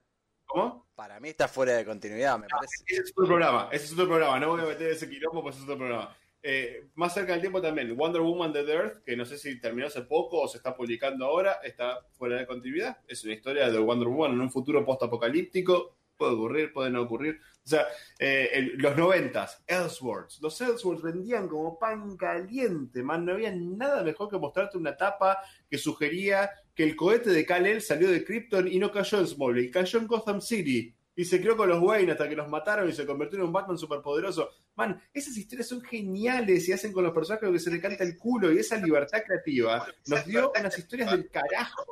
¿Cómo? 0.48 0.88
Para 0.96 1.20
mí 1.20 1.30
está 1.30 1.48
fuera 1.48 1.74
de 1.74 1.86
continuidad, 1.86 2.40
me 2.40 2.48
parece. 2.48 2.76
Ese 2.88 3.02
es 3.04 3.12
otro 3.12 3.28
programa, 3.28 3.70
ese 3.72 3.86
es 3.86 3.94
otro 3.94 4.08
programa, 4.08 4.40
no 4.40 4.50
voy 4.50 4.62
a 4.62 4.66
meter 4.66 4.92
ese 4.92 5.08
quilombo, 5.08 5.44
pues 5.44 5.58
es 5.58 5.64
otro 5.64 5.78
programa. 5.78 6.16
Eh, 6.42 6.90
más 6.96 7.14
cerca 7.14 7.34
del 7.34 7.42
tiempo 7.42 7.62
también, 7.62 7.96
Wonder 7.96 8.22
Woman 8.22 8.54
The 8.54 8.62
Earth, 8.72 9.04
que 9.04 9.16
no 9.16 9.26
sé 9.26 9.38
si 9.38 9.60
terminó 9.60 9.88
hace 9.88 10.02
poco 10.04 10.42
o 10.42 10.48
se 10.48 10.58
está 10.58 10.76
publicando 10.76 11.26
ahora, 11.26 11.60
está 11.64 12.06
fuera 12.14 12.38
de 12.38 12.48
continuidad. 12.48 12.98
Es 13.08 13.24
una 13.24 13.34
historia 13.34 13.70
de 13.70 13.80
Wonder 13.80 14.08
Woman 14.08 14.34
en 14.34 14.42
un 14.42 14.52
futuro 14.52 14.86
post-apocalíptico. 14.86 15.98
Puede 16.16 16.34
ocurrir, 16.34 16.72
puede 16.72 16.92
no 16.92 17.02
ocurrir. 17.02 17.42
O 17.66 17.68
sea, 17.68 17.88
eh, 18.20 18.74
los 18.76 18.96
noventas, 18.96 19.64
Elseworlds. 19.66 20.40
Los 20.40 20.62
Elseworlds 20.62 21.02
vendían 21.02 21.48
como 21.48 21.80
pan 21.80 22.16
caliente, 22.16 23.02
man. 23.02 23.26
No 23.26 23.34
había 23.34 23.52
nada 23.56 24.04
mejor 24.04 24.30
que 24.30 24.38
mostrarte 24.38 24.78
una 24.78 24.96
tapa 24.96 25.40
que 25.68 25.80
sugería 25.80 26.52
que 26.76 26.84
el 26.84 26.96
cohete 26.96 27.32
de 27.32 27.44
Kal-El 27.44 27.82
salió 27.82 28.12
de 28.12 28.24
Krypton 28.24 28.68
y 28.68 28.78
no 28.78 28.92
cayó 28.92 29.20
en 29.20 29.28
Smallville, 29.28 29.72
cayó 29.72 29.98
en 29.98 30.06
Gotham 30.06 30.42
City. 30.42 30.96
Y 31.18 31.26
se 31.26 31.42
creó 31.42 31.56
con 31.56 31.70
los 31.70 31.82
Wayne 31.82 32.12
hasta 32.12 32.28
que 32.28 32.36
los 32.36 32.50
mataron 32.50 32.90
y 32.90 32.94
se 32.94 33.06
convirtió 33.06 33.40
en 33.40 33.46
un 33.46 33.54
Batman 33.54 33.78
superpoderoso. 33.78 34.50
Man, 34.76 35.02
esas 35.14 35.36
historias 35.38 35.68
son 35.70 35.82
geniales 35.82 36.68
y 36.68 36.74
hacen 36.74 36.92
con 36.92 37.06
los 37.06 37.14
personajes 37.14 37.48
lo 37.48 37.54
que 37.54 37.60
se 37.60 37.72
le 37.72 37.80
canta 37.80 38.04
el 38.04 38.18
culo 38.18 38.52
y 38.52 38.60
esa 38.60 38.76
libertad 38.78 39.24
creativa 39.26 39.88
nos 40.08 40.26
dio 40.26 40.52
unas 40.60 40.78
historias 40.78 41.10
del 41.12 41.30
carajo. 41.30 41.86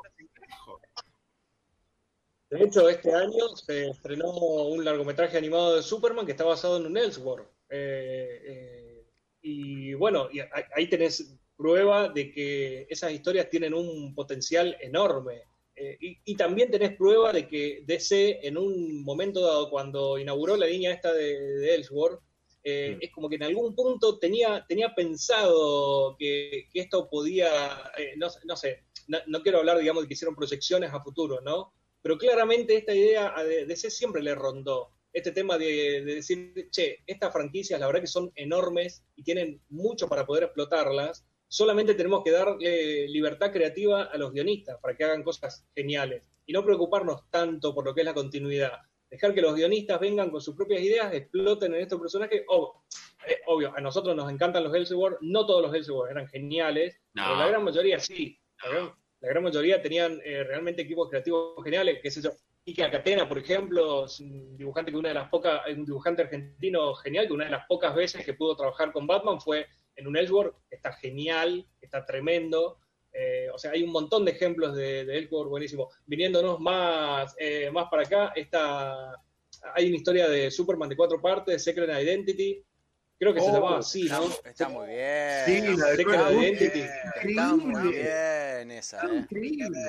De 2.54 2.66
hecho, 2.66 2.88
este 2.88 3.14
año 3.14 3.56
se 3.56 3.90
estrenó 3.90 4.32
un 4.32 4.86
largometraje 4.86 5.38
animado 5.38 5.76
de 5.76 5.84
Superman 5.84 6.26
que 6.26 6.34
está 6.34 6.44
basado 6.44 6.78
en 6.78 6.86
un 6.86 6.98
Elseworld. 6.98 7.48
Eh, 7.70 8.42
eh, 8.46 9.06
y 9.42 9.94
bueno, 9.96 10.30
y 10.32 10.40
ahí 10.76 10.88
tenés 10.88 11.36
prueba 11.58 12.10
de 12.10 12.32
que 12.32 12.86
esas 12.90 13.12
historias 13.12 13.50
tienen 13.50 13.74
un 13.74 14.14
potencial 14.14 14.78
enorme. 14.82 15.44
Eh, 15.76 15.98
y, 16.00 16.18
y, 16.26 16.36
también 16.36 16.70
tenés 16.70 16.96
prueba 16.96 17.34
de 17.34 17.48
que 17.48 17.84
DC, 17.88 18.46
en 18.48 18.58
un 18.60 19.04
momento 19.04 19.42
dado, 19.42 19.72
cuando 19.72 20.20
inauguró 20.20 20.56
la 20.56 20.68
línea 20.68 20.94
esta 20.94 21.12
de, 21.12 21.36
de 21.36 21.76
Elseworld, 21.76 22.20
eh, 22.64 22.96
mm. 22.96 23.04
es 23.04 23.12
como 23.12 23.28
que 23.28 23.36
en 23.36 23.44
algún 23.44 23.76
punto 23.76 24.20
tenía, 24.20 24.66
tenía 24.68 24.94
pensado 24.96 26.16
que, 26.18 26.70
que 26.72 26.80
esto 26.80 27.10
podía, 27.10 27.92
eh, 27.98 28.14
no, 28.18 28.28
no, 28.46 28.56
sé, 28.56 28.84
no, 29.08 29.18
no, 29.28 29.42
quiero 29.42 29.58
hablar, 29.60 29.80
digamos, 29.80 30.04
de 30.04 30.08
que 30.08 30.14
hicieron 30.14 30.36
proyecciones 30.36 30.94
a 30.94 31.04
futuro, 31.04 31.42
¿no? 31.42 31.74
Pero 32.04 32.18
claramente 32.18 32.76
esta 32.76 32.94
idea 32.94 33.34
a 33.36 33.44
DC 33.44 33.90
siempre 33.90 34.22
le 34.22 34.36
rondó. 34.36 34.92
Este 35.14 35.32
tema 35.32 35.58
de, 35.58 36.04
de 36.04 36.16
decir, 36.16 36.70
che, 36.72 37.04
estas 37.08 37.32
franquicias 37.32 37.80
la 37.80 37.88
verdad 37.88 38.02
que 38.02 38.08
son 38.08 38.32
enormes 38.36 39.04
y 39.16 39.24
tienen 39.24 39.62
mucho 39.70 40.10
para 40.10 40.26
poder 40.26 40.44
explotarlas, 40.44 41.26
solamente 41.48 41.94
tenemos 41.94 42.24
que 42.24 42.32
dar 42.32 42.58
eh, 42.60 43.06
libertad 43.08 43.52
creativa 43.52 44.04
a 44.04 44.18
los 44.18 44.34
guionistas 44.34 44.80
para 44.82 44.98
que 44.98 45.04
hagan 45.04 45.22
cosas 45.22 45.66
geniales 45.76 46.28
y 46.48 46.52
no 46.52 46.66
preocuparnos 46.66 47.30
tanto 47.30 47.76
por 47.76 47.86
lo 47.86 47.94
que 47.94 48.02
es 48.02 48.06
la 48.06 48.16
continuidad. 48.16 48.74
Dejar 49.10 49.36
que 49.36 49.42
los 49.44 49.54
guionistas 49.54 50.00
vengan 50.00 50.32
con 50.32 50.42
sus 50.42 50.56
propias 50.56 50.82
ideas, 50.82 51.14
exploten 51.14 51.76
en 51.76 51.82
estos 51.82 52.02
personajes. 52.02 52.44
Oh, 52.48 52.84
eh, 53.28 53.38
obvio, 53.46 53.72
a 53.76 53.80
nosotros 53.80 54.16
nos 54.16 54.32
encantan 54.32 54.64
los 54.64 54.74
Elseworlds, 54.74 55.20
no 55.22 55.46
todos 55.46 55.62
los 55.62 55.76
Elseworlds 55.76 56.12
eran 56.12 56.28
geniales, 56.28 57.00
no. 57.14 57.24
pero 57.24 57.36
la 57.38 57.48
gran 57.48 57.64
mayoría 57.64 58.00
sí. 58.00 58.40
La 59.24 59.30
gran 59.30 59.44
mayoría 59.44 59.82
tenían 59.82 60.20
eh, 60.26 60.44
realmente 60.44 60.82
equipos 60.82 61.10
creativos 61.10 61.64
geniales, 61.64 62.00
qué 62.04 62.12
sé 62.12 62.22
yo. 62.22 62.32
Ike 62.66 62.84
Acatena, 62.84 63.28
por 63.28 63.38
ejemplo, 63.38 64.06
es 64.06 64.20
un 64.20 64.58
dibujante 64.58 64.92
que 64.92 64.98
una 64.98 65.10
de 65.10 65.16
las 65.16 65.30
pocas, 65.30 65.62
un 65.70 65.86
dibujante 65.86 66.24
argentino 66.24 66.94
genial, 66.96 67.28
que 67.28 67.34
una 67.34 67.46
de 67.46 67.52
las 67.52 67.66
pocas 67.66 67.96
veces 67.96 68.26
que 68.26 68.34
pudo 68.34 68.58
trabajar 68.58 68.92
con 68.92 69.08
Batman 69.08 69.40
fue 69.40 69.66
en 69.96 70.08
un 70.08 70.18
Elseworld, 70.18 70.54
está 70.70 70.92
genial, 70.92 71.66
está 71.80 72.06
tremendo. 72.06 72.80
Eh, 73.14 73.48
o 73.54 73.58
sea, 73.58 73.72
hay 73.72 73.84
un 73.84 73.94
montón 73.94 74.26
de 74.26 74.32
ejemplos 74.32 74.76
de, 74.76 75.06
de 75.06 75.28
buenísimo. 75.30 75.90
Viniéndonos 76.06 76.60
más, 76.60 77.34
eh, 77.40 77.72
más 77.72 77.88
para 77.90 78.04
acá, 78.04 78.34
está, 78.36 79.16
hay 79.74 79.88
una 79.88 79.96
historia 79.96 80.28
de 80.28 80.52
Superman 80.52 80.90
de 80.90 80.98
cuatro 80.98 81.22
partes, 81.22 81.64
Secret 81.64 81.90
Identity. 81.90 82.62
Creo 83.24 83.34
que 83.34 83.40
oh, 83.40 83.46
se 83.46 83.52
llamaba 83.54 83.78
así, 83.80 84.02
está, 84.04 84.20
¿no? 84.20 84.30
Está 84.44 84.68
muy 84.68 84.88
bien. 84.88 85.46
Sí, 85.46 85.78
la 85.78 85.88
de 85.88 85.96
Secret 85.96 86.22
Identity. 86.32 86.84
Está 87.24 87.56
muy 87.56 87.92
bien. 87.94 88.08
en 88.08 88.72
esa. 88.72 89.02
¿eh? 89.06 89.16
Increíble 89.16 89.80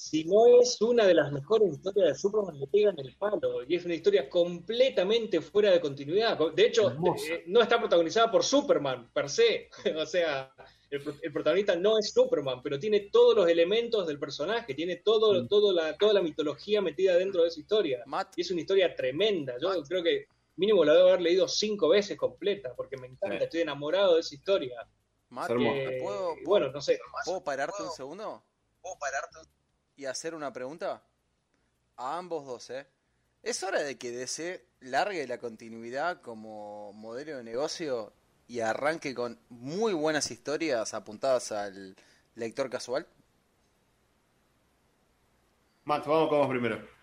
si 0.00 0.24
no 0.24 0.46
es 0.46 0.80
una 0.80 1.04
de 1.04 1.12
las 1.12 1.30
mejores 1.30 1.74
historias 1.74 2.08
de 2.08 2.14
Superman, 2.14 2.58
le 2.58 2.66
pegan 2.68 2.98
el 2.98 3.14
palo. 3.16 3.62
Y 3.68 3.74
es 3.74 3.84
una 3.84 3.94
historia 3.94 4.30
completamente 4.30 5.42
fuera 5.42 5.70
de 5.72 5.80
continuidad. 5.80 6.38
De 6.54 6.66
hecho, 6.66 6.90
eh, 7.28 7.44
no 7.46 7.60
está 7.60 7.78
protagonizada 7.78 8.30
por 8.30 8.42
Superman, 8.42 9.10
per 9.12 9.28
se. 9.28 9.68
o 9.96 10.06
sea, 10.06 10.54
el, 10.88 11.32
protagonista 11.32 11.76
no 11.76 11.98
es 11.98 12.12
Superman, 12.12 12.62
pero 12.62 12.78
tiene 12.78 13.10
todos 13.12 13.36
los 13.36 13.48
elementos 13.48 14.06
del 14.06 14.18
personaje, 14.18 14.72
tiene 14.72 14.96
todo, 14.96 15.34
mm. 15.34 15.48
todo 15.48 15.70
la, 15.70 15.98
toda 15.98 16.14
la 16.14 16.22
mitología 16.22 16.80
metida 16.80 17.18
dentro 17.18 17.42
de 17.42 17.48
esa 17.48 17.60
historia. 17.60 18.02
Y 18.36 18.40
es 18.40 18.50
una 18.50 18.62
historia 18.62 18.94
tremenda. 18.96 19.56
Yo 19.60 19.82
creo 19.82 20.02
que 20.02 20.28
mínimo 20.56 20.84
la 20.84 20.94
debo 20.94 21.08
haber 21.08 21.22
leído 21.22 21.48
cinco 21.48 21.88
veces 21.88 22.16
completa, 22.16 22.74
porque 22.74 22.96
me 22.96 23.06
encanta, 23.06 23.44
estoy 23.44 23.60
enamorado 23.60 24.14
de 24.14 24.20
esa 24.20 24.34
historia. 24.34 24.88
Matt, 25.28 25.48
¿puedo, 25.48 26.34
bueno, 26.44 26.70
no 26.70 26.80
sé. 26.80 26.98
¿Puedo 27.24 27.42
pararte 27.42 27.82
un 27.82 27.90
segundo? 27.90 28.42
¿Puedo 28.82 28.98
pararte 28.98 29.38
un 29.38 29.46
y 30.00 30.06
hacer 30.06 30.34
una 30.34 30.52
pregunta? 30.52 31.02
A 31.96 32.16
ambos 32.16 32.46
dos, 32.46 32.70
¿eh? 32.70 32.86
¿Es 33.42 33.62
hora 33.62 33.82
de 33.82 33.98
que 33.98 34.10
DC 34.10 34.64
largue 34.80 35.26
la 35.26 35.38
continuidad 35.38 36.22
como 36.22 36.92
modelo 36.94 37.36
de 37.36 37.44
negocio 37.44 38.12
y 38.48 38.60
arranque 38.60 39.14
con 39.14 39.38
muy 39.50 39.92
buenas 39.92 40.30
historias 40.30 40.94
apuntadas 40.94 41.52
al 41.52 41.94
lector 42.34 42.70
casual? 42.70 43.06
Matt, 45.84 46.06
vamos 46.06 46.28
con 46.30 46.38
vos 46.38 46.48
primero. 46.48 46.99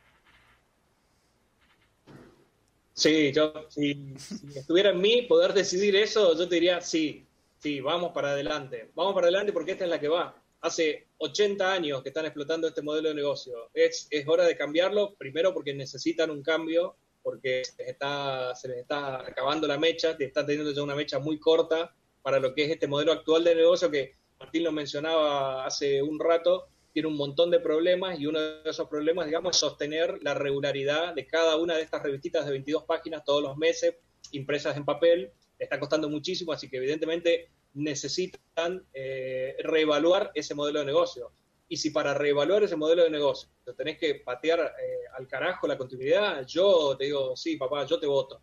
Sí, 2.97 3.31
yo, 3.31 3.53
si, 3.69 4.15
estuviera 4.55 4.89
en 4.89 4.99
mí 4.99 5.21
poder 5.21 5.53
decidir 5.53 5.95
eso, 5.95 6.35
yo 6.35 6.49
te 6.49 6.55
diría 6.55 6.81
sí, 6.81 7.27
sí, 7.59 7.79
vamos 7.79 8.11
para 8.11 8.31
adelante. 8.31 8.89
Vamos 8.95 9.13
para 9.13 9.27
adelante 9.27 9.53
porque 9.53 9.73
esta 9.73 9.83
es 9.83 9.91
la 9.91 9.99
que 9.99 10.07
va 10.07 10.35
hace 10.61 11.05
80 11.19 11.71
años 11.71 12.01
que 12.01 12.09
están 12.09 12.25
explotando 12.25 12.67
este 12.67 12.81
modelo 12.81 13.09
de 13.09 13.13
negocio. 13.13 13.69
Es, 13.71 14.07
es 14.09 14.27
hora 14.27 14.45
de 14.45 14.57
cambiarlo, 14.57 15.13
primero 15.13 15.53
porque 15.53 15.75
necesitan 15.75 16.31
un 16.31 16.41
cambio, 16.41 16.95
porque 17.21 17.63
se 17.65 17.75
les 17.77 17.89
está, 17.89 18.55
se 18.55 18.67
les 18.67 18.79
está 18.79 19.19
acabando 19.19 19.67
la 19.67 19.77
mecha, 19.77 20.17
están 20.17 20.47
teniendo 20.47 20.71
ya 20.71 20.81
una 20.81 20.95
mecha 20.95 21.19
muy 21.19 21.37
corta 21.37 21.93
para 22.23 22.39
lo 22.39 22.55
que 22.55 22.65
es 22.65 22.71
este 22.71 22.87
modelo 22.87 23.11
actual 23.11 23.43
de 23.43 23.53
negocio 23.53 23.91
que 23.91 24.15
Martín 24.39 24.63
lo 24.63 24.71
mencionaba 24.71 25.67
hace 25.67 26.01
un 26.01 26.19
rato, 26.19 26.67
tiene 26.97 27.09
un 27.09 27.15
montón 27.15 27.51
de 27.51 27.59
problemas 27.59 28.19
y 28.19 28.25
uno 28.25 28.39
de 28.39 28.67
esos 28.67 28.89
problemas, 28.89 29.27
digamos, 29.27 29.55
es 29.55 29.59
sostener 29.59 30.17
la 30.23 30.33
regularidad 30.33 31.13
de 31.13 31.27
cada 31.27 31.55
una 31.55 31.75
de 31.75 31.83
estas 31.83 32.01
revistitas 32.01 32.43
de 32.43 32.49
22 32.53 32.85
páginas 32.85 33.23
todos 33.23 33.43
los 33.43 33.55
meses, 33.55 33.97
impresas 34.31 34.75
en 34.75 34.83
papel. 34.83 35.31
Está 35.59 35.79
costando 35.79 36.09
muchísimo, 36.09 36.53
así 36.53 36.67
que 36.67 36.77
evidentemente 36.77 37.51
necesitan 37.75 38.83
eh, 38.95 39.55
reevaluar 39.59 40.31
ese 40.33 40.55
modelo 40.55 40.79
de 40.79 40.85
negocio. 40.85 41.33
Y 41.69 41.77
si 41.77 41.91
para 41.91 42.15
reevaluar 42.15 42.63
ese 42.63 42.75
modelo 42.75 43.03
de 43.03 43.11
negocio 43.11 43.47
tenés 43.77 43.99
que 43.99 44.15
patear 44.15 44.59
eh, 44.59 45.05
al 45.15 45.27
carajo 45.27 45.67
la 45.67 45.77
continuidad, 45.77 46.47
yo 46.47 46.97
te 46.97 47.05
digo, 47.05 47.35
sí, 47.35 47.57
papá, 47.57 47.85
yo 47.85 47.99
te 47.99 48.07
voto. 48.07 48.41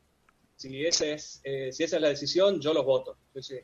Si, 0.55 0.87
ese 0.87 1.15
es, 1.15 1.41
eh, 1.43 1.73
si 1.73 1.83
esa 1.83 1.97
es 1.97 2.03
la 2.03 2.09
decisión, 2.11 2.61
yo 2.61 2.73
los 2.73 2.85
voto. 2.85 3.19
Sí, 3.35 3.59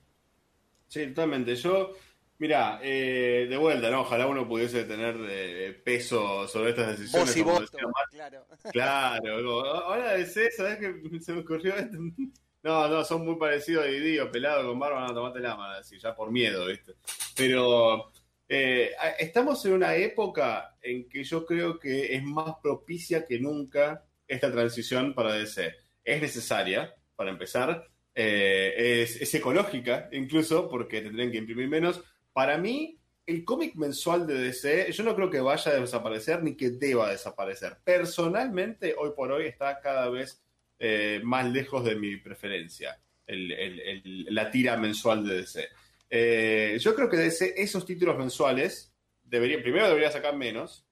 sí. 0.88 1.06
totalmente. 1.06 1.54
Yo, 1.54 1.92
mira, 2.40 2.80
de 2.80 3.56
vuelta, 3.56 3.88
¿no? 3.90 4.00
Ojalá 4.00 4.26
uno 4.26 4.48
pudiese 4.48 4.82
tener 4.84 5.80
peso 5.84 6.48
sobre 6.48 6.70
estas 6.70 6.98
decisiones. 6.98 7.70
claro. 8.10 8.46
Claro, 8.72 9.64
ahora 9.64 10.14
de 10.14 10.26
¿sabes 10.26 10.78
qué 10.78 11.20
se 11.20 11.32
me 11.32 11.40
ocurrió 11.40 11.76
esto? 11.76 11.96
No, 12.62 12.88
no, 12.88 13.02
son 13.04 13.24
muy 13.24 13.36
parecidos 13.36 13.86
a 13.86 13.88
Didio, 13.88 14.30
pelado 14.30 14.68
con 14.68 14.78
barba, 14.78 15.06
no 15.06 15.14
tomate 15.14 15.40
la 15.40 15.56
mano, 15.56 15.78
así, 15.78 15.98
ya 15.98 16.14
por 16.14 16.30
miedo, 16.30 16.66
¿viste? 16.66 16.92
Pero 17.34 18.12
eh, 18.52 18.90
estamos 19.18 19.64
en 19.64 19.72
una 19.74 19.94
época 19.94 20.76
en 20.82 21.08
que 21.08 21.24
yo 21.24 21.46
creo 21.46 21.78
que 21.78 22.14
es 22.14 22.22
más 22.22 22.56
propicia 22.62 23.24
que 23.24 23.38
nunca 23.38 24.04
esta 24.28 24.52
transición 24.52 25.14
para 25.14 25.34
DC. 25.34 25.74
Es 26.04 26.20
necesaria, 26.20 26.94
para 27.16 27.30
empezar, 27.30 27.88
eh, 28.14 29.06
es, 29.08 29.34
ecológica 29.34 30.10
incluso, 30.12 30.68
porque 30.68 31.00
tendrían 31.00 31.30
que 31.30 31.38
imprimir 31.38 31.68
menos. 31.68 32.02
Para 32.32 32.58
mí, 32.58 33.00
el 33.26 33.44
cómic 33.44 33.74
mensual 33.76 34.26
de 34.26 34.34
DC, 34.34 34.92
yo 34.92 35.04
no 35.04 35.14
creo 35.14 35.30
que 35.30 35.40
vaya 35.40 35.72
a 35.72 35.80
desaparecer 35.80 36.42
ni 36.42 36.56
que 36.56 36.70
deba 36.70 37.10
desaparecer. 37.10 37.78
Personalmente, 37.84 38.94
hoy 38.98 39.10
por 39.16 39.30
hoy 39.32 39.46
está 39.46 39.80
cada 39.80 40.08
vez 40.08 40.42
eh, 40.78 41.20
más 41.22 41.50
lejos 41.50 41.84
de 41.84 41.94
mi 41.96 42.16
preferencia, 42.16 43.00
la 43.26 44.50
tira 44.50 44.76
mensual 44.76 45.26
de 45.26 45.36
DC. 45.36 45.68
Eh, 46.08 46.78
yo 46.80 46.94
creo 46.94 47.08
que 47.08 47.18
DC, 47.18 47.54
esos 47.56 47.86
títulos 47.86 48.18
mensuales, 48.18 48.92
debería, 49.22 49.62
primero 49.62 49.86
debería 49.86 50.10
sacar 50.10 50.36
menos, 50.36 50.86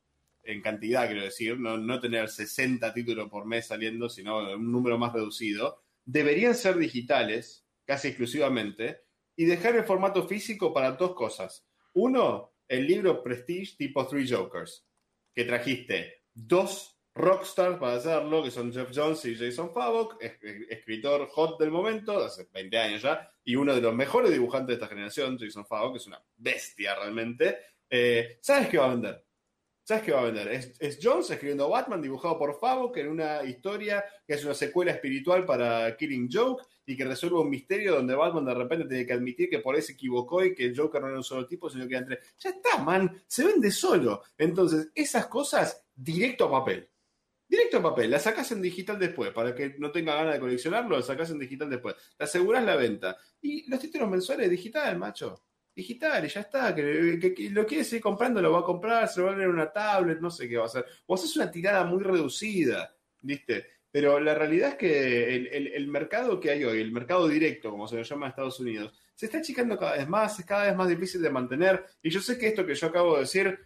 en 0.45 0.63
cantidad 0.63 1.07
quiero 1.07 1.25
decir, 1.25 1.59
no, 1.59 1.77
no 1.77 2.01
tener 2.01 2.29
60 2.29 2.95
títulos 2.95 3.29
por 3.29 3.45
mes 3.45 3.67
saliendo, 3.67 4.09
sino 4.09 4.55
un 4.55 4.71
número 4.71 4.97
más 4.97 5.13
reducido. 5.13 5.83
Deberían 6.05 6.55
ser 6.55 6.79
digitales, 6.79 7.67
casi 7.85 8.09
exclusivamente, 8.09 9.03
y 9.39 9.45
dejar 9.45 9.77
el 9.77 9.85
formato 9.85 10.27
físico 10.27 10.75
para 10.75 10.91
dos 10.91 11.15
cosas. 11.15 11.65
Uno, 11.95 12.55
el 12.67 12.89
libro 12.89 13.23
Prestige 13.23 13.77
tipo 13.79 14.05
Three 14.05 14.29
Jokers, 14.29 14.85
que 15.33 15.45
trajiste 15.45 16.25
dos 16.35 17.01
rockstars 17.15 17.79
para 17.79 17.95
hacerlo, 17.95 18.43
que 18.43 18.51
son 18.51 18.73
Jeff 18.73 18.91
Jones 18.93 19.25
y 19.27 19.37
Jason 19.37 19.73
Favok, 19.73 20.21
escritor 20.21 21.29
hot 21.29 21.57
del 21.61 21.71
momento, 21.71 22.19
hace 22.19 22.49
20 22.53 22.79
años 22.79 23.03
ya, 23.03 23.31
y 23.45 23.55
uno 23.55 23.77
de 23.77 23.81
los 23.81 23.95
mejores 23.95 24.33
dibujantes 24.33 24.67
de 24.67 24.75
esta 24.75 24.89
generación, 24.89 25.39
Jason 25.39 25.65
Favok, 25.65 25.93
que 25.93 25.99
es 25.99 26.07
una 26.09 26.21
bestia 26.37 26.97
realmente. 26.97 27.59
Eh, 27.89 28.39
¿Sabes 28.43 28.69
qué 28.69 28.79
va 28.79 28.87
a 28.87 28.95
vender? 28.95 29.25
¿Sabes 29.89 30.03
qué 30.03 30.13
va 30.13 30.21
a 30.21 30.25
vender? 30.25 30.49
Es, 30.49 30.99
Jones 31.03 31.31
escribiendo 31.31 31.71
Batman, 31.71 32.03
dibujado 32.03 32.39
por 32.39 32.61
Favok, 32.61 32.95
en 32.99 33.09
una 33.09 33.43
historia 33.45 34.05
que 34.27 34.35
es 34.35 34.45
una 34.45 34.53
secuela 34.53 34.93
espiritual 34.93 35.47
para 35.47 35.97
Killing 35.97 36.29
Joke 36.31 36.63
y 36.85 36.95
que 36.95 37.07
resuelve 37.07 37.39
un 37.39 37.49
misterio 37.49 37.95
donde 37.95 38.15
Batman 38.15 38.45
de 38.45 38.53
repente 38.53 38.87
tiene 38.87 39.07
que 39.07 39.15
admitir 39.15 39.49
que 39.49 39.61
por 39.61 39.75
ahí 39.75 39.81
se 39.81 39.93
equivocó 39.93 40.45
y 40.45 40.55
que 40.55 40.75
Joker 40.77 41.01
no 41.01 41.09
era 41.09 41.17
un 41.17 41.25
solo 41.25 41.47
tipo, 41.47 41.71
sino 41.71 41.89
que 41.89 41.97
entre. 41.97 42.19
Ya 42.39 42.51
está, 42.51 42.83
man, 42.83 43.19
se 43.27 43.47
vende 43.47 43.71
solo. 43.71 44.25
Entonces, 44.37 44.91
esas 44.95 45.27
cosas 45.27 45.87
directo 45.95 46.45
a 46.45 46.51
papel 46.51 46.91
Directo 47.49 47.79
en 47.79 47.83
papel, 47.83 48.11
la 48.11 48.19
sacas 48.19 48.53
en 48.53 48.61
digital 48.61 48.99
después, 48.99 49.31
para 49.33 49.55
que 49.55 49.75
no 49.79 49.91
tenga 49.91 50.15
ganas 50.15 50.35
de 50.35 50.41
coleccionarlo, 50.41 50.97
la 50.99 51.03
sacas 51.03 51.31
en 51.31 51.39
digital 51.39 51.71
después. 51.71 51.95
Te 52.15 52.25
aseguras 52.25 52.63
la 52.63 52.77
venta. 52.77 53.17
Y 53.41 53.67
los 53.71 53.81
títulos 53.81 54.11
mensuales, 54.11 54.51
digital, 54.51 54.99
macho. 54.99 55.45
Digital, 55.79 56.25
y 56.25 56.29
ya 56.29 56.41
está. 56.41 56.75
Que, 56.75 57.51
lo 57.53 57.65
quiere 57.65 57.85
seguir 57.85 58.03
comprando, 58.03 58.43
lo 58.43 58.51
va 58.51 58.59
a 58.59 58.65
comprar, 58.65 59.07
se 59.07 59.21
lo 59.21 59.27
va 59.27 59.33
a 59.33 59.37
leer 59.37 59.49
una 59.49 59.73
tablet, 59.73 60.19
no 60.19 60.29
sé 60.29 60.49
qué 60.49 60.57
va 60.57 60.65
a 60.65 60.67
hacer. 60.67 60.85
O 61.07 61.15
haces 61.15 61.37
una 61.37 61.53
tirada 61.53 61.85
muy 61.85 62.03
reducida, 62.03 62.93
¿viste? 63.23 63.65
Pero 63.89 64.19
la 64.19 64.35
realidad 64.35 64.71
es 64.71 64.75
que 64.75 65.37
el, 65.37 65.87
mercado 65.87 66.41
que 66.41 66.51
hay 66.51 66.65
hoy, 66.65 66.81
el 66.81 66.91
mercado 66.91 67.29
directo, 67.29 67.71
como 67.71 67.87
se 67.87 67.95
lo 67.95 68.03
llama 68.03 68.27
en 68.27 68.31
Estados 68.31 68.59
Unidos, 68.59 68.93
se 69.15 69.27
está 69.27 69.39
achicando 69.39 69.79
cada 69.79 69.99
vez 69.99 70.09
más, 70.09 70.37
es 70.41 70.45
cada 70.45 70.65
vez 70.65 70.75
más 70.75 70.89
difícil 70.89 71.23
de 71.23 71.31
mantener. 71.31 71.85
Y 72.03 72.11
yo 72.11 72.21
sé 72.21 72.37
que 72.37 72.49
esto 72.49 72.67
que 72.67 72.75
yo 72.75 72.89
acabo 72.89 73.15
de 73.15 73.21
decir, 73.21 73.57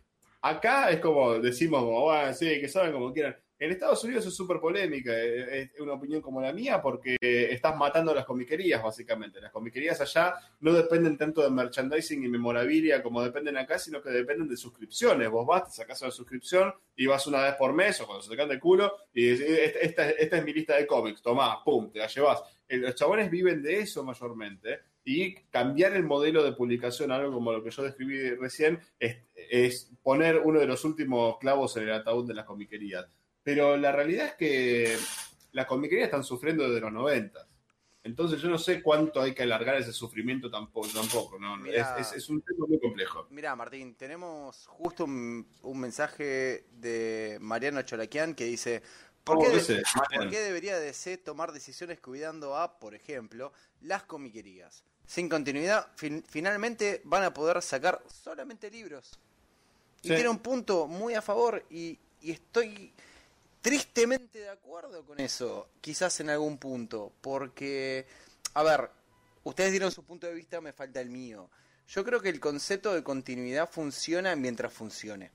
acá 0.42 0.90
es 0.90 1.00
como 1.00 1.38
decimos, 1.38 1.82
bueno, 1.82 2.34
sí, 2.34 2.60
que 2.60 2.68
saben 2.68 2.92
como 2.92 3.10
quieran. 3.10 3.38
En 3.62 3.70
Estados 3.70 4.02
Unidos 4.02 4.26
es 4.26 4.34
súper 4.34 4.58
polémica, 4.58 5.12
eh, 5.14 5.70
es 5.72 5.80
una 5.80 5.92
opinión 5.92 6.20
como 6.20 6.40
la 6.40 6.52
mía, 6.52 6.82
porque 6.82 7.16
estás 7.20 7.76
matando 7.76 8.12
las 8.12 8.24
comiquerías, 8.24 8.82
básicamente. 8.82 9.40
Las 9.40 9.52
comiquerías 9.52 10.00
allá 10.00 10.34
no 10.58 10.72
dependen 10.72 11.16
tanto 11.16 11.42
de 11.42 11.50
merchandising 11.50 12.24
y 12.24 12.28
memorabilia 12.28 13.00
como 13.04 13.22
dependen 13.22 13.56
acá, 13.56 13.78
sino 13.78 14.02
que 14.02 14.10
dependen 14.10 14.48
de 14.48 14.56
suscripciones. 14.56 15.30
Vos 15.30 15.46
vas, 15.46 15.66
te 15.66 15.70
sacas 15.70 16.02
una 16.02 16.10
suscripción 16.10 16.74
y 16.96 17.06
vas 17.06 17.24
una 17.28 17.40
vez 17.44 17.54
por 17.54 17.72
mes 17.72 18.00
o 18.00 18.06
cuando 18.06 18.24
se 18.24 18.30
te 18.30 18.36
canta 18.36 18.52
el 18.52 18.58
culo 18.58 18.96
y 19.14 19.28
esta, 19.28 20.10
esta 20.10 20.36
es 20.38 20.44
mi 20.44 20.52
lista 20.52 20.74
de 20.76 20.84
cómics, 20.84 21.22
tomá, 21.22 21.62
pum, 21.62 21.88
te 21.88 22.00
la 22.00 22.08
llevas. 22.08 22.42
Eh, 22.66 22.78
los 22.78 22.96
chabones 22.96 23.30
viven 23.30 23.62
de 23.62 23.78
eso 23.78 24.02
mayormente 24.02 24.80
y 25.04 25.34
cambiar 25.50 25.92
el 25.92 26.02
modelo 26.02 26.42
de 26.42 26.50
publicación, 26.50 27.12
algo 27.12 27.32
como 27.32 27.52
lo 27.52 27.62
que 27.62 27.70
yo 27.70 27.84
describí 27.84 28.30
recién, 28.30 28.80
es 28.98 29.88
poner 30.02 30.38
uno 30.38 30.58
de 30.58 30.66
los 30.66 30.84
últimos 30.84 31.38
clavos 31.38 31.76
en 31.76 31.84
el 31.84 31.92
ataúd 31.92 32.26
de 32.26 32.34
las 32.34 32.44
comiquerías. 32.44 33.06
Pero 33.42 33.76
la 33.76 33.92
realidad 33.92 34.26
es 34.26 34.34
que 34.34 34.96
las 35.52 35.66
comiquerías 35.66 36.06
están 36.06 36.24
sufriendo 36.24 36.64
desde 36.64 36.80
los 36.80 36.92
90. 36.92 37.48
Entonces 38.04 38.40
yo 38.40 38.48
no 38.48 38.58
sé 38.58 38.82
cuánto 38.82 39.20
hay 39.20 39.32
que 39.32 39.44
alargar 39.44 39.76
ese 39.76 39.92
sufrimiento 39.92 40.50
tampoco, 40.50 40.88
tampoco 40.88 41.38
¿no? 41.38 41.64
es, 41.66 42.28
un 42.28 42.42
tema 42.42 42.66
muy 42.66 42.80
complejo. 42.80 43.28
Mira, 43.30 43.54
Martín, 43.54 43.94
tenemos 43.94 44.66
justo 44.66 45.04
un, 45.04 45.46
mensaje 45.74 46.66
de 46.72 47.38
Mariano 47.40 47.82
Cholaquian 47.82 48.34
que 48.34 48.44
dice, 48.44 48.82
¿por 49.22 49.38
qué, 49.38 49.82
¿por 50.16 50.30
qué 50.30 50.40
debería 50.40 50.80
DC 50.80 51.18
tomar 51.18 51.52
decisiones 51.52 52.00
cuidando 52.00 52.56
a, 52.56 52.80
por 52.80 52.96
ejemplo, 52.96 53.52
las 53.82 54.02
comiquerías? 54.02 54.82
Sin 55.06 55.28
continuidad, 55.28 55.88
finalmente 56.26 57.02
van 57.04 57.22
a 57.22 57.32
poder 57.32 57.62
sacar 57.62 58.02
solamente 58.08 58.68
libros. 58.68 59.20
Y 60.02 60.08
tiene 60.08 60.28
un 60.28 60.40
punto 60.40 60.88
muy 60.88 61.14
a 61.14 61.22
favor 61.22 61.64
y, 61.70 61.96
y 62.20 62.32
estoy 62.32 62.92
tristemente 63.62 64.40
de 64.40 64.50
acuerdo 64.50 65.04
con 65.06 65.18
eso, 65.20 65.68
quizás 65.80 66.20
en 66.20 66.28
algún 66.30 66.58
punto, 66.58 67.12
porque, 67.20 68.06
a 68.54 68.62
ver, 68.62 68.90
ustedes 69.44 69.70
dieron 69.70 69.90
su 69.90 70.04
punto 70.04 70.26
de 70.26 70.34
vista, 70.34 70.60
me 70.60 70.72
falta 70.72 71.00
el 71.00 71.08
mío. 71.08 71.48
Yo 71.88 72.04
creo 72.04 72.20
que 72.20 72.28
el 72.28 72.40
concepto 72.40 72.92
de 72.92 73.02
continuidad 73.02 73.70
funciona 73.70 74.36
mientras 74.36 74.72
funcione. 74.72 75.30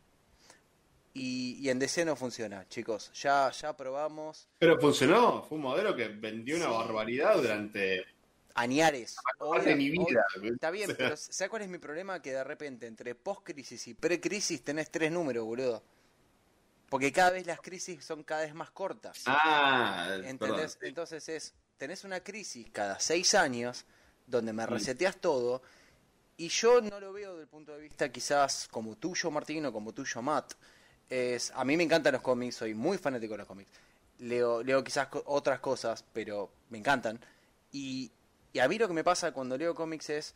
Y, 1.13 1.67
en 1.67 1.79
DC 1.79 2.05
no 2.05 2.15
funciona, 2.15 2.67
chicos. 2.69 3.11
Ya, 3.13 3.49
ya 3.49 3.75
probamos. 3.75 4.47
Pero 4.59 4.79
funcionó. 4.79 5.41
Fue 5.43 5.55
un 5.55 5.63
modelo 5.63 5.95
que 5.95 6.09
vendió 6.09 6.57
una 6.57 6.67
barbaridad 6.67 7.37
durante 7.37 8.05
Añares. 8.53 9.17
de 9.63 9.75
mi 9.75 9.89
vida. 9.89 10.25
está 10.43 10.69
bien, 10.69 10.91
pero 10.97 11.17
¿sabes 11.17 11.49
cuál 11.49 11.63
es 11.63 11.69
mi 11.69 11.79
problema? 11.79 12.21
Que 12.21 12.33
de 12.33 12.43
repente 12.43 12.85
entre 12.85 13.15
post-crisis 13.15 13.87
y 13.87 13.93
pre-crisis 13.95 14.63
tenés 14.63 14.91
tres 14.91 15.11
números, 15.11 15.43
boludo. 15.43 15.83
Porque 16.89 17.11
cada 17.11 17.31
vez 17.31 17.45
las 17.45 17.59
crisis 17.59 18.03
son 18.03 18.23
cada 18.23 18.41
vez 18.41 18.53
más 18.53 18.71
cortas. 18.71 19.23
Ah, 19.25 20.17
¿entendés? 20.23 20.77
Entonces 20.81 21.27
es, 21.29 21.53
tenés 21.77 22.03
una 22.03 22.21
crisis 22.21 22.67
cada 22.71 22.99
seis 22.99 23.35
años 23.35 23.85
donde 24.25 24.53
me 24.53 24.65
reseteas 24.65 25.17
todo 25.17 25.61
y 26.39 26.49
yo 26.49 26.81
no 26.81 26.99
lo 26.99 27.11
veo 27.11 27.31
desde 27.31 27.43
el 27.43 27.47
punto 27.47 27.73
de 27.73 27.81
vista 27.81 28.11
quizás 28.11 28.67
como 28.69 28.95
tuyo, 28.95 29.31
Martín, 29.31 29.65
o 29.65 29.73
como 29.73 29.91
tuyo, 29.91 30.21
Matt. 30.21 30.53
Es, 31.09 31.51
a 31.55 31.65
mí 31.65 31.75
me 31.75 31.83
encantan 31.83 32.13
los 32.13 32.21
cómics, 32.21 32.57
soy 32.57 32.75
muy 32.75 32.97
fanático 32.99 33.33
de 33.33 33.39
los 33.39 33.47
cómics. 33.47 33.71
Leo, 34.19 34.61
leo 34.61 34.83
quizás 34.83 35.07
otras 35.25 35.59
cosas, 35.59 36.05
pero 36.13 36.51
me 36.69 36.77
encantan. 36.77 37.19
Y, 37.71 38.11
y 38.53 38.59
a 38.59 38.67
mí 38.67 38.77
lo 38.77 38.87
que 38.87 38.93
me 38.93 39.03
pasa 39.03 39.31
cuando 39.31 39.57
leo 39.57 39.73
cómics 39.73 40.09
es, 40.11 40.35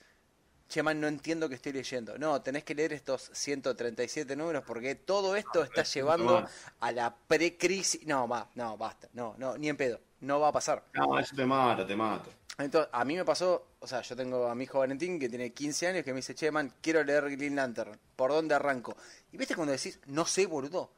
che, 0.71 0.81
man, 0.81 0.99
no 0.99 1.07
entiendo 1.07 1.49
que 1.49 1.55
estoy 1.55 1.73
leyendo. 1.73 2.17
No, 2.17 2.41
tenés 2.41 2.63
que 2.63 2.73
leer 2.73 2.93
estos 2.93 3.29
137 3.33 4.35
números 4.35 4.63
porque 4.65 4.95
todo 4.95 5.35
esto 5.35 5.63
está 5.63 5.83
llevando 5.83 6.47
a 6.79 6.91
la 6.91 7.13
pre-crisis. 7.13 8.07
No, 8.07 8.27
va, 8.27 8.49
no, 8.55 8.77
basta. 8.77 9.09
No, 9.13 9.35
no, 9.37 9.57
ni 9.57 9.67
en 9.67 9.75
pedo. 9.75 9.99
No 10.21 10.39
va 10.39 10.47
a 10.47 10.51
pasar. 10.51 10.85
No, 10.93 11.19
eso 11.19 11.35
te 11.35 11.45
mata, 11.45 11.85
te 11.85 11.95
mata. 11.95 12.29
Entonces, 12.57 12.89
a 12.93 13.03
mí 13.03 13.15
me 13.15 13.25
pasó, 13.25 13.75
o 13.79 13.87
sea, 13.87 14.01
yo 14.01 14.15
tengo 14.15 14.47
a 14.47 14.55
mi 14.55 14.63
hijo 14.63 14.79
Valentín 14.79 15.19
que 15.19 15.27
tiene 15.27 15.51
15 15.51 15.87
años 15.87 16.03
que 16.05 16.11
me 16.11 16.17
dice, 16.17 16.35
che, 16.35 16.51
man, 16.51 16.73
quiero 16.81 17.03
leer 17.03 17.29
Green 17.35 17.55
Lantern. 17.55 17.97
¿Por 18.15 18.31
dónde 18.31 18.55
arranco? 18.55 18.95
Y 19.31 19.37
viste 19.37 19.55
cuando 19.55 19.73
decís, 19.73 19.99
no 20.07 20.25
sé, 20.25 20.45
boludo. 20.45 20.93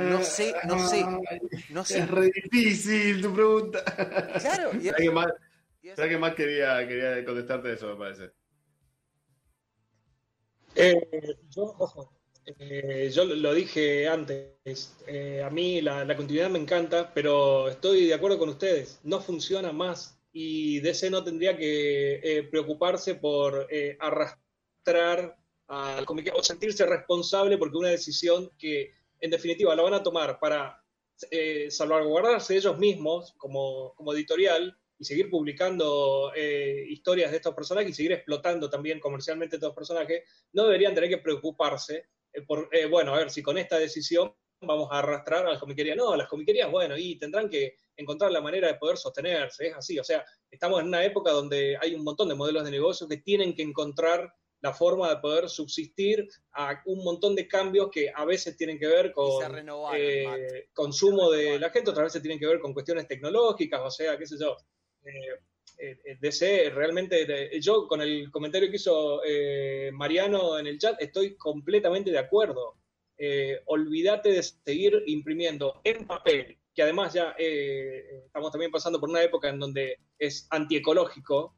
No 0.00 0.22
sé, 0.22 0.54
no 0.64 0.88
sé, 0.88 1.04
no 1.70 1.84
sé. 1.84 1.98
Es 1.98 2.10
re 2.10 2.30
difícil 2.30 3.20
tu 3.20 3.32
pregunta. 3.32 3.84
Claro. 4.40 4.70
Y 4.74 4.88
¿Sabes 4.88 5.12
más, 5.12 5.32
que 5.96 6.18
más 6.18 6.34
quería, 6.34 6.86
quería 6.86 7.24
contestarte 7.24 7.72
eso, 7.72 7.88
me 7.88 7.96
parece? 7.96 8.37
Eh, 10.80 11.36
yo, 11.50 11.74
ojo, 11.76 12.12
eh, 12.46 13.10
yo 13.12 13.24
lo 13.24 13.52
dije 13.52 14.06
antes, 14.06 14.94
eh, 15.08 15.42
a 15.44 15.50
mí 15.50 15.80
la, 15.80 16.16
continuidad 16.16 16.50
me 16.50 16.60
encanta, 16.60 17.12
pero 17.12 17.68
estoy 17.68 18.06
de 18.06 18.14
acuerdo 18.14 18.38
con 18.38 18.48
ustedes, 18.48 19.00
no 19.02 19.20
funciona 19.20 19.72
más 19.72 20.20
y 20.30 20.78
DC 20.78 21.10
no 21.10 21.24
tendría 21.24 21.56
que 21.56 22.46
preocuparse 22.52 23.16
por 23.16 23.66
arrastrar 23.98 25.36
al 25.66 26.06
comité 26.06 26.30
o 26.32 26.44
sentirse 26.44 26.86
responsable 26.86 27.58
porque 27.58 27.76
una 27.76 27.88
decisión 27.88 28.52
que 28.56 28.92
en 29.18 29.32
definitiva 29.32 29.74
la 29.74 29.82
van 29.82 29.94
a 29.94 30.02
tomar 30.04 30.38
para 30.38 30.80
salvaguardarse 31.70 32.56
ellos 32.56 32.78
mismos 32.78 33.34
como 33.36 34.12
editorial 34.14 34.78
y 34.98 35.04
seguir 35.04 35.30
publicando 35.30 36.32
eh, 36.34 36.84
historias 36.88 37.30
de 37.30 37.36
estos 37.36 37.54
personajes 37.54 37.90
y 37.90 37.94
seguir 37.94 38.12
explotando 38.12 38.68
también 38.68 38.98
comercialmente 38.98 39.56
estos 39.56 39.74
personajes, 39.74 40.22
no 40.52 40.64
deberían 40.64 40.94
tener 40.94 41.08
que 41.08 41.18
preocuparse 41.18 42.08
eh, 42.32 42.42
por, 42.42 42.68
eh, 42.72 42.86
bueno, 42.86 43.14
a 43.14 43.18
ver 43.18 43.30
si 43.30 43.42
con 43.42 43.58
esta 43.58 43.78
decisión 43.78 44.34
vamos 44.60 44.88
a 44.90 44.98
arrastrar 44.98 45.46
a 45.46 45.50
las 45.50 45.60
comiquerías. 45.60 45.96
No, 45.96 46.16
las 46.16 46.26
comiquerías, 46.26 46.70
bueno, 46.70 46.96
y 46.96 47.16
tendrán 47.16 47.48
que 47.48 47.76
encontrar 47.96 48.32
la 48.32 48.40
manera 48.40 48.66
de 48.66 48.74
poder 48.74 48.96
sostenerse, 48.96 49.68
es 49.68 49.74
así, 49.74 49.98
o 49.98 50.04
sea, 50.04 50.24
estamos 50.50 50.80
en 50.80 50.88
una 50.88 51.04
época 51.04 51.30
donde 51.30 51.76
hay 51.80 51.94
un 51.94 52.02
montón 52.02 52.28
de 52.28 52.34
modelos 52.34 52.64
de 52.64 52.70
negocio 52.70 53.08
que 53.08 53.18
tienen 53.18 53.54
que 53.54 53.62
encontrar 53.62 54.32
la 54.60 54.72
forma 54.72 55.08
de 55.08 55.16
poder 55.18 55.48
subsistir 55.48 56.28
a 56.52 56.82
un 56.86 57.04
montón 57.04 57.36
de 57.36 57.46
cambios 57.46 57.90
que 57.92 58.10
a 58.12 58.24
veces 58.24 58.56
tienen 58.56 58.78
que 58.78 58.88
ver 58.88 59.12
con 59.12 59.40
consumo 60.72 61.30
de 61.30 61.60
la 61.60 61.70
gente, 61.70 61.90
otras 61.90 62.06
veces 62.06 62.22
tienen 62.22 62.40
que 62.40 62.46
ver 62.46 62.58
con 62.58 62.74
cuestiones 62.74 63.06
tecnológicas, 63.06 63.80
o 63.80 63.90
sea, 63.90 64.18
qué 64.18 64.26
sé 64.26 64.36
yo. 64.40 64.56
Eh, 65.78 65.96
eh, 66.04 66.18
DC 66.20 66.70
realmente, 66.70 67.60
yo 67.60 67.86
con 67.86 68.02
el 68.02 68.30
comentario 68.32 68.68
que 68.68 68.76
hizo 68.76 69.22
eh, 69.24 69.90
Mariano 69.92 70.58
en 70.58 70.66
el 70.66 70.78
chat, 70.78 71.00
estoy 71.00 71.36
completamente 71.36 72.10
de 72.10 72.18
acuerdo. 72.18 72.76
olvídate 73.66 74.30
de 74.30 74.42
seguir 74.42 75.02
imprimiendo 75.06 75.80
en 75.84 76.06
papel, 76.06 76.58
que 76.74 76.82
además 76.82 77.12
ya 77.14 77.34
estamos 77.38 78.50
también 78.52 78.70
pasando 78.70 79.00
por 79.00 79.08
una 79.08 79.22
época 79.22 79.48
en 79.48 79.58
donde 79.58 79.98
es 80.18 80.46
antiecológico, 80.50 81.56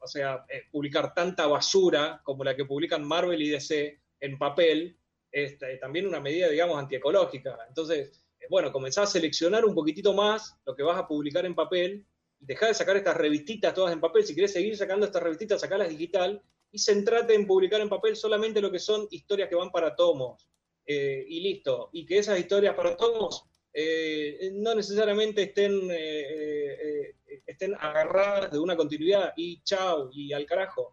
o 0.00 0.06
sea, 0.06 0.46
publicar 0.70 1.12
tanta 1.14 1.46
basura 1.46 2.20
como 2.24 2.44
la 2.44 2.56
que 2.56 2.64
publican 2.64 3.04
Marvel 3.04 3.42
y 3.42 3.50
DC 3.50 4.00
en 4.20 4.38
papel, 4.38 4.96
es 5.30 5.58
también 5.80 6.06
una 6.06 6.20
medida, 6.20 6.48
digamos, 6.48 6.78
antiecológica. 6.78 7.58
Entonces, 7.68 8.24
bueno, 8.48 8.72
comenzá 8.72 9.02
a 9.02 9.06
seleccionar 9.06 9.66
un 9.66 9.74
poquitito 9.74 10.14
más 10.14 10.56
lo 10.64 10.74
que 10.74 10.82
vas 10.82 10.98
a 10.98 11.06
publicar 11.06 11.44
en 11.44 11.54
papel 11.54 12.06
deja 12.40 12.66
de 12.66 12.74
sacar 12.74 12.96
estas 12.96 13.16
revistitas 13.16 13.74
todas 13.74 13.92
en 13.92 14.00
papel, 14.00 14.24
si 14.24 14.34
querés 14.34 14.52
seguir 14.52 14.76
sacando 14.76 15.06
estas 15.06 15.22
revistitas, 15.22 15.60
sacalas 15.60 15.88
digital 15.88 16.42
y 16.70 16.78
centrate 16.78 17.34
en 17.34 17.46
publicar 17.46 17.80
en 17.80 17.88
papel 17.88 18.16
solamente 18.16 18.60
lo 18.60 18.70
que 18.70 18.78
son 18.78 19.06
historias 19.10 19.48
que 19.48 19.54
van 19.54 19.70
para 19.70 19.96
tomos. 19.96 20.48
Eh, 20.90 21.22
y 21.28 21.40
listo. 21.40 21.90
Y 21.92 22.06
que 22.06 22.16
esas 22.16 22.38
historias 22.38 22.74
para 22.74 22.96
tomos 22.96 23.44
eh, 23.74 24.50
no 24.54 24.74
necesariamente 24.74 25.42
estén, 25.42 25.86
eh, 25.90 27.14
estén 27.46 27.74
agarradas 27.74 28.50
de 28.50 28.58
una 28.58 28.74
continuidad 28.74 29.34
y 29.36 29.62
chao 29.62 30.08
y 30.10 30.32
al 30.32 30.46
carajo. 30.46 30.92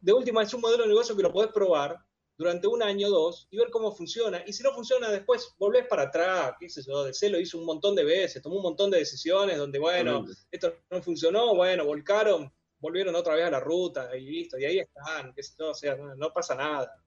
De 0.00 0.12
última, 0.12 0.42
es 0.42 0.52
un 0.54 0.60
modelo 0.60 0.82
de 0.82 0.88
negocio 0.88 1.16
que 1.16 1.22
lo 1.22 1.32
podés 1.32 1.52
probar 1.52 1.96
durante 2.38 2.68
un 2.68 2.82
año 2.84 3.08
o 3.08 3.10
dos 3.10 3.48
y 3.50 3.58
ver 3.58 3.68
cómo 3.68 3.92
funciona. 3.92 4.42
Y 4.46 4.52
si 4.52 4.62
no 4.62 4.72
funciona, 4.72 5.10
después 5.10 5.54
volvés 5.58 5.86
para 5.86 6.04
atrás, 6.04 6.54
qué 6.58 6.68
sé 6.68 6.82
yo, 6.86 7.02
DC 7.02 7.28
lo 7.30 7.40
hizo 7.40 7.58
un 7.58 7.66
montón 7.66 7.96
de 7.96 8.04
veces, 8.04 8.40
tomó 8.40 8.56
un 8.56 8.62
montón 8.62 8.90
de 8.92 8.98
decisiones 8.98 9.58
donde, 9.58 9.80
bueno, 9.80 10.24
esto 10.50 10.72
no 10.88 11.02
funcionó, 11.02 11.56
bueno, 11.56 11.84
volcaron, 11.84 12.50
volvieron 12.78 13.16
otra 13.16 13.34
vez 13.34 13.44
a 13.44 13.50
la 13.50 13.60
ruta 13.60 14.16
y 14.16 14.24
listo, 14.24 14.56
y 14.56 14.64
ahí 14.64 14.78
están, 14.78 15.34
qué 15.34 15.42
sé 15.42 15.54
yo, 15.58 15.70
o 15.70 15.74
sea, 15.74 15.96
no, 15.96 16.32
pasa 16.32 16.54
nada. 16.54 17.04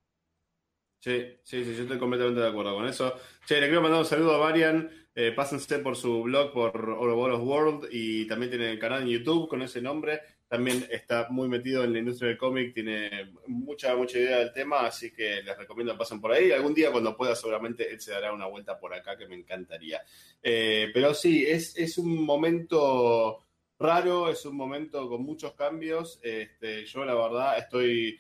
Sí, 0.99 1.39
sí, 1.43 1.63
sí, 1.63 1.75
yo 1.75 1.83
estoy 1.83 1.97
completamente 1.97 2.41
de 2.41 2.47
acuerdo 2.49 2.75
con 2.75 2.87
eso. 2.87 3.15
Che, 3.47 3.59
le 3.59 3.67
quiero 3.67 3.81
mandar 3.81 4.01
un 4.01 4.05
saludo 4.05 4.35
a 4.35 4.39
Marian. 4.39 5.07
Eh, 5.15 5.33
pásense 5.33 5.79
por 5.79 5.97
su 5.97 6.23
blog, 6.23 6.53
por 6.53 6.73
Ouroboros 6.77 7.41
World, 7.41 7.87
y 7.91 8.27
también 8.27 8.49
tiene 8.49 8.71
el 8.71 8.79
canal 8.79 9.01
en 9.01 9.09
YouTube 9.09 9.49
con 9.49 9.61
ese 9.61 9.81
nombre 9.81 10.21
también 10.51 10.85
está 10.91 11.27
muy 11.29 11.47
metido 11.47 11.85
en 11.85 11.93
la 11.93 11.99
industria 11.99 12.27
del 12.27 12.37
cómic, 12.37 12.73
tiene 12.73 13.31
mucha, 13.47 13.95
mucha 13.95 14.17
idea 14.17 14.39
del 14.39 14.51
tema, 14.51 14.81
así 14.85 15.09
que 15.09 15.41
les 15.41 15.57
recomiendo 15.57 15.93
que 15.93 15.99
pasen 15.99 16.19
por 16.19 16.33
ahí. 16.33 16.51
Algún 16.51 16.73
día 16.73 16.91
cuando 16.91 17.15
pueda 17.15 17.37
seguramente 17.37 17.89
él 17.89 18.01
se 18.01 18.11
dará 18.11 18.33
una 18.33 18.47
vuelta 18.47 18.77
por 18.77 18.93
acá 18.93 19.15
que 19.15 19.29
me 19.29 19.35
encantaría. 19.35 20.01
Eh, 20.43 20.89
pero 20.93 21.13
sí, 21.13 21.45
es, 21.47 21.77
es 21.77 21.97
un 21.97 22.25
momento 22.25 23.45
raro, 23.79 24.27
es 24.27 24.45
un 24.45 24.57
momento 24.57 25.07
con 25.07 25.23
muchos 25.23 25.53
cambios. 25.53 26.19
Este, 26.21 26.85
yo 26.85 27.05
la 27.05 27.15
verdad 27.15 27.57
estoy, 27.57 28.19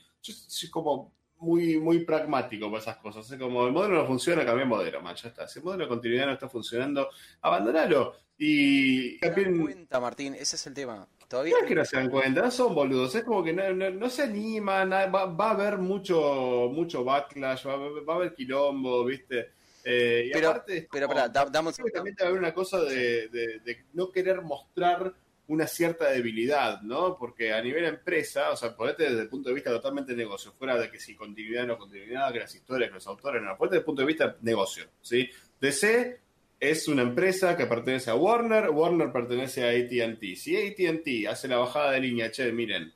como 0.71 1.13
muy, 1.39 1.79
muy 1.79 2.05
pragmático 2.05 2.67
para 2.71 2.81
esas 2.81 2.95
cosas. 2.95 3.29
Es 3.29 3.37
como 3.37 3.67
el 3.67 3.73
modelo 3.73 3.95
no 3.95 4.07
funciona, 4.07 4.45
cambia 4.45 4.63
el 4.63 4.69
modelo, 4.69 5.01
man, 5.01 5.17
ya 5.17 5.27
está. 5.27 5.49
Si 5.49 5.59
el 5.59 5.65
modelo 5.65 5.83
de 5.83 5.89
continuidad 5.89 6.27
no 6.27 6.31
está 6.31 6.47
funcionando, 6.47 7.09
abandonalo. 7.41 8.15
Y 8.37 9.19
cuenta, 9.19 9.99
Martín, 9.99 10.33
ese 10.35 10.55
es 10.55 10.65
el 10.65 10.73
tema. 10.73 11.05
Todavía... 11.31 11.53
No 11.53 11.59
es 11.59 11.65
que 11.65 11.75
no 11.75 11.85
se 11.85 11.95
dan 11.95 12.09
cuenta, 12.09 12.41
no 12.41 12.51
son 12.51 12.75
boludos, 12.75 13.15
es 13.15 13.23
como 13.23 13.41
que 13.41 13.53
no, 13.53 14.09
se 14.09 14.23
animan, 14.23 14.91
va, 14.91 15.21
a 15.21 15.51
haber 15.51 15.77
mucho, 15.77 16.69
mucho 16.73 17.05
backlash, 17.05 17.65
va, 17.65 18.13
a 18.13 18.17
haber 18.17 18.33
quilombo, 18.33 19.05
¿viste? 19.05 19.51
Eh, 19.81 20.25
y 20.27 20.31
pero, 20.33 20.49
aparte, 20.49 20.89
pero, 20.91 21.07
damos... 21.49 21.77
también 21.93 22.17
te 22.17 22.23
va 22.23 22.27
a 22.27 22.29
haber 22.31 22.41
una 22.41 22.53
cosa 22.53 22.81
de, 22.81 23.85
no 23.93 24.11
querer 24.11 24.41
mostrar 24.41 25.13
una 25.47 25.67
cierta 25.67 26.09
debilidad, 26.09 26.81
¿no? 26.81 27.17
Porque 27.17 27.53
a 27.53 27.61
nivel 27.61 27.85
empresa, 27.85 28.51
o 28.51 28.57
sea, 28.57 28.75
ponete 28.75 29.03
desde 29.03 29.21
el 29.21 29.29
punto 29.29 29.47
de 29.47 29.55
vista 29.55 29.69
totalmente 29.69 30.11
de 30.11 30.17
negocio, 30.17 30.51
fuera 30.51 30.77
de 30.77 30.91
que 30.91 30.99
si 30.99 31.15
continuidad 31.15 31.63
o 31.63 31.67
no 31.67 31.77
continuidad, 31.77 32.33
que 32.33 32.39
las 32.39 32.53
historias, 32.53 32.89
que 32.89 32.95
los 32.95 33.07
autores, 33.07 33.41
no, 33.41 33.57
ponete 33.57 33.75
desde 33.75 33.79
el 33.79 33.85
punto 33.85 34.01
de 34.01 34.07
vista 34.07 34.35
negocio, 34.41 34.83
¿sí? 34.99 35.29
DC 35.61 36.19
es 36.61 36.87
una 36.87 37.01
empresa 37.01 37.57
que 37.57 37.65
pertenece 37.65 38.11
a 38.11 38.15
Warner, 38.15 38.69
Warner 38.69 39.11
pertenece 39.11 39.63
a 39.63 39.69
ATT. 39.71 40.35
Si 40.35 40.55
ATT 40.55 41.27
hace 41.27 41.47
la 41.47 41.57
bajada 41.57 41.91
de 41.91 42.01
línea, 42.01 42.29
che, 42.29 42.51
miren, 42.51 42.93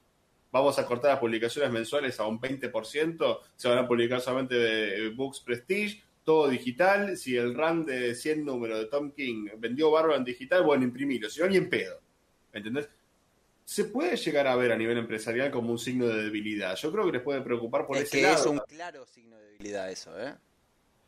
vamos 0.51 0.77
a 0.77 0.85
cortar 0.85 1.09
las 1.09 1.19
publicaciones 1.19 1.71
mensuales 1.71 2.19
a 2.19 2.27
un 2.27 2.39
20%, 2.39 3.39
se 3.55 3.67
van 3.67 3.79
a 3.79 3.87
publicar 3.87 4.21
solamente 4.21 4.53
de 4.53 5.09
Books 5.09 5.39
Prestige, 5.39 6.03
todo 6.23 6.47
digital, 6.47 7.17
si 7.17 7.35
el 7.35 7.55
run 7.55 7.85
de 7.85 8.13
100 8.13 8.45
números 8.45 8.77
de 8.77 8.85
Tom 8.85 9.11
King 9.11 9.47
vendió 9.57 9.89
bárbaro 9.89 10.15
en 10.15 10.23
digital, 10.23 10.61
bueno, 10.61 10.83
imprimirlo, 10.83 11.27
si 11.27 11.41
no, 11.41 11.47
ni 11.47 11.57
en 11.57 11.67
pedo. 11.67 11.99
¿Entendés? 12.53 12.87
Se 13.63 13.85
puede 13.85 14.15
llegar 14.15 14.45
a 14.45 14.55
ver 14.55 14.71
a 14.71 14.77
nivel 14.77 14.99
empresarial 14.99 15.49
como 15.49 15.71
un 15.71 15.79
signo 15.79 16.07
de 16.07 16.25
debilidad. 16.25 16.75
Yo 16.75 16.91
creo 16.91 17.07
que 17.07 17.13
les 17.13 17.21
puede 17.23 17.41
preocupar 17.41 17.87
por 17.87 17.97
ese 17.97 18.21
lado. 18.21 18.35
Es 18.35 18.45
un 18.45 18.59
claro 18.59 19.07
signo 19.07 19.37
de 19.39 19.45
debilidad 19.47 19.91
eso, 19.91 20.11
¿eh? 20.21 20.35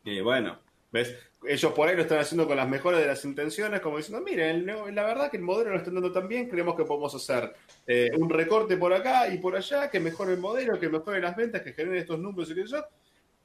Y 0.04 0.22
bueno, 0.22 0.60
¿Ves? 0.98 1.16
Ellos 1.48 1.72
por 1.74 1.88
ahí 1.88 1.96
lo 1.96 2.02
están 2.02 2.20
haciendo 2.20 2.48
con 2.48 2.58
las 2.58 2.68
mejores 2.68 3.00
de 3.00 3.06
las 3.06 3.24
intenciones, 3.24 3.80
como 3.80 3.98
diciendo, 3.98 4.24
miren, 4.24 4.66
la 4.66 5.04
verdad 5.04 5.30
que 5.30 5.38
el 5.38 5.44
modelo 5.44 5.70
no 5.70 5.78
está 5.78 5.90
andando 5.90 6.12
tan 6.12 6.28
bien, 6.28 6.50
creemos 6.50 6.76
que 6.76 6.84
podemos 6.84 7.14
hacer 7.14 7.54
eh, 7.86 8.10
un 8.18 8.30
recorte 8.30 8.76
por 8.76 8.92
acá 8.92 9.28
y 9.30 9.38
por 9.38 9.56
allá, 9.56 9.90
que 9.90 10.00
mejore 10.00 10.34
el 10.34 10.40
modelo, 10.40 10.80
que 10.80 10.90
mejore 10.90 11.22
las 11.22 11.36
ventas, 11.36 11.62
que 11.62 11.74
genere 11.74 12.00
estos 12.00 12.20
números 12.20 12.50
y 12.50 12.56
que 12.56 12.62
eso, 12.62 12.84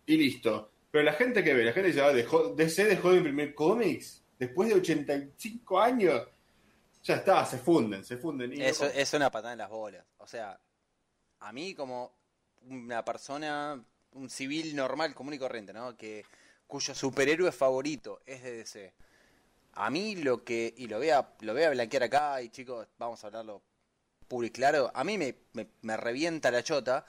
y 0.06 0.16
listo. 0.16 0.70
Pero 0.90 1.04
la 1.04 1.12
gente 1.12 1.44
que 1.44 1.54
ve, 1.54 1.64
la 1.64 1.72
gente 1.72 1.88
dice, 1.88 2.02
ah, 2.02 2.12
dejó, 2.12 2.54
DC 2.54 2.84
dejó 2.84 3.10
de 3.10 3.18
imprimir 3.18 3.54
cómics 3.54 4.24
después 4.38 4.68
de 4.68 4.74
85 4.76 5.80
años. 5.80 6.22
Ya 7.04 7.16
está, 7.16 7.44
se 7.44 7.58
funden, 7.58 8.04
se 8.04 8.16
funden. 8.16 8.52
Eso 8.60 8.86
es 8.86 9.12
una 9.12 9.30
patada 9.30 9.52
en 9.52 9.58
las 9.58 9.70
bolas. 9.70 10.04
O 10.18 10.26
sea, 10.26 10.58
a 11.40 11.52
mí 11.52 11.74
como 11.74 12.14
una 12.68 13.04
persona, 13.04 13.82
un 14.12 14.30
civil 14.30 14.74
normal, 14.76 15.14
común 15.14 15.34
y 15.34 15.38
corriente, 15.38 15.72
¿no? 15.72 15.96
Que 15.96 16.24
cuyo 16.72 16.94
superhéroe 16.94 17.52
favorito 17.52 18.22
es 18.24 18.42
de 18.42 18.52
DC. 18.52 18.94
A 19.74 19.90
mí 19.90 20.16
lo 20.16 20.42
que, 20.42 20.72
y 20.74 20.86
lo 20.86 20.96
voy 20.96 21.10
a, 21.10 21.34
lo 21.40 21.52
voy 21.52 21.64
a 21.64 21.70
blanquear 21.70 22.04
acá, 22.04 22.40
y 22.40 22.48
chicos, 22.48 22.88
vamos 22.98 23.22
a 23.22 23.26
hablarlo 23.26 23.60
público 24.26 24.52
y 24.52 24.60
claro, 24.60 24.90
a 24.94 25.04
mí 25.04 25.18
me, 25.18 25.36
me, 25.82 25.96
revienta 25.98 26.50
la 26.50 26.62
chota 26.62 27.04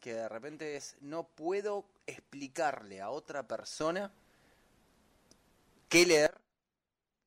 que 0.00 0.12
de 0.12 0.28
repente 0.28 0.76
es, 0.76 0.96
no 1.00 1.26
puedo 1.28 1.86
explicarle 2.06 3.00
a 3.00 3.08
otra 3.08 3.48
persona 3.48 4.12
qué 5.88 6.04
leer 6.04 6.34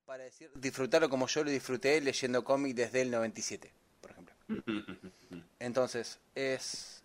para 0.05 0.25
decir, 0.25 0.51
disfrutarlo 0.53 1.09
como 1.09 1.25
yo 1.25 1.43
lo 1.43 1.49
disfruté 1.49 1.99
leyendo 2.01 2.43
cómics 2.43 2.75
desde 2.75 3.01
el 3.01 3.09
97, 3.09 3.73
por 3.99 4.11
ejemplo. 4.11 4.35
Entonces, 5.59 6.19
es... 6.35 7.01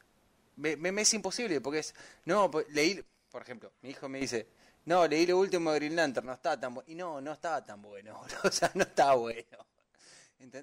Me, 0.56 0.76
me, 0.76 1.00
es 1.00 1.14
imposible, 1.14 1.62
porque 1.62 1.78
es... 1.78 1.94
No, 2.26 2.50
pues, 2.50 2.68
leí, 2.68 3.02
por 3.30 3.40
ejemplo, 3.40 3.72
mi 3.80 3.88
hijo 3.88 4.10
me 4.10 4.20
dice, 4.20 4.46
no, 4.86 5.06
leí 5.06 5.26
lo 5.26 5.38
último 5.38 5.72
de 5.72 5.78
Green 5.78 5.96
Lantern, 5.96 6.26
no 6.26 6.34
está 6.34 6.58
tan 6.58 6.74
bueno. 6.74 6.90
Y 6.90 6.94
no, 6.94 7.20
no 7.20 7.32
está 7.32 7.64
tan 7.64 7.80
bueno, 7.80 8.20
o 8.44 8.50
sea, 8.50 8.70
no 8.74 8.82
está 8.82 9.14
bueno. 9.14 9.64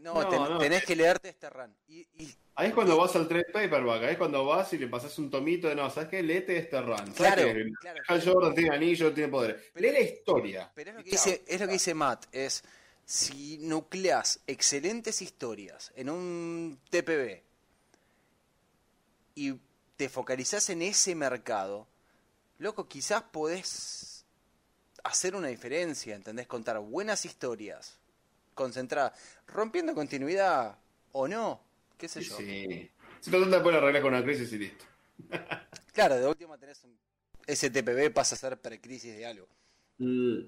No, 0.02 0.60
tenés 0.60 0.86
que 0.86 0.96
leerte 0.96 1.30
este 1.30 1.50
run. 1.50 1.74
Y, 1.88 2.06
ahí 2.56 2.68
es 2.68 2.74
cuando 2.74 2.98
vas 2.98 3.16
al 3.16 3.28
trade 3.28 3.46
paperback, 3.52 4.04
ahí 4.04 4.12
es 4.12 4.18
cuando 4.18 4.46
vas 4.46 4.72
y 4.74 4.78
le 4.78 4.88
pasas 4.88 5.18
un 5.18 5.30
tomito 5.30 5.68
de 5.68 5.76
no, 5.76 5.90
¿sabes 5.90 6.10
qué? 6.10 6.22
Leete 6.22 6.58
este 6.58 6.80
run. 6.82 7.12
Claro, 7.14 7.44
claro, 7.80 8.22
Jordan 8.24 8.54
tiene 8.54 8.76
anillo, 8.76 9.12
tiene 9.12 9.30
poder. 9.30 9.72
Lee 9.76 9.92
la 9.92 10.00
historia. 10.00 10.72
Pero 10.76 10.92
es 10.92 10.98
lo, 10.98 11.04
que 11.04 11.10
dice, 11.10 11.44
es 11.48 11.60
lo 11.60 11.66
que 11.66 11.74
dice 11.74 11.94
Matt, 11.94 12.26
es 12.32 12.64
si 13.06 13.58
nucleas 13.58 14.40
excelentes 14.46 15.22
historias 15.22 15.92
en 15.96 16.10
un 16.10 16.80
TPB 16.90 17.42
y 19.36 19.54
te 19.98 20.10
focalizás 20.10 20.70
en 20.70 20.84
ese 20.84 21.16
mercado, 21.16 21.88
loco, 22.60 22.88
quizás 22.88 23.24
podés 23.24 24.11
hacer 25.04 25.36
una 25.36 25.48
diferencia, 25.48 26.16
¿entendés? 26.16 26.48
Contar 26.48 26.80
buenas 26.80 27.26
historias, 27.26 27.98
concentradas, 28.54 29.14
rompiendo 29.48 29.94
continuidad 29.94 30.78
o 31.12 31.28
no, 31.28 31.62
qué 31.98 32.08
sé 32.08 32.22
yo. 32.22 32.36
Sí. 32.38 32.90
Si 33.20 33.30
no 33.30 33.50
te 33.50 33.60
puedes 33.60 33.82
arreglar 33.82 34.02
con 34.02 34.14
una 34.14 34.24
crisis 34.24 34.52
y 34.54 34.58
listo. 34.60 34.86
claro, 35.94 36.16
de 36.16 36.28
última 36.28 36.58
tenés 36.58 36.84
un 36.84 36.98
STPB 37.48 38.14
pasa 38.14 38.36
a 38.36 38.38
ser 38.38 38.60
precrisis 38.60 39.16
de 39.16 39.26
algo. 39.26 39.48
Mm. 39.98 40.40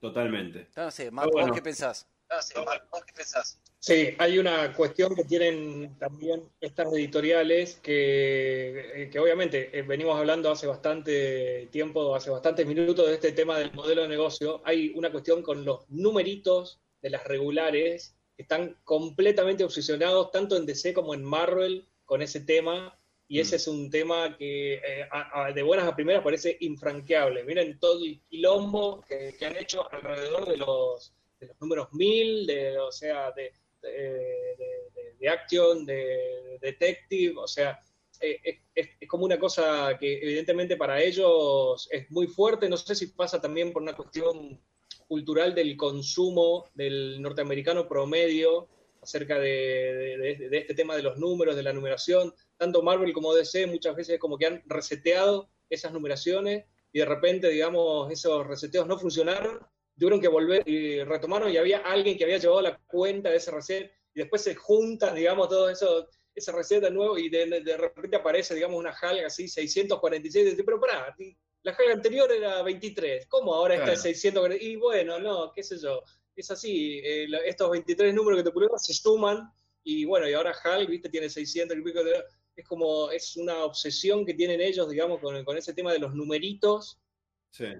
Totalmente. 0.00 0.68
No, 0.76 0.90
sé, 0.90 1.10
Marco, 1.10 1.52
qué 1.52 1.62
pensás? 1.62 2.06
No 2.30 2.40
sé, 2.40 2.54
¿vos 2.58 3.04
qué 3.04 3.12
pensás? 3.12 3.58
Sí, 3.80 4.08
hay 4.18 4.38
una 4.38 4.74
cuestión 4.74 5.14
que 5.14 5.22
tienen 5.22 5.96
también 5.98 6.42
estas 6.60 6.92
editoriales 6.92 7.76
que, 7.76 9.04
eh, 9.04 9.10
que 9.10 9.18
obviamente 9.20 9.70
eh, 9.72 9.82
venimos 9.82 10.18
hablando 10.18 10.50
hace 10.50 10.66
bastante 10.66 11.68
tiempo, 11.70 12.14
hace 12.14 12.30
bastantes 12.30 12.66
minutos 12.66 13.06
de 13.06 13.14
este 13.14 13.30
tema 13.32 13.56
del 13.56 13.72
modelo 13.72 14.02
de 14.02 14.08
negocio. 14.08 14.60
Hay 14.64 14.92
una 14.96 15.12
cuestión 15.12 15.42
con 15.42 15.64
los 15.64 15.88
numeritos 15.90 16.80
de 17.00 17.10
las 17.10 17.24
regulares 17.24 18.16
que 18.36 18.42
están 18.42 18.76
completamente 18.82 19.62
obsesionados 19.62 20.32
tanto 20.32 20.56
en 20.56 20.66
DC 20.66 20.92
como 20.92 21.14
en 21.14 21.22
Marvel 21.22 21.86
con 22.04 22.20
ese 22.20 22.40
tema 22.40 22.98
y 23.28 23.38
ese 23.38 23.54
mm. 23.54 23.58
es 23.58 23.68
un 23.68 23.90
tema 23.90 24.36
que 24.36 24.74
eh, 24.74 25.08
de 25.54 25.62
buenas 25.62 25.86
a 25.86 25.94
primeras 25.94 26.24
parece 26.24 26.56
infranqueable. 26.60 27.44
Miren 27.44 27.78
todo 27.78 28.04
el 28.04 28.20
quilombo 28.28 29.04
que, 29.06 29.36
han 29.46 29.56
hecho 29.56 29.86
alrededor 29.92 30.48
de 30.48 30.56
los, 30.56 31.14
de 31.38 31.46
los 31.46 31.60
números 31.60 31.92
mil, 31.92 32.44
de, 32.44 32.76
o 32.78 32.90
sea, 32.90 33.30
de, 33.30 33.52
de, 33.82 35.28
action, 35.28 35.84
de, 35.84 36.58
detective, 36.60 37.34
o 37.36 37.46
sea, 37.46 37.80
eh, 38.20 38.60
es, 38.74 38.88
como 39.08 39.24
una 39.24 39.38
cosa 39.38 39.96
que 39.98 40.18
evidentemente 40.18 40.76
para 40.76 41.00
ellos 41.00 41.88
es 41.90 42.10
muy 42.10 42.26
fuerte, 42.26 42.68
no 42.68 42.76
sé 42.76 42.94
si 42.94 43.08
pasa 43.08 43.40
también 43.40 43.72
por 43.72 43.82
una 43.82 43.94
cuestión 43.94 44.60
cultural 45.06 45.54
del 45.54 45.76
consumo 45.76 46.66
del 46.74 47.20
norteamericano 47.22 47.88
promedio 47.88 48.68
acerca 49.00 49.38
de, 49.38 50.48
este 50.50 50.74
tema 50.74 50.96
de 50.96 51.02
los 51.02 51.16
números, 51.18 51.56
de 51.56 51.62
la 51.62 51.72
numeración, 51.72 52.34
tanto 52.56 52.82
Marvel 52.82 53.12
como 53.12 53.34
DC 53.34 53.66
muchas 53.66 53.96
veces 53.96 54.18
como 54.18 54.36
que 54.36 54.46
han 54.46 54.62
reseteado 54.66 55.48
esas 55.70 55.92
numeraciones 55.92 56.64
y 56.92 56.98
de 56.98 57.04
repente, 57.04 57.48
digamos, 57.48 58.10
esos 58.10 58.46
reseteos 58.46 58.86
no 58.86 58.98
funcionaron 58.98 59.60
tuvieron 59.98 60.20
que 60.20 60.28
volver 60.28 60.68
y 60.68 61.02
retomaron 61.02 61.50
y 61.50 61.56
había 61.56 61.78
alguien 61.78 62.16
que 62.16 62.24
había 62.24 62.38
llevado 62.38 62.62
la 62.62 62.78
cuenta 62.86 63.30
de 63.30 63.36
ese 63.36 63.50
reset 63.50 63.90
y 64.14 64.20
después 64.20 64.42
se 64.42 64.54
juntan, 64.54 65.14
digamos, 65.14 65.48
todo 65.48 65.68
eso, 65.68 66.08
ese 66.34 66.52
reset 66.52 66.82
de 66.82 66.90
nuevo 66.90 67.18
y 67.18 67.28
de, 67.28 67.76
repente 67.76 68.16
aparece, 68.16 68.54
digamos, 68.54 68.78
una 68.78 68.92
jalga 68.92 69.26
así, 69.26 69.48
646, 69.48 70.56
pero 70.64 70.80
pará, 70.80 71.14
la 71.62 71.74
jalga 71.74 71.92
anterior 71.92 72.30
era 72.30 72.62
23, 72.62 73.26
¿cómo 73.26 73.54
ahora 73.54 73.74
está 73.74 73.96
646? 73.96 74.62
Y 74.62 74.76
bueno, 74.76 75.18
no, 75.18 75.52
qué 75.52 75.62
sé 75.62 75.78
yo, 75.78 76.02
es 76.34 76.50
así, 76.50 77.00
eh, 77.04 77.26
estos 77.46 77.70
23 77.70 78.14
números 78.14 78.38
que 78.38 78.44
te 78.44 78.52
pusieron 78.52 78.78
se 78.78 78.94
suman 78.94 79.50
y 79.82 80.04
bueno, 80.04 80.28
y 80.28 80.34
ahora 80.34 80.54
HAL, 80.62 80.86
viste, 80.86 81.08
tiene 81.08 81.30
600 81.30 81.76
y 81.76 81.80
pico 81.82 82.04
de... 82.04 82.22
Es 82.54 82.66
como, 82.66 83.10
es 83.10 83.36
una 83.36 83.64
obsesión 83.64 84.26
que 84.26 84.34
tienen 84.34 84.60
ellos, 84.60 84.90
digamos, 84.90 85.20
con, 85.20 85.44
con 85.44 85.56
ese 85.56 85.72
tema 85.72 85.92
de 85.92 86.00
los 86.00 86.12
numeritos, 86.12 86.98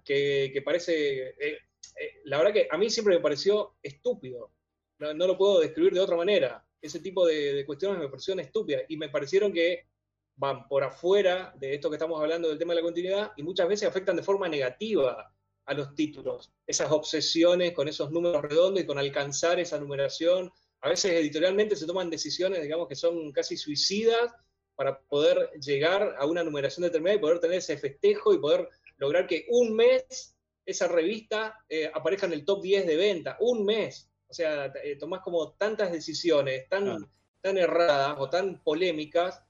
que, 0.04 0.50
que, 0.52 0.62
parece, 0.62 1.34
eh, 1.38 1.58
eh, 1.98 2.20
la 2.24 2.38
verdad 2.38 2.52
que 2.52 2.68
a 2.70 2.78
mí 2.78 2.90
siempre 2.90 3.16
me 3.16 3.20
pareció 3.20 3.76
estúpido. 3.82 4.52
No, 4.98 5.12
lo 5.14 5.38
puedo 5.38 5.60
describir 5.60 5.92
de 5.92 6.00
otra 6.00 6.16
manera. 6.16 6.64
Ese 6.80 7.00
tipo 7.00 7.26
de, 7.26 7.64
cuestiones 7.66 7.98
me 7.98 8.08
parecieron 8.08 8.40
estúpidas 8.40 8.82
y 8.88 8.96
me 8.96 9.08
parecieron 9.08 9.52
que 9.52 9.86
van 10.36 10.68
por 10.68 10.84
afuera 10.84 11.52
de 11.58 11.74
esto 11.74 11.88
que 11.88 11.96
estamos 11.96 12.20
hablando 12.20 12.48
del 12.48 12.58
tema 12.58 12.72
de 12.72 12.80
la 12.80 12.84
continuidad 12.84 13.32
y 13.36 13.42
muchas 13.42 13.68
veces 13.68 13.88
afectan 13.88 14.16
de 14.16 14.22
forma 14.22 14.48
negativa 14.48 15.32
a 15.66 15.74
los 15.74 15.94
títulos. 15.94 16.52
Esas 16.66 16.90
obsesiones 16.90 17.72
con 17.72 17.88
esos 17.88 18.10
números 18.10 18.42
redondos 18.42 18.82
y 18.82 18.86
con 18.86 18.98
alcanzar 18.98 19.60
esa 19.60 19.78
numeración. 19.78 20.50
A 20.80 20.88
veces 20.88 21.12
editorialmente 21.12 21.76
se 21.76 21.86
toman 21.86 22.10
decisiones, 22.10 22.62
digamos, 22.62 22.88
que 22.88 22.94
son 22.94 23.32
casi 23.32 23.56
suicidas 23.56 24.32
para 24.76 25.00
poder 25.02 25.50
llegar 25.60 26.14
a 26.18 26.26
una 26.26 26.44
numeración 26.44 26.84
determinada 26.84 27.16
y 27.16 27.20
poder 27.20 27.40
tener 27.40 27.58
ese 27.58 27.76
festejo 27.76 28.32
y 28.32 28.38
poder 28.38 28.68
lograr 28.96 29.26
que 29.26 29.44
un 29.48 29.74
mes 29.74 30.37
esa 30.68 30.86
revista 30.86 31.64
eh, 31.66 31.90
aparezca 31.92 32.26
en 32.26 32.34
el 32.34 32.44
top 32.44 32.60
10 32.60 32.86
de 32.86 32.96
venta, 32.96 33.38
un 33.40 33.64
mes. 33.64 34.10
O 34.28 34.34
sea, 34.34 34.66
eh, 34.84 34.96
tomás 34.96 35.22
como 35.22 35.52
tantas 35.52 35.90
decisiones 35.90 36.68
tan, 36.68 37.10
tan 37.40 37.56
erradas 37.56 38.16
o 38.18 38.28
tan 38.28 38.62
polémicas 38.62 39.42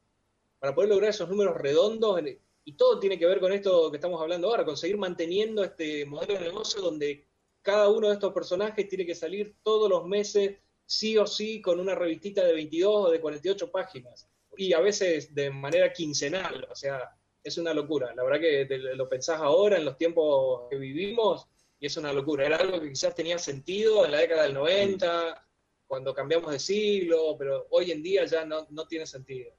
para 0.60 0.76
poder 0.76 0.90
lograr 0.90 1.10
esos 1.10 1.28
números 1.28 1.56
redondos. 1.56 2.20
Y 2.64 2.72
todo 2.74 3.00
tiene 3.00 3.18
que 3.18 3.26
ver 3.26 3.40
con 3.40 3.52
esto 3.52 3.90
que 3.90 3.96
estamos 3.96 4.22
hablando 4.22 4.48
ahora, 4.48 4.64
con 4.64 4.76
seguir 4.76 4.96
manteniendo 4.96 5.64
este 5.64 6.06
modelo 6.06 6.34
de 6.34 6.40
negocio 6.40 6.80
donde 6.80 7.26
cada 7.62 7.88
uno 7.88 8.06
de 8.06 8.14
estos 8.14 8.32
personajes 8.32 8.88
tiene 8.88 9.04
que 9.04 9.16
salir 9.16 9.56
todos 9.64 9.90
los 9.90 10.06
meses, 10.06 10.56
sí 10.86 11.18
o 11.18 11.26
sí, 11.26 11.60
con 11.60 11.80
una 11.80 11.96
revistita 11.96 12.44
de 12.44 12.52
22 12.52 13.06
o 13.08 13.10
de 13.10 13.20
48 13.20 13.72
páginas. 13.72 14.28
Y 14.56 14.72
a 14.72 14.78
veces 14.78 15.34
de 15.34 15.50
manera 15.50 15.92
quincenal. 15.92 16.68
O 16.70 16.76
sea, 16.76 17.17
es 17.42 17.58
una 17.58 17.74
locura. 17.74 18.14
La 18.14 18.24
verdad 18.24 18.40
que 18.40 18.78
lo 18.94 19.08
pensás 19.08 19.40
ahora, 19.40 19.76
en 19.76 19.84
los 19.84 19.96
tiempos 19.96 20.68
que 20.70 20.76
vivimos, 20.76 21.48
y 21.80 21.86
es 21.86 21.96
una 21.96 22.12
locura. 22.12 22.46
Era 22.46 22.56
algo 22.56 22.80
que 22.80 22.90
quizás 22.90 23.14
tenía 23.14 23.38
sentido 23.38 24.04
en 24.04 24.12
la 24.12 24.18
década 24.18 24.42
del 24.42 24.54
90, 24.54 25.44
cuando 25.86 26.14
cambiamos 26.14 26.52
de 26.52 26.58
siglo, 26.58 27.36
pero 27.38 27.66
hoy 27.70 27.90
en 27.90 28.02
día 28.02 28.24
ya 28.24 28.44
no, 28.44 28.66
tiene 28.86 29.06
sentido. 29.06 29.52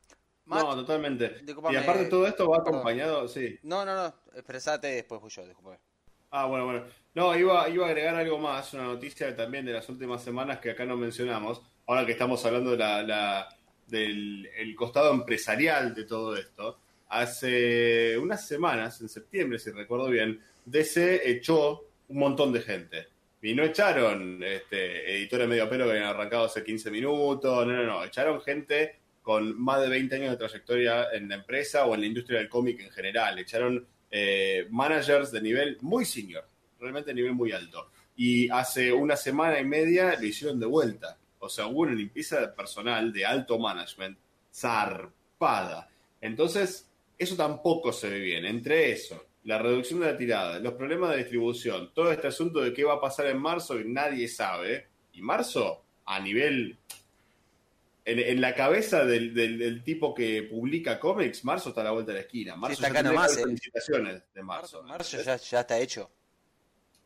no, 0.46 0.76
totalmente. 0.76 1.42
y 1.72 1.76
aparte 1.76 2.06
todo 2.06 2.28
esto 2.28 2.50
va 2.50 2.58
acompañado, 2.58 3.28
sí. 3.28 3.58
No, 3.64 3.86
no, 3.86 3.96
no, 3.96 4.14
expresate 4.36 4.88
después 4.88 5.22
fui 5.22 5.30
yo, 5.30 5.46
disculpe. 5.46 5.80
Ah, 6.32 6.46
bueno, 6.46 6.66
bueno. 6.66 6.86
No, 7.16 7.36
iba, 7.36 7.68
iba 7.70 7.86
a 7.88 7.90
agregar 7.90 8.16
algo 8.16 8.38
más, 8.38 8.74
una 8.74 8.84
noticia 8.84 9.36
también 9.36 9.66
de 9.66 9.74
las 9.74 9.90
últimas 9.90 10.24
semanas 10.24 10.60
que 10.60 10.70
acá 10.72 10.86
no 10.86 10.96
mencionamos, 10.96 11.62
ahora 11.88 12.06
que 12.06 12.12
estamos 12.12 12.46
hablando 12.46 12.72
de 12.72 12.78
la, 12.78 13.50
del 13.88 14.48
el 14.56 14.76
costado 14.76 15.12
empresarial 15.12 15.96
de 15.96 16.04
todo 16.04 16.36
esto 16.38 16.78
hace 17.10 18.18
unas 18.18 18.48
semanas, 18.48 19.02
en 19.02 19.10
septiembre, 19.10 19.60
si 19.60 19.72
recuerdo 19.72 20.10
bien, 20.10 20.40
DC 20.66 21.30
echó 21.30 21.86
un 22.08 22.20
montón 22.20 22.54
de 22.54 22.62
gente. 22.62 23.08
Y 23.42 23.54
no 23.54 23.64
echaron 23.64 24.44
este, 24.44 25.16
editores 25.16 25.48
medio 25.48 25.70
pelo 25.70 25.86
que 25.86 25.92
habían 25.92 26.06
arrancado 26.06 26.46
hace 26.46 26.64
15 26.64 26.92
minutos, 26.92 27.66
no, 27.66 27.74
no, 27.74 27.84
no, 27.84 28.04
echaron 28.04 28.42
gente 28.42 28.98
con 29.22 29.60
más 29.62 29.82
de 29.82 29.90
20 29.90 30.16
años 30.16 30.32
de 30.32 30.38
trayectoria 30.38 31.08
en 31.14 31.30
la 31.30 31.36
empresa 31.36 31.86
o 31.86 31.94
en 31.94 32.02
la 32.02 32.08
industria 32.08 32.40
del 32.40 32.50
cómic 32.50 32.82
en 32.82 32.92
general. 32.92 33.40
Echaron 33.40 33.86
eh, 34.12 34.68
managers 34.70 35.32
de 35.32 35.42
nivel 35.42 35.78
muy 35.82 36.04
senior, 36.04 36.46
realmente 36.80 37.12
de 37.12 37.16
nivel 37.16 37.34
muy 37.34 37.52
alto. 37.52 37.92
Y 38.16 38.50
hace 38.50 38.92
una 38.92 39.16
semana 39.16 39.60
y 39.60 39.66
media 39.66 40.18
lo 40.20 40.26
hicieron 40.26 40.60
de 40.60 40.66
vuelta. 40.66 41.18
O 41.40 41.48
sea, 41.48 41.68
hubo 41.68 41.82
una 41.82 41.94
limpieza 41.94 42.42
de 42.42 42.48
personal 42.50 43.14
de 43.14 43.26
alto 43.26 43.58
management 43.58 44.18
zarpada. 44.52 45.90
Entonces, 46.20 46.89
eso 47.20 47.36
tampoco 47.36 47.94
se 47.94 48.10
ve 48.10 48.20
bien. 48.20 48.46
Entre 48.46 48.92
eso, 48.92 49.28
la 49.44 49.60
reducción 49.60 50.00
de 50.00 50.08
la 50.08 50.18
tirada, 50.18 50.60
los 50.60 50.74
problemas 50.74 51.12
de 51.12 51.18
distribución, 51.18 51.92
todo 51.94 52.12
este 52.12 52.28
asunto 52.28 52.62
de 52.62 52.74
qué 52.74 52.84
va 52.84 52.96
a 52.96 53.02
pasar 53.02 53.28
en 53.28 53.40
marzo 53.40 53.80
y 53.80 53.88
nadie 53.88 54.28
sabe. 54.28 54.88
Y 55.14 55.22
marzo, 55.22 55.84
a 56.06 56.20
nivel 56.20 56.78
en, 58.06 58.42
la 58.42 58.56
cabeza 58.56 59.06
del, 59.06 59.84
tipo 59.84 60.14
que 60.14 60.44
publica 60.44 61.00
cómics, 61.00 61.44
marzo 61.44 61.70
está 61.70 61.82
a 61.82 61.86
la 61.86 61.92
vuelta 61.92 62.12
de 62.12 62.20
la 62.20 62.22
esquina. 62.22 62.56
Marzo 62.56 62.74
está 62.74 62.88
acá 62.88 63.04
nomás, 63.04 63.38
eh. 63.38 63.44
felicitaciones 63.44 64.24
de 64.34 64.42
marzo. 64.44 64.84
Marzo, 64.84 65.22
ya, 65.22 65.36
está 65.36 65.78
hecho. 65.80 66.10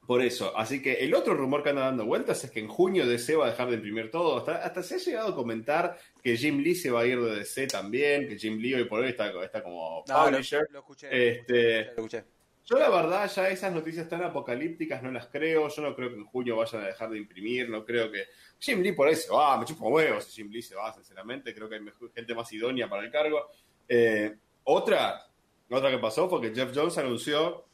Por 0.05 0.21
eso, 0.21 0.57
así 0.57 0.81
que 0.81 0.95
el 0.95 1.13
otro 1.15 1.33
rumor 1.33 1.63
que 1.63 1.69
anda 1.69 1.83
dando 1.83 2.05
vueltas 2.05 2.43
es 2.43 2.51
que 2.51 2.59
en 2.59 2.67
junio 2.67 3.07
DC 3.07 3.37
va 3.37 3.45
a 3.47 3.49
dejar 3.51 3.69
de 3.69 3.75
imprimir 3.75 4.11
todo. 4.11 4.37
Hasta, 4.37 4.83
se 4.83 4.95
ha 4.95 4.97
llegado 4.97 5.29
a 5.29 5.35
comentar 5.35 5.97
que 6.21 6.35
Jim 6.35 6.59
Lee 6.59 6.75
se 6.75 6.91
va 6.91 7.01
a 7.01 7.05
ir 7.05 7.21
de 7.21 7.37
DC 7.37 7.67
también, 7.67 8.27
que 8.27 8.37
Jim 8.37 8.57
Lee 8.57 8.73
hoy 8.73 8.83
por 8.83 8.99
hoy 8.99 9.09
está, 9.09 9.31
está 9.43 9.63
como 9.63 10.03
publisher. 10.03 10.67
Lo, 10.71 10.79
escuché, 10.79 11.07
este, 11.09 11.85
lo 11.85 11.91
escuché. 11.91 12.23
Yo 12.65 12.79
la 12.79 12.89
verdad 12.89 13.29
ya 13.29 13.49
esas 13.49 13.73
noticias 13.73 14.07
tan 14.07 14.23
apocalípticas 14.23 15.03
no 15.03 15.11
las 15.11 15.27
creo, 15.27 15.67
yo 15.67 15.81
no 15.81 15.95
creo 15.95 16.09
que 16.09 16.15
en 16.15 16.25
junio 16.25 16.55
vayan 16.57 16.83
a 16.83 16.87
dejar 16.87 17.09
de 17.09 17.17
imprimir, 17.17 17.69
no 17.69 17.85
creo 17.85 18.09
que... 18.09 18.25
Jim 18.59 18.81
Lee 18.81 18.93
por 18.93 19.07
ahí 19.07 19.15
se 19.15 19.29
va, 19.31 19.57
me 19.57 19.65
chupo 19.65 19.89
huevos 19.89 20.23
si 20.23 20.41
Jim 20.41 20.49
Lee 20.49 20.61
se 20.61 20.75
va, 20.75 20.93
sinceramente, 20.93 21.53
creo 21.53 21.67
que 21.67 21.75
hay 21.75 21.81
gente 22.15 22.33
más 22.33 22.51
idónea 22.53 22.89
para 22.89 23.03
el 23.03 23.11
cargo. 23.11 23.49
Eh, 23.87 24.33
otra, 24.63 25.27
otra 25.69 25.91
que 25.91 25.97
pasó 25.97 26.29
fue 26.29 26.39
que 26.39 26.55
Jeff 26.55 26.71
Jones 26.73 26.97
anunció 26.97 27.65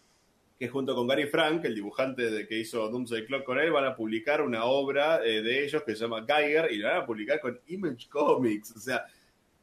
que 0.60 0.68
junto 0.68 0.94
con 0.94 1.08
Gary 1.08 1.28
Frank, 1.28 1.64
el 1.66 1.74
dibujante 1.74 2.30
de 2.30 2.46
que 2.46 2.60
hizo 2.60 2.90
Doomsday 2.90 3.26
Clock 3.26 3.46
con 3.46 3.58
él, 3.58 3.72
van 3.72 3.86
a 3.86 3.96
publicar 3.96 4.42
una 4.42 4.66
obra 4.66 5.26
eh, 5.26 5.42
de 5.42 5.64
ellos 5.64 5.84
que 5.84 5.96
se 5.96 6.02
llama 6.02 6.26
Geiger 6.28 6.72
y 6.72 6.78
la 6.78 6.90
van 6.90 7.02
a 7.04 7.06
publicar 7.06 7.40
con 7.40 7.60
Image 7.68 8.10
Comics, 8.10 8.76
o 8.76 8.80
sea 8.80 9.06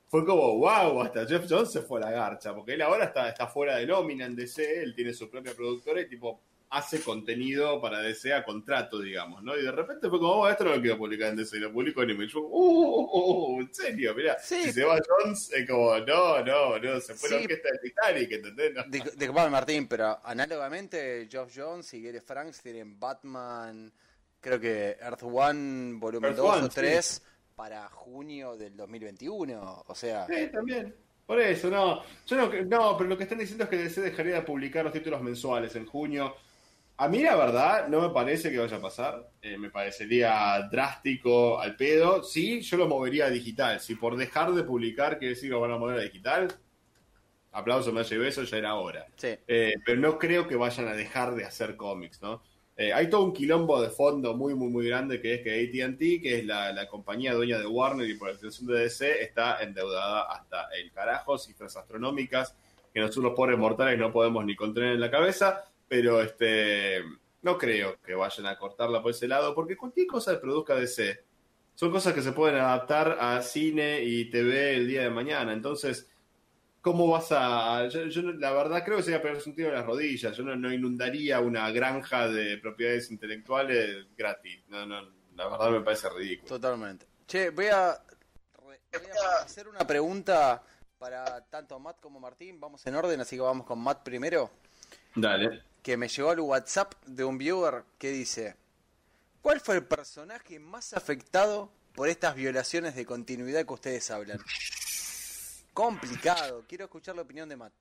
fue 0.08 0.24
como, 0.24 0.58
wow, 0.58 1.02
hasta 1.02 1.26
Jeff 1.26 1.46
Jones 1.48 1.72
se 1.72 1.82
fue 1.82 2.00
a 2.00 2.06
la 2.06 2.10
garcha, 2.12 2.54
porque 2.54 2.74
él 2.74 2.82
ahora 2.82 3.06
está, 3.06 3.28
está 3.28 3.48
fuera 3.48 3.76
de 3.76 3.86
nómina 3.86 4.24
en 4.24 4.36
DC, 4.36 4.82
él 4.82 4.94
tiene 4.94 5.12
su 5.12 5.28
propia 5.28 5.54
productora 5.54 6.00
y 6.00 6.08
tipo 6.08 6.40
hace 6.70 7.00
contenido 7.00 7.80
para 7.80 8.00
DC 8.00 8.34
a 8.34 8.44
contrato, 8.44 9.00
digamos, 9.00 9.42
¿no? 9.42 9.56
Y 9.56 9.62
de 9.62 9.72
repente 9.72 10.08
fue 10.08 10.18
como, 10.18 10.32
oh, 10.32 10.48
esto 10.48 10.64
no 10.64 10.74
lo 10.74 10.80
quiero 10.80 10.98
publicar 10.98 11.28
en 11.28 11.36
DC, 11.36 11.58
lo 11.58 11.72
publico 11.72 12.02
en 12.02 12.10
Image. 12.10 12.36
Uh, 12.36 12.42
uh, 12.42 13.56
uh, 13.56 13.60
en 13.60 13.72
serio, 13.72 14.14
mira, 14.14 14.36
si 14.38 14.72
se 14.72 14.84
va 14.84 14.98
Jones, 15.06 15.52
es 15.52 15.68
como, 15.68 15.96
no, 15.98 16.42
no, 16.44 16.78
no, 16.78 17.00
se 17.00 17.14
fue 17.14 17.30
la 17.30 17.36
orquesta 17.36 17.68
de 17.70 17.78
Titanic, 17.78 18.32
¿entendés? 18.32 18.74
No. 18.74 18.84
Disculpame, 18.88 19.50
Martín, 19.50 19.86
pero 19.86 20.18
análogamente, 20.24 21.28
Geoff 21.30 21.52
Jones 21.54 21.94
y 21.94 22.02
Gary 22.02 22.20
Franks 22.20 22.60
tienen 22.62 22.98
Batman, 22.98 23.92
creo 24.40 24.60
que 24.60 24.96
Earth 25.00 25.22
One, 25.22 25.98
volumen 25.98 26.34
2 26.34 26.62
o 26.62 26.68
3 26.68 27.22
para 27.56 27.88
junio 27.88 28.56
del 28.56 28.76
2021. 28.76 29.84
O 29.86 29.94
sea. 29.94 30.26
Sí, 30.26 30.48
también. 30.52 30.94
Por 31.26 31.40
eso, 31.40 31.68
no. 31.68 32.02
Yo 32.26 32.36
no, 32.36 32.52
no, 32.64 32.96
pero 32.96 33.10
lo 33.10 33.16
que 33.16 33.24
están 33.24 33.38
diciendo 33.38 33.64
es 33.64 33.70
que 33.70 33.78
DC 33.78 34.00
dejaría 34.00 34.36
de 34.36 34.42
publicar 34.42 34.84
los 34.84 34.92
títulos 34.92 35.20
mensuales 35.22 35.74
en 35.74 35.86
junio. 35.86 36.36
A 36.98 37.08
mí, 37.08 37.18
la 37.22 37.36
verdad, 37.36 37.88
no 37.88 38.00
me 38.00 38.10
parece 38.10 38.50
que 38.50 38.58
vaya 38.58 38.78
a 38.78 38.80
pasar. 38.80 39.30
Eh, 39.42 39.58
me 39.58 39.70
parecería 39.70 40.66
drástico 40.70 41.60
al 41.60 41.76
pedo. 41.76 42.22
Sí, 42.22 42.62
yo 42.62 42.76
lo 42.78 42.88
movería 42.88 43.26
a 43.26 43.30
digital. 43.30 43.80
Si 43.80 43.96
por 43.96 44.16
dejar 44.16 44.52
de 44.52 44.62
publicar 44.62 45.18
quiere 45.18 45.34
decir 45.34 45.50
que 45.50 45.54
lo 45.54 45.60
van 45.60 45.72
a 45.72 45.78
mover 45.78 45.98
a 45.98 46.02
digital, 46.02 46.48
aplauso, 47.52 47.92
me 47.92 48.00
hace 48.00 48.16
beso, 48.16 48.44
ya 48.44 48.56
era 48.56 48.74
hora. 48.76 49.06
Sí. 49.16 49.28
Eh, 49.46 49.74
pero 49.84 50.00
no 50.00 50.18
creo 50.18 50.48
que 50.48 50.56
vayan 50.56 50.88
a 50.88 50.94
dejar 50.94 51.34
de 51.34 51.44
hacer 51.44 51.76
cómics, 51.76 52.22
¿no? 52.22 52.42
Eh, 52.78 52.92
hay 52.92 53.08
todo 53.08 53.24
un 53.24 53.32
quilombo 53.32 53.80
de 53.80 53.88
fondo 53.88 54.36
muy, 54.36 54.54
muy, 54.54 54.68
muy 54.68 54.86
grande 54.86 55.18
que 55.18 55.34
es 55.34 55.40
que 55.42 55.64
ATT, 55.64 56.22
que 56.22 56.38
es 56.38 56.44
la, 56.44 56.86
compañía 56.88 57.32
dueña 57.32 57.58
de 57.58 57.66
Warner 57.66 58.08
y 58.08 58.14
por 58.18 58.28
extensión 58.28 58.66
de 58.66 58.80
DC, 58.80 59.22
está 59.22 59.62
endeudada 59.62 60.30
hasta 60.30 60.68
el 60.78 60.92
carajo, 60.92 61.38
cifras 61.38 61.74
astronómicas 61.76 62.54
que 62.92 63.00
nosotros 63.00 63.24
los 63.24 63.34
pobres 63.34 63.58
mortales 63.58 63.98
no 63.98 64.12
podemos 64.12 64.44
ni 64.44 64.54
contener 64.54 64.92
en 64.92 65.00
la 65.00 65.10
cabeza, 65.10 65.64
pero 65.88 66.20
este 66.20 67.02
no 67.42 67.56
creo 67.56 68.00
que 68.02 68.14
vayan 68.14 68.46
a 68.46 68.58
cortarla 68.58 69.02
por 69.02 69.12
ese 69.12 69.28
lado, 69.28 69.54
porque 69.54 69.76
cualquier 69.76 70.06
cosa 70.06 70.32
que 70.32 70.38
produzca 70.38 70.74
DC 70.74 71.24
son 71.74 71.90
cosas 71.90 72.14
que 72.14 72.22
se 72.22 72.32
pueden 72.32 72.56
adaptar 72.56 73.18
a 73.20 73.40
cine 73.42 74.02
y 74.02 74.30
TV 74.30 74.76
el 74.76 74.88
día 74.88 75.02
de 75.02 75.10
mañana. 75.10 75.52
Entonces, 75.52 76.08
¿Cómo 76.86 77.08
vas 77.08 77.32
a.? 77.32 77.88
Yo, 77.88 78.22
la 78.22 78.52
verdad 78.52 78.84
creo 78.84 78.98
que 78.98 79.02
sería 79.02 79.20
pegarse 79.20 79.50
un 79.50 79.56
tiro 79.56 79.70
en 79.70 79.74
las 79.74 79.84
rodillas. 79.84 80.36
Yo 80.36 80.44
no, 80.44 80.72
inundaría 80.72 81.40
una 81.40 81.68
granja 81.72 82.28
de 82.28 82.58
propiedades 82.58 83.10
intelectuales 83.10 84.06
gratis. 84.16 84.62
No, 84.68 84.86
no, 84.86 85.02
la 85.34 85.48
verdad 85.48 85.70
me 85.72 85.80
parece 85.80 86.08
ridículo. 86.10 86.48
Totalmente. 86.48 87.04
Che, 87.26 87.50
voy 87.50 87.66
a, 87.66 88.00
hacer 89.42 89.66
una 89.66 89.84
pregunta 89.84 90.62
para 90.96 91.44
tanto 91.46 91.76
Matt 91.80 91.98
como 91.98 92.20
Martín. 92.20 92.60
Vamos 92.60 92.86
en 92.86 92.94
orden, 92.94 93.20
así 93.20 93.34
que 93.34 93.42
vamos 93.42 93.66
con 93.66 93.80
Matt 93.80 94.04
primero. 94.04 94.48
Dale. 95.16 95.64
Que 95.86 95.96
me 95.96 96.08
llegó 96.08 96.30
al 96.30 96.40
WhatsApp 96.40 96.94
de 97.06 97.22
un 97.22 97.38
viewer 97.38 97.84
que 97.96 98.10
dice: 98.10 98.56
¿Cuál 99.40 99.60
fue 99.60 99.76
el 99.76 99.84
personaje 99.84 100.58
más 100.58 100.92
afectado 100.92 101.70
por 101.94 102.08
estas 102.08 102.34
violaciones 102.34 102.96
de 102.96 103.06
continuidad 103.06 103.64
que 103.64 103.72
ustedes 103.72 104.10
hablan? 104.10 104.40
complicado. 105.72 106.64
Quiero 106.66 106.86
escuchar 106.86 107.14
la 107.14 107.22
opinión 107.22 107.48
de 107.48 107.54
Matt. 107.54 107.72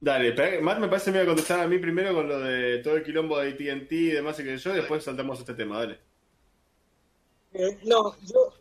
Dale, 0.00 0.62
Matt 0.62 0.78
me 0.78 0.88
parece 0.88 1.04
que 1.04 1.10
me 1.10 1.16
iba 1.18 1.24
a 1.24 1.26
contestar 1.26 1.60
a 1.60 1.66
mí 1.66 1.76
primero 1.76 2.14
con 2.14 2.26
lo 2.26 2.40
de 2.40 2.78
todo 2.78 2.96
el 2.96 3.02
quilombo 3.02 3.38
de 3.38 3.50
ATT 3.50 3.92
y 3.92 4.10
demás 4.12 4.40
y 4.40 4.44
que 4.44 4.56
yo, 4.56 4.72
y 4.72 4.76
después 4.76 5.04
saltamos 5.04 5.36
a 5.36 5.42
este 5.42 5.52
tema, 5.52 5.80
dale. 5.80 5.98
Eh, 7.52 7.80
no, 7.84 8.16
yo 8.22 8.54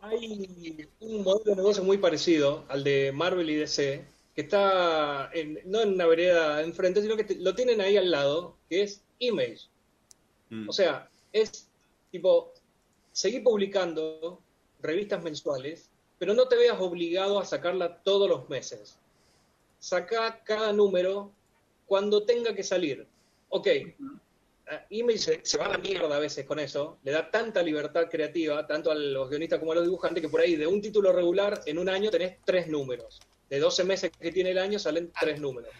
hay 0.00 0.88
un 0.98 1.22
modelo 1.22 1.52
de 1.52 1.56
negocio 1.58 1.84
muy 1.84 1.98
parecido 1.98 2.64
al 2.68 2.82
de 2.82 3.12
Marvel 3.14 3.50
y 3.50 3.54
DC, 3.54 4.04
que 4.34 4.42
está 4.42 5.30
en, 5.32 5.60
no 5.64 5.80
en 5.80 5.94
una 5.94 6.06
vereda 6.06 6.62
enfrente, 6.62 7.02
sino 7.02 7.16
que 7.16 7.36
lo 7.36 7.54
tienen 7.54 7.80
ahí 7.80 7.96
al 7.96 8.10
lado, 8.10 8.56
que 8.68 8.82
es 8.82 9.02
Image. 9.18 9.68
Mm. 10.50 10.68
O 10.68 10.72
sea, 10.72 11.10
es 11.32 11.68
tipo, 12.10 12.52
seguir 13.12 13.42
publicando 13.42 14.40
revistas 14.80 15.22
mensuales 15.22 15.92
pero 16.22 16.34
no 16.34 16.46
te 16.46 16.54
veas 16.54 16.78
obligado 16.78 17.40
a 17.40 17.44
sacarla 17.44 18.00
todos 18.04 18.28
los 18.28 18.48
meses. 18.48 18.96
Saca 19.80 20.40
cada 20.44 20.72
número 20.72 21.32
cuando 21.84 22.24
tenga 22.24 22.54
que 22.54 22.62
salir. 22.62 23.08
Ok, 23.48 23.66
Image 24.90 25.18
se, 25.18 25.40
se, 25.42 25.58
va 25.58 25.64
a 25.64 25.70
la 25.70 25.78
mierda 25.78 26.14
a 26.14 26.20
veces 26.20 26.46
con 26.46 26.60
eso, 26.60 26.96
le 27.02 27.10
da 27.10 27.28
tanta 27.28 27.60
libertad 27.60 28.08
creativa, 28.08 28.64
tanto 28.68 28.92
a 28.92 28.94
los 28.94 29.30
guionistas 29.30 29.58
como 29.58 29.72
a 29.72 29.74
los 29.74 29.84
dibujantes, 29.84 30.22
que 30.22 30.28
por 30.28 30.40
ahí 30.40 30.54
de 30.54 30.64
un 30.64 30.80
título 30.80 31.12
regular 31.12 31.60
en 31.66 31.76
un 31.76 31.88
año 31.88 32.08
tenés 32.08 32.36
tres 32.44 32.68
números. 32.68 33.18
De 33.52 33.60
12 33.60 33.84
meses 33.84 34.10
que 34.18 34.32
tiene 34.32 34.52
el 34.52 34.58
año 34.58 34.78
salen 34.78 35.12
tres 35.20 35.38
números. 35.38 35.70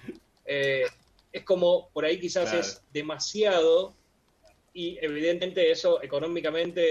Eh, 0.44 0.85
es 1.32 1.43
como, 1.43 1.89
por 1.94 2.05
ahí 2.05 2.20
quizás 2.20 2.53
es 2.53 2.82
demasiado 2.93 3.94
y 4.74 4.99
evidentemente 5.01 5.70
eso 5.70 6.03
económicamente 6.03 6.82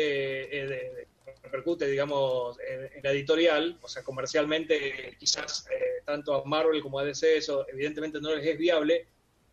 eh, 0.58 1.08
repercute, 1.44 1.86
digamos, 1.86 2.58
en, 2.68 3.04
la 3.04 3.12
editorial, 3.12 3.78
o 3.80 3.88
sea, 3.88 4.02
comercialmente 4.02 5.16
quizás 5.20 5.68
eh, 5.70 6.02
tanto 6.04 6.34
a 6.34 6.44
Marvel 6.46 6.82
como 6.82 6.98
a 6.98 7.06
DC 7.06 7.38
eso 7.38 7.64
evidentemente 7.70 8.20
no 8.20 8.34
les 8.34 8.48
es 8.48 8.58
viable, 8.58 9.06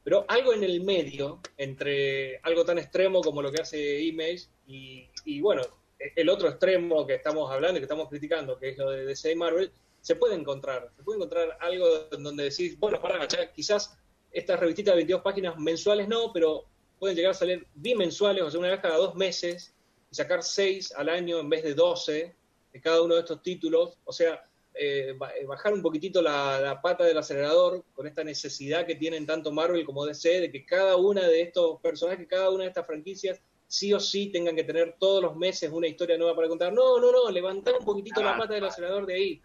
pero 0.02 0.24
algo 0.28 0.54
en 0.54 0.64
el 0.64 0.80
medio, 0.80 1.40
entre 1.58 2.38
algo 2.38 2.64
tan 2.64 2.78
extremo 2.78 3.20
como 3.20 3.42
lo 3.42 3.52
que 3.52 3.60
hace 3.60 4.00
Image 4.00 4.44
y, 4.66 5.40
bueno, 5.42 5.60
el 5.98 6.30
otro 6.30 6.48
extremo 6.48 7.06
que 7.06 7.16
estamos 7.16 7.52
hablando 7.52 7.76
y 7.76 7.80
que 7.80 7.84
estamos 7.84 8.08
criticando, 8.08 8.58
que 8.58 8.70
es 8.70 8.78
lo 8.78 8.90
de 8.92 9.04
DC 9.04 9.32
y 9.32 9.36
Marvel, 9.36 9.70
se 10.00 10.16
puede 10.16 10.34
encontrar, 10.34 10.90
se 10.96 11.02
puede 11.02 11.18
encontrar 11.18 11.58
algo 11.60 11.86
donde 12.10 12.44
decís, 12.44 12.78
bueno, 12.78 13.00
para, 13.00 13.26
quizás 13.54 13.98
estas 14.30 14.60
revistitas 14.60 14.92
de 14.92 14.96
22 14.96 15.22
páginas 15.22 15.58
mensuales 15.58 16.08
no, 16.08 16.32
pero 16.32 16.64
pueden 16.98 17.16
llegar 17.16 17.32
a 17.32 17.34
salir 17.34 17.66
bimensuales, 17.74 18.42
o 18.42 18.50
sea, 18.50 18.60
una 18.60 18.70
vez 18.70 18.80
cada 18.80 18.96
dos 18.96 19.14
meses, 19.14 19.74
y 20.10 20.14
sacar 20.14 20.42
6 20.42 20.92
al 20.96 21.08
año 21.08 21.38
en 21.40 21.48
vez 21.48 21.62
de 21.62 21.74
12 21.74 22.34
de 22.72 22.80
cada 22.80 23.02
uno 23.02 23.14
de 23.14 23.20
estos 23.20 23.42
títulos. 23.42 23.98
O 24.04 24.12
sea, 24.12 24.42
eh, 24.74 25.10
eh, 25.10 25.44
bajar 25.46 25.72
un 25.72 25.82
poquitito 25.82 26.22
la, 26.22 26.80
pata 26.82 27.04
del 27.04 27.18
acelerador 27.18 27.84
con 27.94 28.06
esta 28.06 28.24
necesidad 28.24 28.86
que 28.86 28.94
tienen 28.94 29.26
tanto 29.26 29.52
Marvel 29.52 29.84
como 29.84 30.06
DC 30.06 30.40
de 30.40 30.52
que 30.52 30.64
cada 30.64 30.96
una 30.96 31.26
de 31.26 31.42
estos 31.42 31.80
personajes, 31.80 32.26
cada 32.28 32.50
una 32.50 32.64
de 32.64 32.68
estas 32.68 32.86
franquicias 32.86 33.40
sí 33.66 33.92
o 33.92 34.00
sí 34.00 34.30
tengan 34.32 34.56
que 34.56 34.64
tener 34.64 34.96
todos 34.98 35.22
los 35.22 35.36
meses 35.36 35.70
una 35.70 35.88
historia 35.88 36.16
nueva 36.16 36.34
para 36.34 36.48
contar. 36.48 36.72
No, 36.72 36.98
no, 37.00 37.12
no, 37.12 37.30
levantar 37.30 37.74
un 37.78 37.84
poquitito 37.84 38.22
la 38.22 38.38
pata 38.38 38.54
del 38.54 38.64
acelerador 38.64 39.04
de 39.04 39.14
ahí 39.14 39.42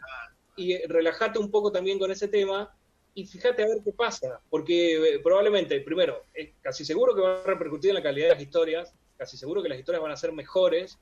y 0.55 0.73
eh, 0.73 0.83
relajarte 0.87 1.39
un 1.39 1.49
poco 1.49 1.71
también 1.71 1.99
con 1.99 2.11
ese 2.11 2.27
tema 2.27 2.75
y 3.15 3.25
fíjate 3.25 3.63
a 3.63 3.67
ver 3.67 3.77
qué 3.83 3.91
pasa, 3.91 4.41
porque 4.49 5.19
probablemente, 5.23 5.79
primero, 5.81 6.23
es 6.33 6.49
casi 6.61 6.83
seguro 6.83 7.13
que 7.13 7.21
va 7.21 7.41
a 7.41 7.43
repercutir 7.43 7.91
en 7.91 7.95
la 7.95 8.03
calidad 8.03 8.29
de 8.29 8.33
las 8.33 8.41
historias, 8.41 8.93
casi 9.17 9.37
seguro 9.37 9.61
que 9.61 9.69
las 9.69 9.77
historias 9.77 10.01
van 10.01 10.11
a 10.11 10.17
ser 10.17 10.31
mejores 10.31 10.97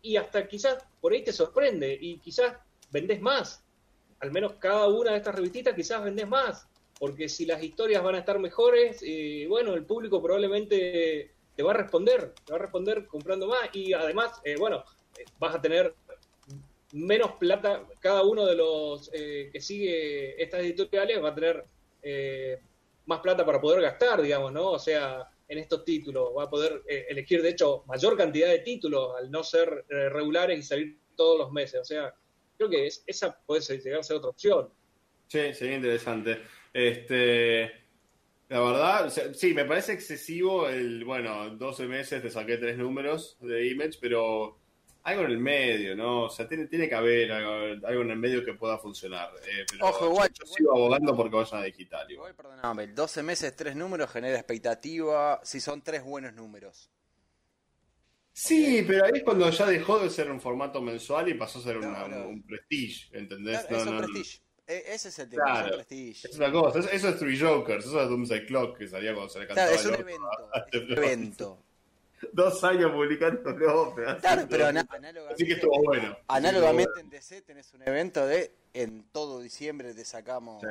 y 0.00 0.16
hasta 0.16 0.46
quizás 0.46 0.78
por 1.00 1.12
ahí 1.12 1.24
te 1.24 1.32
sorprende 1.32 1.98
y 2.00 2.18
quizás 2.18 2.56
vendés 2.90 3.20
más. 3.20 3.64
Al 4.20 4.30
menos 4.30 4.54
cada 4.54 4.88
una 4.88 5.12
de 5.12 5.18
estas 5.18 5.34
revistitas 5.34 5.74
quizás 5.74 6.02
vendés 6.02 6.28
más. 6.28 6.66
porque 6.98 7.28
si 7.28 7.46
las 7.46 7.62
historias 7.62 8.02
van 8.02 8.16
a 8.16 8.18
estar 8.18 8.40
mejores, 8.40 9.02
eh, 9.06 9.46
bueno, 9.48 9.74
el 9.74 9.84
público 9.84 10.20
probablemente 10.20 11.30
te 11.54 11.62
va 11.62 11.70
a 11.70 11.74
responder, 11.74 12.34
te 12.44 12.52
va 12.52 12.58
a 12.58 12.62
responder 12.62 13.06
comprando 13.06 13.46
más 13.46 13.70
y 13.72 13.92
además, 13.92 14.40
eh, 14.44 14.56
bueno, 14.56 14.84
vas 15.38 15.54
a 15.54 15.60
tener 15.60 15.94
menos 16.92 17.32
plata, 17.32 17.86
cada 18.00 18.22
uno 18.22 18.46
de 18.46 18.56
los 18.56 19.10
eh, 19.12 19.50
que 19.52 19.60
sigue 19.60 20.42
estas 20.42 20.60
editoriales 20.60 21.22
va 21.22 21.30
a 21.30 21.34
tener 21.34 21.64
más 23.04 23.20
plata 23.20 23.44
para 23.44 23.60
poder 23.60 23.82
gastar, 23.82 24.22
digamos, 24.22 24.52
¿no? 24.52 24.70
O 24.70 24.78
sea, 24.78 25.28
en 25.46 25.58
estos 25.58 25.84
títulos, 25.84 26.30
va 26.36 26.44
a 26.44 26.50
poder 26.50 26.82
elegir, 26.86 27.42
de 27.42 27.50
hecho, 27.50 27.84
mayor 27.86 28.16
cantidad 28.16 28.48
de 28.48 28.60
títulos 28.60 29.14
al 29.18 29.30
no 29.30 29.42
ser 29.42 29.84
regulares 29.88 30.58
y 30.58 30.62
salir 30.62 30.98
todos 31.16 31.38
los 31.38 31.52
meses, 31.52 31.80
o 31.80 31.84
sea, 31.84 32.14
creo 32.58 32.68
que 32.68 32.86
es, 32.86 33.02
esa 33.06 33.38
puede 33.46 33.60
llegar 33.78 34.00
a 34.00 34.02
ser 34.02 34.16
otra 34.16 34.30
opción. 34.30 34.68
Sí, 35.28 35.54
sería 35.54 35.76
interesante. 35.76 36.40
Este, 36.72 37.70
la 38.48 38.60
verdad, 38.60 39.12
sí, 39.34 39.54
me 39.54 39.64
parece 39.64 39.92
excesivo 39.92 40.68
el, 40.68 41.04
bueno, 41.04 41.50
12 41.50 41.86
meses 41.86 42.22
te 42.22 42.30
saqué 42.30 42.56
tres 42.56 42.76
números 42.76 43.36
de 43.40 43.68
Image, 43.68 43.98
pero 44.00 44.58
algo 45.02 45.22
en 45.22 45.30
el 45.30 45.38
medio, 45.38 45.96
¿no? 45.96 46.24
O 46.24 46.30
sea, 46.30 46.48
tiene, 46.48 46.66
tiene 46.66 46.88
que 46.88 46.94
haber 46.94 47.32
algo, 47.32 48.02
en 48.02 48.10
el 48.10 48.18
medio 48.18 48.44
que 48.44 48.54
pueda 48.54 48.78
funcionar. 48.78 49.30
Eh, 49.46 49.64
Ojo, 49.80 50.06
igual. 50.06 50.30
Yo, 50.32 50.46
sigo 50.46 50.76
abogando 50.76 51.16
porque 51.16 51.36
vayan 51.36 51.62
a 51.62 51.64
digital. 51.64 52.10
Igual, 52.10 52.34
perdóname, 52.34 52.88
12 52.88 53.22
meses, 53.22 53.56
tres 53.56 53.74
números 53.74 54.10
genera 54.10 54.36
expectativa 54.36 55.40
si 55.42 55.60
son 55.60 55.82
tres 55.82 56.02
buenos 56.02 56.34
números. 56.34 56.90
Sí, 58.32 58.84
pero 58.86 59.04
ahí 59.04 59.12
es 59.14 59.22
cuando 59.24 59.50
ya 59.50 59.66
dejó 59.66 59.98
de 59.98 60.10
ser 60.10 60.30
un 60.30 60.40
formato 60.40 60.80
mensual 60.80 61.28
y 61.28 61.34
pasó 61.34 61.58
a 61.58 61.62
ser 61.62 61.78
un 61.78 62.44
prestige, 62.46 63.08
¿entendés? 63.16 63.66
es 63.68 63.86
un 63.86 63.98
prestige. 63.98 64.40
E, 64.64 64.84
ese 64.94 65.08
es 65.08 65.18
el 65.18 65.30
tema, 65.30 65.44
claro, 65.44 65.76
prestige. 65.76 66.28
Es 66.28 66.36
una 66.36 66.52
cosa, 66.52 66.78
eso, 66.78 67.08
es 67.08 67.18
Three 67.18 67.40
Jokers, 67.40 67.86
eso 67.86 68.02
es 68.02 68.08
Doomsday 68.08 68.46
Clock 68.46 68.78
que 68.78 68.86
salía 68.86 69.14
cuando 69.14 69.32
se 69.32 69.40
le 69.40 69.46
cantaba. 69.46 69.68
Claro, 69.68 69.80
es 69.80 69.86
un 69.86 69.94
evento. 69.94 70.28
Es 70.70 70.82
un 70.82 70.92
evento. 70.92 71.64
Dos 72.32 72.64
años 72.64 72.90
publicando 72.92 73.42
Claro, 74.20 74.46
pero 74.48 74.66
análogamente, 74.66 75.20
Así 75.32 75.46
que 75.46 75.52
estuvo 75.54 75.82
bueno. 75.84 76.16
Análogamente 76.28 77.00
en 77.00 77.10
DC 77.10 77.42
tenés 77.42 77.72
un 77.74 77.82
evento 77.82 78.26
de 78.26 78.52
en 78.74 79.04
todo 79.12 79.40
diciembre 79.40 79.94
te 79.94 80.04
sacamos. 80.04 80.62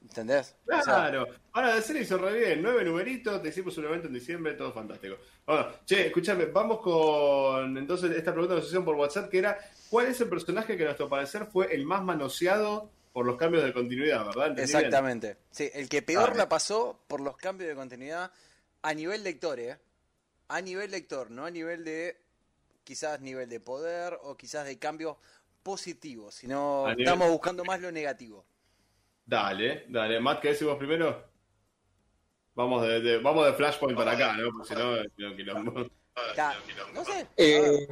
¿Entendés? 0.00 0.54
Claro. 0.64 1.26
Ahora 1.52 1.74
de 1.74 1.82
serie 1.82 2.02
hizo 2.02 2.18
re 2.18 2.38
bien. 2.38 2.62
Nueve 2.62 2.84
numeritos, 2.84 3.42
te 3.42 3.48
hicimos 3.48 3.76
un 3.78 3.86
evento 3.86 4.06
en 4.06 4.14
diciembre, 4.14 4.54
todo 4.54 4.72
fantástico. 4.72 5.16
Bueno, 5.44 5.66
che, 5.84 6.06
escúchame, 6.06 6.46
vamos 6.46 6.80
con 6.80 7.76
entonces 7.76 8.12
esta 8.12 8.32
pregunta 8.32 8.54
de 8.54 8.60
asociación 8.60 8.84
por 8.84 8.94
WhatsApp 8.94 9.28
que 9.28 9.38
era 9.38 9.58
¿cuál 9.90 10.06
es 10.06 10.20
el 10.20 10.28
personaje 10.28 10.76
que 10.76 10.82
a 10.84 10.86
nuestro 10.86 11.08
parecer 11.08 11.46
fue 11.46 11.74
el 11.74 11.84
más 11.84 12.02
manoseado 12.02 12.90
por 13.12 13.26
los 13.26 13.36
cambios 13.36 13.64
de 13.64 13.72
continuidad, 13.72 14.26
verdad? 14.26 14.58
Exactamente. 14.58 15.38
Sí, 15.50 15.68
el 15.74 15.88
que 15.88 16.02
peor 16.02 16.36
la 16.36 16.48
pasó 16.48 17.00
por 17.08 17.20
los 17.20 17.36
cambios 17.36 17.68
de 17.68 17.74
continuidad 17.74 18.30
a 18.82 18.94
nivel 18.94 19.24
lector, 19.24 19.58
¿eh? 19.58 19.76
A 20.48 20.60
nivel 20.60 20.90
lector, 20.90 21.30
no 21.30 21.44
a 21.44 21.50
nivel 21.50 21.84
de 21.84 22.20
quizás 22.84 23.20
nivel 23.20 23.48
de 23.48 23.60
poder 23.60 24.18
o 24.22 24.36
quizás 24.36 24.64
de 24.64 24.78
cambios 24.78 25.16
positivos, 25.62 26.34
sino 26.34 26.88
estamos 26.90 27.28
buscando 27.30 27.64
más 27.64 27.80
lo 27.80 27.92
negativo. 27.92 28.46
Dale, 29.26 29.84
dale. 29.88 30.20
Matt, 30.20 30.40
¿qué 30.40 30.48
decimos 30.48 30.78
primero? 30.78 31.22
Vamos 32.54 32.82
de, 32.82 33.18
vamos 33.18 33.44
de 33.44 33.52
Flashpoint 33.52 33.96
para 33.96 34.12
acá, 34.12 34.36
¿no? 34.36 34.50
Porque 34.50 34.68
si 34.68 35.22
no, 35.22 35.36
quilombo. 35.36 35.90
No 36.94 37.04
sé. 37.04 37.26
Eh, 37.36 37.86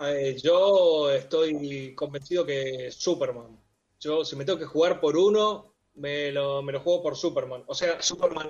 eh, 0.00 0.36
yo 0.42 1.10
estoy 1.10 1.94
convencido 1.94 2.44
que 2.44 2.90
Superman. 2.90 3.58
Yo, 4.00 4.24
si 4.24 4.34
me 4.34 4.44
tengo 4.44 4.58
que 4.58 4.64
jugar 4.64 5.00
por 5.00 5.16
uno, 5.16 5.71
me 5.94 6.32
lo, 6.32 6.62
me 6.62 6.72
lo 6.72 6.80
juego 6.80 7.02
por 7.02 7.16
Superman. 7.16 7.64
O 7.66 7.74
sea, 7.74 8.00
Superman 8.02 8.48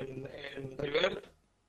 en, 0.00 0.28
en 0.56 0.78
River 0.78 1.22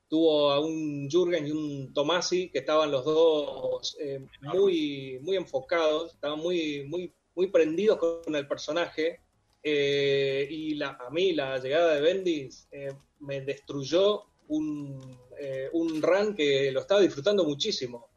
tuvo 0.08 0.52
a 0.52 0.60
un 0.60 1.08
Jürgen 1.10 1.46
y 1.46 1.50
un 1.50 1.92
Tomasi 1.92 2.50
que 2.50 2.58
estaban 2.58 2.90
los 2.90 3.04
dos 3.04 3.96
eh, 4.00 4.24
muy, 4.40 5.18
muy 5.22 5.36
enfocados, 5.36 6.14
estaban 6.14 6.38
muy, 6.38 6.84
muy 6.84 7.12
muy 7.34 7.48
prendidos 7.48 7.98
con 7.98 8.34
el 8.34 8.46
personaje. 8.46 9.20
Eh, 9.62 10.46
y 10.50 10.74
la, 10.74 10.98
a 11.00 11.10
mí 11.10 11.32
la 11.32 11.58
llegada 11.58 11.94
de 11.94 12.00
Bendis 12.00 12.68
eh, 12.70 12.92
me 13.20 13.40
destruyó 13.40 14.24
un, 14.48 15.00
eh, 15.40 15.70
un 15.72 16.02
run 16.02 16.34
que 16.34 16.70
lo 16.70 16.80
estaba 16.80 17.00
disfrutando 17.00 17.44
muchísimo. 17.44 18.08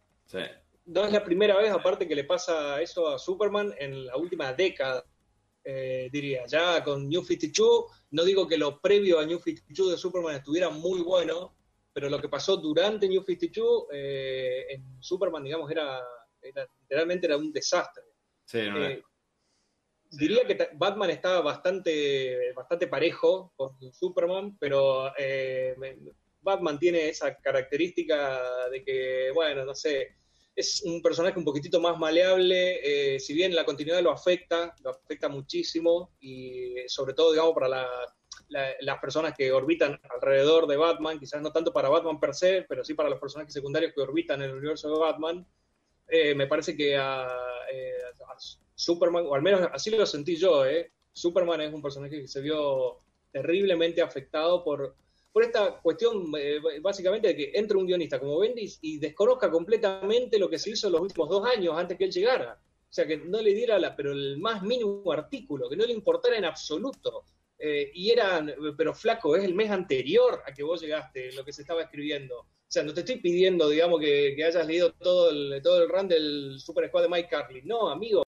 No 0.85 1.05
es 1.05 1.11
la 1.11 1.23
primera 1.23 1.57
vez, 1.57 1.71
aparte, 1.71 2.07
que 2.07 2.15
le 2.15 2.25
pasa 2.25 2.81
eso 2.81 3.07
a 3.07 3.19
Superman 3.19 3.73
en 3.77 4.05
la 4.05 4.17
última 4.17 4.53
década, 4.53 5.05
diría. 6.11 6.45
Ya 6.47 6.83
con 6.83 7.09
New 7.09 7.23
52, 7.23 7.85
no 8.11 8.23
digo 8.23 8.47
que 8.47 8.57
lo 8.57 8.79
previo 8.79 9.19
a 9.19 9.25
New 9.25 9.39
52 9.39 9.91
de 9.91 9.97
Superman 9.97 10.35
estuviera 10.35 10.69
muy 10.69 11.01
bueno, 11.01 11.55
pero 11.93 12.09
lo 12.09 12.21
que 12.21 12.29
pasó 12.29 12.57
durante 12.57 13.07
New 13.07 13.23
52 13.23 13.87
en 13.91 15.01
Superman, 15.01 15.43
digamos, 15.43 15.69
era, 15.69 15.99
era, 16.41 16.67
realmente 16.89 17.25
era 17.25 17.37
un 17.37 17.51
desastre. 17.51 18.03
Eh, 18.53 19.03
diría 20.11 20.47
que 20.47 20.69
Batman 20.75 21.09
estaba 21.09 21.41
bastante, 21.41 22.53
bastante 22.53 22.87
parejo 22.87 23.53
con 23.55 23.75
Superman, 23.93 24.57
pero 24.57 25.11
eh, 25.17 25.75
Batman 26.41 26.79
tiene 26.79 27.09
esa 27.09 27.35
característica 27.35 28.69
de 28.69 28.83
que, 28.83 29.31
bueno, 29.33 29.65
no 29.65 29.75
sé, 29.75 30.15
es 30.57 30.81
un 30.81 31.03
personaje 31.03 31.37
un 31.37 31.45
poquitito 31.45 31.79
más 31.79 31.99
maleable, 31.99 32.79
eh, 33.15 33.19
si 33.19 33.35
bien 33.35 33.55
la 33.55 33.63
continuidad 33.63 34.01
lo 34.01 34.11
afecta, 34.11 34.73
lo 34.83 34.89
afecta 34.89 35.29
muchísimo, 35.29 36.09
y 36.19 36.73
sobre 36.87 37.13
todo, 37.13 37.31
digamos, 37.31 37.53
para 37.53 37.87
las 38.49 38.99
personas 38.99 39.35
que 39.37 39.51
orbitan 39.51 39.99
alrededor 40.09 40.65
de 40.65 40.75
Batman, 40.75 41.19
quizás 41.19 41.43
no 41.43 41.51
tanto 41.51 41.71
para 41.71 41.89
Batman 41.89 42.19
per 42.19 42.33
se, 42.33 42.65
pero 42.67 42.83
sí 42.83 42.95
para 42.95 43.07
los 43.07 43.19
personajes 43.19 43.53
secundarios 43.53 43.93
que 43.93 44.01
orbitan 44.01 44.41
en 44.41 44.49
el 44.49 44.57
universo 44.57 44.91
de 44.91 44.99
Batman, 44.99 45.47
eh, 46.07 46.33
me 46.33 46.47
parece 46.47 46.75
que 46.75 46.97
a, 46.97 47.27
eh, 47.71 47.93
Superman, 48.73 49.25
o 49.27 49.35
al 49.35 49.43
menos 49.43 49.69
así 49.71 49.91
lo 49.91 50.07
sentí 50.07 50.37
yo, 50.37 50.65
eh, 50.65 50.91
Superman 51.13 51.61
es 51.61 51.73
un 51.73 51.83
personaje 51.83 52.21
que 52.21 52.27
se 52.27 52.41
vio 52.41 52.99
terriblemente 53.31 54.01
afectado 54.01 54.63
por, 54.63 54.95
por 55.37 55.43
esta 55.43 55.79
cuestión, 55.83 56.31
básicamente, 56.81 57.27
de 57.27 57.35
que 57.35 57.51
entre 57.53 57.77
un 57.77 57.85
guionista 57.85 58.19
como 58.19 58.39
Bendis 58.39 58.79
y 58.81 58.97
desconozca 58.97 59.51
completamente 59.51 60.39
lo 60.39 60.49
que 60.49 60.57
se 60.57 60.71
hizo 60.71 60.87
en 60.87 60.93
los 60.93 61.01
últimos 61.01 61.29
dos 61.29 61.45
años 61.45 61.75
antes 61.77 61.95
que 61.95 62.05
él 62.05 62.11
llegara. 62.11 62.59
O 62.59 62.91
sea, 62.91 63.05
que 63.05 63.17
no 63.17 63.39
le 63.39 63.53
diera 63.53 63.77
la, 63.77 63.95
pero 63.95 64.13
el 64.13 64.39
más 64.39 64.63
mínimo 64.63 65.11
artículo, 65.11 65.69
que 65.69 65.75
no 65.77 65.85
le 65.85 65.93
importara 65.93 66.39
en 66.39 66.45
absoluto. 66.45 67.23
y 67.59 68.09
eran, 68.09 68.51
pero 68.75 68.95
flaco, 68.95 69.35
es 69.35 69.43
el 69.43 69.53
mes 69.53 69.69
anterior 69.69 70.41
a 70.43 70.51
que 70.51 70.63
vos 70.63 70.81
llegaste, 70.81 71.31
lo 71.33 71.45
que 71.45 71.53
se 71.53 71.61
estaba 71.61 71.83
escribiendo. 71.83 72.39
O 72.39 72.47
sea, 72.67 72.81
no 72.81 72.91
te 72.91 73.01
estoy 73.01 73.17
pidiendo, 73.17 73.69
digamos, 73.69 73.99
que, 73.99 74.43
hayas 74.43 74.65
leído 74.65 74.91
todo 74.93 75.29
el, 75.29 75.61
todo 75.61 75.83
el 75.83 75.89
run 75.89 76.07
del 76.07 76.59
Super 76.59 76.87
Squad 76.87 77.03
de 77.03 77.09
Mike 77.09 77.29
Carlin. 77.29 77.67
No, 77.67 77.89
amigo, 77.89 78.23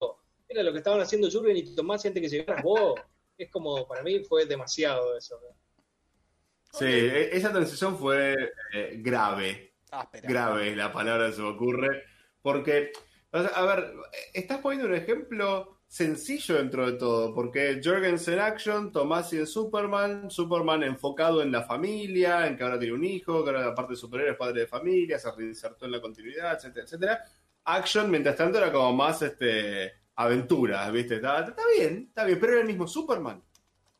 era 0.46 0.62
lo 0.62 0.70
que 0.70 0.78
estaban 0.78 1.00
haciendo 1.00 1.28
Jurgen 1.28 1.56
y 1.56 1.74
Tomás 1.74 2.06
antes 2.06 2.22
que 2.22 2.28
llegaras 2.28 2.62
vos. 2.62 3.00
Es 3.36 3.50
como, 3.50 3.88
para 3.88 4.04
mí 4.04 4.22
fue 4.22 4.46
demasiado 4.46 5.16
eso. 5.16 5.40
Sí, 6.72 6.84
e, 6.84 7.36
esa 7.36 7.52
transición 7.52 7.98
fue 7.98 8.36
eh, 8.72 8.96
grave. 8.98 9.74
grave 10.22 10.70
es 10.70 10.76
la 10.76 10.92
palabra 10.92 11.28
que 11.28 11.34
se 11.34 11.42
me 11.42 11.48
ocurre. 11.48 12.04
Porque, 12.42 12.92
a 13.32 13.62
ver, 13.64 13.92
estás 14.32 14.58
poniendo 14.58 14.88
un 14.88 14.94
ejemplo 14.94 15.80
sencillo 15.90 16.54
dentro 16.54 16.86
de 16.86 16.96
todo, 16.98 17.34
porque 17.34 17.80
Jorgensen 17.82 18.38
Action, 18.38 18.92
Tomás 18.92 19.32
y 19.32 19.38
en 19.38 19.46
Superman, 19.46 20.30
Superman 20.30 20.84
enfocado 20.84 21.42
en 21.42 21.50
la 21.50 21.64
familia, 21.64 22.46
en 22.46 22.56
que 22.56 22.62
ahora 22.62 22.78
tiene 22.78 22.94
un 22.94 23.04
hijo, 23.04 23.42
que 23.42 23.50
ahora 23.50 23.66
aparte 23.66 23.94
de 23.94 23.96
superhéroe 23.96 24.32
es 24.32 24.38
padre 24.38 24.60
de 24.60 24.66
familia, 24.68 25.18
se 25.18 25.32
reinsertó 25.32 25.86
en 25.86 25.92
la 25.92 26.00
continuidad, 26.00 26.54
etcétera, 26.54 26.84
etcétera. 26.84 27.24
Action, 27.64 28.08
mientras 28.08 28.36
tanto, 28.36 28.58
era 28.58 28.72
como 28.72 28.92
más 28.94 29.20
este 29.22 29.92
aventuras, 30.14 30.92
¿viste? 30.92 31.16
Está, 31.16 31.40
está 31.40 31.62
bien, 31.76 32.06
está 32.08 32.24
bien, 32.24 32.38
pero 32.38 32.52
era 32.52 32.60
el 32.60 32.68
mismo 32.68 32.86
Superman. 32.86 33.42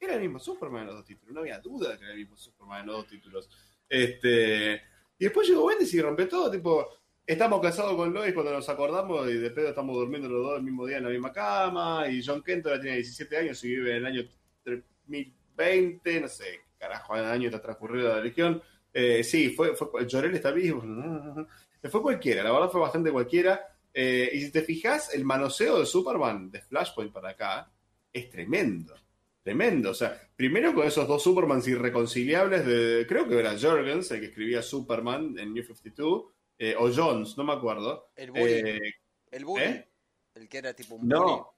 Era 0.00 0.14
el 0.14 0.20
mismo 0.20 0.38
Superman 0.38 0.82
en 0.82 0.86
los 0.86 0.96
dos 0.96 1.04
títulos, 1.04 1.34
no 1.34 1.40
había 1.40 1.60
duda 1.60 1.90
de 1.90 1.98
que 1.98 2.04
era 2.04 2.14
el 2.14 2.20
mismo 2.20 2.36
Superman 2.36 2.80
en 2.80 2.86
los 2.86 2.96
dos 2.96 3.06
títulos. 3.06 3.50
Este, 3.88 4.74
y 5.18 5.24
después 5.24 5.46
llegó 5.46 5.66
Wendy 5.66 5.86
y 5.92 6.00
rompió 6.00 6.26
todo, 6.26 6.50
tipo, 6.50 7.00
Estamos 7.30 7.60
casados 7.60 7.94
con 7.94 8.12
Lois 8.12 8.34
cuando 8.34 8.50
nos 8.50 8.68
acordamos 8.68 9.30
y 9.30 9.34
de 9.34 9.52
pedo 9.52 9.68
estamos 9.68 9.94
durmiendo 9.94 10.28
los 10.28 10.42
dos 10.42 10.56
el 10.58 10.64
mismo 10.64 10.84
día 10.84 10.96
en 10.96 11.04
la 11.04 11.10
misma 11.10 11.32
cama. 11.32 12.08
Y 12.08 12.24
John 12.26 12.42
Kent 12.42 12.66
ahora 12.66 12.80
tiene 12.80 12.96
17 12.96 13.36
años 13.36 13.62
y 13.62 13.68
vive 13.68 13.90
en 13.92 13.96
el 13.98 14.06
año 14.06 14.22
3020, 14.64 16.22
no 16.22 16.26
sé, 16.26 16.62
carajo, 16.76 17.14
el 17.14 17.26
año 17.26 17.46
está 17.46 17.62
transcurrido 17.62 18.08
la 18.08 18.16
religión. 18.16 18.60
Eh, 18.92 19.22
sí, 19.22 19.50
fue, 19.50 19.76
fue, 19.76 19.88
está 20.02 20.50
vivo. 20.50 20.82
Fue 21.88 22.02
cualquiera, 22.02 22.42
la 22.42 22.50
verdad 22.50 22.68
fue 22.68 22.80
bastante 22.80 23.12
cualquiera. 23.12 23.64
Eh, 23.94 24.28
y 24.34 24.40
si 24.42 24.50
te 24.50 24.62
fijas, 24.62 25.14
el 25.14 25.24
manoseo 25.24 25.78
de 25.78 25.86
Superman 25.86 26.50
de 26.50 26.60
Flashpoint 26.60 27.12
para 27.12 27.30
acá 27.30 27.70
es 28.12 28.28
tremendo. 28.28 28.92
Tremendo. 29.42 29.90
O 29.90 29.94
sea, 29.94 30.20
primero 30.36 30.74
con 30.74 30.86
esos 30.86 31.08
dos 31.08 31.22
Supermans 31.22 31.66
irreconciliables 31.66 32.66
de. 32.66 33.06
Creo 33.08 33.28
que 33.28 33.38
era 33.38 33.58
Jorgens, 33.58 34.10
el 34.10 34.20
que 34.20 34.26
escribía 34.26 34.62
Superman 34.62 35.38
en 35.38 35.54
New 35.54 35.64
52 35.64 36.24
eh, 36.58 36.74
o 36.78 36.92
Jones, 36.94 37.36
no 37.38 37.44
me 37.44 37.54
acuerdo. 37.54 38.10
El 38.16 38.32
bully. 38.32 38.52
Eh, 38.52 38.94
el 39.30 39.44
bully. 39.44 39.64
¿eh? 39.64 39.88
El 40.34 40.48
que 40.48 40.58
era 40.58 40.74
tipo 40.74 40.96
un 40.96 41.08
no. 41.08 41.54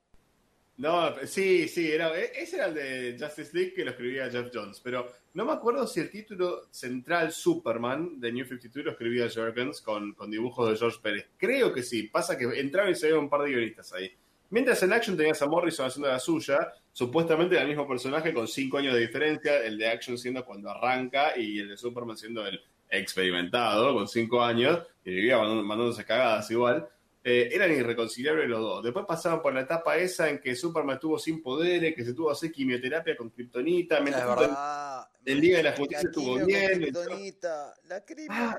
No, 0.78 1.14
sí, 1.26 1.68
sí, 1.68 1.92
era, 1.92 2.18
e, 2.18 2.32
ese 2.34 2.56
era 2.56 2.66
el 2.66 2.74
de 2.74 3.16
Justice 3.20 3.50
League 3.52 3.74
que 3.74 3.84
lo 3.84 3.90
escribía 3.90 4.30
Jeff 4.30 4.48
Jones, 4.52 4.80
pero 4.80 5.12
no 5.34 5.44
me 5.44 5.52
acuerdo 5.52 5.86
si 5.86 6.00
el 6.00 6.10
título 6.10 6.68
central 6.70 7.30
Superman 7.30 8.18
de 8.18 8.32
New 8.32 8.46
52 8.46 8.86
lo 8.86 8.92
escribía 8.92 9.28
Jurgens 9.28 9.82
con, 9.82 10.14
con 10.14 10.30
dibujos 10.30 10.70
de 10.70 10.76
George 10.76 10.98
Pérez. 11.02 11.28
Creo 11.36 11.72
que 11.72 11.82
sí, 11.82 12.04
pasa 12.04 12.38
que 12.38 12.44
entraba 12.58 12.90
y 12.90 12.94
se 12.94 13.06
veía 13.06 13.18
un 13.18 13.28
par 13.28 13.42
de 13.42 13.50
guionistas 13.50 13.92
ahí. 13.92 14.10
Mientras 14.50 14.82
en 14.82 14.92
Action 14.92 15.16
tenías 15.16 15.42
a 15.42 15.46
Morrison 15.46 15.86
haciendo 15.86 16.08
la 16.08 16.18
suya, 16.18 16.72
supuestamente 16.92 17.58
el 17.58 17.68
mismo 17.68 17.88
personaje 17.88 18.32
con 18.32 18.46
cinco 18.46 18.78
años 18.78 18.94
de 18.94 19.00
diferencia, 19.00 19.62
el 19.64 19.78
de 19.78 19.88
Action 19.88 20.18
siendo 20.18 20.44
cuando 20.44 20.70
arranca 20.70 21.32
y 21.36 21.58
el 21.58 21.68
de 21.68 21.76
Superman 21.76 22.16
siendo 22.16 22.46
el 22.46 22.60
experimentado 22.90 23.94
con 23.94 24.06
cinco 24.06 24.42
años, 24.42 24.80
y 25.04 25.10
vivía 25.10 25.38
mandándose 25.38 26.04
cagadas 26.04 26.50
igual. 26.50 26.88
Eh, 27.24 27.50
eran 27.52 27.70
irreconciliables 27.70 28.48
los 28.48 28.60
dos. 28.60 28.82
Después 28.82 29.06
pasaban 29.06 29.40
por 29.40 29.54
la 29.54 29.60
etapa 29.60 29.96
esa 29.96 30.28
en 30.28 30.40
que 30.40 30.56
Superman 30.56 30.96
estuvo 30.96 31.20
sin 31.20 31.40
poderes, 31.40 31.94
que 31.94 32.04
se 32.04 32.14
tuvo 32.14 32.28
que 32.28 32.32
hacer 32.32 32.50
quimioterapia 32.50 33.16
con 33.16 33.30
Kryptonita. 33.30 34.00
Mientras 34.00 34.26
verdad, 34.26 35.08
el 35.24 35.40
Día 35.40 35.58
de 35.58 35.62
la 35.62 35.72
Justicia 35.72 36.08
estuvo 36.08 36.44
bien. 36.44 36.80
Kryptonita, 36.80 37.74
la 37.84 38.04
ah, 38.28 38.58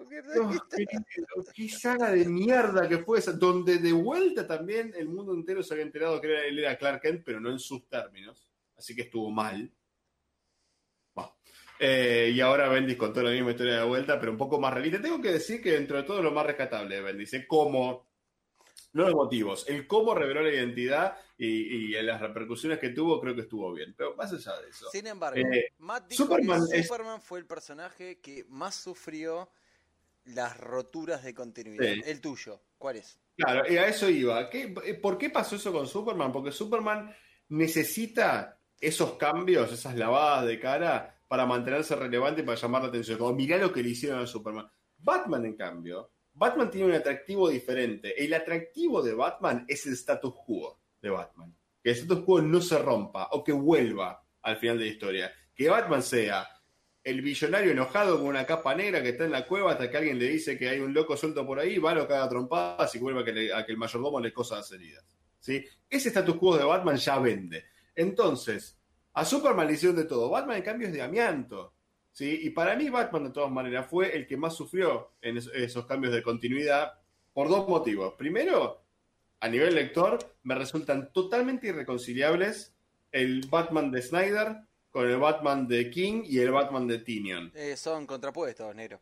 qué, 1.53 1.69
saga 1.69 2.11
de 2.11 2.23
mierda 2.23 2.87
que 2.87 2.99
fue 2.99 3.19
esa, 3.19 3.33
donde 3.33 3.79
de 3.79 3.91
vuelta 3.91 4.47
también 4.47 4.93
el 4.95 5.09
mundo 5.09 5.33
entero 5.33 5.61
se 5.61 5.73
había 5.73 5.83
enterado 5.83 6.21
que 6.21 6.47
él 6.47 6.59
era 6.59 6.77
Clark 6.77 7.01
Kent, 7.01 7.23
pero 7.25 7.41
no 7.41 7.51
en 7.51 7.59
sus 7.59 7.85
términos. 7.89 8.47
Así 8.77 8.95
que 8.95 9.01
estuvo 9.01 9.29
mal. 9.29 9.69
Eh, 11.79 12.31
y 12.33 12.39
ahora 12.39 12.69
Bendis 12.69 12.95
contó 12.95 13.21
la 13.21 13.31
misma 13.31 13.51
historia 13.51 13.79
de 13.79 13.83
vuelta, 13.83 14.17
pero 14.17 14.31
un 14.31 14.37
poco 14.37 14.57
más 14.57 14.73
realista. 14.73 15.01
Tengo 15.01 15.21
que 15.21 15.33
decir 15.33 15.61
que 15.61 15.73
dentro 15.73 15.97
de 15.97 16.03
todo 16.03 16.21
lo 16.21 16.31
más 16.31 16.45
rescatable 16.45 16.95
de 16.95 17.01
Bendis, 17.01 17.33
es 17.33 17.45
cómo 17.45 18.12
no 18.93 19.03
los 19.03 19.15
motivos. 19.15 19.65
El 19.67 19.87
cómo 19.87 20.15
reveló 20.15 20.41
la 20.41 20.53
identidad 20.53 21.17
y, 21.37 21.89
las 22.01 22.21
repercusiones 22.21 22.79
que 22.79 22.89
tuvo, 22.89 23.19
creo 23.19 23.35
que 23.35 23.41
estuvo 23.41 23.71
bien. 23.73 23.93
Pero 23.97 24.15
más 24.15 24.31
allá 24.31 24.59
de 24.61 24.69
eso. 24.69 24.89
Sin 24.91 25.07
embargo, 25.07 25.39
eh, 25.39 25.73
Matt 25.79 26.09
dijo 26.09 26.23
Superman, 26.23 26.61
que 26.71 26.83
Superman 26.83 27.21
fue 27.21 27.39
el 27.39 27.45
personaje 27.45 28.19
que 28.19 28.45
más 28.49 28.75
sufrió 28.75 29.49
las 30.25 30.57
roturas 30.57 31.23
de 31.23 31.33
continuidad. 31.33 32.07
El 32.07 32.21
tuyo, 32.21 32.61
¿cuál 32.77 32.97
es? 32.97 33.19
Claro, 33.35 33.63
y 33.71 33.77
a 33.77 33.87
eso 33.87 34.09
iba. 34.09 34.49
¿Por 35.01 35.17
qué 35.17 35.29
pasó 35.29 35.55
eso 35.55 35.73
con 35.73 35.87
Superman? 35.87 36.31
Porque 36.31 36.51
Superman 36.51 37.13
necesita 37.49 38.59
esos 38.79 39.13
cambios, 39.13 39.71
esas 39.71 39.95
lavadas 39.95 40.45
de 40.45 40.59
cara 40.59 41.19
para 41.27 41.45
mantenerse 41.45 41.95
relevante 41.95 42.41
y 42.41 42.45
para 42.45 42.59
llamar 42.59 42.83
la 42.83 42.89
atención. 42.89 43.17
Como 43.17 43.33
mirá 43.33 43.57
lo 43.57 43.73
que 43.73 43.81
le 43.81 43.89
hicieron 43.89 44.19
a 44.19 44.27
Superman. 44.27 44.69
Batman, 44.97 45.45
en 45.45 45.55
cambio, 45.55 46.11
Batman 46.33 46.69
tiene 46.71 46.87
un 46.87 46.93
atractivo 46.93 47.49
diferente. 47.49 48.23
El 48.23 48.33
atractivo 48.33 49.01
de 49.01 49.13
Batman 49.13 49.65
es 49.67 49.85
el 49.85 49.93
status 49.93 50.33
quo 50.45 50.79
de 51.01 51.09
Batman. 51.09 51.55
Que 51.81 51.91
el 51.91 51.97
status 51.97 52.23
quo 52.23 52.41
no 52.41 52.61
se 52.61 52.77
rompa 52.79 53.29
o 53.31 53.43
que 53.43 53.51
vuelva 53.51 54.23
al 54.41 54.57
final 54.57 54.79
de 54.79 54.85
la 54.85 54.91
historia. 54.91 55.33
Que 55.55 55.69
Batman 55.69 56.01
sea 56.01 56.47
el 57.03 57.21
billonario 57.21 57.71
enojado 57.71 58.17
con 58.17 58.27
una 58.27 58.45
capa 58.45 58.73
negra 58.73 59.03
que 59.03 59.09
está 59.09 59.25
en 59.25 59.31
la 59.31 59.45
cueva 59.45 59.73
hasta 59.73 59.91
que 59.91 59.97
alguien 59.97 60.17
le 60.17 60.29
dice 60.29 60.57
que 60.57 60.69
hay 60.69 60.79
un 60.79 60.93
loco 60.93 61.17
suelto 61.17 61.45
por 61.45 61.59
ahí, 61.59 61.77
va, 61.77 61.93
lo 61.93 62.07
caga 62.07 62.29
trompadas 62.29 62.95
y 62.95 62.99
vuelve 62.99 63.21
a 63.21 63.25
que, 63.25 63.53
a 63.53 63.65
que 63.65 63.71
el 63.73 63.77
mayordomo 63.77 64.19
le 64.19 64.31
cosa 64.31 64.57
las 64.57 64.71
heridas. 64.71 65.05
¿sí? 65.39 65.63
Ese 65.89 66.09
status 66.09 66.37
quo 66.37 66.57
de 66.57 66.63
Batman 66.63 66.95
ya 66.95 67.19
vende. 67.19 67.65
Entonces, 67.95 68.79
a 69.13 69.25
Superman 69.25 69.67
le 69.67 69.93
de 69.93 70.05
todo. 70.05 70.29
Batman, 70.29 70.57
en 70.57 70.63
cambio, 70.63 70.87
es 70.87 70.93
de 70.93 71.01
amianto. 71.01 71.73
¿Sí? 72.13 72.39
Y 72.43 72.51
para 72.51 72.75
mí 72.75 72.89
Batman 72.89 73.25
de 73.25 73.31
todas 73.31 73.51
maneras 73.51 73.87
fue 73.89 74.15
el 74.15 74.25
que 74.25 74.37
más 74.37 74.55
sufrió 74.55 75.11
en 75.21 75.37
esos 75.37 75.85
cambios 75.85 76.13
de 76.13 76.23
continuidad 76.23 76.93
por 77.33 77.49
dos 77.49 77.67
motivos. 77.67 78.13
Primero, 78.17 78.81
a 79.41 79.49
nivel 79.49 79.75
lector, 79.75 80.19
me 80.43 80.55
resultan 80.55 81.11
totalmente 81.11 81.67
irreconciliables 81.67 82.73
el 83.11 83.45
Batman 83.49 83.91
de 83.91 84.01
Snyder 84.01 84.57
con 84.89 85.09
el 85.09 85.17
Batman 85.17 85.67
de 85.67 85.89
King 85.89 86.23
y 86.25 86.39
el 86.39 86.51
Batman 86.51 86.87
de 86.87 86.99
Tinion. 86.99 87.51
Eh, 87.55 87.75
son 87.75 88.05
contrapuestos, 88.05 88.73
negro. 88.75 89.01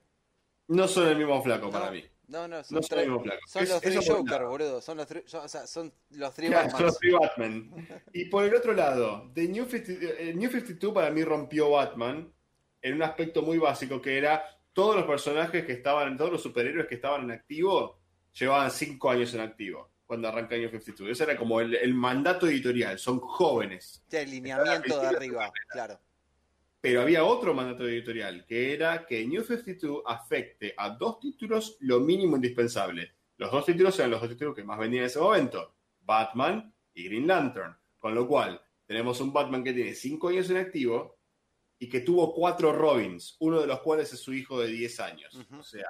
No 0.70 0.88
son 0.88 1.10
el 1.10 1.18
mismo 1.18 1.42
flaco 1.44 1.70
para 1.70 1.92
mí. 1.92 2.04
No, 2.28 2.48
no, 2.48 2.64
son, 2.64 2.80
el 2.92 3.08
mismo 3.08 3.22
flaco. 3.22 3.42
Son 3.46 3.68
los 3.68 3.82
tres 3.82 4.08
Joker, 4.08 4.46
boludo. 4.46 4.80
Son 4.80 4.96
los, 4.96 5.08
o 5.12 5.48
sea, 5.50 5.68
son 5.68 5.92
los 6.12 6.34
tres 6.34 6.50
Batman. 6.50 7.88
y 8.14 8.26
por 8.26 8.46
el 8.46 8.56
otro 8.56 8.72
lado, 8.72 9.30
The 9.34 9.50
New, 9.50 9.66
50, 9.66 9.92
eh, 9.92 10.34
New 10.34 10.50
52 10.50 10.94
para 10.94 11.12
mí 11.12 11.24
rompió 11.26 11.72
Batman 11.72 12.32
en 12.82 12.94
un 12.96 13.04
aspecto 13.04 13.42
muy 13.42 13.58
básico 13.58 14.02
que 14.02 14.18
era 14.18 14.44
todos 14.74 14.96
los 14.96 15.06
personajes 15.06 15.66
que 15.66 15.74
estaban, 15.74 16.18
todos 16.18 16.32
los 16.32 16.42
superhéroes 16.42 16.88
que 16.88 16.96
estaban 16.96 17.24
en 17.24 17.32
activo, 17.32 18.00
llevaban 18.34 18.72
cinco 18.72 19.12
años 19.12 19.34
en 19.34 19.42
activo 19.42 19.92
cuando 20.12 20.28
arranca 20.28 20.58
New 20.58 20.70
52. 20.70 21.10
Ese 21.10 21.24
era 21.24 21.38
como 21.38 21.62
el, 21.62 21.94
mandato 21.94 22.46
editorial, 22.46 23.00
son 23.00 23.20
jóvenes. 23.20 24.04
El 24.12 24.28
alineamiento 24.28 25.00
de 25.00 25.08
arriba, 25.08 25.50
claro. 25.70 26.02
Pero 26.82 27.02
había 27.02 27.24
otro 27.24 27.54
mandato 27.54 27.88
editorial, 27.88 28.46
que 28.46 28.74
era 28.74 29.06
que 29.06 29.26
New 29.26 29.42
52 29.42 30.04
afecte 30.06 30.74
a 30.76 30.90
dos 30.90 31.20
títulos 31.22 31.78
lo 31.80 32.02
mínimo 32.02 32.36
indispensable. 32.36 33.14
Los 33.38 33.54
dos 33.54 33.66
títulos 33.66 33.98
eran 34.00 34.12
los 34.12 34.20
dos 34.20 34.32
títulos 34.32 34.54
que 34.54 34.66
más 34.66 34.78
vendían 34.78 35.04
en 35.04 35.08
ese 35.08 35.20
momento, 35.20 35.76
Batman 36.02 36.74
y 36.94 37.06
Green 37.06 37.28
Lantern. 37.28 37.78
Con 37.98 38.14
lo 38.14 38.28
cual, 38.28 38.62
tenemos 38.86 39.22
un 39.22 39.32
Batman 39.32 39.64
que 39.64 39.72
tiene 39.72 39.94
cinco 39.94 40.28
años 40.28 40.50
en 40.50 40.58
activo, 40.58 41.20
y 41.82 41.90
que 41.90 42.02
tuvo 42.02 42.32
cuatro 42.32 42.72
Robins, 42.72 43.38
uno 43.40 43.60
de 43.60 43.66
los 43.66 43.82
cuales 43.82 44.14
es 44.14 44.20
su 44.20 44.32
hijo 44.36 44.62
de 44.62 44.68
10 44.68 45.00
años. 45.00 45.36
O 45.52 45.64
sea, 45.64 45.88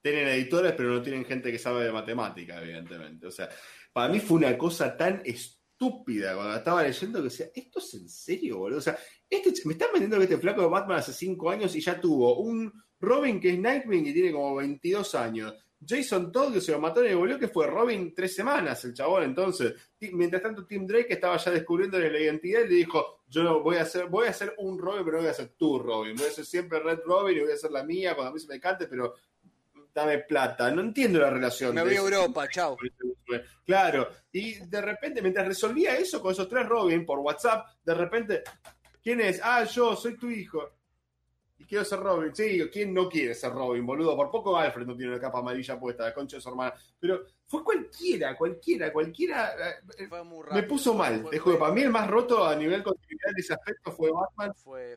tienen 0.00 0.28
editores, 0.28 0.74
pero 0.76 0.90
no 0.90 1.02
tienen 1.02 1.24
gente 1.24 1.50
que 1.50 1.58
sabe 1.58 1.84
de 1.84 1.90
matemática, 1.90 2.62
evidentemente. 2.62 3.26
O 3.26 3.30
sea, 3.32 3.48
para 3.92 4.08
mí 4.08 4.20
fue 4.20 4.36
una 4.36 4.56
cosa 4.56 4.96
tan 4.96 5.20
estúpida 5.24 6.36
cuando 6.36 6.54
estaba 6.54 6.84
leyendo 6.84 7.18
que 7.18 7.24
decía, 7.24 7.46
¿esto 7.52 7.80
es 7.80 7.94
en 7.94 8.08
serio, 8.08 8.58
boludo? 8.58 8.78
O 8.78 8.82
sea, 8.82 8.96
este, 9.28 9.52
me 9.64 9.72
están 9.72 9.88
vendiendo 9.92 10.18
que 10.18 10.24
este 10.24 10.38
flaco 10.38 10.60
de 10.60 10.68
Batman 10.68 10.98
hace 10.98 11.12
5 11.12 11.50
años 11.50 11.74
y 11.74 11.80
ya 11.80 12.00
tuvo 12.00 12.38
un 12.38 12.72
Robin 13.00 13.40
que 13.40 13.50
es 13.50 13.58
Nightwing 13.58 14.06
y 14.06 14.12
tiene 14.12 14.30
como 14.30 14.54
22 14.54 15.12
años. 15.16 15.54
Jason 15.86 16.30
Todd 16.30 16.52
que 16.52 16.60
se 16.60 16.72
lo 16.72 16.78
mató 16.78 17.04
y 17.04 17.14
volvió 17.14 17.38
que 17.38 17.48
fue 17.48 17.66
Robin 17.66 18.14
tres 18.14 18.34
semanas, 18.34 18.84
el 18.84 18.92
chabón. 18.92 19.22
Entonces, 19.24 19.74
mientras 20.12 20.42
tanto, 20.42 20.66
Tim 20.66 20.86
Drake 20.86 21.14
estaba 21.14 21.36
ya 21.38 21.50
descubriendo 21.50 21.98
la 21.98 22.18
identidad 22.18 22.60
y 22.60 22.68
le 22.68 22.74
dijo: 22.74 23.22
Yo 23.28 23.42
no 23.42 23.62
voy 23.62 23.76
a 23.76 23.82
hacer, 23.82 24.06
voy 24.06 24.26
a 24.26 24.30
hacer 24.30 24.54
un 24.58 24.78
Robin, 24.78 25.04
pero 25.04 25.16
no 25.16 25.22
voy 25.22 25.30
a 25.30 25.34
ser 25.34 25.48
tu 25.56 25.78
Robin. 25.78 26.14
Voy 26.16 26.26
a 26.26 26.30
ser 26.30 26.44
siempre 26.44 26.80
Red 26.80 27.00
Robin 27.04 27.36
y 27.36 27.40
voy 27.40 27.52
a 27.52 27.56
ser 27.56 27.70
la 27.70 27.82
mía 27.82 28.14
cuando 28.14 28.30
a 28.30 28.34
mí 28.34 28.40
se 28.40 28.48
me 28.48 28.60
cante, 28.60 28.86
pero 28.86 29.14
dame 29.94 30.18
plata. 30.18 30.70
No 30.70 30.82
entiendo 30.82 31.18
la 31.18 31.30
relación. 31.30 31.74
Me 31.74 31.82
voy 31.82 31.94
a 31.94 32.00
Europa, 32.00 32.46
chao. 32.48 32.76
Claro, 33.64 34.08
y 34.32 34.54
de 34.66 34.80
repente, 34.82 35.22
mientras 35.22 35.46
resolvía 35.46 35.96
eso 35.96 36.20
con 36.20 36.32
esos 36.32 36.48
tres 36.48 36.68
Robin 36.68 37.06
por 37.06 37.20
WhatsApp, 37.20 37.66
de 37.84 37.94
repente, 37.94 38.42
¿quién 39.02 39.20
es? 39.20 39.40
Ah, 39.42 39.64
yo, 39.64 39.96
soy 39.96 40.16
tu 40.18 40.28
hijo 40.28 40.79
y 41.60 41.66
quiero 41.66 41.84
ser 41.84 42.00
Robin. 42.00 42.34
Sí, 42.34 42.58
¿quién 42.72 42.94
no 42.94 43.06
quiere 43.06 43.34
ser 43.34 43.52
Robin, 43.52 43.84
boludo? 43.84 44.16
Por 44.16 44.30
poco 44.30 44.56
Alfred 44.56 44.86
no 44.86 44.96
tiene 44.96 45.12
una 45.12 45.20
capa 45.20 45.40
amarilla 45.40 45.78
puesta, 45.78 46.04
la 46.04 46.14
concha 46.14 46.38
de 46.38 46.40
su 46.40 46.48
hermana. 46.48 46.72
Pero 46.98 47.22
fue 47.46 47.62
cualquiera, 47.62 48.34
cualquiera, 48.34 48.90
cualquiera. 48.90 49.54
Eh, 49.98 50.08
me 50.52 50.62
puso 50.62 50.94
mal. 50.94 51.28
Dejo 51.30 51.58
para 51.58 51.74
mí 51.74 51.82
el 51.82 51.90
más 51.90 52.08
roto 52.08 52.46
a 52.46 52.56
nivel 52.56 52.82
continuidad 52.82 53.32
de 53.34 53.40
ese 53.42 53.52
aspecto 53.52 53.92
fue 53.92 54.10
Batman. 54.10 54.54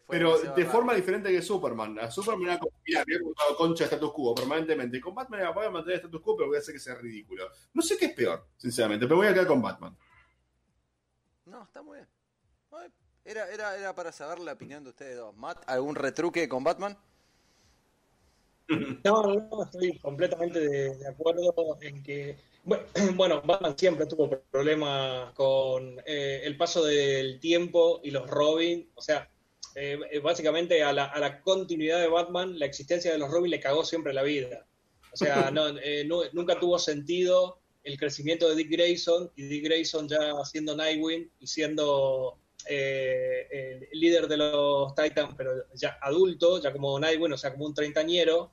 pero 0.07 0.39
de 0.39 0.65
forma 0.65 0.93
diferente 0.93 1.29
que 1.31 1.41
Superman. 1.41 1.99
A 1.99 2.09
Superman 2.09 2.51
era 2.51 2.59
como, 2.59 2.71
mira, 2.87 3.03
me 3.05 3.15
he 3.15 3.55
concha 3.57 3.83
de 3.83 3.89
status 3.89 4.13
quo 4.13 4.33
permanentemente. 4.33 4.97
Y 4.97 5.01
con 5.01 5.13
Batman 5.13 5.41
era, 5.41 5.51
voy 5.51 5.65
a 5.65 5.69
mantener 5.69 5.97
status 5.97 6.21
quo, 6.21 6.37
pero 6.37 6.47
voy 6.47 6.55
a 6.55 6.59
hacer 6.59 6.73
que 6.73 6.79
sea 6.79 6.95
ridículo. 6.95 7.49
No 7.73 7.81
sé 7.81 7.97
qué 7.97 8.05
es 8.05 8.13
peor, 8.13 8.47
sinceramente, 8.55 9.05
pero 9.05 9.17
voy 9.17 9.27
a 9.27 9.33
quedar 9.33 9.47
con 9.47 9.61
Batman. 9.61 9.97
No, 11.45 11.63
está 11.63 11.81
muy 11.81 11.97
bien. 11.97 12.07
Era, 13.25 13.49
era, 13.51 13.77
era 13.77 13.95
para 13.95 14.11
saber 14.11 14.39
la 14.39 14.53
opinión 14.53 14.83
de 14.83 14.89
ustedes 14.89 15.17
dos. 15.17 15.35
Matt, 15.35 15.63
¿algún 15.67 15.95
retruque 15.95 16.49
con 16.49 16.63
Batman? 16.63 16.97
No, 19.03 19.23
no, 19.23 19.63
estoy 19.63 19.97
completamente 19.99 20.59
de, 20.59 21.07
acuerdo 21.07 21.77
en 21.81 22.01
que, 22.01 22.37
bueno, 23.15 23.41
Batman 23.41 23.77
siempre 23.77 24.05
tuvo 24.05 24.29
problemas 24.51 25.33
con 25.33 25.99
eh, 26.05 26.41
el 26.43 26.57
paso 26.57 26.83
del 26.83 27.39
tiempo 27.39 27.99
y 28.03 28.11
los 28.11 28.29
Robin, 28.29 28.89
o 28.95 29.01
sea, 29.01 29.29
eh, 29.75 29.99
eh, 30.11 30.19
básicamente 30.19 30.83
a 30.83 30.93
la, 30.93 31.05
a 31.05 31.19
la, 31.19 31.41
continuidad 31.41 31.99
de 31.99 32.07
Batman, 32.07 32.57
la 32.57 32.65
existencia 32.65 33.11
de 33.11 33.17
los 33.17 33.31
Robin 33.31 33.51
le 33.51 33.59
cagó 33.59 33.83
siempre 33.83 34.13
la 34.13 34.23
vida. 34.23 34.65
O 35.11 35.17
sea, 35.17 35.51
no, 35.51 35.73
nunca 36.33 36.59
tuvo 36.59 36.79
sentido 36.79 37.59
el 37.83 37.97
crecimiento 37.97 38.47
de 38.47 38.55
Dick 38.55 38.71
Grayson 38.71 39.31
y 39.35 39.43
Dick 39.43 39.65
Grayson 39.65 40.07
ya 40.07 40.33
siendo 40.45 40.75
Nightwing 40.75 41.29
y 41.39 41.47
siendo 41.47 42.37
eh, 42.69 43.47
el 43.51 43.99
líder 43.99 44.27
de 44.27 44.37
los 44.37 44.95
Titans, 44.95 45.33
pero 45.37 45.51
ya 45.73 45.97
adulto, 46.01 46.61
ya 46.61 46.71
como 46.71 46.99
Nightwing, 46.99 47.33
o 47.33 47.37
sea, 47.37 47.51
como 47.51 47.65
un 47.65 47.73
treintañero, 47.73 48.51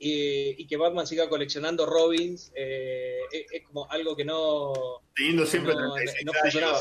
y, 0.00 0.66
que 0.66 0.76
Batman 0.76 1.06
siga 1.06 1.28
coleccionando 1.28 1.84
Robins, 1.84 2.52
eh, 2.54 3.18
es, 3.32 3.64
como 3.66 3.90
algo 3.90 4.14
que 4.14 4.24
no. 4.24 4.72
siempre 5.46 5.74
no, 5.74 6.32
funcionaba. 6.40 6.80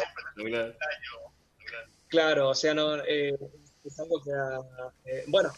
Claro, 2.08 2.50
o 2.50 2.56
sea, 2.56 2.74
no. 2.74 2.98
Eh, 3.04 3.36
es 3.84 4.00
algo 4.00 4.22
que, 4.22 4.32
eh, 5.06 5.24
bueno, 5.28 5.50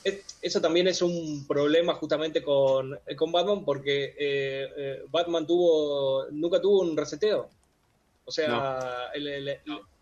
eso 0.41 0.61
también 0.61 0.87
es 0.87 1.01
un 1.01 1.45
problema 1.47 1.95
justamente 1.95 2.43
con, 2.43 2.97
con 3.17 3.31
Batman 3.31 3.65
porque 3.65 5.03
Batman 5.09 5.47
tuvo 5.47 6.27
nunca 6.31 6.61
tuvo 6.61 6.81
un 6.81 6.95
reseteo. 6.95 7.49
O 8.25 8.31
sea, 8.31 9.11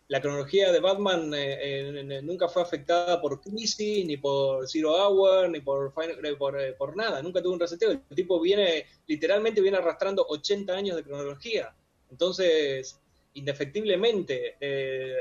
la 0.09 0.21
cronología 0.21 0.71
de 0.71 0.79
Batman 0.79 1.31
eh, 1.35 2.21
nunca 2.23 2.47
fue 2.47 2.61
afectada 2.61 3.19
por 3.21 3.41
Crisis, 3.41 4.05
ni 4.05 4.15
por 4.15 4.67
Zero 4.67 4.95
Hour, 4.95 5.49
ni 5.49 5.59
por, 5.59 5.93
por, 5.93 6.77
por, 6.77 6.95
nada. 6.95 7.21
Nunca 7.21 7.41
tuvo 7.41 7.53
un 7.53 7.59
reseteo. 7.59 7.91
El 7.91 8.15
tipo 8.15 8.39
viene, 8.39 8.85
literalmente 9.05 9.61
viene 9.61 9.77
arrastrando 9.77 10.25
80 10.29 10.73
años 10.73 10.95
de 10.95 11.03
cronología. 11.03 11.75
Entonces, 12.09 12.99
indefectiblemente 13.33 14.55
eh, 14.59 15.13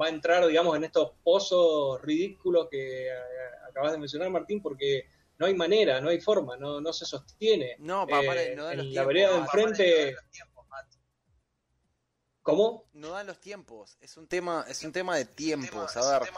va 0.00 0.06
a 0.06 0.10
entrar, 0.10 0.46
digamos, 0.46 0.76
en 0.76 0.84
estos 0.84 1.12
pozos 1.22 2.00
ridículos 2.02 2.68
que 2.70 3.06
eh, 3.06 3.12
acabas 3.68 3.92
de 3.92 3.98
mencionar, 3.98 4.28
Martín, 4.30 4.60
porque 4.60 5.06
no 5.38 5.46
hay 5.46 5.54
manera, 5.54 6.00
no 6.00 6.10
hay 6.10 6.20
forma, 6.20 6.56
no, 6.56 6.80
no 6.80 6.92
se 6.92 7.06
sostiene. 7.06 7.76
No, 7.78 8.06
papá, 8.06 8.40
eh, 8.42 8.54
no 8.54 8.70
en 8.70 8.78
los 8.78 8.86
la 8.88 9.04
vereda 9.04 9.32
de 9.32 9.38
enfrente. 9.38 10.16
¿Cómo? 12.42 12.84
No 12.92 13.10
dan 13.10 13.26
los 13.26 13.40
tiempos. 13.40 13.96
Es 14.00 14.16
un 14.16 14.26
tema, 14.26 14.64
es 14.68 14.82
un 14.82 14.92
tema 14.92 15.16
de 15.16 15.24
tiempos. 15.24 15.96
A 15.96 16.18
ver, 16.18 16.28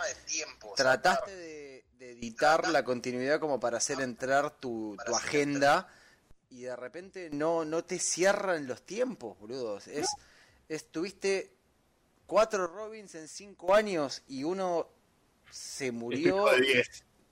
trataste 0.76 1.34
de, 1.34 1.84
editar 1.98 2.68
la 2.68 2.84
continuidad 2.84 3.40
como 3.40 3.58
para 3.58 3.78
hacer 3.78 4.00
entrar 4.00 4.50
tu, 4.58 4.96
tu 5.06 5.14
agenda 5.16 5.88
y 6.50 6.62
de 6.62 6.76
repente 6.76 7.30
no, 7.32 7.64
no 7.64 7.84
te 7.84 7.98
cierran 7.98 8.66
los 8.66 8.82
tiempos, 8.82 9.38
boludos. 9.38 9.88
Es 9.88 10.06
estuviste 10.68 11.54
cuatro 12.26 12.66
Robins 12.66 13.14
en 13.14 13.28
cinco 13.28 13.74
años 13.74 14.22
y 14.28 14.44
uno 14.44 14.88
se 15.50 15.92
murió. 15.92 16.46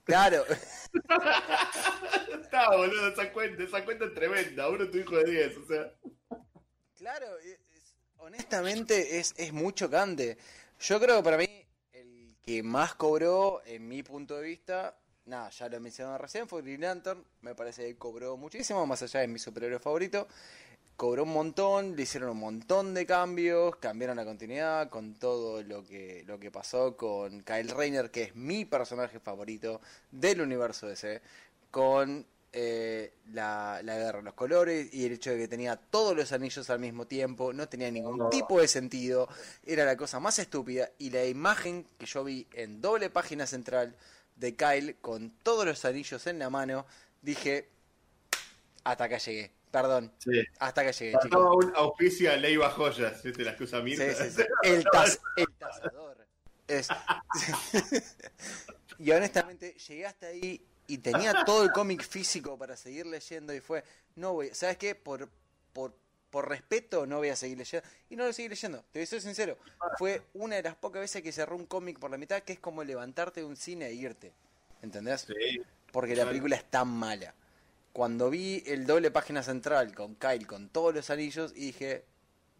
Claro. 0.04 0.44
Está, 2.42 2.76
boludo, 2.76 3.06
esa 3.06 3.32
cuenta, 3.32 3.62
esa 3.62 3.84
cuenta 3.84 4.06
es 4.06 4.14
tremenda. 4.14 4.68
Uno 4.68 4.90
tu 4.90 4.98
hijo 4.98 5.16
de 5.16 5.30
10, 5.30 5.56
o 5.58 5.66
sea. 5.66 5.94
Claro, 6.96 7.26
honestamente 8.22 9.18
es, 9.18 9.34
es 9.36 9.52
muy 9.52 9.72
chocante. 9.72 10.38
Yo 10.80 11.00
creo 11.00 11.18
que 11.18 11.22
para 11.22 11.36
mí 11.36 11.48
el 11.92 12.36
que 12.42 12.62
más 12.62 12.94
cobró, 12.94 13.62
en 13.66 13.86
mi 13.86 14.02
punto 14.02 14.36
de 14.36 14.42
vista, 14.42 14.96
nada, 15.26 15.50
ya 15.50 15.68
lo 15.68 15.80
mencionaba 15.80 16.18
recién, 16.18 16.48
fue 16.48 16.62
Green 16.62 16.80
Lantern. 16.80 17.24
Me 17.40 17.54
parece 17.54 17.86
que 17.86 17.96
cobró 17.96 18.36
muchísimo, 18.36 18.86
más 18.86 19.02
allá 19.02 19.20
de 19.20 19.28
mi 19.28 19.38
superhéroe 19.38 19.78
favorito 19.78 20.26
cobró 20.96 21.24
un 21.24 21.32
montón, 21.32 21.96
le 21.96 22.02
hicieron 22.02 22.30
un 22.30 22.38
montón 22.38 22.94
de 22.94 23.06
cambios, 23.06 23.74
cambiaron 23.76 24.16
la 24.16 24.24
continuidad 24.24 24.88
con 24.88 25.14
todo 25.14 25.62
lo 25.62 25.84
que, 25.84 26.22
lo 26.28 26.38
que 26.38 26.52
pasó 26.52 26.96
con 26.96 27.40
Kyle 27.40 27.70
Rayner, 27.70 28.10
que 28.10 28.22
es 28.22 28.36
mi 28.36 28.64
personaje 28.64 29.18
favorito 29.18 29.80
del 30.12 30.42
universo 30.42 30.86
DC, 30.86 31.20
con 31.72 32.24
eh, 32.52 33.14
la, 33.32 33.80
la, 33.82 33.96
guerra 33.96 34.18
de 34.18 34.24
los 34.24 34.34
colores 34.34 34.92
y 34.92 35.06
el 35.06 35.12
hecho 35.12 35.30
de 35.30 35.38
que 35.38 35.48
tenía 35.48 35.76
todos 35.76 36.16
los 36.16 36.32
anillos 36.32 36.68
al 36.70 36.80
mismo 36.80 37.06
tiempo, 37.06 37.52
no 37.52 37.68
tenía 37.68 37.90
ningún 37.90 38.30
tipo 38.30 38.60
de 38.60 38.68
sentido, 38.68 39.28
era 39.64 39.84
la 39.84 39.96
cosa 39.96 40.20
más 40.20 40.38
estúpida 40.38 40.90
y 40.98 41.10
la 41.10 41.24
imagen 41.24 41.86
que 41.98 42.06
yo 42.06 42.24
vi 42.24 42.46
en 42.52 42.80
doble 42.80 43.10
página 43.10 43.46
central 43.46 43.96
de 44.36 44.54
Kyle 44.54 44.96
con 45.00 45.30
todos 45.42 45.64
los 45.64 45.84
anillos 45.84 46.26
en 46.26 46.38
la 46.38 46.50
mano, 46.50 46.86
dije, 47.22 47.68
hasta 48.84 49.04
acá 49.04 49.18
llegué 49.18 49.52
Perdón. 49.72 50.12
Hasta 50.60 50.84
que 50.84 50.92
llegué, 50.92 51.12
Faltaba 51.12 51.54
un 51.54 51.72
auspicia 51.74 52.36
Leiva 52.36 52.68
Joyas, 52.68 53.22
¿viste? 53.22 53.42
Las 53.42 53.56
que 53.56 53.64
usa. 53.64 53.82
Sí, 53.82 53.96
sí, 53.96 54.30
sí. 54.30 54.42
El, 54.62 54.84
taz, 54.84 55.18
el 55.36 55.46
tazador. 55.58 56.26
Es... 56.68 56.88
y 58.98 59.10
honestamente, 59.10 59.74
llegué 59.88 60.06
hasta 60.06 60.26
ahí 60.26 60.62
y 60.86 60.98
tenía 60.98 61.44
todo 61.44 61.62
el 61.64 61.72
cómic 61.72 62.02
físico 62.02 62.58
para 62.58 62.76
seguir 62.76 63.06
leyendo 63.06 63.54
y 63.54 63.60
fue, 63.60 63.84
no 64.16 64.34
voy, 64.34 64.50
¿sabes 64.52 64.76
qué? 64.76 64.94
Por, 64.94 65.28
por, 65.72 65.94
por 66.30 66.48
respeto 66.48 67.06
no 67.06 67.18
voy 67.18 67.28
a 67.28 67.36
seguir 67.36 67.58
leyendo. 67.58 67.88
Y 68.10 68.16
no 68.16 68.26
lo 68.26 68.32
seguí 68.32 68.48
leyendo, 68.48 68.84
te 68.92 68.98
voy 68.98 69.04
a 69.04 69.06
ser 69.06 69.20
sincero. 69.20 69.58
Fue 69.98 70.22
una 70.34 70.56
de 70.56 70.62
las 70.62 70.74
pocas 70.74 71.00
veces 71.00 71.22
que 71.22 71.32
cerró 71.32 71.56
un 71.56 71.66
cómic 71.66 71.98
por 71.98 72.10
la 72.10 72.18
mitad, 72.18 72.42
que 72.42 72.54
es 72.54 72.60
como 72.60 72.84
levantarte 72.84 73.40
de 73.40 73.46
un 73.46 73.56
cine 73.56 73.86
e 73.86 73.94
irte. 73.94 74.32
¿Entendés? 74.82 75.22
Sí. 75.22 75.62
Porque 75.92 76.16
la 76.16 76.26
película 76.26 76.56
es 76.56 76.64
tan 76.64 76.88
mala 76.88 77.34
cuando 77.92 78.30
vi 78.30 78.62
el 78.66 78.86
doble 78.86 79.10
página 79.10 79.42
central 79.42 79.94
con 79.94 80.14
Kyle 80.14 80.46
con 80.46 80.68
todos 80.70 80.94
los 80.94 81.10
anillos 81.10 81.52
y 81.54 81.66
dije, 81.66 82.04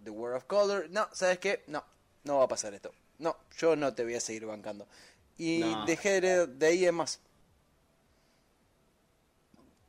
The 0.04 0.10
World 0.10 0.36
of 0.36 0.44
Color, 0.44 0.90
no, 0.90 1.08
¿sabes 1.12 1.38
qué? 1.38 1.64
No, 1.66 1.84
no 2.24 2.38
va 2.38 2.44
a 2.44 2.48
pasar 2.48 2.74
esto. 2.74 2.92
No, 3.18 3.36
yo 3.56 3.76
no 3.76 3.94
te 3.94 4.04
voy 4.04 4.14
a 4.14 4.20
seguir 4.20 4.46
bancando. 4.46 4.86
Y 5.38 5.62
dejé 5.86 6.20
de, 6.20 6.46
de 6.46 6.66
ahí 6.66 6.86
en 6.86 6.94
más. 6.94 7.20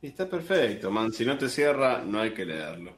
Está 0.08 0.28
perfecto, 0.28 0.90
man. 0.90 1.12
Si 1.12 1.24
no 1.24 1.36
te 1.38 1.48
cierra, 1.48 2.02
no 2.04 2.20
hay 2.20 2.32
que 2.32 2.44
leerlo. 2.44 2.96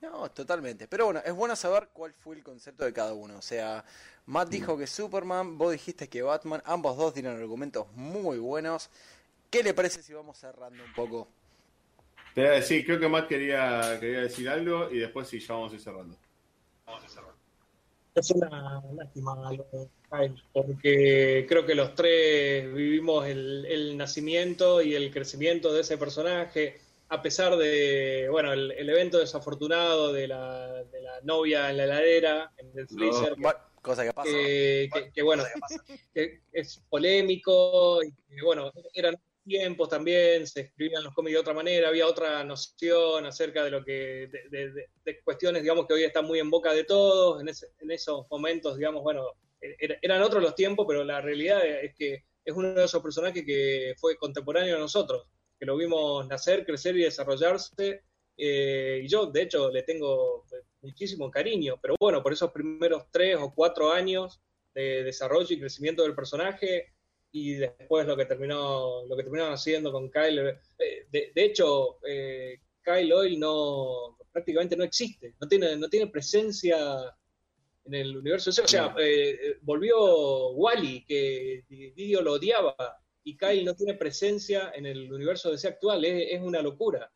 No, 0.00 0.30
totalmente. 0.30 0.86
Pero 0.86 1.06
bueno, 1.06 1.22
es 1.24 1.32
bueno 1.32 1.56
saber 1.56 1.88
cuál 1.92 2.12
fue 2.12 2.36
el 2.36 2.42
concepto 2.42 2.84
de 2.84 2.92
cada 2.92 3.14
uno. 3.14 3.38
O 3.38 3.42
sea, 3.42 3.84
Matt 4.26 4.48
dijo 4.48 4.76
que 4.76 4.86
Superman, 4.86 5.56
vos 5.56 5.72
dijiste 5.72 6.08
que 6.08 6.22
Batman, 6.22 6.62
ambos 6.66 6.96
dos 6.96 7.14
tienen 7.14 7.36
argumentos 7.36 7.86
muy 7.94 8.38
buenos. 8.38 8.90
¿Qué 9.50 9.62
le 9.62 9.72
parece 9.72 10.02
si 10.02 10.12
vamos 10.12 10.36
cerrando 10.36 10.82
un 10.82 10.92
poco 10.94 11.28
Sí, 12.62 12.84
creo 12.84 12.98
que 12.98 13.08
Matt 13.08 13.28
quería, 13.28 13.98
quería 14.00 14.22
decir 14.22 14.48
algo 14.48 14.90
y 14.90 14.98
después 14.98 15.28
sí, 15.28 15.38
ya 15.38 15.54
vamos 15.54 15.70
a 15.70 15.76
ir 15.76 15.80
cerrando. 15.80 16.16
Vamos 16.84 17.04
a 17.04 17.08
cerrar. 17.08 17.32
Es 18.14 18.30
una 18.32 18.82
lástima 18.92 19.36
porque 20.52 21.46
creo 21.48 21.66
que 21.66 21.74
los 21.74 21.94
tres 21.94 22.72
vivimos 22.72 23.26
el, 23.26 23.96
nacimiento 23.96 24.82
y 24.82 24.94
el 24.94 25.10
crecimiento 25.10 25.72
de 25.72 25.82
ese 25.82 25.98
personaje, 25.98 26.78
a 27.08 27.22
pesar 27.22 27.56
de, 27.56 28.28
bueno, 28.30 28.52
el, 28.52 28.88
evento 28.88 29.18
desafortunado 29.18 30.12
de 30.12 30.28
la, 30.28 30.84
de 30.84 31.02
la, 31.02 31.20
novia 31.22 31.70
en 31.70 31.76
la 31.76 31.84
heladera, 31.84 32.52
en 32.58 32.78
el 32.78 32.88
freezer. 32.88 33.34
cosa 33.80 34.04
que 34.04 34.12
pasa. 34.12 34.30
Que, 34.30 35.22
bueno, 35.22 35.44
que 36.14 36.40
es 36.52 36.82
polémico 36.88 38.02
y 38.02 38.12
que, 38.12 38.42
bueno, 38.42 38.72
eran 38.94 39.16
tiempos 39.44 39.88
también, 39.88 40.46
se 40.46 40.62
escribían 40.62 41.04
los 41.04 41.14
cómics 41.14 41.34
de 41.34 41.40
otra 41.40 41.54
manera, 41.54 41.88
había 41.88 42.06
otra 42.06 42.42
noción 42.44 43.26
acerca 43.26 43.62
de 43.64 43.70
lo 43.70 43.84
que, 43.84 44.28
de, 44.50 45.20
cuestiones, 45.22 45.62
digamos, 45.62 45.86
que 45.86 45.94
hoy 45.94 46.04
están 46.04 46.24
muy 46.24 46.38
en 46.38 46.50
boca 46.50 46.72
de 46.72 46.84
todos, 46.84 47.40
en, 47.42 47.90
esos 47.90 48.26
momentos, 48.30 48.76
digamos, 48.76 49.02
bueno, 49.02 49.32
er, 49.78 49.98
eran 50.02 50.22
otros 50.22 50.42
los 50.42 50.54
tiempos, 50.54 50.86
pero 50.88 51.04
la 51.04 51.20
realidad 51.20 51.64
es 51.64 51.94
que 51.94 52.24
es 52.44 52.54
uno 52.54 52.74
de 52.74 52.84
esos 52.84 53.02
personajes 53.02 53.44
que 53.44 53.94
fue 53.98 54.16
contemporáneo 54.16 54.76
a 54.76 54.80
nosotros, 54.80 55.26
que 55.58 55.66
lo 55.66 55.76
vimos 55.76 56.26
nacer, 56.28 56.64
crecer 56.64 56.96
y 56.96 57.02
desarrollarse, 57.02 58.02
eh, 58.36 59.00
y 59.02 59.08
yo, 59.08 59.26
de 59.26 59.42
hecho, 59.42 59.70
le 59.70 59.82
tengo 59.82 60.44
muchísimo 60.82 61.30
cariño, 61.30 61.78
pero 61.80 61.94
bueno, 61.98 62.22
por 62.22 62.32
esos 62.32 62.50
primeros 62.50 63.04
tres 63.10 63.36
o 63.36 63.52
cuatro 63.54 63.92
años 63.92 64.40
de 64.74 65.04
desarrollo 65.04 65.54
y 65.54 65.60
crecimiento 65.60 66.02
del 66.02 66.14
personaje, 66.14 66.94
y 67.34 67.54
después 67.54 68.06
lo 68.06 68.16
que 68.16 68.26
terminó 68.26 69.04
lo 69.06 69.16
que 69.16 69.24
terminaron 69.24 69.54
haciendo 69.54 69.90
con 69.90 70.08
Kyle. 70.08 70.56
Eh, 70.78 71.06
de, 71.10 71.32
hecho, 71.34 71.98
eh, 72.06 72.60
Kyle 72.82 73.12
hoy 73.12 73.36
no 73.36 74.16
prácticamente 74.30 74.76
no 74.76 74.84
existe, 74.84 75.34
no 75.40 75.48
tiene, 75.48 75.76
no 75.76 75.88
tiene 75.88 76.06
presencia 76.08 76.76
en 77.84 77.94
el 77.94 78.16
universo. 78.16 78.50
O 78.50 78.52
sea, 78.52 78.94
eh, 78.98 79.58
volvió 79.62 80.50
Wally, 80.52 81.04
que 81.04 81.64
Didio 81.68 82.22
lo 82.22 82.32
odiaba, 82.32 82.76
y 83.22 83.36
Kyle 83.36 83.64
no 83.64 83.74
tiene 83.74 83.94
presencia 83.94 84.72
en 84.74 84.86
el 84.86 85.12
universo 85.12 85.50
de 85.50 85.56
ese 85.56 85.68
actual, 85.68 86.04
es, 86.04 86.40
una 86.40 86.60
locura. 86.62 87.10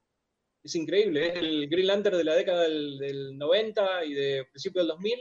Es 0.62 0.74
increíble, 0.74 1.28
es 1.28 1.36
el 1.36 1.68
Green 1.68 1.86
Lantern 1.86 2.16
de 2.16 2.24
la 2.24 2.34
década 2.34 2.62
del, 2.62 3.36
90 3.36 4.04
y 4.04 4.14
de 4.14 4.44
principio 4.50 4.80
del 4.80 4.88
2000, 4.88 5.18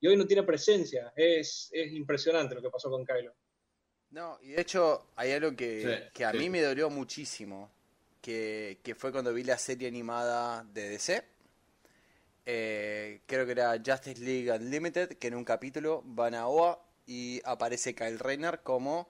y 0.00 0.08
hoy 0.08 0.16
no 0.16 0.26
tiene 0.26 0.42
presencia. 0.42 1.12
Es, 1.14 1.68
es 1.72 1.92
impresionante 1.92 2.54
lo 2.54 2.62
que 2.62 2.70
pasó 2.70 2.90
con 2.90 3.04
Kyle. 3.04 3.30
No, 4.12 4.38
y 4.42 4.50
de 4.50 4.60
hecho 4.60 5.06
hay 5.16 5.32
algo 5.32 5.56
que, 5.56 6.10
a 6.24 6.32
mí 6.32 6.50
me 6.50 6.60
dolió 6.60 6.90
muchísimo, 6.90 7.70
que, 8.20 8.78
fue 8.96 9.10
cuando 9.10 9.32
vi 9.32 9.42
la 9.42 9.56
serie 9.56 9.88
animada 9.88 10.64
de 10.64 10.90
DC. 10.90 11.24
Eh, 12.44 13.22
creo 13.26 13.46
que 13.46 13.52
era 13.52 13.80
Justice 13.84 14.20
League 14.20 14.50
Unlimited, 14.50 15.16
que 15.16 15.28
en 15.28 15.34
un 15.36 15.44
capítulo 15.44 16.02
van 16.04 16.34
a 16.34 16.48
OA 16.48 16.84
y 17.06 17.40
aparece 17.44 17.94
Kyle 17.94 18.18
Rayner 18.18 18.60
como 18.62 19.08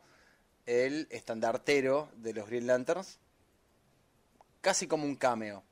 el 0.66 1.09
estandartero 1.10 2.10
de 2.16 2.34
los 2.34 2.48
Green 2.48 2.66
Lanterns, 2.66 3.18
casi 4.60 4.86
como 4.86 5.04
un 5.04 5.16
cameo. 5.16 5.64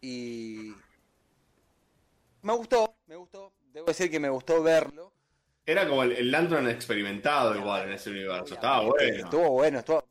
Y 0.00 0.74
me 2.42 2.52
gustó, 2.54 2.94
me 3.06 3.16
gustó, 3.16 3.52
debo 3.72 3.86
decir 3.86 4.10
que 4.10 4.20
me 4.20 4.30
gustó 4.30 4.62
verlo 4.62 5.12
era 5.68 5.86
como 5.86 6.02
el, 6.02 6.30
Lantern 6.30 6.66
experimentado 6.70 7.54
igual 7.54 7.88
en 7.88 7.92
ese 7.92 8.08
universo. 8.08 8.54
Estaba 8.54 8.86
bueno. 8.86 9.24
Estuvo 9.24 9.50
bueno, 9.50 9.80
estuvo... 9.80 10.02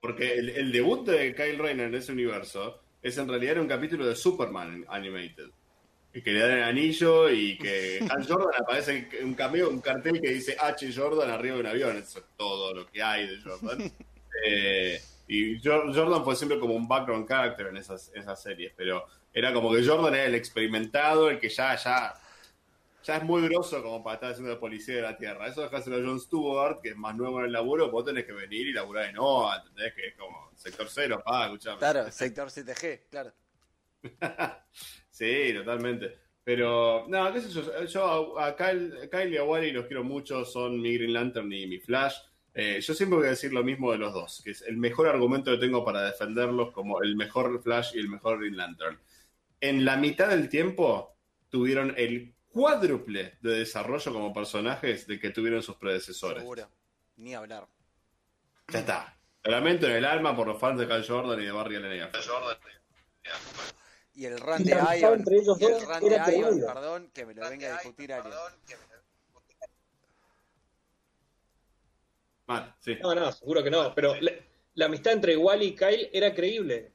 Porque 0.00 0.34
el, 0.34 0.72
debut 0.72 1.06
de 1.06 1.32
Kyle 1.36 1.56
Rayner 1.56 1.86
en 1.86 1.94
ese 1.94 2.10
universo 2.10 2.82
es 3.04 3.18
en 3.18 3.28
realidad 3.28 3.58
un 3.58 3.68
capítulo 3.68 4.06
de 4.06 4.16
Superman 4.16 4.86
Animated. 4.88 5.50
Y 6.14 6.22
que 6.22 6.32
le 6.32 6.40
dan 6.40 6.52
el 6.52 6.62
anillo 6.62 7.28
y 7.28 7.58
que 7.58 7.98
Hal 8.10 8.26
Jordan 8.26 8.62
aparece 8.62 9.08
en 9.12 9.26
un 9.26 9.34
cameo, 9.34 9.68
un 9.68 9.80
cartel 9.80 10.20
que 10.22 10.30
dice 10.30 10.56
H. 10.58 10.90
Jordan 10.94 11.30
arriba 11.30 11.56
de 11.56 11.60
un 11.60 11.66
avión. 11.66 11.96
Eso 11.98 12.20
es 12.20 12.24
todo 12.36 12.72
lo 12.72 12.90
que 12.90 13.02
hay 13.02 13.28
de 13.28 13.40
Jordan. 13.40 13.92
Eh, 14.44 15.00
y 15.28 15.60
Jordan 15.62 16.24
fue 16.24 16.34
siempre 16.34 16.58
como 16.58 16.74
un 16.74 16.88
background 16.88 17.26
character 17.26 17.68
en 17.68 17.76
esas, 17.76 18.10
esas 18.16 18.42
series, 18.42 18.72
pero 18.76 19.06
era 19.32 19.54
como 19.54 19.72
que 19.72 19.86
Jordan 19.86 20.12
era 20.12 20.24
el 20.24 20.34
experimentado, 20.34 21.30
el 21.30 21.38
que 21.38 21.48
ya, 21.48 21.76
ya 21.76 22.12
ya 23.04 23.18
es 23.18 23.22
muy 23.22 23.42
grosso 23.42 23.82
como 23.82 24.02
para 24.02 24.14
estar 24.14 24.30
haciendo 24.32 24.50
de 24.50 24.58
policía 24.58 24.96
de 24.96 25.02
la 25.02 25.16
tierra. 25.16 25.46
Eso 25.46 25.62
dejáselo 25.62 25.96
a 25.96 26.00
John 26.04 26.18
Stewart, 26.18 26.80
que 26.82 26.90
es 26.90 26.96
más 26.96 27.14
nuevo 27.14 27.38
en 27.40 27.46
el 27.46 27.52
laburo, 27.52 27.90
vos 27.90 28.04
tenés 28.04 28.24
que 28.24 28.32
venir 28.32 28.66
y 28.66 28.72
laburar 28.72 29.06
de 29.06 29.12
no, 29.12 29.54
¿entendés? 29.54 29.94
Que 29.94 30.08
es 30.08 30.14
como 30.16 30.43
sector 30.56 30.88
cero, 30.88 31.22
pa, 31.24 31.46
escuchame. 31.46 31.78
Claro, 31.78 32.10
sector 32.10 32.48
7G, 32.48 33.00
claro. 33.10 33.32
sí, 35.10 35.52
totalmente. 35.54 36.18
Pero, 36.44 37.06
no, 37.08 37.32
qué 37.32 37.40
sé 37.40 37.48
yo, 37.48 37.84
yo 37.84 38.38
a, 38.38 38.54
Kyle, 38.54 39.08
Kyle, 39.10 39.32
y 39.32 39.36
a 39.38 39.44
Wally 39.44 39.72
los 39.72 39.86
quiero 39.86 40.04
mucho, 40.04 40.44
son 40.44 40.80
mi 40.80 40.94
Green 40.94 41.14
Lantern 41.14 41.50
y 41.52 41.66
mi 41.66 41.78
Flash. 41.78 42.16
Eh, 42.52 42.80
yo 42.80 42.94
siempre 42.94 43.18
voy 43.18 43.26
a 43.26 43.30
decir 43.30 43.52
lo 43.52 43.64
mismo 43.64 43.90
de 43.90 43.98
los 43.98 44.12
dos, 44.12 44.42
que 44.44 44.50
es 44.50 44.62
el 44.62 44.76
mejor 44.76 45.08
argumento 45.08 45.50
que 45.50 45.58
tengo 45.58 45.84
para 45.84 46.02
defenderlos 46.02 46.70
como 46.72 47.02
el 47.02 47.16
mejor 47.16 47.62
Flash 47.62 47.92
y 47.94 47.98
el 47.98 48.08
mejor 48.08 48.38
Green 48.38 48.56
Lantern. 48.56 48.98
En 49.60 49.84
la 49.84 49.96
mitad 49.96 50.28
del 50.28 50.48
tiempo 50.50 51.16
tuvieron 51.48 51.94
el 51.96 52.34
cuádruple 52.48 53.38
de 53.40 53.58
desarrollo 53.58 54.12
como 54.12 54.32
personajes 54.32 55.06
de 55.06 55.18
que 55.18 55.30
tuvieron 55.30 55.62
sus 55.62 55.76
predecesores. 55.76 56.42
Seguro, 56.42 56.68
ni 57.16 57.34
hablar. 57.34 57.66
Ya 58.68 58.80
está. 58.80 59.13
Lamento 59.44 59.86
en 59.86 59.92
el 59.96 60.04
alma 60.06 60.34
por 60.34 60.46
los 60.46 60.58
fans 60.58 60.78
de 60.78 60.88
Cal 60.88 61.06
Jordan 61.06 61.40
y 61.40 61.44
de 61.44 61.52
Barry 61.52 61.76
Allen. 61.76 62.10
Y 64.14 64.24
el 64.26 64.38
run 64.38 64.62
de 64.62 64.70
Ion, 64.70 65.24
y 65.60 65.64
el 65.64 65.86
run 65.86 66.00
de 66.00 66.38
Ion, 66.38 66.60
perdón, 66.60 67.10
que 67.12 67.26
me 67.26 67.34
lo 67.34 67.48
venga 67.50 67.68
a 67.68 67.72
discutir 67.72 68.12
alguien. 68.12 68.34
Mal, 72.46 72.74
sí. 72.80 72.96
No, 73.02 73.14
no, 73.14 73.32
seguro 73.32 73.62
que 73.62 73.70
no, 73.70 73.94
pero 73.94 74.14
la, 74.74 74.86
amistad 74.86 75.14
entre 75.14 75.36
Wally 75.36 75.66
y 75.66 75.74
Kyle 75.74 76.10
era 76.12 76.34
creíble. 76.34 76.92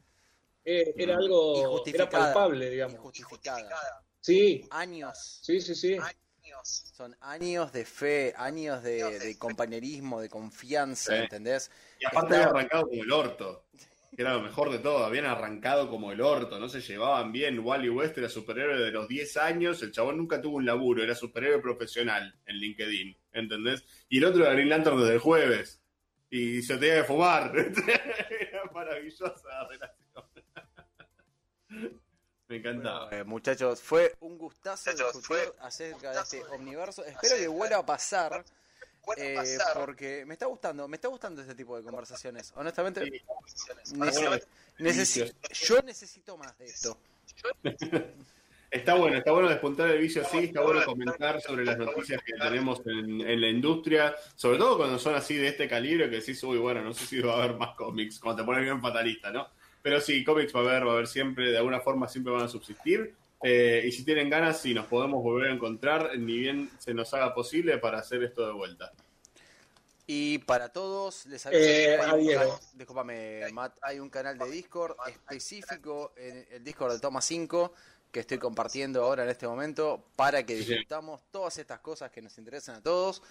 Eh, 0.64 0.94
era 0.98 1.16
mm. 1.16 1.20
algo, 1.20 1.84
era 1.86 2.10
palpable, 2.10 2.70
digamos. 2.70 3.00
Justificada. 3.00 4.04
Sí. 4.20 4.68
Años. 4.72 5.40
Sí, 5.44 5.62
sí, 5.62 5.76
sí. 5.76 5.98
Son 6.64 7.16
años 7.22 7.72
de 7.72 7.86
fe, 7.86 8.34
años 8.38 8.84
de, 8.84 9.36
compañerismo, 9.38 10.22
de 10.22 10.30
confianza, 10.30 11.18
¿entendés? 11.18 11.72
Y 12.00 12.06
aparte 12.06 12.36
habían 12.36 12.50
arrancado 12.50 12.88
como 12.88 13.04
el 13.04 13.12
orto, 13.12 13.66
que 14.16 14.22
era 14.22 14.34
lo 14.34 14.42
mejor 14.42 14.72
de 14.72 14.80
todo, 14.80 15.06
habían 15.06 15.26
arrancado 15.26 15.90
como 15.90 16.12
el 16.12 16.22
orto, 16.22 16.60
no 16.60 16.70
se 16.70 16.82
llevaban 16.82 17.32
bien. 17.32 17.60
Wally 17.60 17.90
West 17.90 18.18
era 18.18 18.30
superhéroe 18.30 18.80
de 18.80 18.92
los 18.92 19.08
10 19.08 19.38
años, 19.38 19.82
el 19.82 19.92
chabón 19.92 20.18
nunca 20.18 20.42
tuvo 20.42 20.58
un 20.58 20.66
laburo, 20.66 21.04
era 21.04 21.16
superhéroe 21.16 21.62
profesional 21.62 22.36
en 22.46 22.56
LinkedIn, 22.58 23.18
¿entendés? 23.34 23.84
Y 24.10 24.18
el 24.18 24.26
otro 24.26 24.44
era 24.44 24.54
Green 24.54 24.70
Lantern 24.70 25.00
desde 25.00 25.14
el 25.14 25.20
jueves, 25.20 25.82
y 26.30 26.62
se 26.62 26.78
tenía 26.78 26.98
que 26.98 27.04
fumar. 27.06 27.52
era 28.40 28.64
maravillosa 28.74 29.42
la 29.48 29.68
relación. 29.68 30.00
Me 32.50 32.56
encanta. 32.56 33.08
Eh, 33.12 33.24
muchachos, 33.24 33.80
fue 33.80 34.16
un 34.22 34.36
gustazo 34.36 34.92
discutir 34.92 35.54
acerca 35.60 36.12
de 36.12 36.20
este 36.20 36.44
omniverso. 36.46 37.06
Espero 37.06 37.36
que 37.38 37.48
vuelva 37.48 37.78
a 37.78 37.86
pasar. 37.86 38.44
Eh, 39.18 39.58
porque 39.74 40.24
me 40.26 40.34
está 40.34 40.46
gustando, 40.46 40.88
me 40.88 40.98
está 40.98 41.08
gustando 41.08 41.42
este 41.42 41.56
tipo 41.56 41.78
de 41.78 41.84
conversaciones. 41.84 42.52
Honestamente, 42.56 43.24
yo 45.52 45.82
necesito 45.84 46.38
más 46.38 46.58
de 46.58 46.66
esto. 46.66 46.98
Está 48.72 48.94
bueno, 48.94 49.18
está 49.18 49.32
bueno 49.32 49.50
despuntar 49.50 49.90
el 49.90 49.98
vicio 49.98 50.22
así, 50.22 50.38
está 50.38 50.62
bueno 50.62 50.86
comentar 50.86 51.42
sobre 51.42 51.66
las 51.66 51.76
noticias 51.76 52.22
que 52.24 52.34
tenemos 52.34 52.80
en, 52.86 53.20
en, 53.22 53.42
la 53.42 53.50
industria, 53.50 54.16
sobre 54.36 54.60
todo 54.60 54.78
cuando 54.78 55.00
son 55.00 55.16
así 55.16 55.36
de 55.38 55.48
este 55.48 55.68
calibre 55.68 56.08
que 56.08 56.18
decís, 56.18 56.44
uy, 56.44 56.60
bueno, 56.60 56.84
no 56.84 56.94
sé 56.94 57.08
si 57.08 57.20
va 57.20 57.34
a 57.34 57.44
haber 57.44 57.58
más 57.58 57.76
cómics, 57.76 58.20
cuando 58.20 58.44
te 58.44 58.46
pones 58.46 58.62
bien 58.62 58.80
fatalista, 58.80 59.32
¿no? 59.32 59.48
Pero 59.82 60.02
sí, 60.02 60.24
cómics 60.24 60.54
va 60.54 60.60
a 60.60 60.64
haber, 60.64 60.86
va 60.86 60.92
a 60.92 60.94
haber 60.96 61.08
siempre, 61.08 61.52
de 61.52 61.58
alguna 61.58 61.80
forma 61.80 62.08
siempre 62.08 62.34
van 62.34 62.44
a 62.44 62.48
subsistir. 62.48 63.14
Eh, 63.42 63.84
y 63.86 63.92
si 63.92 64.04
tienen 64.04 64.30
ganas, 64.30 64.62
sí, 64.62 64.74
nos 64.74 64.88
podemos 64.88 65.24
volver 65.24 65.50
a 65.50 65.54
encontrar, 65.54 66.18
ni 66.18 66.38
bien 66.38 66.70
se 66.78 66.94
nos 66.94 67.14
haga 67.14 67.34
posible 67.34 67.78
para 67.78 68.00
hacer 68.00 68.24
esto 68.24 68.46
de 68.46 68.54
vuelta. 68.54 68.92
Y 70.12 70.40
para 70.40 70.70
todos, 70.70 71.28
les 71.28 71.46
aviso 71.46 71.62
eh, 71.64 72.00
Matt, 73.54 73.78
hay 73.82 74.00
un 74.00 74.10
canal 74.10 74.38
de 74.40 74.50
Discord 74.50 74.96
específico, 75.08 76.14
en 76.18 76.48
el 76.50 76.64
Discord 76.64 76.94
de 76.94 77.00
Toma 77.00 77.22
5, 77.22 77.74
que 78.12 78.22
estoy 78.22 78.40
compartiendo 78.40 79.04
ahora 79.04 79.24
en 79.24 79.30
este 79.30 79.48
momento, 79.48 80.04
para 80.16 80.44
que 80.44 80.56
discutamos 80.56 81.22
todas 81.32 81.60
estas 81.60 81.80
cosas 81.80 82.12
que 82.12 82.24
nos 82.24 82.38
interesan 82.40 82.78
a 82.78 82.82
todos. 82.82 83.22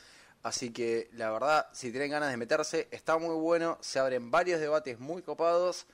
Así 0.44 0.70
que 0.70 1.10
la 1.14 1.32
verdad, 1.32 1.66
si 1.72 1.90
tienen 1.90 2.12
ganas 2.12 2.30
de 2.30 2.36
meterse, 2.36 2.86
está 2.92 3.18
muy 3.18 3.34
bueno, 3.34 3.76
se 3.80 3.98
abren 3.98 4.30
varios 4.30 4.60
debates 4.60 5.00
muy 5.00 5.22
copados 5.22 5.84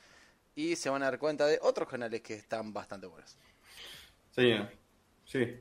y 0.55 0.77
se 0.77 0.91
van 0.91 1.03
a 1.03 1.07
dar 1.07 1.19
cuenta 1.19 1.47
de 1.47 1.59
otros 1.63 1.89
canales 1.89 2.21
que 2.23 2.35
están 2.35 2.73
bastante 2.73 3.07
buenos. 3.07 3.37
Sí, 4.31 4.53
sí. 5.25 5.61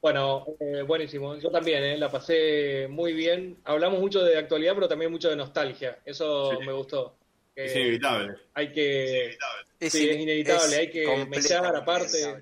Bueno, 0.00 0.46
eh, 0.60 0.82
buenísimo. 0.82 1.36
Yo 1.36 1.50
también, 1.50 1.82
eh, 1.82 1.98
la 1.98 2.10
pasé 2.10 2.86
muy 2.88 3.12
bien. 3.12 3.58
Hablamos 3.64 3.98
mucho 3.98 4.22
de 4.22 4.38
actualidad, 4.38 4.74
pero 4.74 4.88
también 4.88 5.10
mucho 5.10 5.28
de 5.28 5.36
nostalgia. 5.36 5.98
Eso 6.04 6.52
me 6.64 6.72
gustó. 6.72 7.16
es 7.54 7.74
inevitable. 7.74 8.36
Hay 8.54 8.72
que. 8.72 9.36
Es, 9.80 9.92
sí, 9.92 10.08
es 10.08 10.16
inevitable. 10.16 10.76
hay 10.76 10.90
que 10.90 11.26
mechar 11.26 11.74
aparte. 11.74 12.40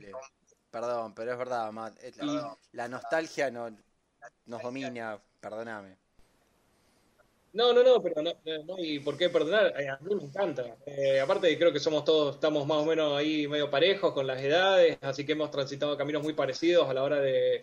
Perdón, 0.70 1.14
pero 1.14 1.32
es 1.32 1.38
verdad, 1.38 1.72
Matt. 1.72 1.96
La, 2.72 2.88
nostalgia 2.88 3.50
no, 3.50 3.70
nos 4.46 4.62
domina, 4.62 5.18
perdóname. 5.40 5.96
No, 7.54 7.72
no, 7.72 7.84
no, 7.84 8.02
pero 8.02 8.20
no, 8.20 8.32
no 8.66 8.74
hay 8.74 8.98
por 8.98 9.16
qué 9.16 9.30
perdonar. 9.30 9.80
Eh, 9.80 9.88
a 9.88 9.96
mí 10.00 10.12
me 10.12 10.24
encanta. 10.24 10.76
Eh, 10.86 11.20
aparte, 11.20 11.56
creo 11.56 11.72
que 11.72 11.78
somos 11.78 12.04
todos, 12.04 12.34
estamos 12.34 12.66
más 12.66 12.78
o 12.78 12.84
menos 12.84 13.16
ahí 13.16 13.46
medio 13.46 13.70
parejos 13.70 14.12
con 14.12 14.26
las 14.26 14.42
edades, 14.42 14.98
así 15.00 15.24
que 15.24 15.32
hemos 15.32 15.52
transitado 15.52 15.96
caminos 15.96 16.24
muy 16.24 16.32
parecidos 16.32 16.88
a 16.88 16.92
la 16.92 17.04
hora 17.04 17.20
de, 17.20 17.60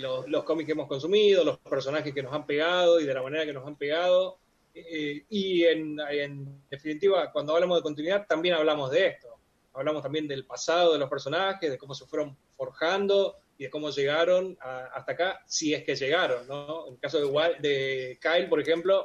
los, 0.00 0.26
los, 0.26 0.44
cómics 0.44 0.66
que 0.66 0.72
hemos 0.72 0.88
consumido, 0.88 1.44
los 1.44 1.58
personajes 1.58 2.14
que 2.14 2.22
nos 2.22 2.32
han 2.32 2.46
pegado 2.46 2.98
y 2.98 3.04
de 3.04 3.12
la 3.12 3.22
manera 3.22 3.44
que 3.44 3.52
nos 3.52 3.66
han 3.66 3.76
pegado. 3.76 4.38
Eh, 4.74 5.22
y 5.28 5.64
en, 5.64 5.98
en, 6.00 6.62
definitiva, 6.70 7.30
cuando 7.30 7.54
hablamos 7.54 7.76
de 7.76 7.82
continuidad, 7.82 8.26
también 8.26 8.54
hablamos 8.54 8.90
de 8.90 9.06
esto. 9.06 9.28
Hablamos 9.74 10.02
también 10.02 10.28
del 10.28 10.46
pasado 10.46 10.94
de 10.94 10.98
los 10.98 11.10
personajes, 11.10 11.70
de 11.70 11.76
cómo 11.76 11.94
se 11.94 12.06
fueron 12.06 12.38
forjando 12.56 13.36
y 13.60 13.64
de 13.64 13.70
cómo 13.70 13.90
llegaron 13.90 14.56
hasta 14.62 15.12
acá, 15.12 15.42
si 15.44 15.74
es 15.74 15.84
que 15.84 15.94
llegaron, 15.94 16.48
¿no? 16.48 16.86
En 16.86 16.94
el 16.94 16.98
caso 16.98 17.20
de, 17.20 17.56
de 17.60 18.18
Kyle, 18.18 18.48
por 18.48 18.58
ejemplo, 18.58 19.04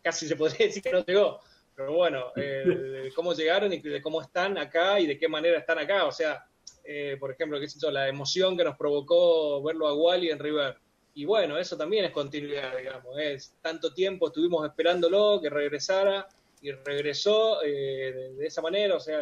casi 0.00 0.28
se 0.28 0.36
podría 0.36 0.58
decir 0.68 0.80
que 0.80 0.92
no 0.92 1.04
llegó, 1.04 1.40
pero 1.74 1.92
bueno, 1.92 2.30
de 2.36 3.12
cómo 3.16 3.34
llegaron 3.34 3.72
y 3.72 3.80
de 3.80 4.00
cómo 4.00 4.22
están 4.22 4.56
acá 4.56 5.00
y 5.00 5.08
de 5.08 5.18
qué 5.18 5.26
manera 5.26 5.58
están 5.58 5.80
acá, 5.80 6.04
o 6.04 6.12
sea, 6.12 6.46
eh, 6.84 7.16
por 7.18 7.32
ejemplo, 7.32 7.58
qué 7.58 7.68
sé 7.68 7.80
yo, 7.82 7.90
la 7.90 8.06
emoción 8.06 8.56
que 8.56 8.62
nos 8.62 8.76
provocó 8.76 9.60
verlo 9.64 9.88
a 9.88 9.94
Wally 9.94 10.30
en 10.30 10.38
River. 10.38 10.76
Y 11.14 11.24
bueno, 11.24 11.58
eso 11.58 11.76
también 11.76 12.04
es 12.04 12.12
continuidad, 12.12 12.76
digamos, 12.78 13.18
es 13.18 13.56
tanto 13.62 13.92
tiempo 13.92 14.28
estuvimos 14.28 14.64
esperándolo 14.64 15.40
que 15.42 15.50
regresara 15.50 16.28
y 16.60 16.70
regresó 16.70 17.64
eh, 17.64 18.32
de, 18.38 18.46
esa 18.46 18.62
manera, 18.62 18.94
o 18.94 19.00
sea, 19.00 19.18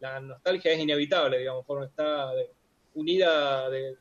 la 0.00 0.18
nostalgia 0.18 0.72
es 0.72 0.80
inevitable, 0.80 1.38
digamos, 1.38 1.64
forma 1.64 1.86
está 1.86 2.32
unida 2.94 3.68
de 3.70 3.96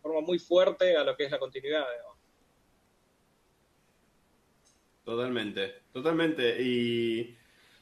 forma 0.00 0.20
muy 0.20 0.38
fuerte 0.38 0.96
a 0.96 1.04
lo 1.04 1.16
que 1.16 1.24
es 1.24 1.30
la 1.30 1.38
continuidad. 1.38 1.84
Totalmente, 5.04 5.82
totalmente. 5.92 6.62
Y 6.62 7.36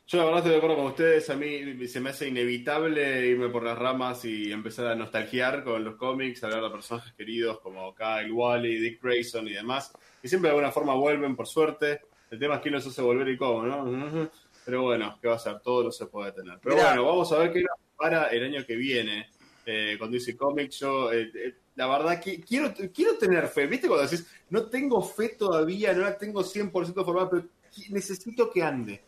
yo 0.06 0.18
la 0.18 0.24
verdad 0.24 0.38
estoy 0.38 0.52
de 0.52 0.58
acuerdo 0.58 0.76
con 0.76 0.86
ustedes, 0.86 1.30
a 1.30 1.36
mí 1.36 1.86
se 1.86 2.00
me 2.00 2.10
hace 2.10 2.28
inevitable 2.28 3.26
irme 3.26 3.48
por 3.48 3.62
las 3.62 3.78
ramas 3.78 4.24
y 4.24 4.50
empezar 4.50 4.88
a 4.88 4.96
nostalgiar 4.96 5.62
con 5.62 5.84
los 5.84 5.94
cómics, 5.94 6.42
hablar 6.42 6.64
de 6.64 6.70
personajes 6.70 7.12
queridos 7.12 7.60
como 7.60 7.94
Kyle, 7.94 8.32
Wally, 8.32 8.78
Dick 8.78 9.02
Grayson 9.02 9.46
y 9.48 9.52
demás, 9.52 9.92
y 10.22 10.28
siempre 10.28 10.48
de 10.48 10.56
alguna 10.56 10.72
forma 10.72 10.94
vuelven, 10.94 11.36
por 11.36 11.46
suerte. 11.46 12.00
El 12.30 12.38
tema 12.38 12.56
es 12.56 12.60
quién 12.62 12.74
los 12.74 12.86
hace 12.86 13.02
volver 13.02 13.28
y 13.28 13.36
cómo, 13.36 13.62
¿no? 13.62 14.30
Pero 14.64 14.82
bueno, 14.82 15.18
¿qué 15.20 15.28
va 15.28 15.34
a 15.36 15.38
ser? 15.38 15.60
Todo 15.60 15.84
no 15.84 15.92
se 15.92 16.06
puede 16.06 16.32
tener. 16.32 16.58
Pero 16.62 16.76
bueno, 16.76 17.04
vamos 17.04 17.30
a 17.32 17.38
ver 17.38 17.52
qué 17.52 17.60
nos 17.60 17.78
para 17.96 18.28
el 18.28 18.42
año 18.44 18.66
que 18.66 18.74
viene 18.74 19.28
eh, 19.66 19.96
con 19.98 20.10
DC 20.10 20.36
Comics. 20.36 20.80
Yo, 20.80 21.12
eh, 21.12 21.30
eh, 21.34 21.54
la 21.76 21.86
verdad, 21.86 22.20
que 22.20 22.40
quiero, 22.40 22.72
quiero 22.94 23.16
tener 23.16 23.48
fe. 23.48 23.66
¿Viste 23.66 23.88
cuando 23.88 24.06
decís, 24.08 24.26
no 24.50 24.66
tengo 24.66 25.02
fe 25.02 25.30
todavía, 25.30 25.92
no 25.92 26.02
la 26.02 26.16
tengo 26.16 26.42
100% 26.42 27.04
formada, 27.04 27.30
pero 27.30 27.44
necesito 27.90 28.50
que 28.50 28.62
ande? 28.62 29.02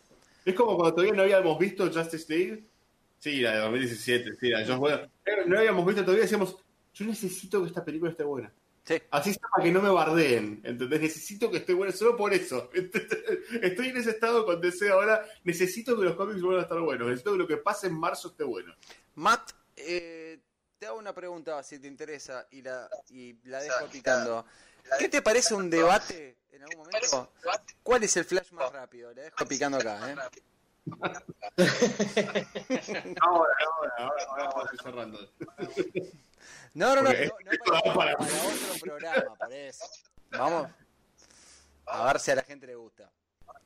Es 0.44 0.54
como 0.54 0.76
cuando 0.76 0.94
todavía 0.94 1.14
no 1.14 1.22
habíamos 1.22 1.58
visto 1.58 1.90
Justice 1.90 2.26
League. 2.28 2.64
Sí, 3.18 3.40
la 3.40 3.52
de 3.52 3.58
2017, 3.60 4.36
sí, 4.38 4.48
la 4.50 4.58
de 4.60 4.66
Josh 4.66 5.08
No 5.46 5.58
habíamos 5.58 5.86
visto 5.86 6.02
todavía, 6.02 6.24
decíamos, 6.24 6.56
yo 6.92 7.06
necesito 7.06 7.62
que 7.62 7.68
esta 7.68 7.84
película 7.84 8.10
esté 8.10 8.22
buena. 8.22 8.52
Sí. 8.84 8.96
Así 9.10 9.30
está 9.30 9.48
para 9.48 9.64
que 9.64 9.72
no 9.72 9.80
me 9.80 9.88
bardeen, 9.88 10.60
¿entendés? 10.62 11.00
Necesito 11.00 11.50
que 11.50 11.56
esté 11.56 11.72
buena, 11.72 11.90
solo 11.90 12.18
por 12.18 12.34
eso. 12.34 12.70
Estoy 13.62 13.88
en 13.88 13.96
ese 13.96 14.10
estado 14.10 14.44
con 14.44 14.60
DC 14.60 14.90
ahora, 14.90 15.24
necesito 15.42 15.98
que 15.98 16.04
los 16.04 16.16
cómics 16.16 16.42
vuelvan 16.42 16.60
a 16.60 16.64
estar 16.64 16.80
buenos, 16.80 17.08
necesito 17.08 17.32
que 17.32 17.38
lo 17.38 17.46
que 17.46 17.56
pase 17.56 17.86
en 17.86 17.98
marzo 17.98 18.28
esté 18.28 18.44
bueno. 18.44 18.74
Matt, 19.14 19.52
eh, 19.76 20.40
te 20.78 20.86
hago 20.86 20.98
una 20.98 21.14
pregunta 21.14 21.62
si 21.62 21.78
te 21.78 21.86
interesa 21.86 22.46
y 22.50 22.62
la, 22.62 22.88
y 23.08 23.34
la 23.48 23.62
dejo 23.62 23.86
picando. 23.88 24.44
¿Qué 24.98 25.08
te 25.08 25.22
parece 25.22 25.54
un 25.54 25.70
debate 25.70 26.36
en 26.50 26.62
algún 26.62 26.86
momento? 26.86 27.32
¿Cuál 27.82 28.04
es 28.04 28.16
el 28.16 28.24
flash 28.24 28.52
más 28.52 28.70
rápido? 28.72 29.12
La 29.14 29.22
dejo 29.22 29.46
picando 29.46 29.78
acá, 29.78 30.10
¿eh? 30.10 30.16
ahora, 33.20 33.54
ahora, 33.64 33.94
ahora, 33.96 34.24
ahora 34.28 34.44
vamos 34.44 34.68
a 34.68 34.74
ir 34.74 34.82
cerrando. 34.82 35.18
No, 36.74 36.94
no, 36.94 37.02
no, 37.02 37.10
no, 37.10 37.14
no 37.14 37.94
para, 37.94 38.16
para, 38.16 38.16
otro 38.16 38.74
programa, 38.80 39.34
por 39.36 39.52
eso. 39.52 39.84
Vamos 40.30 40.70
a 41.86 42.06
ver 42.06 42.20
si 42.20 42.30
a 42.32 42.34
la 42.34 42.42
gente 42.42 42.66
le 42.66 42.74
gusta. 42.74 43.10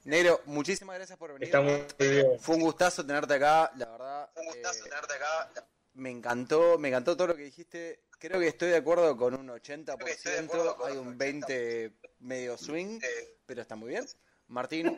Negro, 0.04 0.40
muchísimas 0.46 0.96
gracias 0.96 1.18
por 1.18 1.32
venir. 1.38 1.50
Fue 2.40 2.54
un 2.54 2.62
gustazo 2.62 3.04
tenerte 3.04 3.34
acá, 3.34 3.72
la 3.76 3.86
verdad. 3.86 4.30
Fue 4.32 4.42
un 4.42 4.48
gustazo 4.48 4.78
eh, 4.78 4.88
tenerte 4.88 5.14
acá. 5.14 5.50
Me 5.98 6.10
encantó, 6.10 6.78
me 6.78 6.88
encantó 6.88 7.16
todo 7.16 7.26
lo 7.28 7.36
que 7.36 7.42
dijiste. 7.42 8.04
Creo 8.20 8.38
que 8.38 8.46
estoy 8.46 8.68
de 8.70 8.76
acuerdo 8.76 9.16
con 9.16 9.34
un 9.34 9.48
80%, 9.48 10.76
hay 10.84 10.96
un 10.96 11.18
20 11.18 11.92
medio 12.20 12.56
swing, 12.56 13.00
pero 13.44 13.62
está 13.62 13.74
muy 13.74 13.90
bien. 13.90 14.06
Martín, 14.46 14.96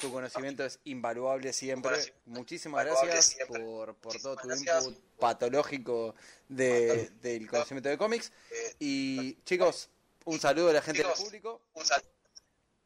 tu 0.00 0.12
conocimiento 0.12 0.64
es 0.64 0.78
invaluable 0.84 1.52
siempre. 1.52 1.96
Muchísimas 2.26 2.84
gracias 2.84 3.38
por, 3.48 3.96
por 3.96 4.20
todo 4.20 4.36
tu 4.36 4.52
input 4.52 4.96
patológico 5.18 6.14
de, 6.48 7.10
del 7.20 7.48
conocimiento 7.48 7.88
de 7.88 7.98
cómics. 7.98 8.30
Y 8.78 9.34
chicos, 9.42 9.90
un 10.26 10.38
saludo 10.38 10.70
a 10.70 10.74
la 10.74 10.82
gente 10.82 11.02
del 11.02 11.12
público. 11.12 11.60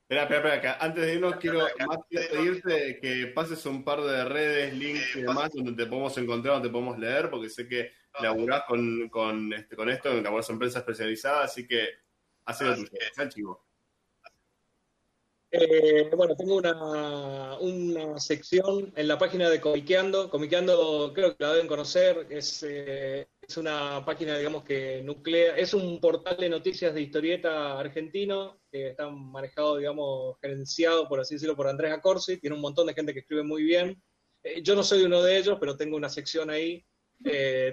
Espera, 0.07 0.25
espera, 0.25 0.55
espera, 0.57 0.79
antes 0.81 1.07
de 1.07 1.15
irnos 1.15 1.37
quiero 1.37 1.61
más 1.61 1.99
pedirte 2.11 2.99
que 3.01 3.27
pases 3.29 3.65
un 3.65 3.83
par 3.83 4.03
de 4.03 4.23
redes, 4.27 4.75
links 4.75 5.17
y 5.17 5.23
demás 5.23 5.51
donde 5.51 5.73
te 5.73 5.89
podemos 5.89 6.17
encontrar, 6.19 6.55
donde 6.57 6.69
te 6.69 6.73
podemos 6.73 6.99
leer, 6.99 7.31
porque 7.31 7.49
sé 7.49 7.67
que 7.67 7.91
laburás 8.21 8.65
con, 8.69 9.09
con, 9.09 9.51
este, 9.55 9.75
con 9.75 9.89
esto, 9.89 10.11
en 10.11 10.59
prensa 10.59 10.81
especializada, 10.81 11.45
así 11.45 11.67
que 11.67 11.89
hacelo 12.45 12.75
tuyo, 12.75 12.91
chivo. 13.31 13.65
Eh, 15.51 16.11
bueno, 16.15 16.37
tengo 16.37 16.57
una, 16.57 17.57
una, 17.61 18.19
sección 18.19 18.93
en 18.97 19.09
la 19.09 19.17
página 19.17 19.49
de 19.49 19.61
Comiqueando. 19.61 20.29
Comiqueando 20.29 21.13
creo 21.15 21.37
que 21.37 21.45
la 21.45 21.53
deben 21.53 21.69
conocer. 21.69 22.27
Es, 22.29 22.65
eh, 22.69 23.29
es 23.41 23.57
una 23.57 24.05
página, 24.05 24.37
digamos, 24.37 24.65
que 24.65 25.01
nuclea. 25.03 25.57
Es 25.57 25.73
un 25.73 26.01
portal 26.01 26.37
de 26.39 26.49
noticias 26.49 26.93
de 26.93 27.03
historieta 27.03 27.79
argentino 27.79 28.64
que 28.83 28.89
está 28.89 29.09
manejado, 29.09 29.77
digamos, 29.77 30.37
gerenciado, 30.41 31.09
por 31.09 31.21
así 31.21 31.35
decirlo, 31.35 31.57
por 31.57 31.69
Andrés 31.69 31.93
Acorsi. 31.93 32.39
Tiene 32.39 32.57
un 32.57 32.63
montón 32.63 32.87
de 32.87 32.95
gente 32.95 33.13
que 33.13 33.21
escribe 33.21 33.43
muy 33.43 33.63
bien. 33.63 34.03
Eh, 34.43 34.63
yo 34.63 34.75
no 34.75 34.83
soy 34.83 35.03
uno 35.03 35.23
de 35.23 35.39
ellos, 35.39 35.59
pero 35.61 35.77
tengo 35.77 35.97
una 35.97 36.09
sección 36.09 36.51
ahí 36.51 36.85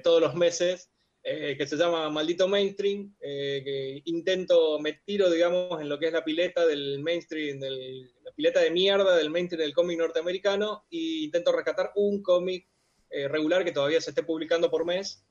todos 0.03 0.21
los 0.21 0.35
meses 0.35 0.91
eh, 1.23 1.55
que 1.55 1.67
se 1.67 1.77
llama 1.77 2.09
Maldito 2.09 2.47
Mainstream, 2.47 3.15
eh, 3.21 3.61
que 3.63 4.01
intento, 4.05 4.79
me 4.79 4.93
tiro, 5.05 5.29
digamos, 5.29 5.79
en 5.79 5.87
lo 5.87 5.99
que 5.99 6.07
es 6.07 6.13
la 6.13 6.25
pileta 6.25 6.65
del 6.65 6.99
mainstream, 6.99 7.59
del, 7.59 8.11
la 8.23 8.31
pileta 8.31 8.59
de 8.59 8.71
mierda 8.71 9.15
del 9.15 9.29
mainstream 9.29 9.61
del 9.61 9.73
cómic 9.73 9.99
norteamericano, 9.99 10.85
e 10.89 11.25
intento 11.25 11.51
rescatar 11.51 11.91
un 11.95 12.23
cómic 12.23 12.67
eh, 13.11 13.27
regular 13.27 13.63
que 13.63 13.71
todavía 13.71 14.01
se 14.01 14.09
esté 14.09 14.23
publicando 14.23 14.71
por 14.71 14.83
mes, 14.83 15.23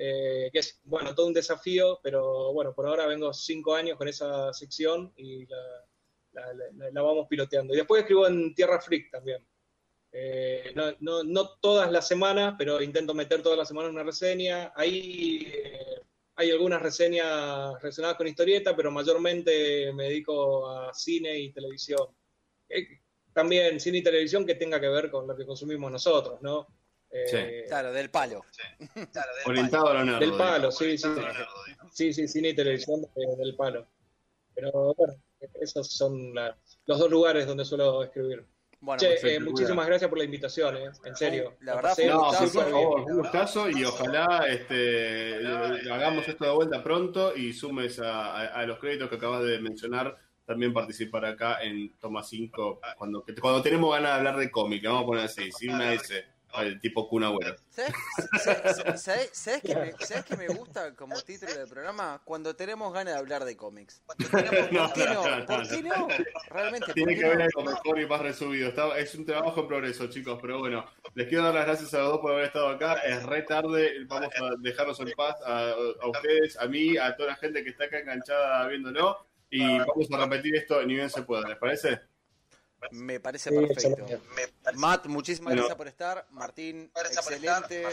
que 0.00 0.58
es, 0.58 0.80
bueno, 0.84 1.14
todo 1.14 1.26
un 1.26 1.34
desafío, 1.34 2.00
pero 2.02 2.52
bueno, 2.52 2.74
por 2.74 2.86
ahora 2.86 3.06
vengo 3.06 3.32
cinco 3.34 3.74
años 3.74 3.98
con 3.98 4.08
esa 4.08 4.52
sección 4.52 5.12
y 5.16 5.46
la, 5.46 6.90
la 6.92 7.02
vamos 7.02 7.26
piloteando. 7.28 7.74
Y 7.74 7.76
después 7.76 8.00
escribo 8.00 8.26
en 8.26 8.54
Tierra 8.54 8.80
Freak 8.80 9.10
también. 9.10 9.44
Eh, 10.12 10.72
no, 10.74 10.92
no, 11.00 11.22
no, 11.22 11.50
todas 11.60 11.90
las 11.90 12.08
semanas, 12.08 12.54
pero 12.58 12.82
intento 12.82 13.14
meter 13.14 13.42
todas 13.42 13.58
las 13.58 13.68
semanas 13.68 13.92
una 13.92 14.02
reseña. 14.02 14.72
Ahí 14.74 15.46
eh, 15.52 16.02
hay 16.36 16.50
algunas 16.50 16.82
reseñas 16.82 17.80
relacionadas 17.80 18.16
con 18.16 18.26
historieta, 18.26 18.74
pero 18.74 18.90
mayormente 18.90 19.92
me 19.92 20.04
dedico 20.04 20.68
a 20.68 20.92
cine 20.94 21.38
y 21.38 21.52
televisión. 21.52 22.08
Eh, 22.68 23.00
también 23.32 23.78
cine 23.78 23.98
y 23.98 24.02
televisión 24.02 24.44
que 24.44 24.56
tenga 24.56 24.80
que 24.80 24.88
ver 24.88 25.10
con 25.10 25.26
lo 25.26 25.36
que 25.36 25.46
consumimos 25.46 25.92
nosotros, 25.92 26.42
¿no? 26.42 26.66
Claro, 27.66 27.92
del 27.92 28.10
palo. 28.10 28.44
Orientado 29.46 29.88
a 29.88 30.04
lo 30.04 30.18
Del 30.18 30.32
palo, 30.32 30.70
sí, 30.70 30.96
sí. 30.96 31.08
Sí, 31.92 32.12
sí, 32.12 32.28
cine 32.28 32.50
y 32.50 32.54
televisión 32.54 33.00
del 33.38 33.56
palo. 33.56 33.86
Pero 34.54 34.94
bueno, 34.94 35.14
esos 35.60 35.92
son 35.92 36.34
los 36.34 36.98
dos 36.98 37.10
lugares 37.10 37.46
donde 37.46 37.64
suelo 37.64 38.02
escribir. 38.02 38.46
Bueno, 38.82 38.98
che, 38.98 39.34
eh, 39.34 39.40
muchísimas 39.40 39.86
gracias 39.86 40.08
por 40.08 40.18
la 40.18 40.24
invitación, 40.24 40.76
eh, 40.76 40.90
en 41.04 41.14
serio. 41.14 41.56
La 41.60 41.74
verdad, 41.74 41.94
no, 42.06 42.30
por 42.30 42.48
favor, 42.48 43.00
un 43.02 43.18
gustazo 43.18 43.68
y 43.68 43.84
ojalá 43.84 44.46
este, 44.48 45.36
hagamos 45.90 46.26
esto 46.26 46.46
de 46.46 46.50
vuelta 46.50 46.82
pronto 46.82 47.36
y 47.36 47.52
sumes 47.52 48.00
a, 48.02 48.64
los 48.64 48.78
créditos 48.78 49.10
que 49.10 49.16
acabas 49.16 49.44
de 49.44 49.58
mencionar 49.58 50.16
también 50.46 50.72
participar 50.72 51.26
acá 51.26 51.62
en 51.62 51.92
Toma 51.98 52.22
5 52.22 52.80
cuando, 52.96 53.24
cuando 53.40 53.62
tenemos 53.62 53.94
ganas 53.94 54.12
de 54.12 54.16
hablar 54.16 54.36
de 54.38 54.50
cómic, 54.50 54.82
vamos 54.82 55.02
a 55.02 55.06
poner 55.06 55.24
así, 55.26 55.52
sin 55.52 55.74
una 55.74 55.92
S 55.92 56.24
el 56.58 56.80
tipo 56.80 57.08
Kun 57.08 57.24
Agüero. 57.24 57.56
¿Sabes, 57.70 59.30
sabes, 59.32 59.62
que 59.62 59.74
me, 59.74 59.92
¿Sabes 59.92 60.24
que 60.24 60.36
me 60.36 60.48
gusta 60.48 60.94
como 60.94 61.20
título 61.22 61.54
del 61.54 61.68
programa? 61.68 62.20
Cuando 62.24 62.54
tenemos 62.54 62.92
ganas 62.92 63.14
de 63.14 63.20
hablar 63.20 63.44
de 63.44 63.56
cómics. 63.56 64.02
¿Por 64.06 64.16
qué 64.16 64.68
no? 64.72 65.46
¿Por 65.46 65.68
qué 65.68 65.82
no? 65.82 66.08
Realmente. 66.48 66.92
Tiene 66.92 67.16
que 67.16 67.24
haber 67.24 67.42
algo 67.42 67.62
mejor 67.62 68.00
y 68.00 68.06
más 68.06 68.20
resumido. 68.20 68.68
Está, 68.68 68.98
es 68.98 69.14
un 69.14 69.24
trabajo 69.24 69.60
en 69.60 69.68
progreso, 69.68 70.06
chicos, 70.08 70.38
pero 70.40 70.58
bueno, 70.58 70.84
les 71.14 71.28
quiero 71.28 71.44
dar 71.44 71.54
las 71.54 71.66
gracias 71.66 71.94
a 71.94 71.98
los 71.98 72.08
dos 72.12 72.20
por 72.20 72.32
haber 72.32 72.46
estado 72.46 72.68
acá. 72.68 72.94
Es 72.94 73.22
re 73.24 73.42
tarde, 73.42 74.04
vamos 74.06 74.30
a 74.40 74.56
dejarnos 74.58 75.00
en 75.00 75.12
paz 75.12 75.36
a, 75.44 75.70
a 75.70 76.08
ustedes, 76.08 76.58
a 76.58 76.66
mí, 76.66 76.96
a 76.96 77.16
toda 77.16 77.30
la 77.30 77.36
gente 77.36 77.62
que 77.64 77.70
está 77.70 77.84
acá 77.84 77.98
enganchada 78.00 78.66
viéndolo. 78.68 79.26
Y 79.50 79.78
vamos 79.78 80.10
a 80.12 80.18
repetir 80.18 80.54
esto 80.54 80.80
ni 80.84 80.94
bien 80.94 81.10
se 81.10 81.22
pueda, 81.22 81.48
¿les 81.48 81.58
parece? 81.58 82.09
Me 82.92 83.20
parece 83.20 83.50
perfecto. 83.50 84.20
Matt, 84.74 85.06
muchísimas 85.06 85.54
gracias 85.54 85.76
por 85.76 85.88
estar. 85.88 86.26
Martín, 86.30 86.90
excelente. 86.94 87.86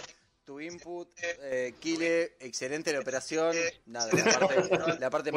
Tu 0.45 0.61
input, 0.61 1.09
eh, 1.41 1.75
Kile, 1.77 2.37
excelente 2.39 2.93
la 2.93 3.01
operación. 3.01 3.53
Nada, 3.85 4.09
la 4.13 4.39
parte, 4.39 4.99
la 4.99 5.09
parte 5.09 5.31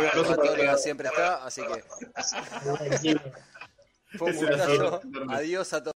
más 0.64 0.82
siempre 0.82 1.08
está, 1.08 1.44
así 1.44 1.62
que. 1.62 3.18
Fue 4.18 4.30
un 4.30 4.36
gustazo. 4.36 5.00
Adiós 5.30 5.72
a 5.72 5.82
todos. 5.82 5.94